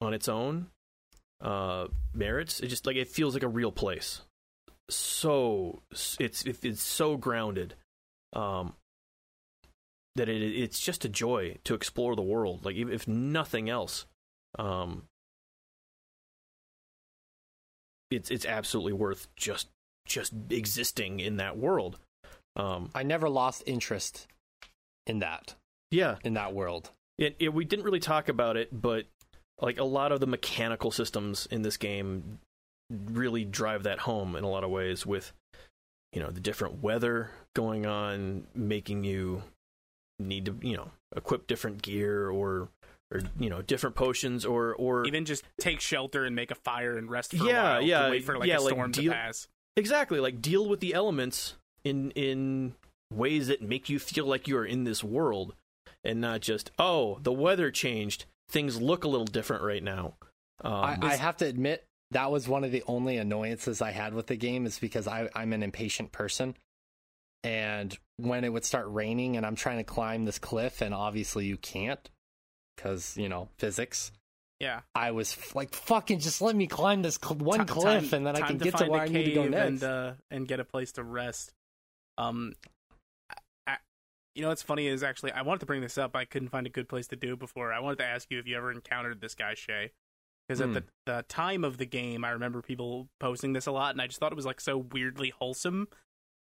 on 0.00 0.14
its 0.14 0.28
own 0.28 0.68
uh 1.40 1.88
merits 2.14 2.60
it 2.60 2.68
just 2.68 2.86
like 2.86 2.94
it 2.94 3.08
feels 3.08 3.34
like 3.34 3.42
a 3.42 3.48
real 3.48 3.72
place 3.72 4.20
so 4.88 5.82
it's 6.20 6.44
it's 6.44 6.82
so 6.82 7.16
grounded 7.16 7.74
um 8.32 8.74
that 10.16 10.28
it 10.28 10.42
it's 10.42 10.80
just 10.80 11.04
a 11.04 11.08
joy 11.08 11.56
to 11.64 11.74
explore 11.74 12.16
the 12.16 12.22
world 12.22 12.64
like 12.64 12.76
if, 12.76 13.06
nothing 13.06 13.70
else 13.70 14.06
um 14.58 15.04
it's 18.10 18.30
it's 18.30 18.44
absolutely 18.44 18.92
worth 18.92 19.28
just 19.36 19.68
just 20.06 20.32
existing 20.50 21.20
in 21.20 21.36
that 21.36 21.56
world. 21.56 21.98
Um 22.56 22.90
I 22.94 23.02
never 23.02 23.28
lost 23.28 23.62
interest 23.66 24.26
in 25.06 25.20
that. 25.20 25.54
Yeah. 25.90 26.16
In 26.24 26.34
that 26.34 26.52
world. 26.52 26.90
It, 27.18 27.36
it, 27.38 27.52
we 27.52 27.64
didn't 27.64 27.84
really 27.84 28.00
talk 28.00 28.28
about 28.28 28.56
it, 28.56 28.68
but 28.72 29.04
like 29.60 29.78
a 29.78 29.84
lot 29.84 30.10
of 30.10 30.20
the 30.20 30.26
mechanical 30.26 30.90
systems 30.90 31.46
in 31.50 31.62
this 31.62 31.76
game 31.76 32.38
really 32.90 33.44
drive 33.44 33.82
that 33.82 34.00
home 34.00 34.36
in 34.36 34.42
a 34.42 34.48
lot 34.48 34.64
of 34.64 34.70
ways 34.70 35.04
with 35.04 35.32
you 36.12 36.20
know 36.20 36.30
the 36.30 36.40
different 36.40 36.82
weather 36.82 37.30
going 37.54 37.86
on 37.86 38.46
making 38.54 39.04
you 39.04 39.42
need 40.26 40.44
to 40.46 40.56
you 40.62 40.76
know 40.76 40.90
equip 41.16 41.46
different 41.46 41.82
gear 41.82 42.28
or 42.30 42.68
or 43.12 43.22
you 43.38 43.50
know 43.50 43.62
different 43.62 43.96
potions 43.96 44.44
or 44.44 44.74
or 44.74 45.06
Even 45.06 45.24
just 45.24 45.42
take 45.58 45.80
shelter 45.80 46.24
and 46.24 46.36
make 46.36 46.50
a 46.50 46.54
fire 46.54 46.96
and 46.96 47.10
rest 47.10 47.32
for 47.36 47.44
Yeah, 47.44 47.60
a 47.60 47.72
while. 47.74 47.82
yeah, 47.82 48.04
to 48.04 48.10
wait 48.10 48.24
for 48.24 48.38
like 48.38 48.48
yeah, 48.48 48.58
a 48.58 48.60
like 48.60 48.72
storm 48.74 48.90
deal- 48.92 49.12
to 49.12 49.16
pass. 49.18 49.48
exactly 49.76 50.20
like 50.20 50.40
deal 50.40 50.68
with 50.68 50.80
the 50.80 50.94
elements 50.94 51.54
in 51.84 52.10
in 52.12 52.74
ways 53.12 53.48
that 53.48 53.60
make 53.62 53.88
you 53.88 53.98
feel 53.98 54.26
like 54.26 54.46
you 54.46 54.56
are 54.56 54.64
in 54.64 54.84
this 54.84 55.02
world 55.02 55.54
and 56.04 56.20
not 56.20 56.40
just 56.40 56.70
oh 56.78 57.18
the 57.22 57.32
weather 57.32 57.70
changed 57.70 58.24
things 58.48 58.80
look 58.80 59.02
a 59.04 59.08
little 59.08 59.26
different 59.26 59.62
right 59.64 59.82
now 59.82 60.14
um, 60.62 60.72
I, 60.72 60.98
I 61.02 61.16
have 61.16 61.36
to 61.38 61.46
admit 61.46 61.84
that 62.12 62.30
was 62.30 62.46
one 62.48 62.64
of 62.64 62.70
the 62.72 62.82
only 62.86 63.16
annoyances 63.16 63.80
I 63.80 63.92
had 63.92 64.14
with 64.14 64.26
the 64.26 64.36
game 64.36 64.66
is 64.66 64.78
because 64.78 65.06
I, 65.08 65.28
I'm 65.34 65.52
an 65.52 65.62
impatient 65.62 66.10
person. 66.12 66.56
And 67.42 67.96
when 68.18 68.44
it 68.44 68.52
would 68.52 68.64
start 68.64 68.86
raining 68.88 69.36
and 69.36 69.46
I'm 69.46 69.56
trying 69.56 69.78
to 69.78 69.84
climb 69.84 70.24
this 70.26 70.38
cliff, 70.38 70.82
and 70.82 70.92
obviously 70.94 71.46
you 71.46 71.56
can't 71.56 72.10
because, 72.76 73.16
you 73.16 73.28
know, 73.28 73.48
physics, 73.58 74.12
Yeah. 74.58 74.80
I 74.94 75.10
was 75.12 75.32
f- 75.32 75.54
like, 75.54 75.74
fucking 75.74 76.18
just 76.20 76.42
let 76.42 76.54
me 76.54 76.66
climb 76.66 77.00
this 77.02 77.18
cl- 77.22 77.36
one 77.36 77.66
cliff 77.66 78.12
and 78.12 78.26
then 78.26 78.36
I 78.36 78.40
can 78.46 78.58
to 78.58 78.64
get 78.64 78.76
to 78.78 78.86
where 78.86 79.00
I 79.00 79.06
need 79.08 79.24
to 79.24 79.32
go 79.32 79.48
next. 79.48 79.68
and 79.68 79.82
uh, 79.84 80.12
and 80.30 80.46
get 80.46 80.60
a 80.60 80.64
place 80.64 80.92
to 80.92 81.02
rest. 81.02 81.52
Um, 82.18 82.54
I, 83.66 83.76
you 84.34 84.42
know 84.42 84.48
what's 84.48 84.62
funny 84.62 84.86
is 84.86 85.02
actually 85.02 85.32
I 85.32 85.40
wanted 85.42 85.60
to 85.60 85.66
bring 85.66 85.80
this 85.80 85.96
up. 85.96 86.14
I 86.14 86.26
couldn't 86.26 86.48
find 86.50 86.66
a 86.66 86.70
good 86.70 86.88
place 86.90 87.06
to 87.08 87.16
do 87.16 87.32
it 87.32 87.38
before. 87.38 87.72
I 87.72 87.80
wanted 87.80 87.98
to 87.98 88.04
ask 88.04 88.30
you 88.30 88.38
if 88.38 88.46
you 88.46 88.56
ever 88.58 88.70
encountered 88.70 89.22
this 89.22 89.34
guy 89.34 89.54
Shay, 89.54 89.92
because 90.46 90.60
Hmm. 90.62 90.76
at 90.76 90.84
the, 91.06 91.12
the 91.12 91.24
time 91.28 91.64
of 91.64 91.78
the 91.78 91.86
game, 91.86 92.22
I 92.24 92.30
remember 92.30 92.60
people 92.60 93.08
posting 93.18 93.54
this 93.54 93.66
a 93.66 93.72
lot, 93.72 93.94
and 93.94 94.02
I 94.02 94.06
just 94.08 94.20
thought 94.20 94.32
it 94.32 94.36
was 94.36 94.44
like 94.46 94.60
so 94.60 94.76
weirdly 94.76 95.30
wholesome. 95.30 95.88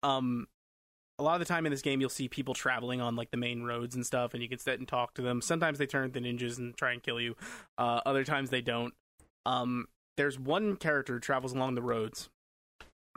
Um, 0.02 0.46
a 1.18 1.22
lot 1.22 1.34
of 1.34 1.46
the 1.46 1.52
time 1.52 1.66
in 1.66 1.70
this 1.70 1.82
game, 1.82 2.00
you'll 2.00 2.10
see 2.10 2.28
people 2.28 2.54
traveling 2.54 3.00
on 3.00 3.16
like 3.16 3.30
the 3.30 3.36
main 3.36 3.62
roads 3.62 3.94
and 3.94 4.04
stuff, 4.04 4.34
and 4.34 4.42
you 4.42 4.48
can 4.48 4.58
sit 4.58 4.78
and 4.78 4.88
talk 4.88 5.14
to 5.14 5.22
them. 5.22 5.40
Sometimes 5.40 5.78
they 5.78 5.86
turn 5.86 6.04
into 6.06 6.20
ninjas 6.20 6.58
and 6.58 6.76
try 6.76 6.92
and 6.92 7.02
kill 7.02 7.20
you. 7.20 7.36
Uh, 7.78 8.00
other 8.04 8.24
times 8.24 8.50
they 8.50 8.60
don't. 8.60 8.94
Um, 9.46 9.86
there's 10.16 10.38
one 10.38 10.76
character 10.76 11.14
who 11.14 11.20
travels 11.20 11.52
along 11.52 11.74
the 11.74 11.82
roads, 11.82 12.30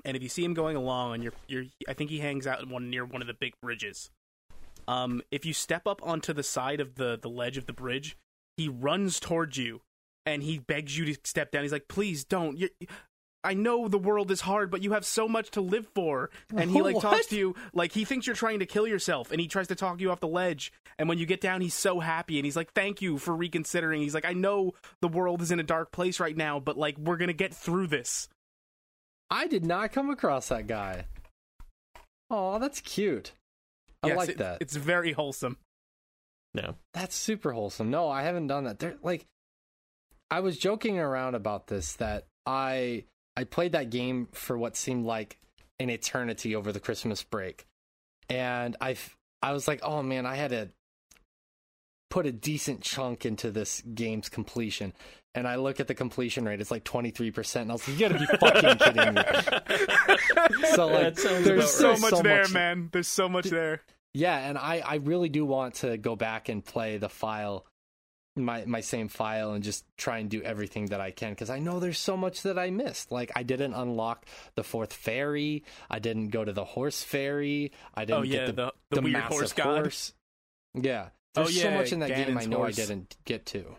and 0.05 0.15
if 0.15 0.23
you 0.23 0.29
see 0.29 0.43
him 0.43 0.53
going 0.53 0.75
along, 0.75 1.15
and 1.15 1.23
you're 1.23 1.33
you're, 1.47 1.65
I 1.87 1.93
think 1.93 2.09
he 2.09 2.19
hangs 2.19 2.45
out 2.45 2.67
one 2.67 2.89
near 2.89 3.05
one 3.05 3.21
of 3.21 3.27
the 3.27 3.33
big 3.33 3.53
bridges. 3.61 4.11
Um, 4.87 5.21
if 5.31 5.45
you 5.45 5.53
step 5.53 5.87
up 5.87 6.01
onto 6.05 6.33
the 6.33 6.43
side 6.43 6.79
of 6.79 6.95
the 6.95 7.17
the 7.19 7.29
ledge 7.29 7.57
of 7.57 7.65
the 7.65 7.73
bridge, 7.73 8.15
he 8.57 8.67
runs 8.67 9.19
towards 9.19 9.57
you, 9.57 9.81
and 10.25 10.43
he 10.43 10.59
begs 10.59 10.97
you 10.97 11.05
to 11.05 11.19
step 11.23 11.51
down. 11.51 11.63
He's 11.63 11.71
like, 11.71 11.87
"Please 11.87 12.23
don't." 12.23 12.57
you 12.57 12.69
I 13.47 13.53
know 13.53 13.87
the 13.87 13.97
world 13.97 14.29
is 14.31 14.41
hard, 14.41 14.69
but 14.69 14.83
you 14.83 14.91
have 14.91 15.05
so 15.05 15.27
much 15.27 15.51
to 15.51 15.61
live 15.61 15.87
for. 15.95 16.29
And 16.55 16.69
he 16.69 16.81
like 16.81 16.95
What? 16.97 17.01
talks 17.01 17.27
to 17.27 17.37
you 17.37 17.55
like 17.73 17.93
he 17.93 18.03
thinks 18.05 18.27
you're 18.27 18.35
trying 18.35 18.59
to 18.59 18.65
kill 18.65 18.85
yourself, 18.87 19.31
and 19.31 19.39
he 19.39 19.47
tries 19.47 19.67
to 19.69 19.75
talk 19.75 20.01
you 20.01 20.11
off 20.11 20.19
the 20.19 20.27
ledge. 20.27 20.73
And 20.99 21.07
when 21.07 21.17
you 21.19 21.25
get 21.25 21.41
down, 21.41 21.61
he's 21.61 21.73
so 21.75 21.99
happy, 21.99 22.37
and 22.39 22.45
he's 22.45 22.55
like, 22.55 22.73
"Thank 22.73 23.01
you 23.01 23.17
for 23.17 23.35
reconsidering." 23.35 24.01
He's 24.01 24.13
like, 24.13 24.25
"I 24.25 24.33
know 24.33 24.73
the 25.01 25.07
world 25.07 25.41
is 25.41 25.51
in 25.51 25.59
a 25.59 25.63
dark 25.63 25.91
place 25.91 26.19
right 26.19 26.35
now, 26.35 26.59
but 26.59 26.77
like 26.77 26.97
we're 26.97 27.17
gonna 27.17 27.33
get 27.33 27.53
through 27.53 27.87
this." 27.87 28.27
I 29.29 29.47
did 29.47 29.65
not 29.65 29.91
come 29.91 30.09
across 30.09 30.49
that 30.49 30.67
guy. 30.67 31.05
Oh, 32.29 32.59
that's 32.59 32.81
cute. 32.81 33.33
I 34.03 34.07
Yes, 34.09 34.17
like 34.17 34.29
it- 34.29 34.37
that. 34.39 34.61
It's 34.61 34.75
very 34.75 35.11
wholesome. 35.13 35.57
no 36.53 36.75
That's 36.93 37.15
super 37.15 37.51
wholesome. 37.53 37.89
No, 37.91 38.09
I 38.09 38.23
haven't 38.23 38.47
done 38.47 38.63
that. 38.65 38.79
There, 38.79 38.95
like, 39.01 39.25
I 40.31 40.39
was 40.41 40.57
joking 40.57 40.99
around 40.99 41.35
about 41.35 41.67
this 41.67 41.93
that 41.95 42.25
I 42.45 43.05
I 43.37 43.43
played 43.43 43.73
that 43.73 43.91
game 43.91 44.27
for 44.31 44.57
what 44.57 44.75
seemed 44.75 45.05
like 45.05 45.37
an 45.79 45.91
eternity 45.91 46.55
over 46.55 46.71
the 46.71 46.79
Christmas 46.79 47.23
break, 47.23 47.67
and 48.29 48.75
I 48.81 48.97
I 49.43 49.53
was 49.53 49.67
like, 49.67 49.81
oh 49.83 50.01
man, 50.01 50.25
I 50.25 50.35
had 50.35 50.49
to 50.49 50.69
put 52.09 52.25
a 52.25 52.31
decent 52.31 52.81
chunk 52.81 53.25
into 53.25 53.51
this 53.51 53.81
game's 53.81 54.27
completion. 54.27 54.93
And 55.35 55.47
I 55.47 55.57
look 55.57 55.79
at 55.79 55.87
the 55.87 55.93
completion 55.93 56.45
rate; 56.45 56.59
it's 56.61 56.71
like 56.71 56.83
twenty 56.83 57.11
three 57.11 57.29
percent. 57.29 57.63
And 57.63 57.71
I 57.71 57.73
was 57.75 57.87
like, 57.87 57.99
"You 57.99 58.09
gotta 58.09 58.19
be 58.19 58.25
fucking 58.39 58.77
kidding 58.79 59.13
me!" 59.13 60.67
So 60.73 60.87
like, 60.87 61.13
That 61.13 61.19
sounds 61.19 61.45
there's 61.45 61.59
about 61.59 61.69
so 61.69 61.89
right. 61.91 61.99
much 61.99 62.23
there, 62.23 62.47
man. 62.49 62.89
There's 62.91 63.07
so 63.07 63.29
much 63.29 63.45
there. 63.45 63.83
Yeah, 64.15 64.35
and 64.35 64.57
I, 64.57 64.81
I 64.83 64.95
really 64.95 65.29
do 65.29 65.45
want 65.45 65.75
to 65.75 65.95
go 65.95 66.15
back 66.15 66.49
and 66.49 66.65
play 66.65 66.97
the 66.97 67.09
file, 67.09 67.67
my 68.37 68.65
my 68.65 68.81
same 68.81 69.07
file, 69.07 69.53
and 69.53 69.63
just 69.63 69.85
try 69.97 70.19
and 70.19 70.29
do 70.29 70.41
everything 70.41 70.87
that 70.87 71.01
I 71.01 71.11
can 71.11 71.31
because 71.31 71.49
I 71.49 71.59
know 71.59 71.79
there's 71.79 71.99
so 71.99 72.15
much 72.17 72.43
that 72.43 72.57
I 72.57 72.69
missed. 72.69 73.11
Like 73.11 73.31
I 73.35 73.43
didn't 73.43 73.73
unlock 73.73 74.25
the 74.55 74.63
fourth 74.63 74.93
ferry, 74.93 75.63
I 75.89 75.99
didn't 75.99 76.29
go 76.29 76.45
to 76.45 76.53
the 76.53 76.65
horse 76.65 77.03
ferry, 77.03 77.71
I 77.93 78.05
didn't 78.05 78.19
Oh 78.19 78.23
yeah, 78.23 78.45
get 78.45 78.55
the, 78.55 78.73
the 78.91 78.95
the, 78.95 79.01
weird 79.01 79.13
massive 79.13 79.37
horse 79.37 79.51
horse. 79.51 80.13
Yeah, 80.73 81.09
Oh, 81.37 81.43
there's 81.43 81.61
so 81.61 81.71
much 81.71 81.91
in 81.91 81.99
that 81.99 82.09
game 82.09 82.37
I 82.37 82.45
know 82.45 82.57
horse. 82.57 82.79
I 82.79 82.85
didn't 82.85 83.15
get 83.25 83.45
to. 83.47 83.75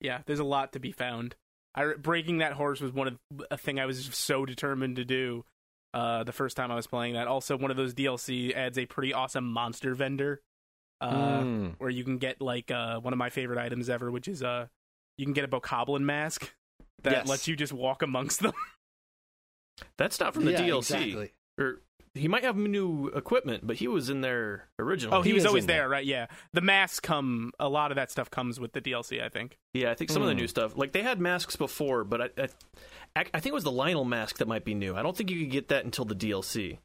Yeah, 0.00 0.20
there's 0.26 0.38
a 0.38 0.44
lot 0.44 0.72
to 0.74 0.78
be 0.78 0.92
found. 0.92 1.34
I 1.74 1.94
breaking 1.98 2.38
that 2.38 2.52
horse 2.52 2.80
was 2.80 2.92
one 2.92 3.08
of 3.08 3.18
a 3.50 3.56
thing 3.56 3.80
I 3.80 3.86
was 3.86 4.04
so 4.12 4.46
determined 4.46 4.96
to 4.96 5.04
do. 5.04 5.44
Uh, 5.92 6.24
the 6.24 6.32
first 6.32 6.56
time 6.56 6.70
I 6.70 6.74
was 6.74 6.86
playing 6.86 7.14
that. 7.14 7.28
Also, 7.28 7.56
one 7.56 7.70
of 7.70 7.76
those 7.76 7.94
DLC 7.94 8.54
adds 8.54 8.78
a 8.78 8.86
pretty 8.86 9.12
awesome 9.12 9.50
monster 9.50 9.94
vendor, 9.94 10.40
uh, 11.04 11.42
Mm. 11.42 11.74
where 11.78 11.90
you 11.90 12.04
can 12.04 12.18
get 12.18 12.40
like 12.40 12.70
uh, 12.70 13.00
one 13.00 13.12
of 13.12 13.18
my 13.18 13.30
favorite 13.30 13.58
items 13.58 13.88
ever, 13.90 14.10
which 14.10 14.28
is 14.28 14.42
uh, 14.42 14.66
you 15.18 15.24
can 15.26 15.32
get 15.34 15.44
a 15.44 15.48
bokoblin 15.48 16.02
mask 16.02 16.54
that 17.02 17.12
Yes. 17.12 17.28
lets 17.28 17.48
you 17.48 17.56
just 17.56 17.72
walk 17.72 18.02
amongst 18.02 18.40
them. 18.40 18.52
that's 19.98 20.20
not 20.20 20.34
from 20.34 20.44
the 20.44 20.52
Yeah, 20.52 20.60
dlc 20.62 20.78
exactly. 20.78 21.32
or 21.58 21.80
he 22.14 22.28
might 22.28 22.44
have 22.44 22.56
new 22.56 23.08
equipment 23.08 23.66
but 23.66 23.74
he 23.76 23.88
was 23.88 24.08
in 24.08 24.20
there 24.20 24.68
originally 24.78 25.16
oh, 25.18 25.22
he, 25.22 25.30
he 25.30 25.34
was 25.34 25.44
always 25.46 25.66
there. 25.66 25.78
there, 25.82 25.88
right? 25.88 26.04
Yeah, 26.06 26.26
the 26.52 26.60
masks 26.60 27.00
come. 27.00 27.50
A 27.58 27.68
lot 27.68 27.90
of 27.90 27.96
that 27.96 28.10
stuff 28.12 28.30
comes 28.30 28.60
with 28.60 28.72
the 28.72 28.80
DLC, 28.80 29.20
I 29.22 29.28
think. 29.28 29.58
Yeah, 29.72 29.90
I 29.90 29.94
think 29.94 30.10
some 30.10 30.22
of 30.22 30.28
the 30.28 30.34
Hmm. 30.34 30.38
new 30.40 30.46
stuff, 30.46 30.76
like 30.76 30.92
they 30.92 31.02
had 31.02 31.20
masks 31.20 31.56
before, 31.56 32.04
but 32.04 32.20
I, 32.38 32.48
I, 33.16 33.24
I 33.34 33.40
think 33.40 33.46
it 33.46 33.54
was 33.54 33.64
the 33.64 33.72
Lynel 33.72 34.06
mask 34.06 34.38
that 34.38 34.46
might 34.46 34.64
be 34.64 34.74
new. 34.74 34.94
I 34.94 35.02
don't 35.02 35.16
think 35.16 35.28
you 35.30 35.40
could 35.40 35.50
get 35.50 35.68
that 35.68 35.84
until 35.84 36.04
the 36.04 36.14
DLC. 36.14 36.78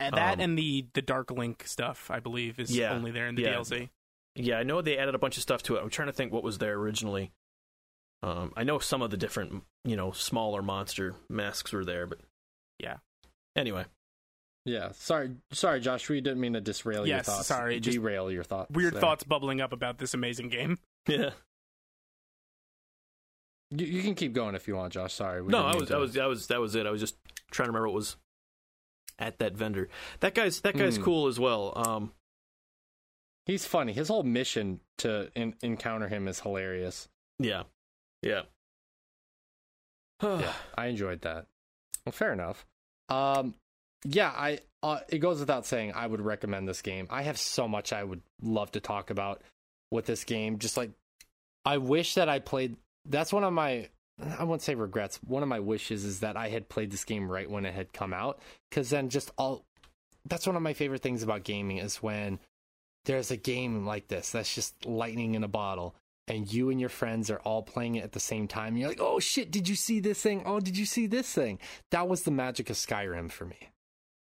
And 0.00 0.14
that 0.16 0.34
Um, 0.34 0.40
and 0.40 0.58
the 0.58 0.86
the 0.94 1.02
Dark 1.02 1.30
Link 1.30 1.66
stuff, 1.66 2.10
I 2.10 2.20
believe, 2.20 2.58
is 2.58 2.76
Yeah, 2.76 2.92
only 2.92 3.10
there 3.10 3.26
in 3.28 3.34
the 3.36 3.42
yeah. 3.42 3.54
DLC. 3.54 3.90
Yeah, 4.36 4.58
I 4.58 4.62
know 4.64 4.82
they 4.82 4.98
added 4.98 5.14
a 5.14 5.18
bunch 5.18 5.36
of 5.36 5.42
stuff 5.42 5.62
to 5.64 5.76
it. 5.76 5.82
I'm 5.82 5.90
trying 5.90 6.08
to 6.08 6.12
think 6.12 6.32
what 6.32 6.42
was 6.42 6.58
there 6.58 6.74
originally. 6.74 7.32
Um, 8.22 8.52
I 8.56 8.64
know 8.64 8.78
some 8.80 9.02
of 9.02 9.10
the 9.10 9.16
different, 9.16 9.62
you 9.84 9.94
know, 9.96 10.10
smaller 10.10 10.62
monster 10.62 11.14
masks 11.28 11.72
were 11.72 11.84
there, 11.84 12.06
but 12.06 12.18
Yeah. 12.78 12.96
Anyway, 13.54 13.84
Yeah, 14.64 14.90
sorry, 14.92 15.36
sorry, 15.52 15.78
Josh. 15.80 16.08
We 16.08 16.20
didn't 16.20 16.40
mean 16.40 16.54
to 16.54 16.60
disrail 16.60 17.06
your 17.06 17.18
Yes, 17.18 17.26
thoughts. 17.26 17.46
sorry, 17.46 17.78
just 17.80 17.96
derail 17.96 18.32
your 18.32 18.42
thoughts. 18.44 18.70
Weird 18.72 18.94
there. 18.94 19.00
thoughts 19.00 19.22
bubbling 19.22 19.60
up 19.60 19.72
about 19.72 19.98
this 19.98 20.14
amazing 20.14 20.48
game. 20.48 20.78
yeah. 21.06 21.30
You, 23.70 23.86
you 23.86 24.02
can 24.02 24.14
keep 24.14 24.32
going 24.32 24.54
if 24.54 24.66
you 24.68 24.76
want, 24.76 24.92
Josh. 24.92 25.12
Sorry. 25.14 25.42
we 25.42 25.48
No, 25.52 25.70
didn't 25.72 25.74
I 25.74 25.78
was, 25.78 25.88
to- 25.88 25.94
I 25.94 25.98
was, 25.98 26.12
that 26.14 26.26
was, 26.28 26.46
that 26.48 26.60
was 26.60 26.74
it. 26.74 26.86
I 26.86 26.90
was 26.90 27.00
just 27.00 27.16
trying 27.50 27.66
to 27.66 27.70
remember 27.72 27.88
what 27.88 27.94
was 27.94 28.16
at 29.18 29.38
that 29.38 29.54
vendor. 29.56 29.88
That 30.20 30.34
guy's, 30.34 30.60
that 30.62 30.76
guy's 30.76 30.96
Hmm. 30.96 31.02
cool 31.04 31.26
as 31.28 31.38
well. 31.40 31.72
Um, 31.76 32.12
He's 33.46 33.66
funny. 33.66 33.92
His 33.92 34.08
whole 34.08 34.22
mission 34.22 34.80
to 34.98 35.30
in- 35.34 35.54
encounter 35.62 36.08
him 36.08 36.28
is 36.28 36.40
hilarious. 36.40 37.08
yeah, 37.38 37.64
yeah. 38.22 38.42
yeah, 40.22 40.52
I 40.78 40.86
enjoyed 40.86 41.20
that. 41.22 41.46
Well, 42.06 42.12
fair 42.12 42.32
enough. 42.32 42.64
Um, 43.10 43.54
yeah, 44.04 44.30
I. 44.30 44.60
Uh, 44.82 45.00
it 45.08 45.18
goes 45.18 45.40
without 45.40 45.64
saying, 45.64 45.92
I 45.94 46.06
would 46.06 46.20
recommend 46.20 46.68
this 46.68 46.82
game. 46.82 47.06
I 47.10 47.22
have 47.22 47.38
so 47.38 47.66
much 47.66 47.92
I 47.92 48.04
would 48.04 48.20
love 48.42 48.70
to 48.72 48.80
talk 48.80 49.08
about 49.10 49.40
with 49.90 50.04
this 50.04 50.24
game. 50.24 50.58
Just 50.58 50.76
like, 50.76 50.90
I 51.64 51.78
wish 51.78 52.14
that 52.14 52.28
I 52.28 52.38
played. 52.38 52.76
That's 53.06 53.32
one 53.32 53.44
of 53.44 53.52
my. 53.52 53.88
I 54.38 54.44
won't 54.44 54.62
say 54.62 54.74
regrets. 54.74 55.18
One 55.26 55.42
of 55.42 55.48
my 55.48 55.60
wishes 55.60 56.04
is 56.04 56.20
that 56.20 56.36
I 56.36 56.48
had 56.48 56.68
played 56.68 56.90
this 56.90 57.04
game 57.04 57.30
right 57.30 57.50
when 57.50 57.64
it 57.66 57.74
had 57.74 57.92
come 57.92 58.12
out, 58.12 58.40
because 58.70 58.90
then 58.90 59.08
just 59.08 59.32
all. 59.36 59.64
That's 60.26 60.46
one 60.46 60.56
of 60.56 60.62
my 60.62 60.72
favorite 60.72 61.02
things 61.02 61.22
about 61.22 61.42
gaming 61.44 61.78
is 61.78 61.96
when 62.02 62.38
there's 63.04 63.30
a 63.30 63.36
game 63.36 63.84
like 63.84 64.08
this 64.08 64.30
that's 64.30 64.54
just 64.54 64.86
lightning 64.86 65.34
in 65.34 65.44
a 65.44 65.48
bottle 65.48 65.94
and 66.26 66.50
you 66.50 66.70
and 66.70 66.80
your 66.80 66.88
friends 66.88 67.28
are 67.30 67.40
all 67.40 67.62
playing 67.62 67.96
it 67.96 68.04
at 68.04 68.12
the 68.12 68.20
same 68.20 68.48
time. 68.48 68.76
You're 68.78 68.88
like, 68.88 69.00
oh 69.02 69.20
shit, 69.20 69.50
did 69.50 69.68
you 69.68 69.74
see 69.74 70.00
this 70.00 70.22
thing? 70.22 70.42
Oh, 70.46 70.60
did 70.60 70.78
you 70.78 70.86
see 70.86 71.06
this 71.06 71.30
thing? 71.30 71.58
That 71.90 72.08
was 72.08 72.22
the 72.22 72.30
magic 72.30 72.70
of 72.70 72.76
Skyrim 72.76 73.30
for 73.30 73.44
me. 73.44 73.68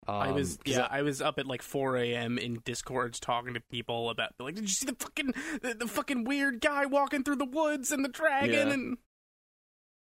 I 0.09 0.33
was 0.33 0.55
Um, 0.55 0.59
yeah, 0.67 0.89
I 0.91 1.03
was 1.03 1.21
up 1.23 1.39
at 1.39 1.47
like 1.47 1.63
4 1.63 1.97
a.m. 1.99 2.39
in 2.39 2.61
discords 2.65 3.21
talking 3.21 3.55
to 3.55 3.61
people 3.71 4.11
about 4.11 4.33
like, 4.41 4.55
did 4.57 4.63
you 4.65 4.69
see 4.69 4.87
the 4.87 4.97
fucking 4.99 5.33
the, 5.63 5.75
the 5.75 5.87
fucking 5.87 6.25
weird 6.25 6.61
guy 6.61 6.87
walking 6.87 7.23
through 7.23 7.37
the 7.37 7.45
woods 7.45 7.93
and 7.93 8.05
the 8.05 8.09
dragon 8.09 8.69
Yeah. 8.69 8.75
and 8.75 8.99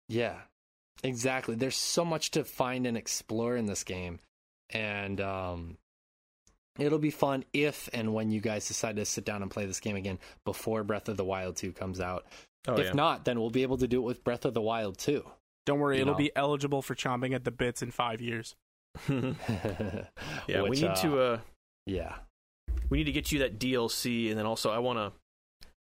Yeah, 0.08 0.36
exactly. 1.02 1.54
There's 1.56 1.76
so 1.76 2.04
much 2.04 2.32
to 2.32 2.44
find 2.44 2.86
and 2.86 2.96
explore 2.96 3.56
in 3.56 3.66
this 3.66 3.84
game, 3.84 4.20
and 4.70 5.20
um, 5.20 5.76
it'll 6.78 6.98
be 6.98 7.10
fun 7.10 7.44
if 7.52 7.88
and 7.92 8.14
when 8.14 8.30
you 8.30 8.40
guys 8.40 8.68
decide 8.68 8.96
to 8.96 9.04
sit 9.04 9.24
down 9.24 9.42
and 9.42 9.50
play 9.50 9.66
this 9.66 9.80
game 9.80 9.96
again 9.96 10.18
before 10.44 10.84
Breath 10.84 11.08
of 11.08 11.16
the 11.16 11.24
Wild 11.24 11.56
2 11.56 11.72
comes 11.72 12.00
out. 12.00 12.24
Oh, 12.68 12.74
if 12.74 12.86
yeah. 12.86 12.92
not, 12.92 13.24
then 13.24 13.38
we'll 13.40 13.50
be 13.50 13.62
able 13.62 13.78
to 13.78 13.88
do 13.88 13.98
it 13.98 14.04
with 14.04 14.24
Breath 14.24 14.44
of 14.44 14.54
the 14.54 14.60
Wild 14.60 14.98
2. 14.98 15.24
don't 15.66 15.78
worry, 15.78 15.96
You 15.96 16.02
it'll 16.02 16.14
know. 16.14 16.18
be 16.18 16.32
eligible 16.36 16.82
for 16.82 16.94
chomping 16.94 17.34
at 17.34 17.44
the 17.44 17.50
bits 17.50 17.82
in 17.82 17.90
five 17.90 18.20
years. 18.20 18.54
yeah, 19.08 20.62
we 20.62 20.70
Which, 20.70 20.82
need 20.82 20.96
to, 20.96 21.18
uh, 21.20 21.38
yeah. 21.86 22.14
we 22.90 22.98
need 22.98 23.04
to 23.04 23.12
get 23.12 23.30
you 23.32 23.40
that 23.40 23.58
DLC, 23.58 24.30
and 24.30 24.38
then 24.38 24.46
also 24.46 24.70
I 24.70 24.78
want 24.78 24.98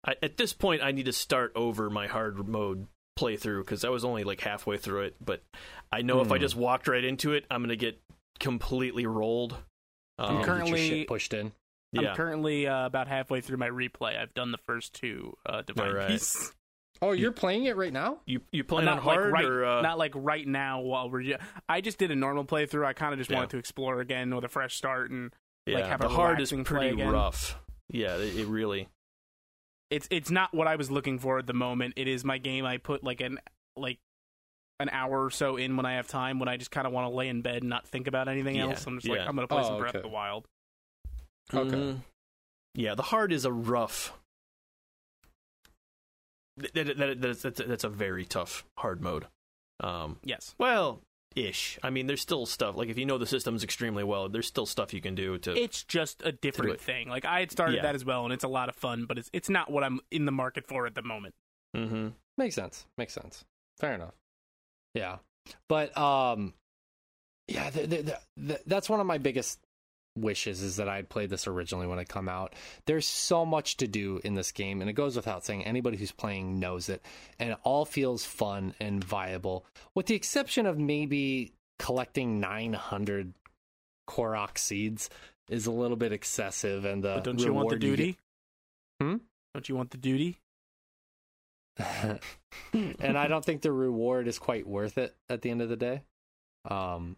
to, 0.05 0.17
at 0.23 0.37
this 0.37 0.53
point, 0.53 0.83
I 0.83 0.91
need 0.91 1.05
to 1.05 1.13
start 1.13 1.51
over 1.55 1.89
my 1.89 2.07
hard 2.07 2.47
mode 2.47 2.87
playthrough 3.19 3.61
because 3.61 3.83
I 3.85 3.89
was 3.89 4.03
only 4.05 4.23
like 4.23 4.41
halfway 4.41 4.77
through 4.77 5.01
it. 5.03 5.15
But 5.23 5.41
I 5.91 6.01
know 6.01 6.21
if 6.21 6.31
I 6.31 6.35
Hmm. 6.37 6.41
just 6.41 6.55
walked 6.55 6.87
right 6.87 7.03
into 7.03 7.33
it, 7.33 7.45
I'm 7.49 7.61
gonna 7.63 7.75
get 7.75 7.99
completely 8.39 9.05
rolled. 9.05 9.57
I'm 10.17 10.25
Um, 10.25 10.37
Get 10.37 10.45
currently- 10.45 10.89
shit 10.89 11.07
pushed 11.07 11.33
in. 11.33 11.51
yeah, 11.91 12.09
I'm 12.11 12.15
currently 12.15 12.67
uh, 12.67 12.85
about 12.85 13.07
halfway 13.07 13.41
through 13.41 13.57
my 13.57 13.69
replay. 13.69 14.17
I've 14.19 14.33
done 14.33 14.51
the 14.51 14.57
first 14.59 14.93
two 14.93 15.37
uh, 15.45 15.61
Divine 15.61 15.89
Alright. 15.89 16.07
Beasts. 16.09 16.53
Oh, 17.01 17.11
you're 17.11 17.33
playing 17.33 17.65
it 17.65 17.75
right 17.75 17.91
now? 17.91 18.19
you 18.25 18.41
you 18.51 18.63
playing 18.63 18.85
not 18.85 18.99
on 18.99 19.03
hard 19.03 19.23
like 19.25 19.33
right, 19.33 19.45
or 19.45 19.65
uh, 19.65 19.81
not 19.81 19.97
like 19.97 20.13
right 20.15 20.47
now 20.47 20.79
while 20.79 21.09
we're. 21.09 21.23
ju- 21.23 21.37
I 21.67 21.81
just 21.81 21.97
did 21.97 22.09
a 22.11 22.15
normal 22.15 22.45
playthrough. 22.45 22.85
I 22.85 22.93
kind 22.93 23.11
of 23.13 23.19
just 23.19 23.29
Yeah. 23.29 23.37
wanted 23.37 23.49
to 23.51 23.57
explore 23.57 23.99
again 23.99 24.33
with 24.33 24.45
a 24.45 24.47
fresh 24.49 24.75
start, 24.75 25.11
and 25.11 25.33
yeah, 25.65 25.75
like, 25.75 25.85
have 25.87 25.99
the 25.99 26.07
a 26.07 26.09
hard 26.09 26.39
is 26.39 26.53
pretty 26.63 27.01
rough. 27.03 27.59
Yeah, 27.89 28.15
it, 28.15 28.37
it 28.37 28.47
really. 28.47 28.87
It's 29.89 30.07
it's 30.11 30.31
not 30.31 30.53
what 30.53 30.67
I 30.67 30.75
was 30.75 30.89
looking 30.91 31.19
for 31.19 31.37
at 31.39 31.47
the 31.47 31.53
moment. 31.53 31.93
It 31.97 32.07
is 32.07 32.23
my 32.25 32.37
game. 32.37 32.65
I 32.65 32.77
put 32.77 33.03
like 33.03 33.21
an 33.21 33.39
like 33.77 33.99
an 34.79 34.89
hour 34.89 35.23
or 35.23 35.29
so 35.29 35.55
in 35.57 35.77
when 35.77 35.85
I 35.85 35.93
have 35.93 36.07
time. 36.07 36.39
When 36.39 36.49
I 36.49 36.57
just 36.57 36.71
kind 36.71 36.85
of 36.87 36.93
want 36.93 37.09
to 37.09 37.15
lay 37.15 37.29
in 37.29 37.41
bed 37.41 37.57
and 37.63 37.69
not 37.69 37.87
think 37.87 38.07
about 38.07 38.27
anything 38.27 38.55
Yeah, 38.55 38.63
else. 38.69 38.85
I'm 38.85 38.97
just 38.99 39.07
like. 39.07 39.21
I'm 39.21 39.35
gonna 39.35 39.47
play 39.47 39.61
Oh, 39.61 39.67
some 39.67 39.77
Breath 39.77 39.89
okay. 39.91 39.99
of 39.99 40.03
the 40.03 40.09
Wild. 40.09 40.45
Okay. 41.53 41.75
Mhm. 41.75 41.97
Yeah, 42.73 42.95
the 42.95 43.03
hard 43.03 43.31
is 43.31 43.45
a 43.45 43.51
rough. 43.51 44.13
That, 46.57 46.73
that, 46.73 46.97
that, 46.97 47.21
that's, 47.21 47.41
that's, 47.41 47.61
that's 47.65 47.83
a 47.83 47.89
very 47.89 48.25
tough 48.25 48.65
hard 48.77 49.01
mode. 49.01 49.25
Um, 49.81 50.17
Yes, 50.23 50.55
well, 50.57 51.01
ish. 51.35 51.77
I 51.83 51.89
mean, 51.89 52.07
there's 52.07 52.21
still 52.21 52.45
stuff 52.45 52.75
like 52.75 52.89
if 52.89 52.97
you 52.97 53.05
know 53.05 53.17
the 53.17 53.25
systems 53.27 53.63
extremely 53.63 54.03
well, 54.03 54.29
there's 54.29 54.47
still 54.47 54.65
stuff 54.65 54.93
you 54.93 55.01
can 55.01 55.15
do 55.15 55.37
to. 55.39 55.55
it's 55.55 55.83
just 55.83 56.21
a 56.25 56.31
different 56.31 56.79
thing. 56.79 57.09
Like 57.09 57.25
I 57.25 57.39
had 57.41 57.51
started 57.51 57.75
Yeah. 57.77 57.81
that 57.83 57.95
as 57.95 58.05
well, 58.05 58.23
and 58.25 58.33
it's 58.33 58.43
a 58.43 58.47
lot 58.49 58.69
of 58.69 58.75
fun. 58.75 59.05
But 59.05 59.17
it's 59.17 59.29
it's 59.33 59.49
not 59.49 59.71
what 59.71 59.83
I'm 59.83 59.99
in 60.11 60.25
the 60.25 60.31
market 60.31 60.67
for 60.67 60.85
at 60.87 60.95
the 60.95 61.01
moment. 61.01 61.33
Mm-hmm. 61.75 62.09
Makes 62.37 62.55
sense. 62.55 62.85
Makes 62.97 63.13
sense. 63.13 63.43
Fair 63.79 63.93
enough. 63.93 64.13
Yeah, 64.93 65.17
but 65.67 65.95
um, 65.97 66.53
yeah, 67.47 67.69
the, 67.69 67.81
the, 67.85 68.01
the, 68.01 68.19
the, 68.37 68.59
that's 68.65 68.89
one 68.89 68.99
of 69.01 69.05
my 69.05 69.17
biggest 69.17 69.59
wishes 70.15 70.61
is 70.61 70.77
that 70.77 70.89
I'd 70.89 71.09
played 71.09 71.29
this 71.29 71.47
originally 71.47 71.87
when 71.87 71.99
it 71.99 72.09
come 72.09 72.29
out. 72.29 72.53
There's 72.85 73.05
so 73.05 73.45
much 73.45 73.77
to 73.77 73.87
do 73.87 74.19
in 74.23 74.33
this 74.33 74.51
game, 74.51 74.81
and 74.81 74.89
it 74.89 74.93
goes 74.93 75.15
without 75.15 75.45
saying. 75.45 75.65
Anybody 75.65 75.97
who's 75.97 76.11
playing 76.11 76.59
knows 76.59 76.89
it, 76.89 77.03
and 77.39 77.51
it 77.51 77.57
all 77.63 77.85
feels 77.85 78.25
fun 78.25 78.73
and 78.79 79.03
viable, 79.03 79.65
with 79.93 80.07
the 80.07 80.15
exception 80.15 80.65
of 80.65 80.77
maybe 80.77 81.53
collecting 81.79 82.39
900 82.39 83.33
Korok 84.07 84.57
seeds 84.57 85.09
is 85.49 85.65
a 85.65 85.71
little 85.71 85.97
bit 85.97 86.11
excessive, 86.11 86.85
and 86.85 87.03
the 87.03 87.15
But 87.15 87.23
don't 87.23 87.39
you 87.39 87.53
want 87.53 87.69
the 87.69 87.79
duty? 87.79 88.17
Hmm? 89.01 89.17
Don't 89.53 89.69
you 89.69 89.75
want 89.75 89.91
the 89.91 89.97
duty? 89.97 90.37
and 92.73 93.17
I 93.17 93.27
don't 93.27 93.43
think 93.43 93.61
the 93.61 93.71
reward 93.71 94.27
is 94.27 94.39
quite 94.39 94.67
worth 94.67 94.97
it 94.97 95.15
at 95.29 95.41
the 95.41 95.49
end 95.49 95.61
of 95.61 95.69
the 95.69 95.75
day. 95.75 96.01
Um, 96.69 97.17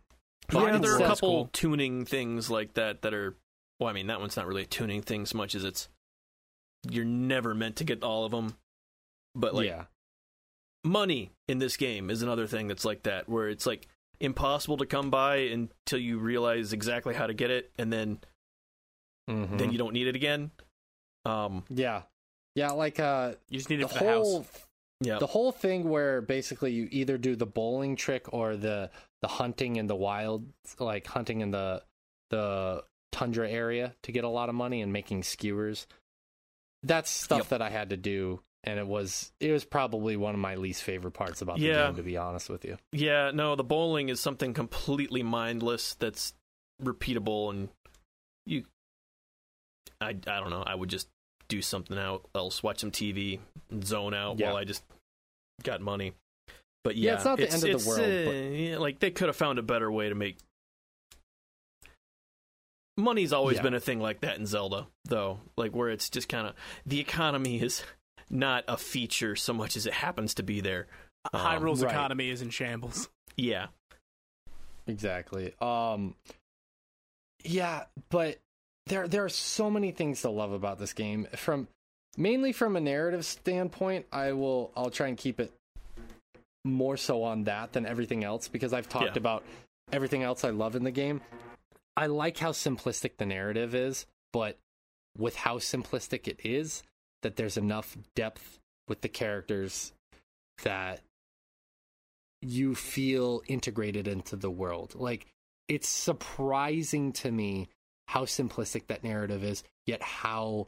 but 0.50 0.62
Yeah, 0.74 0.78
there 0.80 0.94
are 0.96 1.00
a 1.04 1.08
couple 1.08 1.30
cool. 1.30 1.50
tuning 1.54 2.06
things 2.06 2.50
like 2.50 2.74
that 2.76 3.02
that 3.02 3.14
are. 3.14 3.36
Well, 3.80 3.90
I 3.90 3.94
mean, 3.94 4.08
that 4.08 4.20
one's 4.20 4.36
not 4.36 4.48
really 4.48 4.64
a 4.64 4.68
tuning 4.68 5.02
thing 5.02 5.26
so 5.26 5.38
much 5.38 5.54
as 5.56 5.64
it's. 5.64 5.90
You're 6.90 7.06
never 7.06 7.54
meant 7.54 7.76
to 7.78 7.84
get 7.84 8.04
all 8.04 8.26
of 8.26 8.32
them, 8.32 8.56
but 9.36 9.54
like 9.54 9.68
yeah, 9.68 9.86
money 10.84 11.32
in 11.48 11.60
this 11.60 11.78
game 11.78 12.10
is 12.10 12.22
another 12.22 12.48
thing 12.48 12.68
that's 12.68 12.86
like 12.86 13.04
that, 13.04 13.28
where 13.28 13.50
it's 13.50 13.66
like 13.66 13.88
impossible 14.20 14.78
to 14.78 14.86
come 14.86 15.10
by 15.10 15.38
until 15.38 16.00
you 16.00 16.18
realize 16.18 16.74
exactly 16.74 17.14
how 17.14 17.28
to 17.28 17.34
get 17.34 17.52
it, 17.52 17.72
and 17.78 17.92
then 17.92 18.20
Mhm. 19.30 19.58
then 19.58 19.72
you 19.72 19.78
don't 19.78 19.94
need 19.94 20.08
it 20.08 20.16
again. 20.16 20.52
Um, 21.26 21.66
yeah, 21.70 22.04
yeah, 22.56 22.72
like 22.72 23.00
uh, 23.00 23.34
You 23.50 23.58
just 23.58 23.70
need 23.70 23.78
the 23.82 23.86
it 23.86 23.90
for 23.92 24.00
the 24.04 24.14
whole 24.14 24.44
house. 24.44 24.68
yeah, 25.02 25.20
the 25.20 25.28
whole 25.28 25.52
thing 25.52 25.90
where 25.90 26.22
basically 26.22 26.72
you 26.72 26.88
either 26.92 27.18
do 27.18 27.36
the 27.36 27.46
bowling 27.46 27.96
trick 27.98 28.32
or 28.34 28.56
the 28.56 28.90
the 29.22 29.28
hunting 29.28 29.76
in 29.78 29.88
the 29.88 29.96
wild, 29.96 30.46
like 30.80 31.08
hunting 31.08 31.42
in 31.42 31.52
the 31.52 31.84
the 32.30 32.84
tundra 33.12 33.50
area 33.50 33.96
to 34.04 34.12
get 34.12 34.24
a 34.24 34.30
lot 34.30 34.50
of 34.50 34.56
money 34.56 34.82
and 34.82 34.92
making 34.94 35.24
skewers. 35.24 35.88
That's 36.84 37.10
stuff 37.10 37.40
Yep. 37.40 37.48
that 37.50 37.62
I 37.62 37.70
had 37.70 37.90
to 37.90 37.98
do, 37.98 38.42
and 38.64 38.78
it 38.80 38.86
was 38.88 39.32
it 39.40 39.52
was 39.52 39.66
probably 39.66 40.16
one 40.18 40.34
of 40.36 40.40
my 40.40 40.56
least 40.56 40.84
favorite 40.84 41.12
parts 41.12 41.42
about 41.42 41.58
the 41.58 41.66
Yeah. 41.66 41.88
game, 41.88 41.96
to 41.96 42.04
be 42.04 42.18
honest 42.18 42.50
with 42.50 42.64
you. 42.66 42.78
yeah. 42.92 43.32
No, 43.32 43.56
the 43.56 43.64
bowling 43.64 44.10
is 44.10 44.20
something 44.20 44.54
completely 44.54 45.24
mindless 45.24 45.96
that's 45.96 46.34
repeatable, 46.82 47.50
and 47.50 47.70
you. 48.46 48.66
I 50.00 50.10
I 50.10 50.14
don't 50.40 50.50
know. 50.52 50.64
I 50.64 50.76
would 50.76 50.90
just 50.90 51.08
do 51.48 51.62
something 51.62 51.98
out 51.98 52.30
else, 52.36 52.62
watch 52.62 52.80
some 52.80 52.92
TV, 52.92 53.40
zone 53.84 54.14
out 54.14 54.38
Yeah. 54.38 54.48
while 54.48 54.58
I 54.58 54.64
just 54.66 54.84
got 55.64 55.82
money. 55.82 56.14
But 56.88 56.96
Yeah, 56.96 57.10
yeah, 57.12 57.16
it's 57.18 57.26
not 57.26 57.38
the 57.38 57.52
end 57.52 57.64
of 57.66 57.84
the 57.84 57.90
world, 57.90 58.00
uh, 58.00 58.26
but- 58.32 58.58
yeah, 58.58 58.78
like 58.78 59.00
they 59.00 59.12
could 59.12 59.28
have 59.28 59.36
found 59.36 59.60
a 59.60 59.62
better 59.62 59.92
way 59.92 60.08
to 60.08 60.16
make. 60.16 60.38
Money's 62.96 63.34
always 63.34 63.58
Yeah. 63.58 63.64
been 63.64 63.74
a 63.74 63.80
thing 63.82 64.00
like 64.00 64.22
that 64.22 64.38
in 64.38 64.46
Zelda, 64.46 64.88
though. 65.04 65.42
Like 65.58 65.76
where 65.76 65.90
it's 65.90 66.10
just 66.10 66.30
kind 66.30 66.48
of 66.48 66.56
the 66.86 67.02
economy 67.02 67.62
is 67.62 67.84
not 68.30 68.64
a 68.70 68.78
feature 68.78 69.36
so 69.36 69.52
much 69.52 69.76
as 69.76 69.86
it 69.86 69.92
happens 69.96 70.34
to 70.36 70.44
be 70.44 70.62
there. 70.62 70.88
Um, 71.34 71.42
Hyrule's 71.42 71.84
right. 71.84 71.92
economy 71.92 72.30
is 72.30 72.42
in 72.42 72.52
shambles. 72.52 73.10
Yeah, 73.36 73.68
Exactly. 74.88 75.54
Um 75.60 76.16
yeah, 77.44 77.84
but 78.10 78.40
there 78.86 79.10
there 79.10 79.26
are 79.26 79.30
so 79.30 79.70
many 79.70 79.92
things 79.92 80.22
to 80.22 80.30
love 80.30 80.54
about 80.54 80.80
this 80.80 80.94
game 80.94 81.28
from 81.36 81.68
mainly 82.16 82.54
from 82.54 82.78
a 82.78 82.80
narrative 82.80 83.26
standpoint. 83.26 84.06
I 84.14 84.32
will 84.32 84.72
I'll 84.78 84.90
try 84.90 85.10
and 85.10 85.18
keep 85.18 85.42
it 85.42 85.52
more 86.64 86.98
so 86.98 87.24
on 87.24 87.46
that 87.46 87.74
than 87.74 87.86
everything 87.86 88.24
else 88.24 88.48
because 88.48 88.74
I've 88.74 88.90
talked 88.90 89.16
Yeah. 89.16 89.20
about 89.20 89.44
everything 89.92 90.24
else 90.24 90.44
I 90.44 90.50
love 90.50 90.76
in 90.76 90.84
the 90.84 90.92
game. 90.92 91.22
I 91.96 92.08
like 92.08 92.38
how 92.38 92.52
simplistic 92.52 93.18
the 93.18 93.26
narrative 93.26 93.74
is, 93.74 94.06
but 94.34 94.60
with 95.18 95.36
how 95.36 95.58
simplistic 95.58 96.28
it 96.28 96.40
is, 96.44 96.84
that 97.24 97.36
there's 97.36 97.58
enough 97.58 97.98
depth 98.16 98.60
with 98.88 99.02
the 99.02 99.10
characters 99.10 99.94
that 100.64 101.02
you 102.42 102.76
feel 102.76 103.42
integrated 103.48 104.08
into 104.08 104.36
the 104.36 104.52
world. 104.52 104.94
Like 104.96 105.26
it's 105.68 105.90
surprising 105.90 107.12
to 107.14 107.32
me 107.32 107.70
how 108.08 108.26
simplistic 108.26 108.88
that 108.88 109.04
narrative 109.04 109.44
is, 109.44 109.64
yet 109.86 110.02
how 110.02 110.68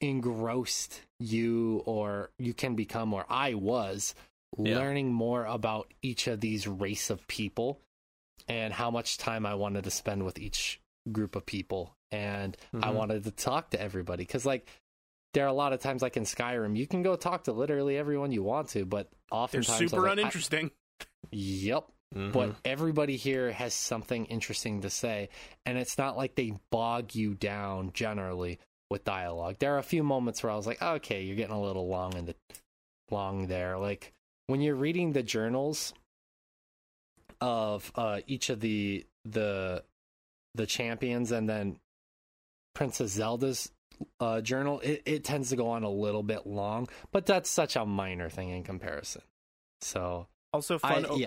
engrossed 0.00 1.00
you 1.18 1.82
or 1.86 2.30
you 2.38 2.54
can 2.54 2.74
become 2.74 3.12
or 3.14 3.24
I 3.28 3.54
was 3.54 4.14
Yeah. 4.58 4.78
learning 4.78 5.12
more 5.12 5.44
about 5.44 5.92
each 6.02 6.26
of 6.28 6.40
these 6.40 6.66
race 6.66 7.10
of 7.10 7.26
people 7.28 7.80
and 8.48 8.72
how 8.72 8.90
much 8.90 9.18
time 9.18 9.44
I 9.44 9.54
wanted 9.54 9.84
to 9.84 9.90
spend 9.90 10.24
with 10.24 10.38
each 10.38 10.80
group 11.10 11.36
of 11.36 11.44
people 11.46 11.94
and 12.10 12.56
I 12.74 12.90
Mhm. 12.90 12.94
wanted 12.94 13.24
to 13.24 13.30
talk 13.30 13.70
to 13.70 13.80
everybody 13.80 14.24
cuz 14.24 14.46
like 14.46 14.68
there 15.34 15.44
are 15.44 15.48
a 15.48 15.52
lot 15.52 15.72
of 15.72 15.80
times 15.80 16.02
like 16.02 16.16
in 16.16 16.24
Skyrim 16.24 16.76
you 16.76 16.86
can 16.86 17.02
go 17.02 17.16
talk 17.16 17.44
to 17.44 17.52
literally 17.52 17.96
everyone 17.96 18.32
you 18.32 18.42
want 18.42 18.68
to 18.70 18.84
but 18.84 19.10
oftentimes 19.30 19.66
They're 19.66 19.74
I 19.76 19.78
super 19.88 20.02
like, 20.02 20.08
I- 20.08 20.12
uninteresting. 20.12 20.70
Yep. 21.32 21.90
Mhm. 22.14 22.32
But 22.32 22.54
everybody 22.64 23.16
here 23.16 23.50
has 23.52 23.74
something 23.74 24.26
interesting 24.26 24.82
to 24.82 24.90
say, 24.90 25.28
and 25.66 25.76
it's 25.76 25.98
not 25.98 26.16
like 26.16 26.36
they 26.36 26.52
bog 26.70 27.16
you 27.16 27.34
down 27.34 27.92
generally 27.92 28.60
with 28.90 29.04
dialogue. 29.04 29.56
There 29.58 29.74
are 29.74 29.78
a 29.78 29.82
few 29.82 30.02
moments 30.02 30.42
where 30.42 30.52
I 30.52 30.56
was 30.56 30.66
like, 30.66 30.80
okay, 30.80 31.22
you're 31.22 31.36
getting 31.36 31.54
a 31.54 31.60
little 31.60 31.88
long 31.88 32.14
in 32.16 32.26
the 32.26 32.34
long 33.10 33.46
there. 33.48 33.76
Like 33.78 34.12
when 34.46 34.60
you're 34.60 34.74
reading 34.76 35.12
the 35.12 35.22
journals 35.22 35.92
of 37.40 37.90
uh, 37.94 38.20
each 38.26 38.50
of 38.50 38.60
the 38.60 39.04
the 39.24 39.82
the 40.54 40.66
champions, 40.66 41.32
and 41.32 41.48
then 41.48 41.78
Princess 42.74 43.12
Zelda's 43.12 43.70
uh, 44.20 44.40
journal, 44.40 44.80
it, 44.80 45.02
it 45.04 45.24
tends 45.24 45.50
to 45.50 45.56
go 45.56 45.68
on 45.68 45.82
a 45.82 45.90
little 45.90 46.22
bit 46.22 46.46
long, 46.46 46.88
but 47.12 47.26
that's 47.26 47.50
such 47.50 47.76
a 47.76 47.84
minor 47.84 48.28
thing 48.30 48.50
in 48.50 48.62
comparison. 48.62 49.22
So 49.82 50.26
Also, 50.52 50.78
fun, 50.78 51.04
o- 51.06 51.16
yeah, 51.16 51.26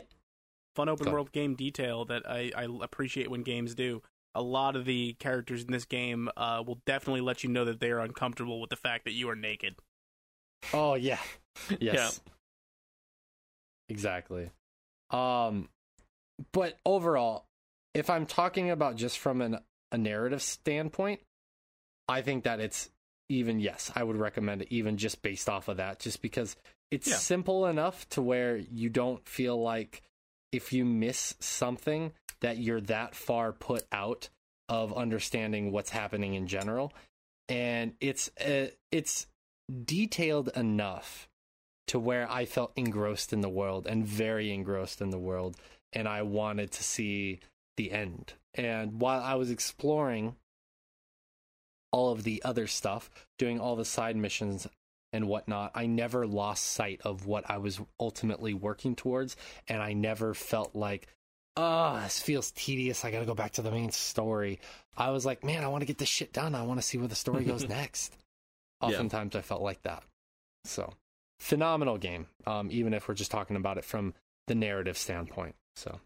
fun 0.75 0.89
open 0.89 1.05
world 1.11 1.31
game 1.31 1.55
detail 1.55 2.05
that 2.05 2.27
I, 2.29 2.51
I 2.55 2.67
appreciate 2.81 3.29
when 3.29 3.43
games 3.43 3.75
do. 3.75 4.01
A 4.35 4.41
lot 4.41 4.75
of 4.75 4.85
the 4.85 5.13
characters 5.13 5.63
in 5.63 5.71
this 5.71 5.85
game 5.85 6.29
uh, 6.37 6.63
will 6.65 6.79
definitely 6.85 7.21
let 7.21 7.43
you 7.43 7.49
know 7.49 7.65
that 7.65 7.79
they 7.79 7.89
are 7.91 7.99
uncomfortable 7.99 8.61
with 8.61 8.69
the 8.69 8.75
fact 8.75 9.05
that 9.05 9.13
you 9.13 9.29
are 9.29 9.35
naked. 9.35 9.75
Oh 10.73 10.93
yeah. 10.95 11.19
Yes. 11.79 12.21
Exactly. 13.89 14.49
Um 15.11 15.69
but 16.53 16.77
overall, 16.85 17.45
if 17.93 18.09
I'm 18.09 18.25
talking 18.25 18.69
about 18.69 18.95
just 18.95 19.17
from 19.19 19.41
an 19.41 19.59
a 19.91 19.97
narrative 19.97 20.41
standpoint, 20.41 21.21
I 22.07 22.21
think 22.21 22.43
that 22.43 22.59
it's 22.59 22.89
even 23.29 23.59
yes, 23.59 23.91
I 23.95 24.03
would 24.03 24.15
recommend 24.15 24.61
it 24.61 24.67
even 24.71 24.97
just 24.97 25.21
based 25.21 25.49
off 25.49 25.67
of 25.67 25.77
that 25.77 25.99
just 25.99 26.21
because 26.21 26.55
it's 26.91 27.07
Yeah. 27.07 27.15
simple 27.15 27.65
enough 27.65 28.07
to 28.09 28.21
where 28.21 28.57
you 28.57 28.89
don't 28.89 29.27
feel 29.27 29.59
like 29.61 30.03
if 30.51 30.73
you 30.73 30.85
miss 30.85 31.35
something 31.39 32.11
that 32.41 32.57
you're 32.57 32.81
that 32.81 33.15
far 33.15 33.51
put 33.51 33.85
out 33.91 34.29
of 34.67 34.95
understanding 34.95 35.71
what's 35.71 35.89
happening 35.89 36.35
in 36.35 36.47
general 36.47 36.93
and 37.49 37.93
it's 37.99 38.29
uh, 38.39 38.67
it's 38.91 39.27
detailed 39.85 40.49
enough 40.55 41.27
to 41.87 41.99
where 41.99 42.31
I 42.31 42.45
felt 42.45 42.71
engrossed 42.75 43.33
in 43.33 43.41
the 43.41 43.49
world 43.49 43.87
and 43.87 44.05
very 44.05 44.53
engrossed 44.53 45.01
in 45.01 45.09
the 45.09 45.17
world, 45.17 45.57
and 45.91 46.07
I 46.07 46.21
wanted 46.21 46.71
to 46.73 46.83
see 46.83 47.39
the 47.77 47.91
end. 47.91 48.33
And 48.53 49.01
while 49.01 49.21
I 49.21 49.35
was 49.35 49.49
exploring 49.49 50.35
all 51.91 52.11
of 52.11 52.23
the 52.23 52.43
other 52.45 52.67
stuff, 52.67 53.09
doing 53.39 53.59
all 53.59 53.75
the 53.75 53.85
side 53.85 54.15
missions 54.15 54.67
and 55.11 55.27
whatnot, 55.27 55.71
I 55.75 55.85
never 55.87 56.27
lost 56.27 56.65
sight 56.65 57.01
of 57.03 57.25
what 57.25 57.49
I 57.49 57.57
was 57.57 57.79
ultimately 57.99 58.53
working 58.53 58.95
towards, 58.95 59.35
and 59.67 59.81
I 59.81 59.93
never 59.93 60.33
felt 60.33 60.75
like, 60.75 61.07
oh, 61.57 61.99
this 62.03 62.21
feels 62.21 62.51
tedious. 62.51 63.03
I 63.03 63.11
got 63.11 63.19
to 63.19 63.25
go 63.25 63.35
back 63.35 63.53
to 63.53 63.61
the 63.61 63.71
main 63.71 63.91
story. 63.91 64.59
I 64.95 65.11
was 65.11 65.25
like, 65.25 65.43
man, 65.43 65.63
I 65.63 65.67
want 65.67 65.81
to 65.81 65.87
get 65.87 65.97
this 65.97 66.09
shit 66.09 66.31
done. 66.33 66.55
I 66.55 66.63
want 66.63 66.79
to 66.79 66.85
see 66.85 66.97
where 66.97 67.07
the 67.07 67.15
story 67.15 67.43
goes 67.43 67.67
next. 67.69 68.15
Yeah. 68.81 68.89
Oftentimes, 68.89 69.35
I 69.35 69.41
felt 69.41 69.61
like 69.61 69.81
that. 69.83 70.03
So, 70.65 70.93
phenomenal 71.39 71.97
game. 71.97 72.27
Um, 72.45 72.69
even 72.71 72.93
if 72.93 73.07
we're 73.07 73.15
just 73.15 73.31
talking 73.31 73.55
about 73.55 73.77
it 73.77 73.85
from 73.85 74.13
the 74.47 74.55
narrative 74.55 74.97
standpoint. 74.97 75.55
So, 75.75 75.99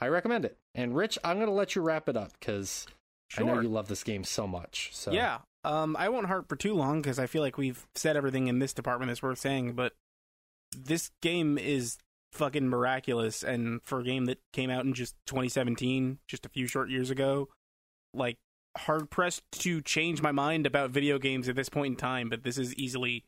I 0.00 0.08
recommend 0.08 0.44
it. 0.44 0.56
And 0.74 0.96
Rich, 0.96 1.18
I'm 1.22 1.36
going 1.36 1.48
to 1.48 1.52
let 1.52 1.76
you 1.76 1.82
wrap 1.82 2.08
it 2.08 2.16
up 2.16 2.32
because 2.40 2.86
I 3.36 3.42
know 3.42 3.60
you 3.60 3.68
love 3.68 3.88
this 3.88 4.02
game 4.02 4.24
so 4.24 4.46
much. 4.46 4.90
So, 4.92 5.12
Yeah. 5.12 5.38
Um, 5.64 5.94
I 5.98 6.08
won't 6.08 6.26
harp 6.26 6.48
for 6.48 6.56
too 6.56 6.74
long 6.74 7.02
because 7.02 7.18
I 7.18 7.26
feel 7.26 7.42
like 7.42 7.58
we've 7.58 7.86
said 7.94 8.16
everything 8.16 8.48
in 8.48 8.58
this 8.60 8.72
department 8.72 9.08
that's 9.10 9.22
worth 9.22 9.38
saying. 9.38 9.74
But 9.74 9.92
this 10.76 11.10
game 11.20 11.58
is 11.58 11.98
fucking 12.32 12.68
miraculous, 12.68 13.42
and 13.42 13.82
for 13.82 14.00
a 14.00 14.04
game 14.04 14.24
that 14.26 14.38
came 14.52 14.70
out 14.70 14.84
in 14.84 14.94
just 14.94 15.14
2017, 15.26 16.18
just 16.28 16.46
a 16.46 16.50
few 16.50 16.66
short 16.66 16.88
years 16.88 17.10
ago, 17.10 17.48
like 18.14 18.36
hard 18.78 19.10
pressed 19.10 19.42
to 19.52 19.80
change 19.82 20.22
my 20.22 20.32
mind 20.32 20.64
about 20.66 20.90
video 20.90 21.18
games 21.18 21.48
at 21.48 21.56
this 21.56 21.68
point 21.68 21.92
in 21.92 21.96
time. 21.96 22.28
But 22.28 22.42
this 22.44 22.56
is 22.56 22.74
easily 22.76 23.24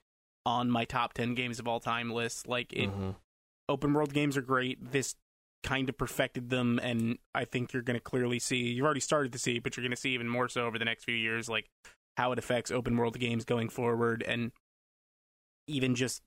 on 0.47 0.71
my 0.71 0.85
top 0.85 1.13
10 1.15 1.35
games 1.35 1.59
of 1.59 1.69
all 1.69 1.81
time 1.81 2.11
list. 2.11 2.49
Like 2.49 2.73
it, 2.73 2.91
Mhm. 2.91 3.17
open 3.69 3.93
world 3.93 4.15
games 4.15 4.37
are 4.37 4.43
great. 4.43 4.93
This 4.93 5.15
kind 5.63 5.89
of 5.89 5.97
perfected 5.99 6.51
them, 6.51 6.79
and 6.83 7.19
I 7.35 7.45
think 7.45 7.73
you're 7.73 7.83
going 7.83 7.97
to 7.99 8.03
clearly 8.03 8.39
see. 8.41 8.69
You've 8.73 8.85
already 8.85 9.01
started 9.01 9.33
to 9.33 9.39
see, 9.39 9.59
but 9.61 9.77
you're 9.77 9.83
going 9.83 9.91
to 9.95 9.97
see 9.97 10.15
even 10.15 10.29
more 10.29 10.49
so 10.49 10.67
over 10.67 10.79
the 10.79 10.85
next 10.85 11.05
few 11.05 11.15
years, 11.15 11.49
like 11.49 11.69
how 12.17 12.33
it 12.33 12.39
affects 12.39 12.71
open 12.71 12.97
world 12.97 13.19
games 13.19 13.45
going 13.45 13.69
forward, 13.69 14.23
and 14.27 14.53
even 15.67 15.95
just 15.95 16.23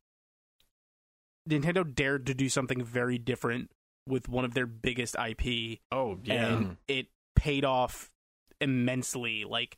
Nintendo 1.50 1.94
dared 1.94 2.26
to 2.28 2.34
do 2.34 2.50
something 2.50 2.84
very 2.84 3.18
different 3.18 3.70
with 4.08 4.28
one 4.28 4.46
of 4.46 4.54
their 4.54 4.66
biggest 4.66 5.16
IP, 5.16 5.80
Oh 5.92 6.20
yeah, 6.24 6.48
and 6.48 6.78
it 6.88 7.08
paid 7.36 7.66
off 7.66 8.12
immensely. 8.60 9.44
Like 9.44 9.78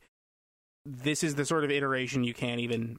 this 0.86 1.22
is 1.22 1.34
the 1.34 1.44
sort 1.44 1.64
of 1.64 1.70
iteration 1.70 2.24
you 2.24 2.34
can't 2.34 2.60
even 2.60 2.98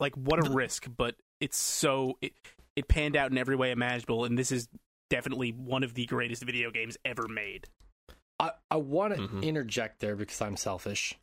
like. 0.00 0.14
What 0.16 0.46
a 0.46 0.50
risk, 0.50 0.86
but 0.96 1.16
it's 1.40 1.56
so 1.56 2.18
it 2.20 2.32
it 2.76 2.88
panned 2.88 3.16
out 3.16 3.30
in 3.30 3.38
every 3.38 3.56
way 3.56 3.70
imaginable, 3.70 4.24
and 4.24 4.36
this 4.38 4.52
is 4.52 4.68
definitely 5.10 5.52
one 5.52 5.82
of 5.82 5.94
the 5.94 6.04
greatest 6.06 6.42
video 6.42 6.70
games 6.70 6.96
ever 7.04 7.26
made. 7.28 7.66
I, 8.40 8.52
I 8.70 8.76
want 8.76 9.14
to 9.14 9.20
Mhm. 9.20 9.42
interject 9.42 10.00
there 10.00 10.14
because 10.14 10.40
I'm 10.42 10.56
selfish. 10.56 11.14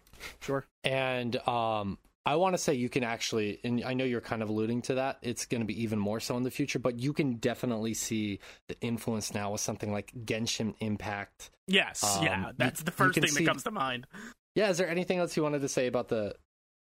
Sure. 0.41 0.65
And 0.83 1.35
um, 1.47 1.97
I 2.25 2.35
want 2.35 2.53
to 2.53 2.57
say 2.57 2.73
you 2.73 2.89
can 2.89 3.03
actually, 3.03 3.59
and 3.63 3.83
I 3.83 3.93
know 3.93 4.03
you're 4.05 4.21
kind 4.21 4.41
of 4.41 4.49
alluding 4.49 4.81
to 4.83 4.95
that, 4.95 5.19
it's 5.21 5.45
going 5.45 5.61
to 5.61 5.65
be 5.65 5.81
even 5.83 5.99
more 5.99 6.19
so 6.19 6.35
in 6.37 6.43
the 6.43 6.51
future, 6.51 6.79
but 6.79 6.99
you 6.99 7.13
can 7.13 7.35
definitely 7.35 7.93
see 7.93 8.39
the 8.67 8.79
influence 8.81 9.33
now 9.33 9.51
with 9.51 9.61
something 9.61 9.91
like 9.91 10.11
Genshin 10.25 10.73
Impact. 10.79 11.51
Yes, 11.67 12.03
Um, 12.03 12.23
yeah, 12.25 12.47
you- 12.47 12.53
that's 12.57 12.81
the 12.83 12.91
first 12.91 13.19
thing 13.19 13.27
see- 13.29 13.43
that 13.45 13.49
comes 13.49 13.63
to 13.63 13.71
mind. 13.71 14.07
Yeah, 14.55 14.69
is 14.69 14.77
there 14.77 14.87
anything 14.89 15.17
else 15.19 15.35
you 15.35 15.43
wanted 15.43 15.61
to 15.61 15.67
say 15.69 15.87
about 15.87 16.07
the 16.07 16.35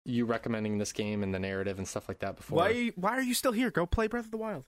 you 0.05 0.25
recommending 0.27 0.79
this 0.79 0.93
game 0.93 1.23
and 1.23 1.33
the 1.33 1.39
narrative 1.39 1.79
and 1.79 1.87
stuff 1.89 2.09
like 2.09 2.19
that 2.19 2.37
before? 2.37 2.59
Why? 2.59 2.89
Why 2.97 3.13
are 3.17 3.23
you 3.23 3.35
still 3.35 3.53
here? 3.53 3.71
Go 3.71 3.87
play 3.87 4.09
Breath 4.09 4.27
of 4.27 4.31
the 4.31 4.37
Wild. 4.37 4.65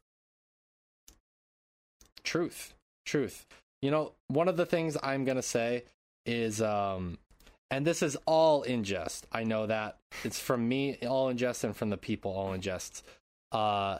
Truth. 2.23 2.75
Truth. 3.05 3.47
You 3.83 3.91
know, 3.91 4.13
one 4.29 4.49
of 4.49 4.57
the 4.57 4.65
things 4.67 4.97
I'm 5.03 5.25
going 5.25 5.37
to 5.37 5.43
say 5.43 5.85
is 6.27 6.63
um 6.63 7.19
and 7.71 7.87
this 7.87 8.03
is 8.03 8.17
all 8.27 8.63
in 8.63 8.85
jest. 8.85 9.27
I 9.33 9.45
know 9.45 9.67
that. 9.67 9.99
It's 10.23 10.39
from 10.39 10.69
me 10.69 10.99
all 11.07 11.29
in 11.29 11.37
jest 11.37 11.65
and 11.65 11.77
from 11.77 11.91
the 11.91 11.97
people 11.97 12.33
all 12.33 12.53
in 12.53 12.61
jest. 12.61 13.05
Uh 13.53 13.99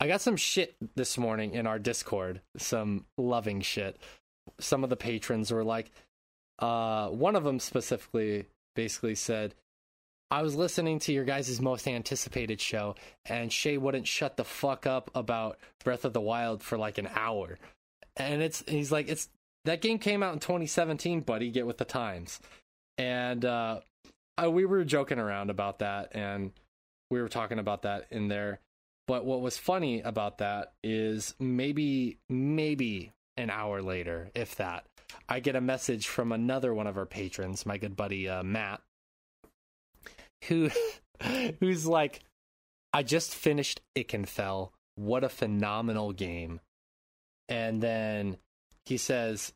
I 0.00 0.08
got 0.08 0.20
some 0.20 0.36
shit 0.36 0.74
this 0.96 1.16
morning 1.16 1.54
in 1.54 1.66
our 1.66 1.78
Discord, 1.78 2.40
some 2.56 3.06
loving 3.16 3.60
shit. 3.60 4.00
Some 4.58 4.82
of 4.82 4.90
the 4.90 4.96
patrons 4.96 5.52
were 5.52 5.64
like 5.64 5.90
uh 6.58 7.08
one 7.08 7.36
of 7.36 7.44
them 7.44 7.60
specifically 7.60 8.46
basically 8.74 9.14
said 9.14 9.54
I 10.32 10.40
was 10.40 10.54
listening 10.54 10.98
to 11.00 11.12
your 11.12 11.26
guys' 11.26 11.60
most 11.60 11.86
anticipated 11.86 12.58
show, 12.58 12.94
and 13.26 13.52
Shay 13.52 13.76
wouldn't 13.76 14.06
shut 14.06 14.38
the 14.38 14.44
fuck 14.44 14.86
up 14.86 15.10
about 15.14 15.58
Breath 15.84 16.06
of 16.06 16.14
the 16.14 16.22
Wild 16.22 16.62
for 16.62 16.78
like 16.78 16.96
an 16.96 17.10
hour. 17.14 17.58
And 18.16 18.40
it's 18.40 18.64
he's 18.66 18.90
like, 18.90 19.10
it's 19.10 19.28
that 19.66 19.82
game 19.82 19.98
came 19.98 20.22
out 20.22 20.32
in 20.32 20.40
2017, 20.40 21.20
buddy. 21.20 21.50
Get 21.50 21.66
with 21.66 21.76
the 21.76 21.84
times. 21.84 22.40
And 22.98 23.44
uh, 23.44 23.80
we 24.48 24.64
were 24.64 24.84
joking 24.84 25.18
around 25.18 25.50
about 25.50 25.80
that, 25.80 26.14
and 26.14 26.52
we 27.10 27.20
were 27.20 27.28
talking 27.28 27.58
about 27.58 27.82
that 27.82 28.06
in 28.10 28.28
there. 28.28 28.60
But 29.06 29.24
what 29.24 29.40
was 29.40 29.58
funny 29.58 30.00
about 30.00 30.38
that 30.38 30.72
is 30.82 31.34
maybe 31.38 32.18
maybe 32.28 33.12
an 33.36 33.50
hour 33.50 33.82
later, 33.82 34.30
if 34.34 34.56
that, 34.56 34.84
I 35.28 35.40
get 35.40 35.56
a 35.56 35.60
message 35.60 36.06
from 36.06 36.32
another 36.32 36.72
one 36.74 36.86
of 36.86 36.96
our 36.96 37.06
patrons, 37.06 37.66
my 37.66 37.78
good 37.78 37.96
buddy 37.96 38.28
uh, 38.28 38.42
Matt, 38.42 38.80
who 40.44 40.70
who's 41.60 41.86
like, 41.86 42.20
I 42.92 43.02
just 43.02 43.34
finished 43.34 43.80
Ikenfell. 43.96 44.70
What 44.94 45.24
a 45.24 45.28
phenomenal 45.28 46.12
game. 46.12 46.60
And 47.48 47.82
then 47.82 48.36
he 48.84 48.96
says, 48.96 49.52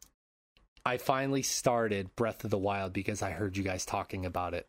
I 0.86 0.98
finally 0.98 1.42
started 1.42 2.14
Breath 2.14 2.44
of 2.44 2.50
the 2.50 2.58
Wild 2.58 2.92
because 2.92 3.20
I 3.20 3.32
heard 3.32 3.56
you 3.56 3.64
guys 3.64 3.84
talking 3.84 4.24
about 4.24 4.54
it 4.54 4.68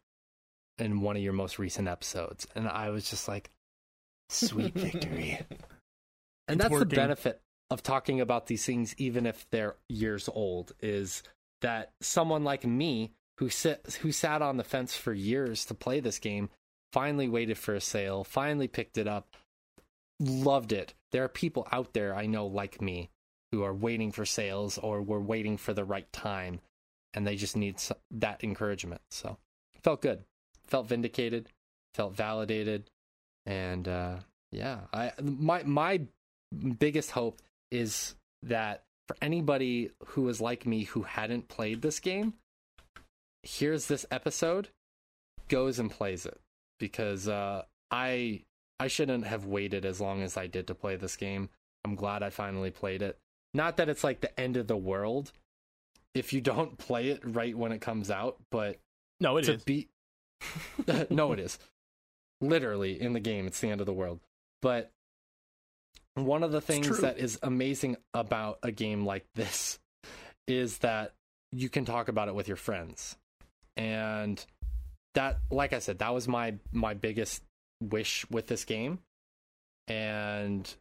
in 0.80 1.02
one 1.02 1.16
of 1.16 1.22
your 1.22 1.34
most 1.34 1.60
recent 1.60 1.88
episodes. 1.88 2.48
And 2.56 2.68
I 2.68 2.90
was 2.90 3.08
just 3.08 3.28
like, 3.28 3.52
sweet 4.28 4.74
victory. 4.76 5.38
and 6.48 6.56
It's 6.56 6.64
that's 6.64 6.72
working. 6.72 6.90
the 6.90 6.96
benefit 6.96 7.42
of 7.70 7.84
talking 7.84 8.20
about 8.20 8.48
these 8.48 8.66
things, 8.66 8.96
even 8.98 9.28
if 9.28 9.46
they're 9.52 9.76
years 9.90 10.28
old, 10.28 10.72
is 10.80 11.22
that 11.62 11.92
someone 12.02 12.44
like 12.44 12.66
me 12.66 13.12
who 13.38 13.50
sit, 13.50 14.00
who 14.02 14.12
sat 14.12 14.42
on 14.42 14.58
the 14.58 14.64
fence 14.64 14.96
for 14.96 15.14
years 15.14 15.66
to 15.66 15.76
play 15.76 16.00
this 16.00 16.18
game 16.18 16.50
finally 16.94 17.30
waited 17.30 17.60
for 17.60 17.76
a 17.76 17.82
sale, 17.82 18.24
finally 18.24 18.68
picked 18.68 18.98
it 18.98 19.08
up, 19.08 19.28
loved 20.20 20.72
it. 20.72 20.96
There 21.12 21.24
are 21.24 21.30
people 21.30 21.68
out 21.72 21.94
there 21.94 22.16
I 22.16 22.26
know 22.26 22.48
like 22.48 22.82
me 22.82 23.12
who 23.52 23.64
are 23.64 23.74
waiting 23.74 24.12
for 24.12 24.26
sales 24.26 24.78
or 24.78 25.02
were 25.02 25.22
waiting 25.22 25.58
for 25.58 25.74
the 25.74 25.86
right 25.86 26.12
time 26.12 26.60
and 27.14 27.26
they 27.26 27.36
just 27.36 27.56
need 27.56 27.82
that 28.12 28.44
encouragement. 28.44 29.02
So, 29.12 29.38
felt 29.84 30.02
good. 30.02 30.24
Felt 30.66 30.88
vindicated, 30.88 31.50
felt 31.96 32.16
validated 32.16 32.90
and 33.46 33.88
uh 33.88 34.18
yeah, 34.52 34.82
I 34.94 35.12
my 35.22 35.64
my 35.64 36.02
biggest 36.80 37.12
hope 37.12 37.42
is 37.72 38.16
that 38.44 38.84
for 39.08 39.16
anybody 39.22 39.92
who 40.08 40.28
is 40.30 40.42
like 40.42 40.66
me 40.66 40.84
who 40.84 41.04
hadn't 41.04 41.48
played 41.48 41.82
this 41.82 42.00
game, 42.00 42.34
here's 43.44 43.88
this 43.88 44.06
episode, 44.12 44.70
goes 45.48 45.80
and 45.80 45.90
plays 45.90 46.26
it 46.26 46.40
because 46.80 47.28
uh, 47.28 47.64
I 47.92 48.44
I 48.80 48.88
shouldn't 48.88 49.26
have 49.26 49.46
waited 49.46 49.86
as 49.86 50.00
long 50.00 50.22
as 50.22 50.38
I 50.38 50.48
did 50.48 50.68
to 50.68 50.76
play 50.76 50.96
this 50.96 51.16
game. 51.16 51.50
I'm 51.84 51.96
glad 51.96 52.24
I 52.24 52.30
finally 52.30 52.72
played 52.72 53.02
it. 53.02 53.18
Not 53.54 53.78
that 53.78 53.90
it's 53.90 54.04
like 54.04 54.22
the 54.22 54.40
end 54.40 54.58
of 54.58 54.68
the 54.68 54.78
world 54.78 55.32
if 56.14 56.34
you 56.34 56.42
don't 56.42 56.78
play 56.80 57.10
it 57.10 57.22
right 57.24 57.56
when 57.58 57.72
it 57.72 57.80
comes 57.82 58.10
out, 58.12 58.38
but 58.52 58.78
No, 59.20 59.38
it 59.38 59.44
to 59.44 59.54
is. 59.54 59.64
be 59.64 59.88
no, 61.10 61.32
it 61.32 61.40
is 61.40 61.58
literally 62.42 63.00
in 63.02 63.14
the 63.14 63.20
game. 63.20 63.48
It's 63.48 63.60
the 63.60 63.70
end 63.70 63.82
of 63.82 63.88
the 63.88 63.94
world, 63.94 64.20
but 64.62 64.92
one 66.16 66.44
of 66.44 66.52
the 66.52 66.62
things 66.62 67.00
that 67.02 67.18
is 67.20 67.38
amazing 67.44 67.98
about 68.14 68.58
a 68.64 68.72
game 68.72 69.06
like 69.06 69.26
this 69.36 69.80
is 70.48 70.80
that 70.80 71.14
you 71.52 71.70
can 71.70 71.86
talk 71.86 72.08
about 72.08 72.28
it 72.28 72.36
with 72.36 72.48
your 72.48 72.58
friends 72.58 73.16
and 73.76 74.44
that 75.14 75.38
like 75.52 75.74
i 75.74 75.80
said 75.80 76.00
that 76.00 76.14
was 76.14 76.28
my 76.28 76.56
my 76.72 76.94
biggest 76.96 77.44
wish 77.82 78.26
with 78.32 78.48
this 78.48 78.66
game 78.66 78.98
and 79.88 80.76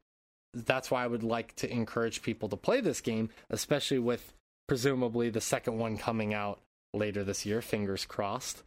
that's 0.65 0.91
why 0.91 1.05
i 1.05 1.07
would 1.07 1.23
like 1.23 1.55
to 1.57 1.71
encourage 1.71 2.23
people 2.23 2.49
to 2.49 2.57
play 2.57 2.81
this 2.81 3.01
game 3.01 3.29
especially 3.51 3.99
with 3.99 4.33
presumably 4.69 5.29
the 5.31 5.41
second 5.41 5.79
one 5.79 5.97
coming 5.99 6.33
out 6.35 6.61
later 6.95 7.23
this 7.23 7.45
year 7.45 7.61
fingers 7.61 8.05
crossed 8.07 8.63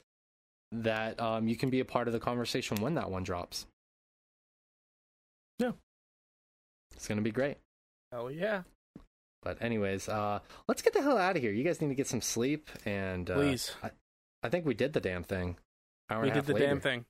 that 0.71 1.19
um, 1.19 1.47
you 1.47 1.55
can 1.55 1.69
be 1.71 1.79
a 1.79 1.85
part 1.85 2.07
of 2.07 2.13
the 2.13 2.19
conversation 2.19 2.77
when 2.79 2.93
that 2.93 3.09
one 3.09 3.23
drops 3.23 3.65
Yeah. 5.57 5.71
it's 6.95 7.07
gonna 7.07 7.21
be 7.21 7.31
great 7.31 7.57
Hell 8.11 8.31
yeah. 8.31 8.63
but 9.43 9.61
anyways, 9.61 10.09
uh, 10.09 10.39
let's 10.67 10.81
get 10.81 10.93
the 10.93 11.01
hell 11.03 11.17
out 11.19 11.35
of 11.35 11.41
here. 11.43 11.51
You 11.51 11.63
guys 11.63 11.79
need 11.79 11.89
to 11.89 11.93
get 11.95 12.07
some 12.07 12.21
sleep, 12.21 12.69
and 12.85 13.29
uh, 13.29 13.35
Please. 13.35 13.71
I, 13.83 13.91
I 14.41 14.49
think 14.49 14.65
we 14.65 14.73
did 14.73 14.93
the 14.93 14.99
damn 14.99 15.23
thing. 15.23 15.57
hour 16.09 16.21
We 16.23 16.29
and 16.29 16.33
did 16.33 16.39
half 16.39 16.45
the 16.47 16.53
later. 16.53 16.65
damn 16.65 16.79
thing. 16.81 17.05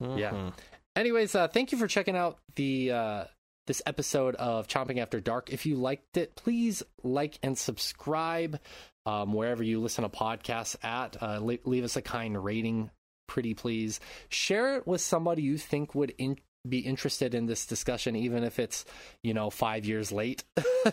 Yeah. 0.00 0.30
Mhm. 0.30 0.52
Anyways, 0.96 1.34
uh, 1.34 1.48
thank 1.48 1.70
you 1.70 1.76
for 1.76 1.86
checking 1.86 2.16
out 2.16 2.38
the 2.56 2.92
uh, 2.92 3.24
this 3.68 3.82
episode 3.86 4.34
of 4.36 4.66
Chomping 4.66 4.98
After 4.98 5.20
Dark. 5.20 5.50
If 5.52 5.66
you 5.66 5.76
liked 5.76 6.16
it, 6.16 6.34
please 6.34 6.82
like 7.04 7.38
and 7.42 7.56
subscribe 7.56 8.58
um, 9.06 9.32
wherever 9.32 9.62
you 9.62 9.78
listen 9.78 10.02
to 10.02 10.08
podcasts 10.08 10.82
at. 10.82 11.22
Uh, 11.22 11.38
le- 11.40 11.58
leave 11.64 11.84
us 11.84 11.96
a 11.96 12.02
kind 12.02 12.42
rating, 12.42 12.90
pretty 13.28 13.54
please. 13.54 14.00
Share 14.30 14.76
it 14.76 14.86
with 14.86 15.02
somebody 15.02 15.42
you 15.42 15.58
think 15.58 15.94
would 15.94 16.14
in- 16.18 16.38
be 16.66 16.78
interested 16.78 17.34
in 17.34 17.46
this 17.46 17.66
discussion, 17.66 18.16
even 18.16 18.42
if 18.42 18.58
it's 18.58 18.84
you 19.22 19.34
know 19.34 19.50
five 19.50 19.84
years 19.84 20.10
late. 20.10 20.44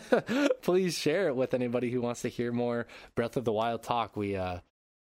please 0.62 0.96
share 0.96 1.28
it 1.28 1.34
with 1.34 1.54
anybody 1.54 1.90
who 1.90 2.02
wants 2.02 2.22
to 2.22 2.28
hear 2.28 2.52
more 2.52 2.86
Breath 3.14 3.36
of 3.36 3.44
the 3.44 3.52
Wild 3.52 3.82
talk. 3.82 4.16
We 4.16 4.36
uh, 4.36 4.58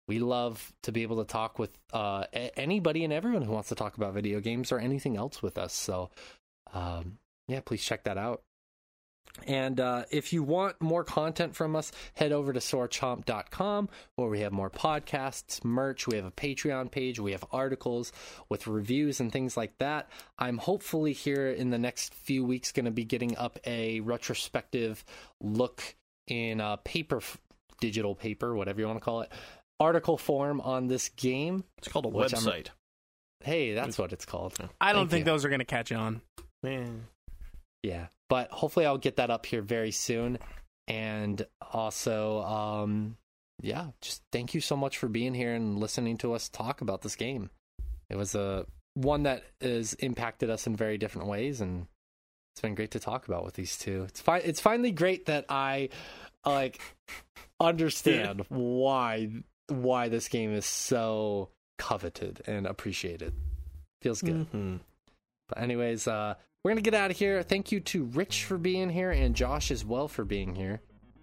we 0.08 0.20
love 0.20 0.72
to 0.84 0.92
be 0.92 1.02
able 1.02 1.18
to 1.18 1.32
talk 1.32 1.58
with 1.58 1.76
uh, 1.92 2.26
anybody 2.32 3.04
and 3.04 3.12
everyone 3.12 3.42
who 3.42 3.52
wants 3.52 3.70
to 3.70 3.76
talk 3.76 3.98
about 3.98 4.14
video 4.14 4.40
games 4.40 4.72
or 4.72 4.80
anything 4.80 5.18
else 5.18 5.42
with 5.42 5.58
us. 5.58 5.74
So, 5.74 6.12
um, 6.72 7.18
yeah, 7.48 7.62
please 7.62 7.84
check 7.84 8.04
that 8.06 8.18
out. 8.18 8.42
And 9.46 9.80
uh, 9.80 10.06
if 10.10 10.34
you 10.34 10.42
want 10.42 10.82
more 10.82 11.04
content 11.04 11.56
from 11.56 11.76
us, 11.76 11.92
head 12.16 12.32
over 12.32 12.54
to 12.54 12.60
sorechomp.com 12.60 13.90
where 14.16 14.30
we 14.30 14.40
have 14.40 14.52
more 14.52 14.72
podcasts, 14.72 15.64
merch. 15.64 16.08
We 16.08 16.16
have 16.16 16.26
a 16.26 16.32
Patreon 16.32 16.90
page. 16.90 17.20
We 17.20 17.34
have 17.34 17.46
articles 17.52 18.12
with 18.50 18.66
reviews 18.66 19.20
and 19.20 19.32
things 19.32 19.56
like 19.56 19.78
that. 19.78 20.10
I'm 20.40 20.58
hopefully 20.58 21.14
here 21.14 21.50
in 21.50 21.70
the 21.70 21.78
next 21.78 22.16
few 22.16 22.44
weeks 22.44 22.72
going 22.72 22.86
to 22.86 22.92
be 22.92 23.04
getting 23.06 23.38
up 23.38 23.60
a 23.66 24.00
retrospective 24.00 25.06
look 25.40 25.84
in 26.26 26.60
uh, 26.60 26.78
paper, 26.78 27.22
digital 27.80 28.16
paper, 28.16 28.56
whatever 28.56 28.80
you 28.82 28.88
want 28.88 28.98
to 28.98 29.06
call 29.06 29.22
it, 29.22 29.32
article 29.80 30.18
form 30.18 30.62
on 30.62 30.88
this 30.88 31.10
game. 31.10 31.64
It's 31.78 31.90
called 31.90 32.06
a 32.06 32.10
Which 32.10 32.34
I'm- 32.34 32.44
website. 32.44 32.68
Hey, 33.42 33.76
that's 33.76 34.00
what 34.00 34.14
it's 34.14 34.26
called. 34.26 34.56
I 34.82 34.94
don't 34.94 35.02
Thank 35.02 35.12
think 35.12 35.20
you. 35.28 35.32
those 35.32 35.46
are 35.46 35.50
going 35.50 35.60
to 35.60 35.66
catch 35.66 35.92
on. 35.92 36.22
Yeah, 37.84 38.08
but 38.30 38.50
hopefully 38.52 38.86
I'll 38.86 38.98
get 38.98 39.18
that 39.18 39.30
up 39.30 39.46
here 39.46 39.62
very 39.62 39.92
soon. 39.92 40.40
And 40.88 41.46
also, 41.74 42.42
um, 42.44 43.18
yeah, 43.62 43.88
just 44.02 44.24
thank 44.32 44.54
you 44.54 44.62
so 44.62 44.76
much 44.78 44.98
for 44.98 45.08
being 45.08 45.34
here 45.34 45.54
and 45.54 45.78
listening 45.78 46.18
to 46.20 46.34
us 46.34 46.48
talk 46.50 46.82
about 46.82 47.02
this 47.02 47.16
game. 47.16 47.50
It 48.10 48.16
was 48.16 48.36
a 48.36 48.66
one 48.94 49.24
that 49.24 49.44
has 49.62 49.94
impacted 49.96 50.50
us 50.50 50.66
in 50.66 50.76
very 50.76 50.98
different 50.98 51.28
ways, 51.28 51.60
and 51.62 51.88
it's 52.54 52.62
been 52.62 52.74
great 52.76 52.92
to 52.92 53.00
talk 53.00 53.28
about 53.28 53.44
with 53.44 53.56
these 53.56 53.78
two. 53.78 54.04
It's 54.08 54.22
fi- 54.22 54.38
It's 54.40 54.62
finally 54.62 54.92
great 54.92 55.26
that 55.26 55.46
I 55.50 55.90
like 56.46 56.80
understand 57.60 58.46
why 58.50 59.30
why 59.68 60.08
this 60.08 60.30
game 60.30 60.54
is 60.54 60.66
so 60.66 61.50
coveted 61.78 62.42
and 62.48 62.66
appreciated. 62.66 63.34
Feels 64.02 64.22
good. 64.22 64.50
Mhm. 64.52 64.80
But 65.50 65.60
anyways, 65.60 66.08
uh, 66.08 66.36
we're 66.64 66.72
gonna 66.72 66.82
get 66.82 66.94
out 66.94 67.12
of 67.12 67.18
here. 67.18 67.44
Thank 67.44 67.72
you 67.72 67.80
to 67.82 68.06
Rich 68.06 68.46
for 68.46 68.58
being 68.58 68.90
here 68.90 69.12
and 69.12 69.36
Josh 69.36 69.72
as 69.72 69.86
well 69.86 70.08
for 70.08 70.26
being 70.26 70.56
here, 70.56 70.82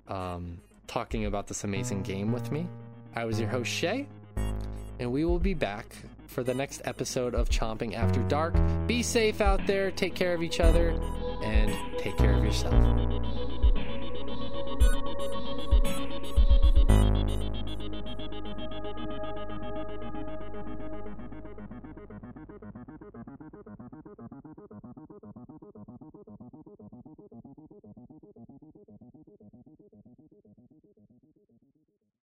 um, 0.09 0.61
talking 0.86 1.27
about 1.27 1.47
this 1.48 1.65
amazing 1.65 2.02
game 2.02 2.32
with 2.32 2.51
me. 2.51 2.66
I 3.15 3.24
was 3.24 3.39
your 3.39 3.48
host 3.48 3.70
Shay, 3.70 4.09
and 4.98 5.12
we 5.12 5.24
will 5.24 5.39
be 5.39 5.55
back 5.55 5.94
for 6.27 6.43
the 6.43 6.55
next 6.55 6.82
episode 6.85 7.35
of 7.35 7.48
Chomping 7.48 7.94
After 7.94 8.20
Dark. 8.24 8.55
Be 8.86 9.02
safe 9.02 9.40
out 9.40 9.66
there. 9.66 9.90
Take 9.90 10.15
care 10.15 10.35
of 10.35 10.43
each 10.43 10.61
other, 10.61 10.90
and 11.43 11.73
take 11.98 12.16
care 12.16 12.35
of 12.35 12.44
yourself. 12.44 12.74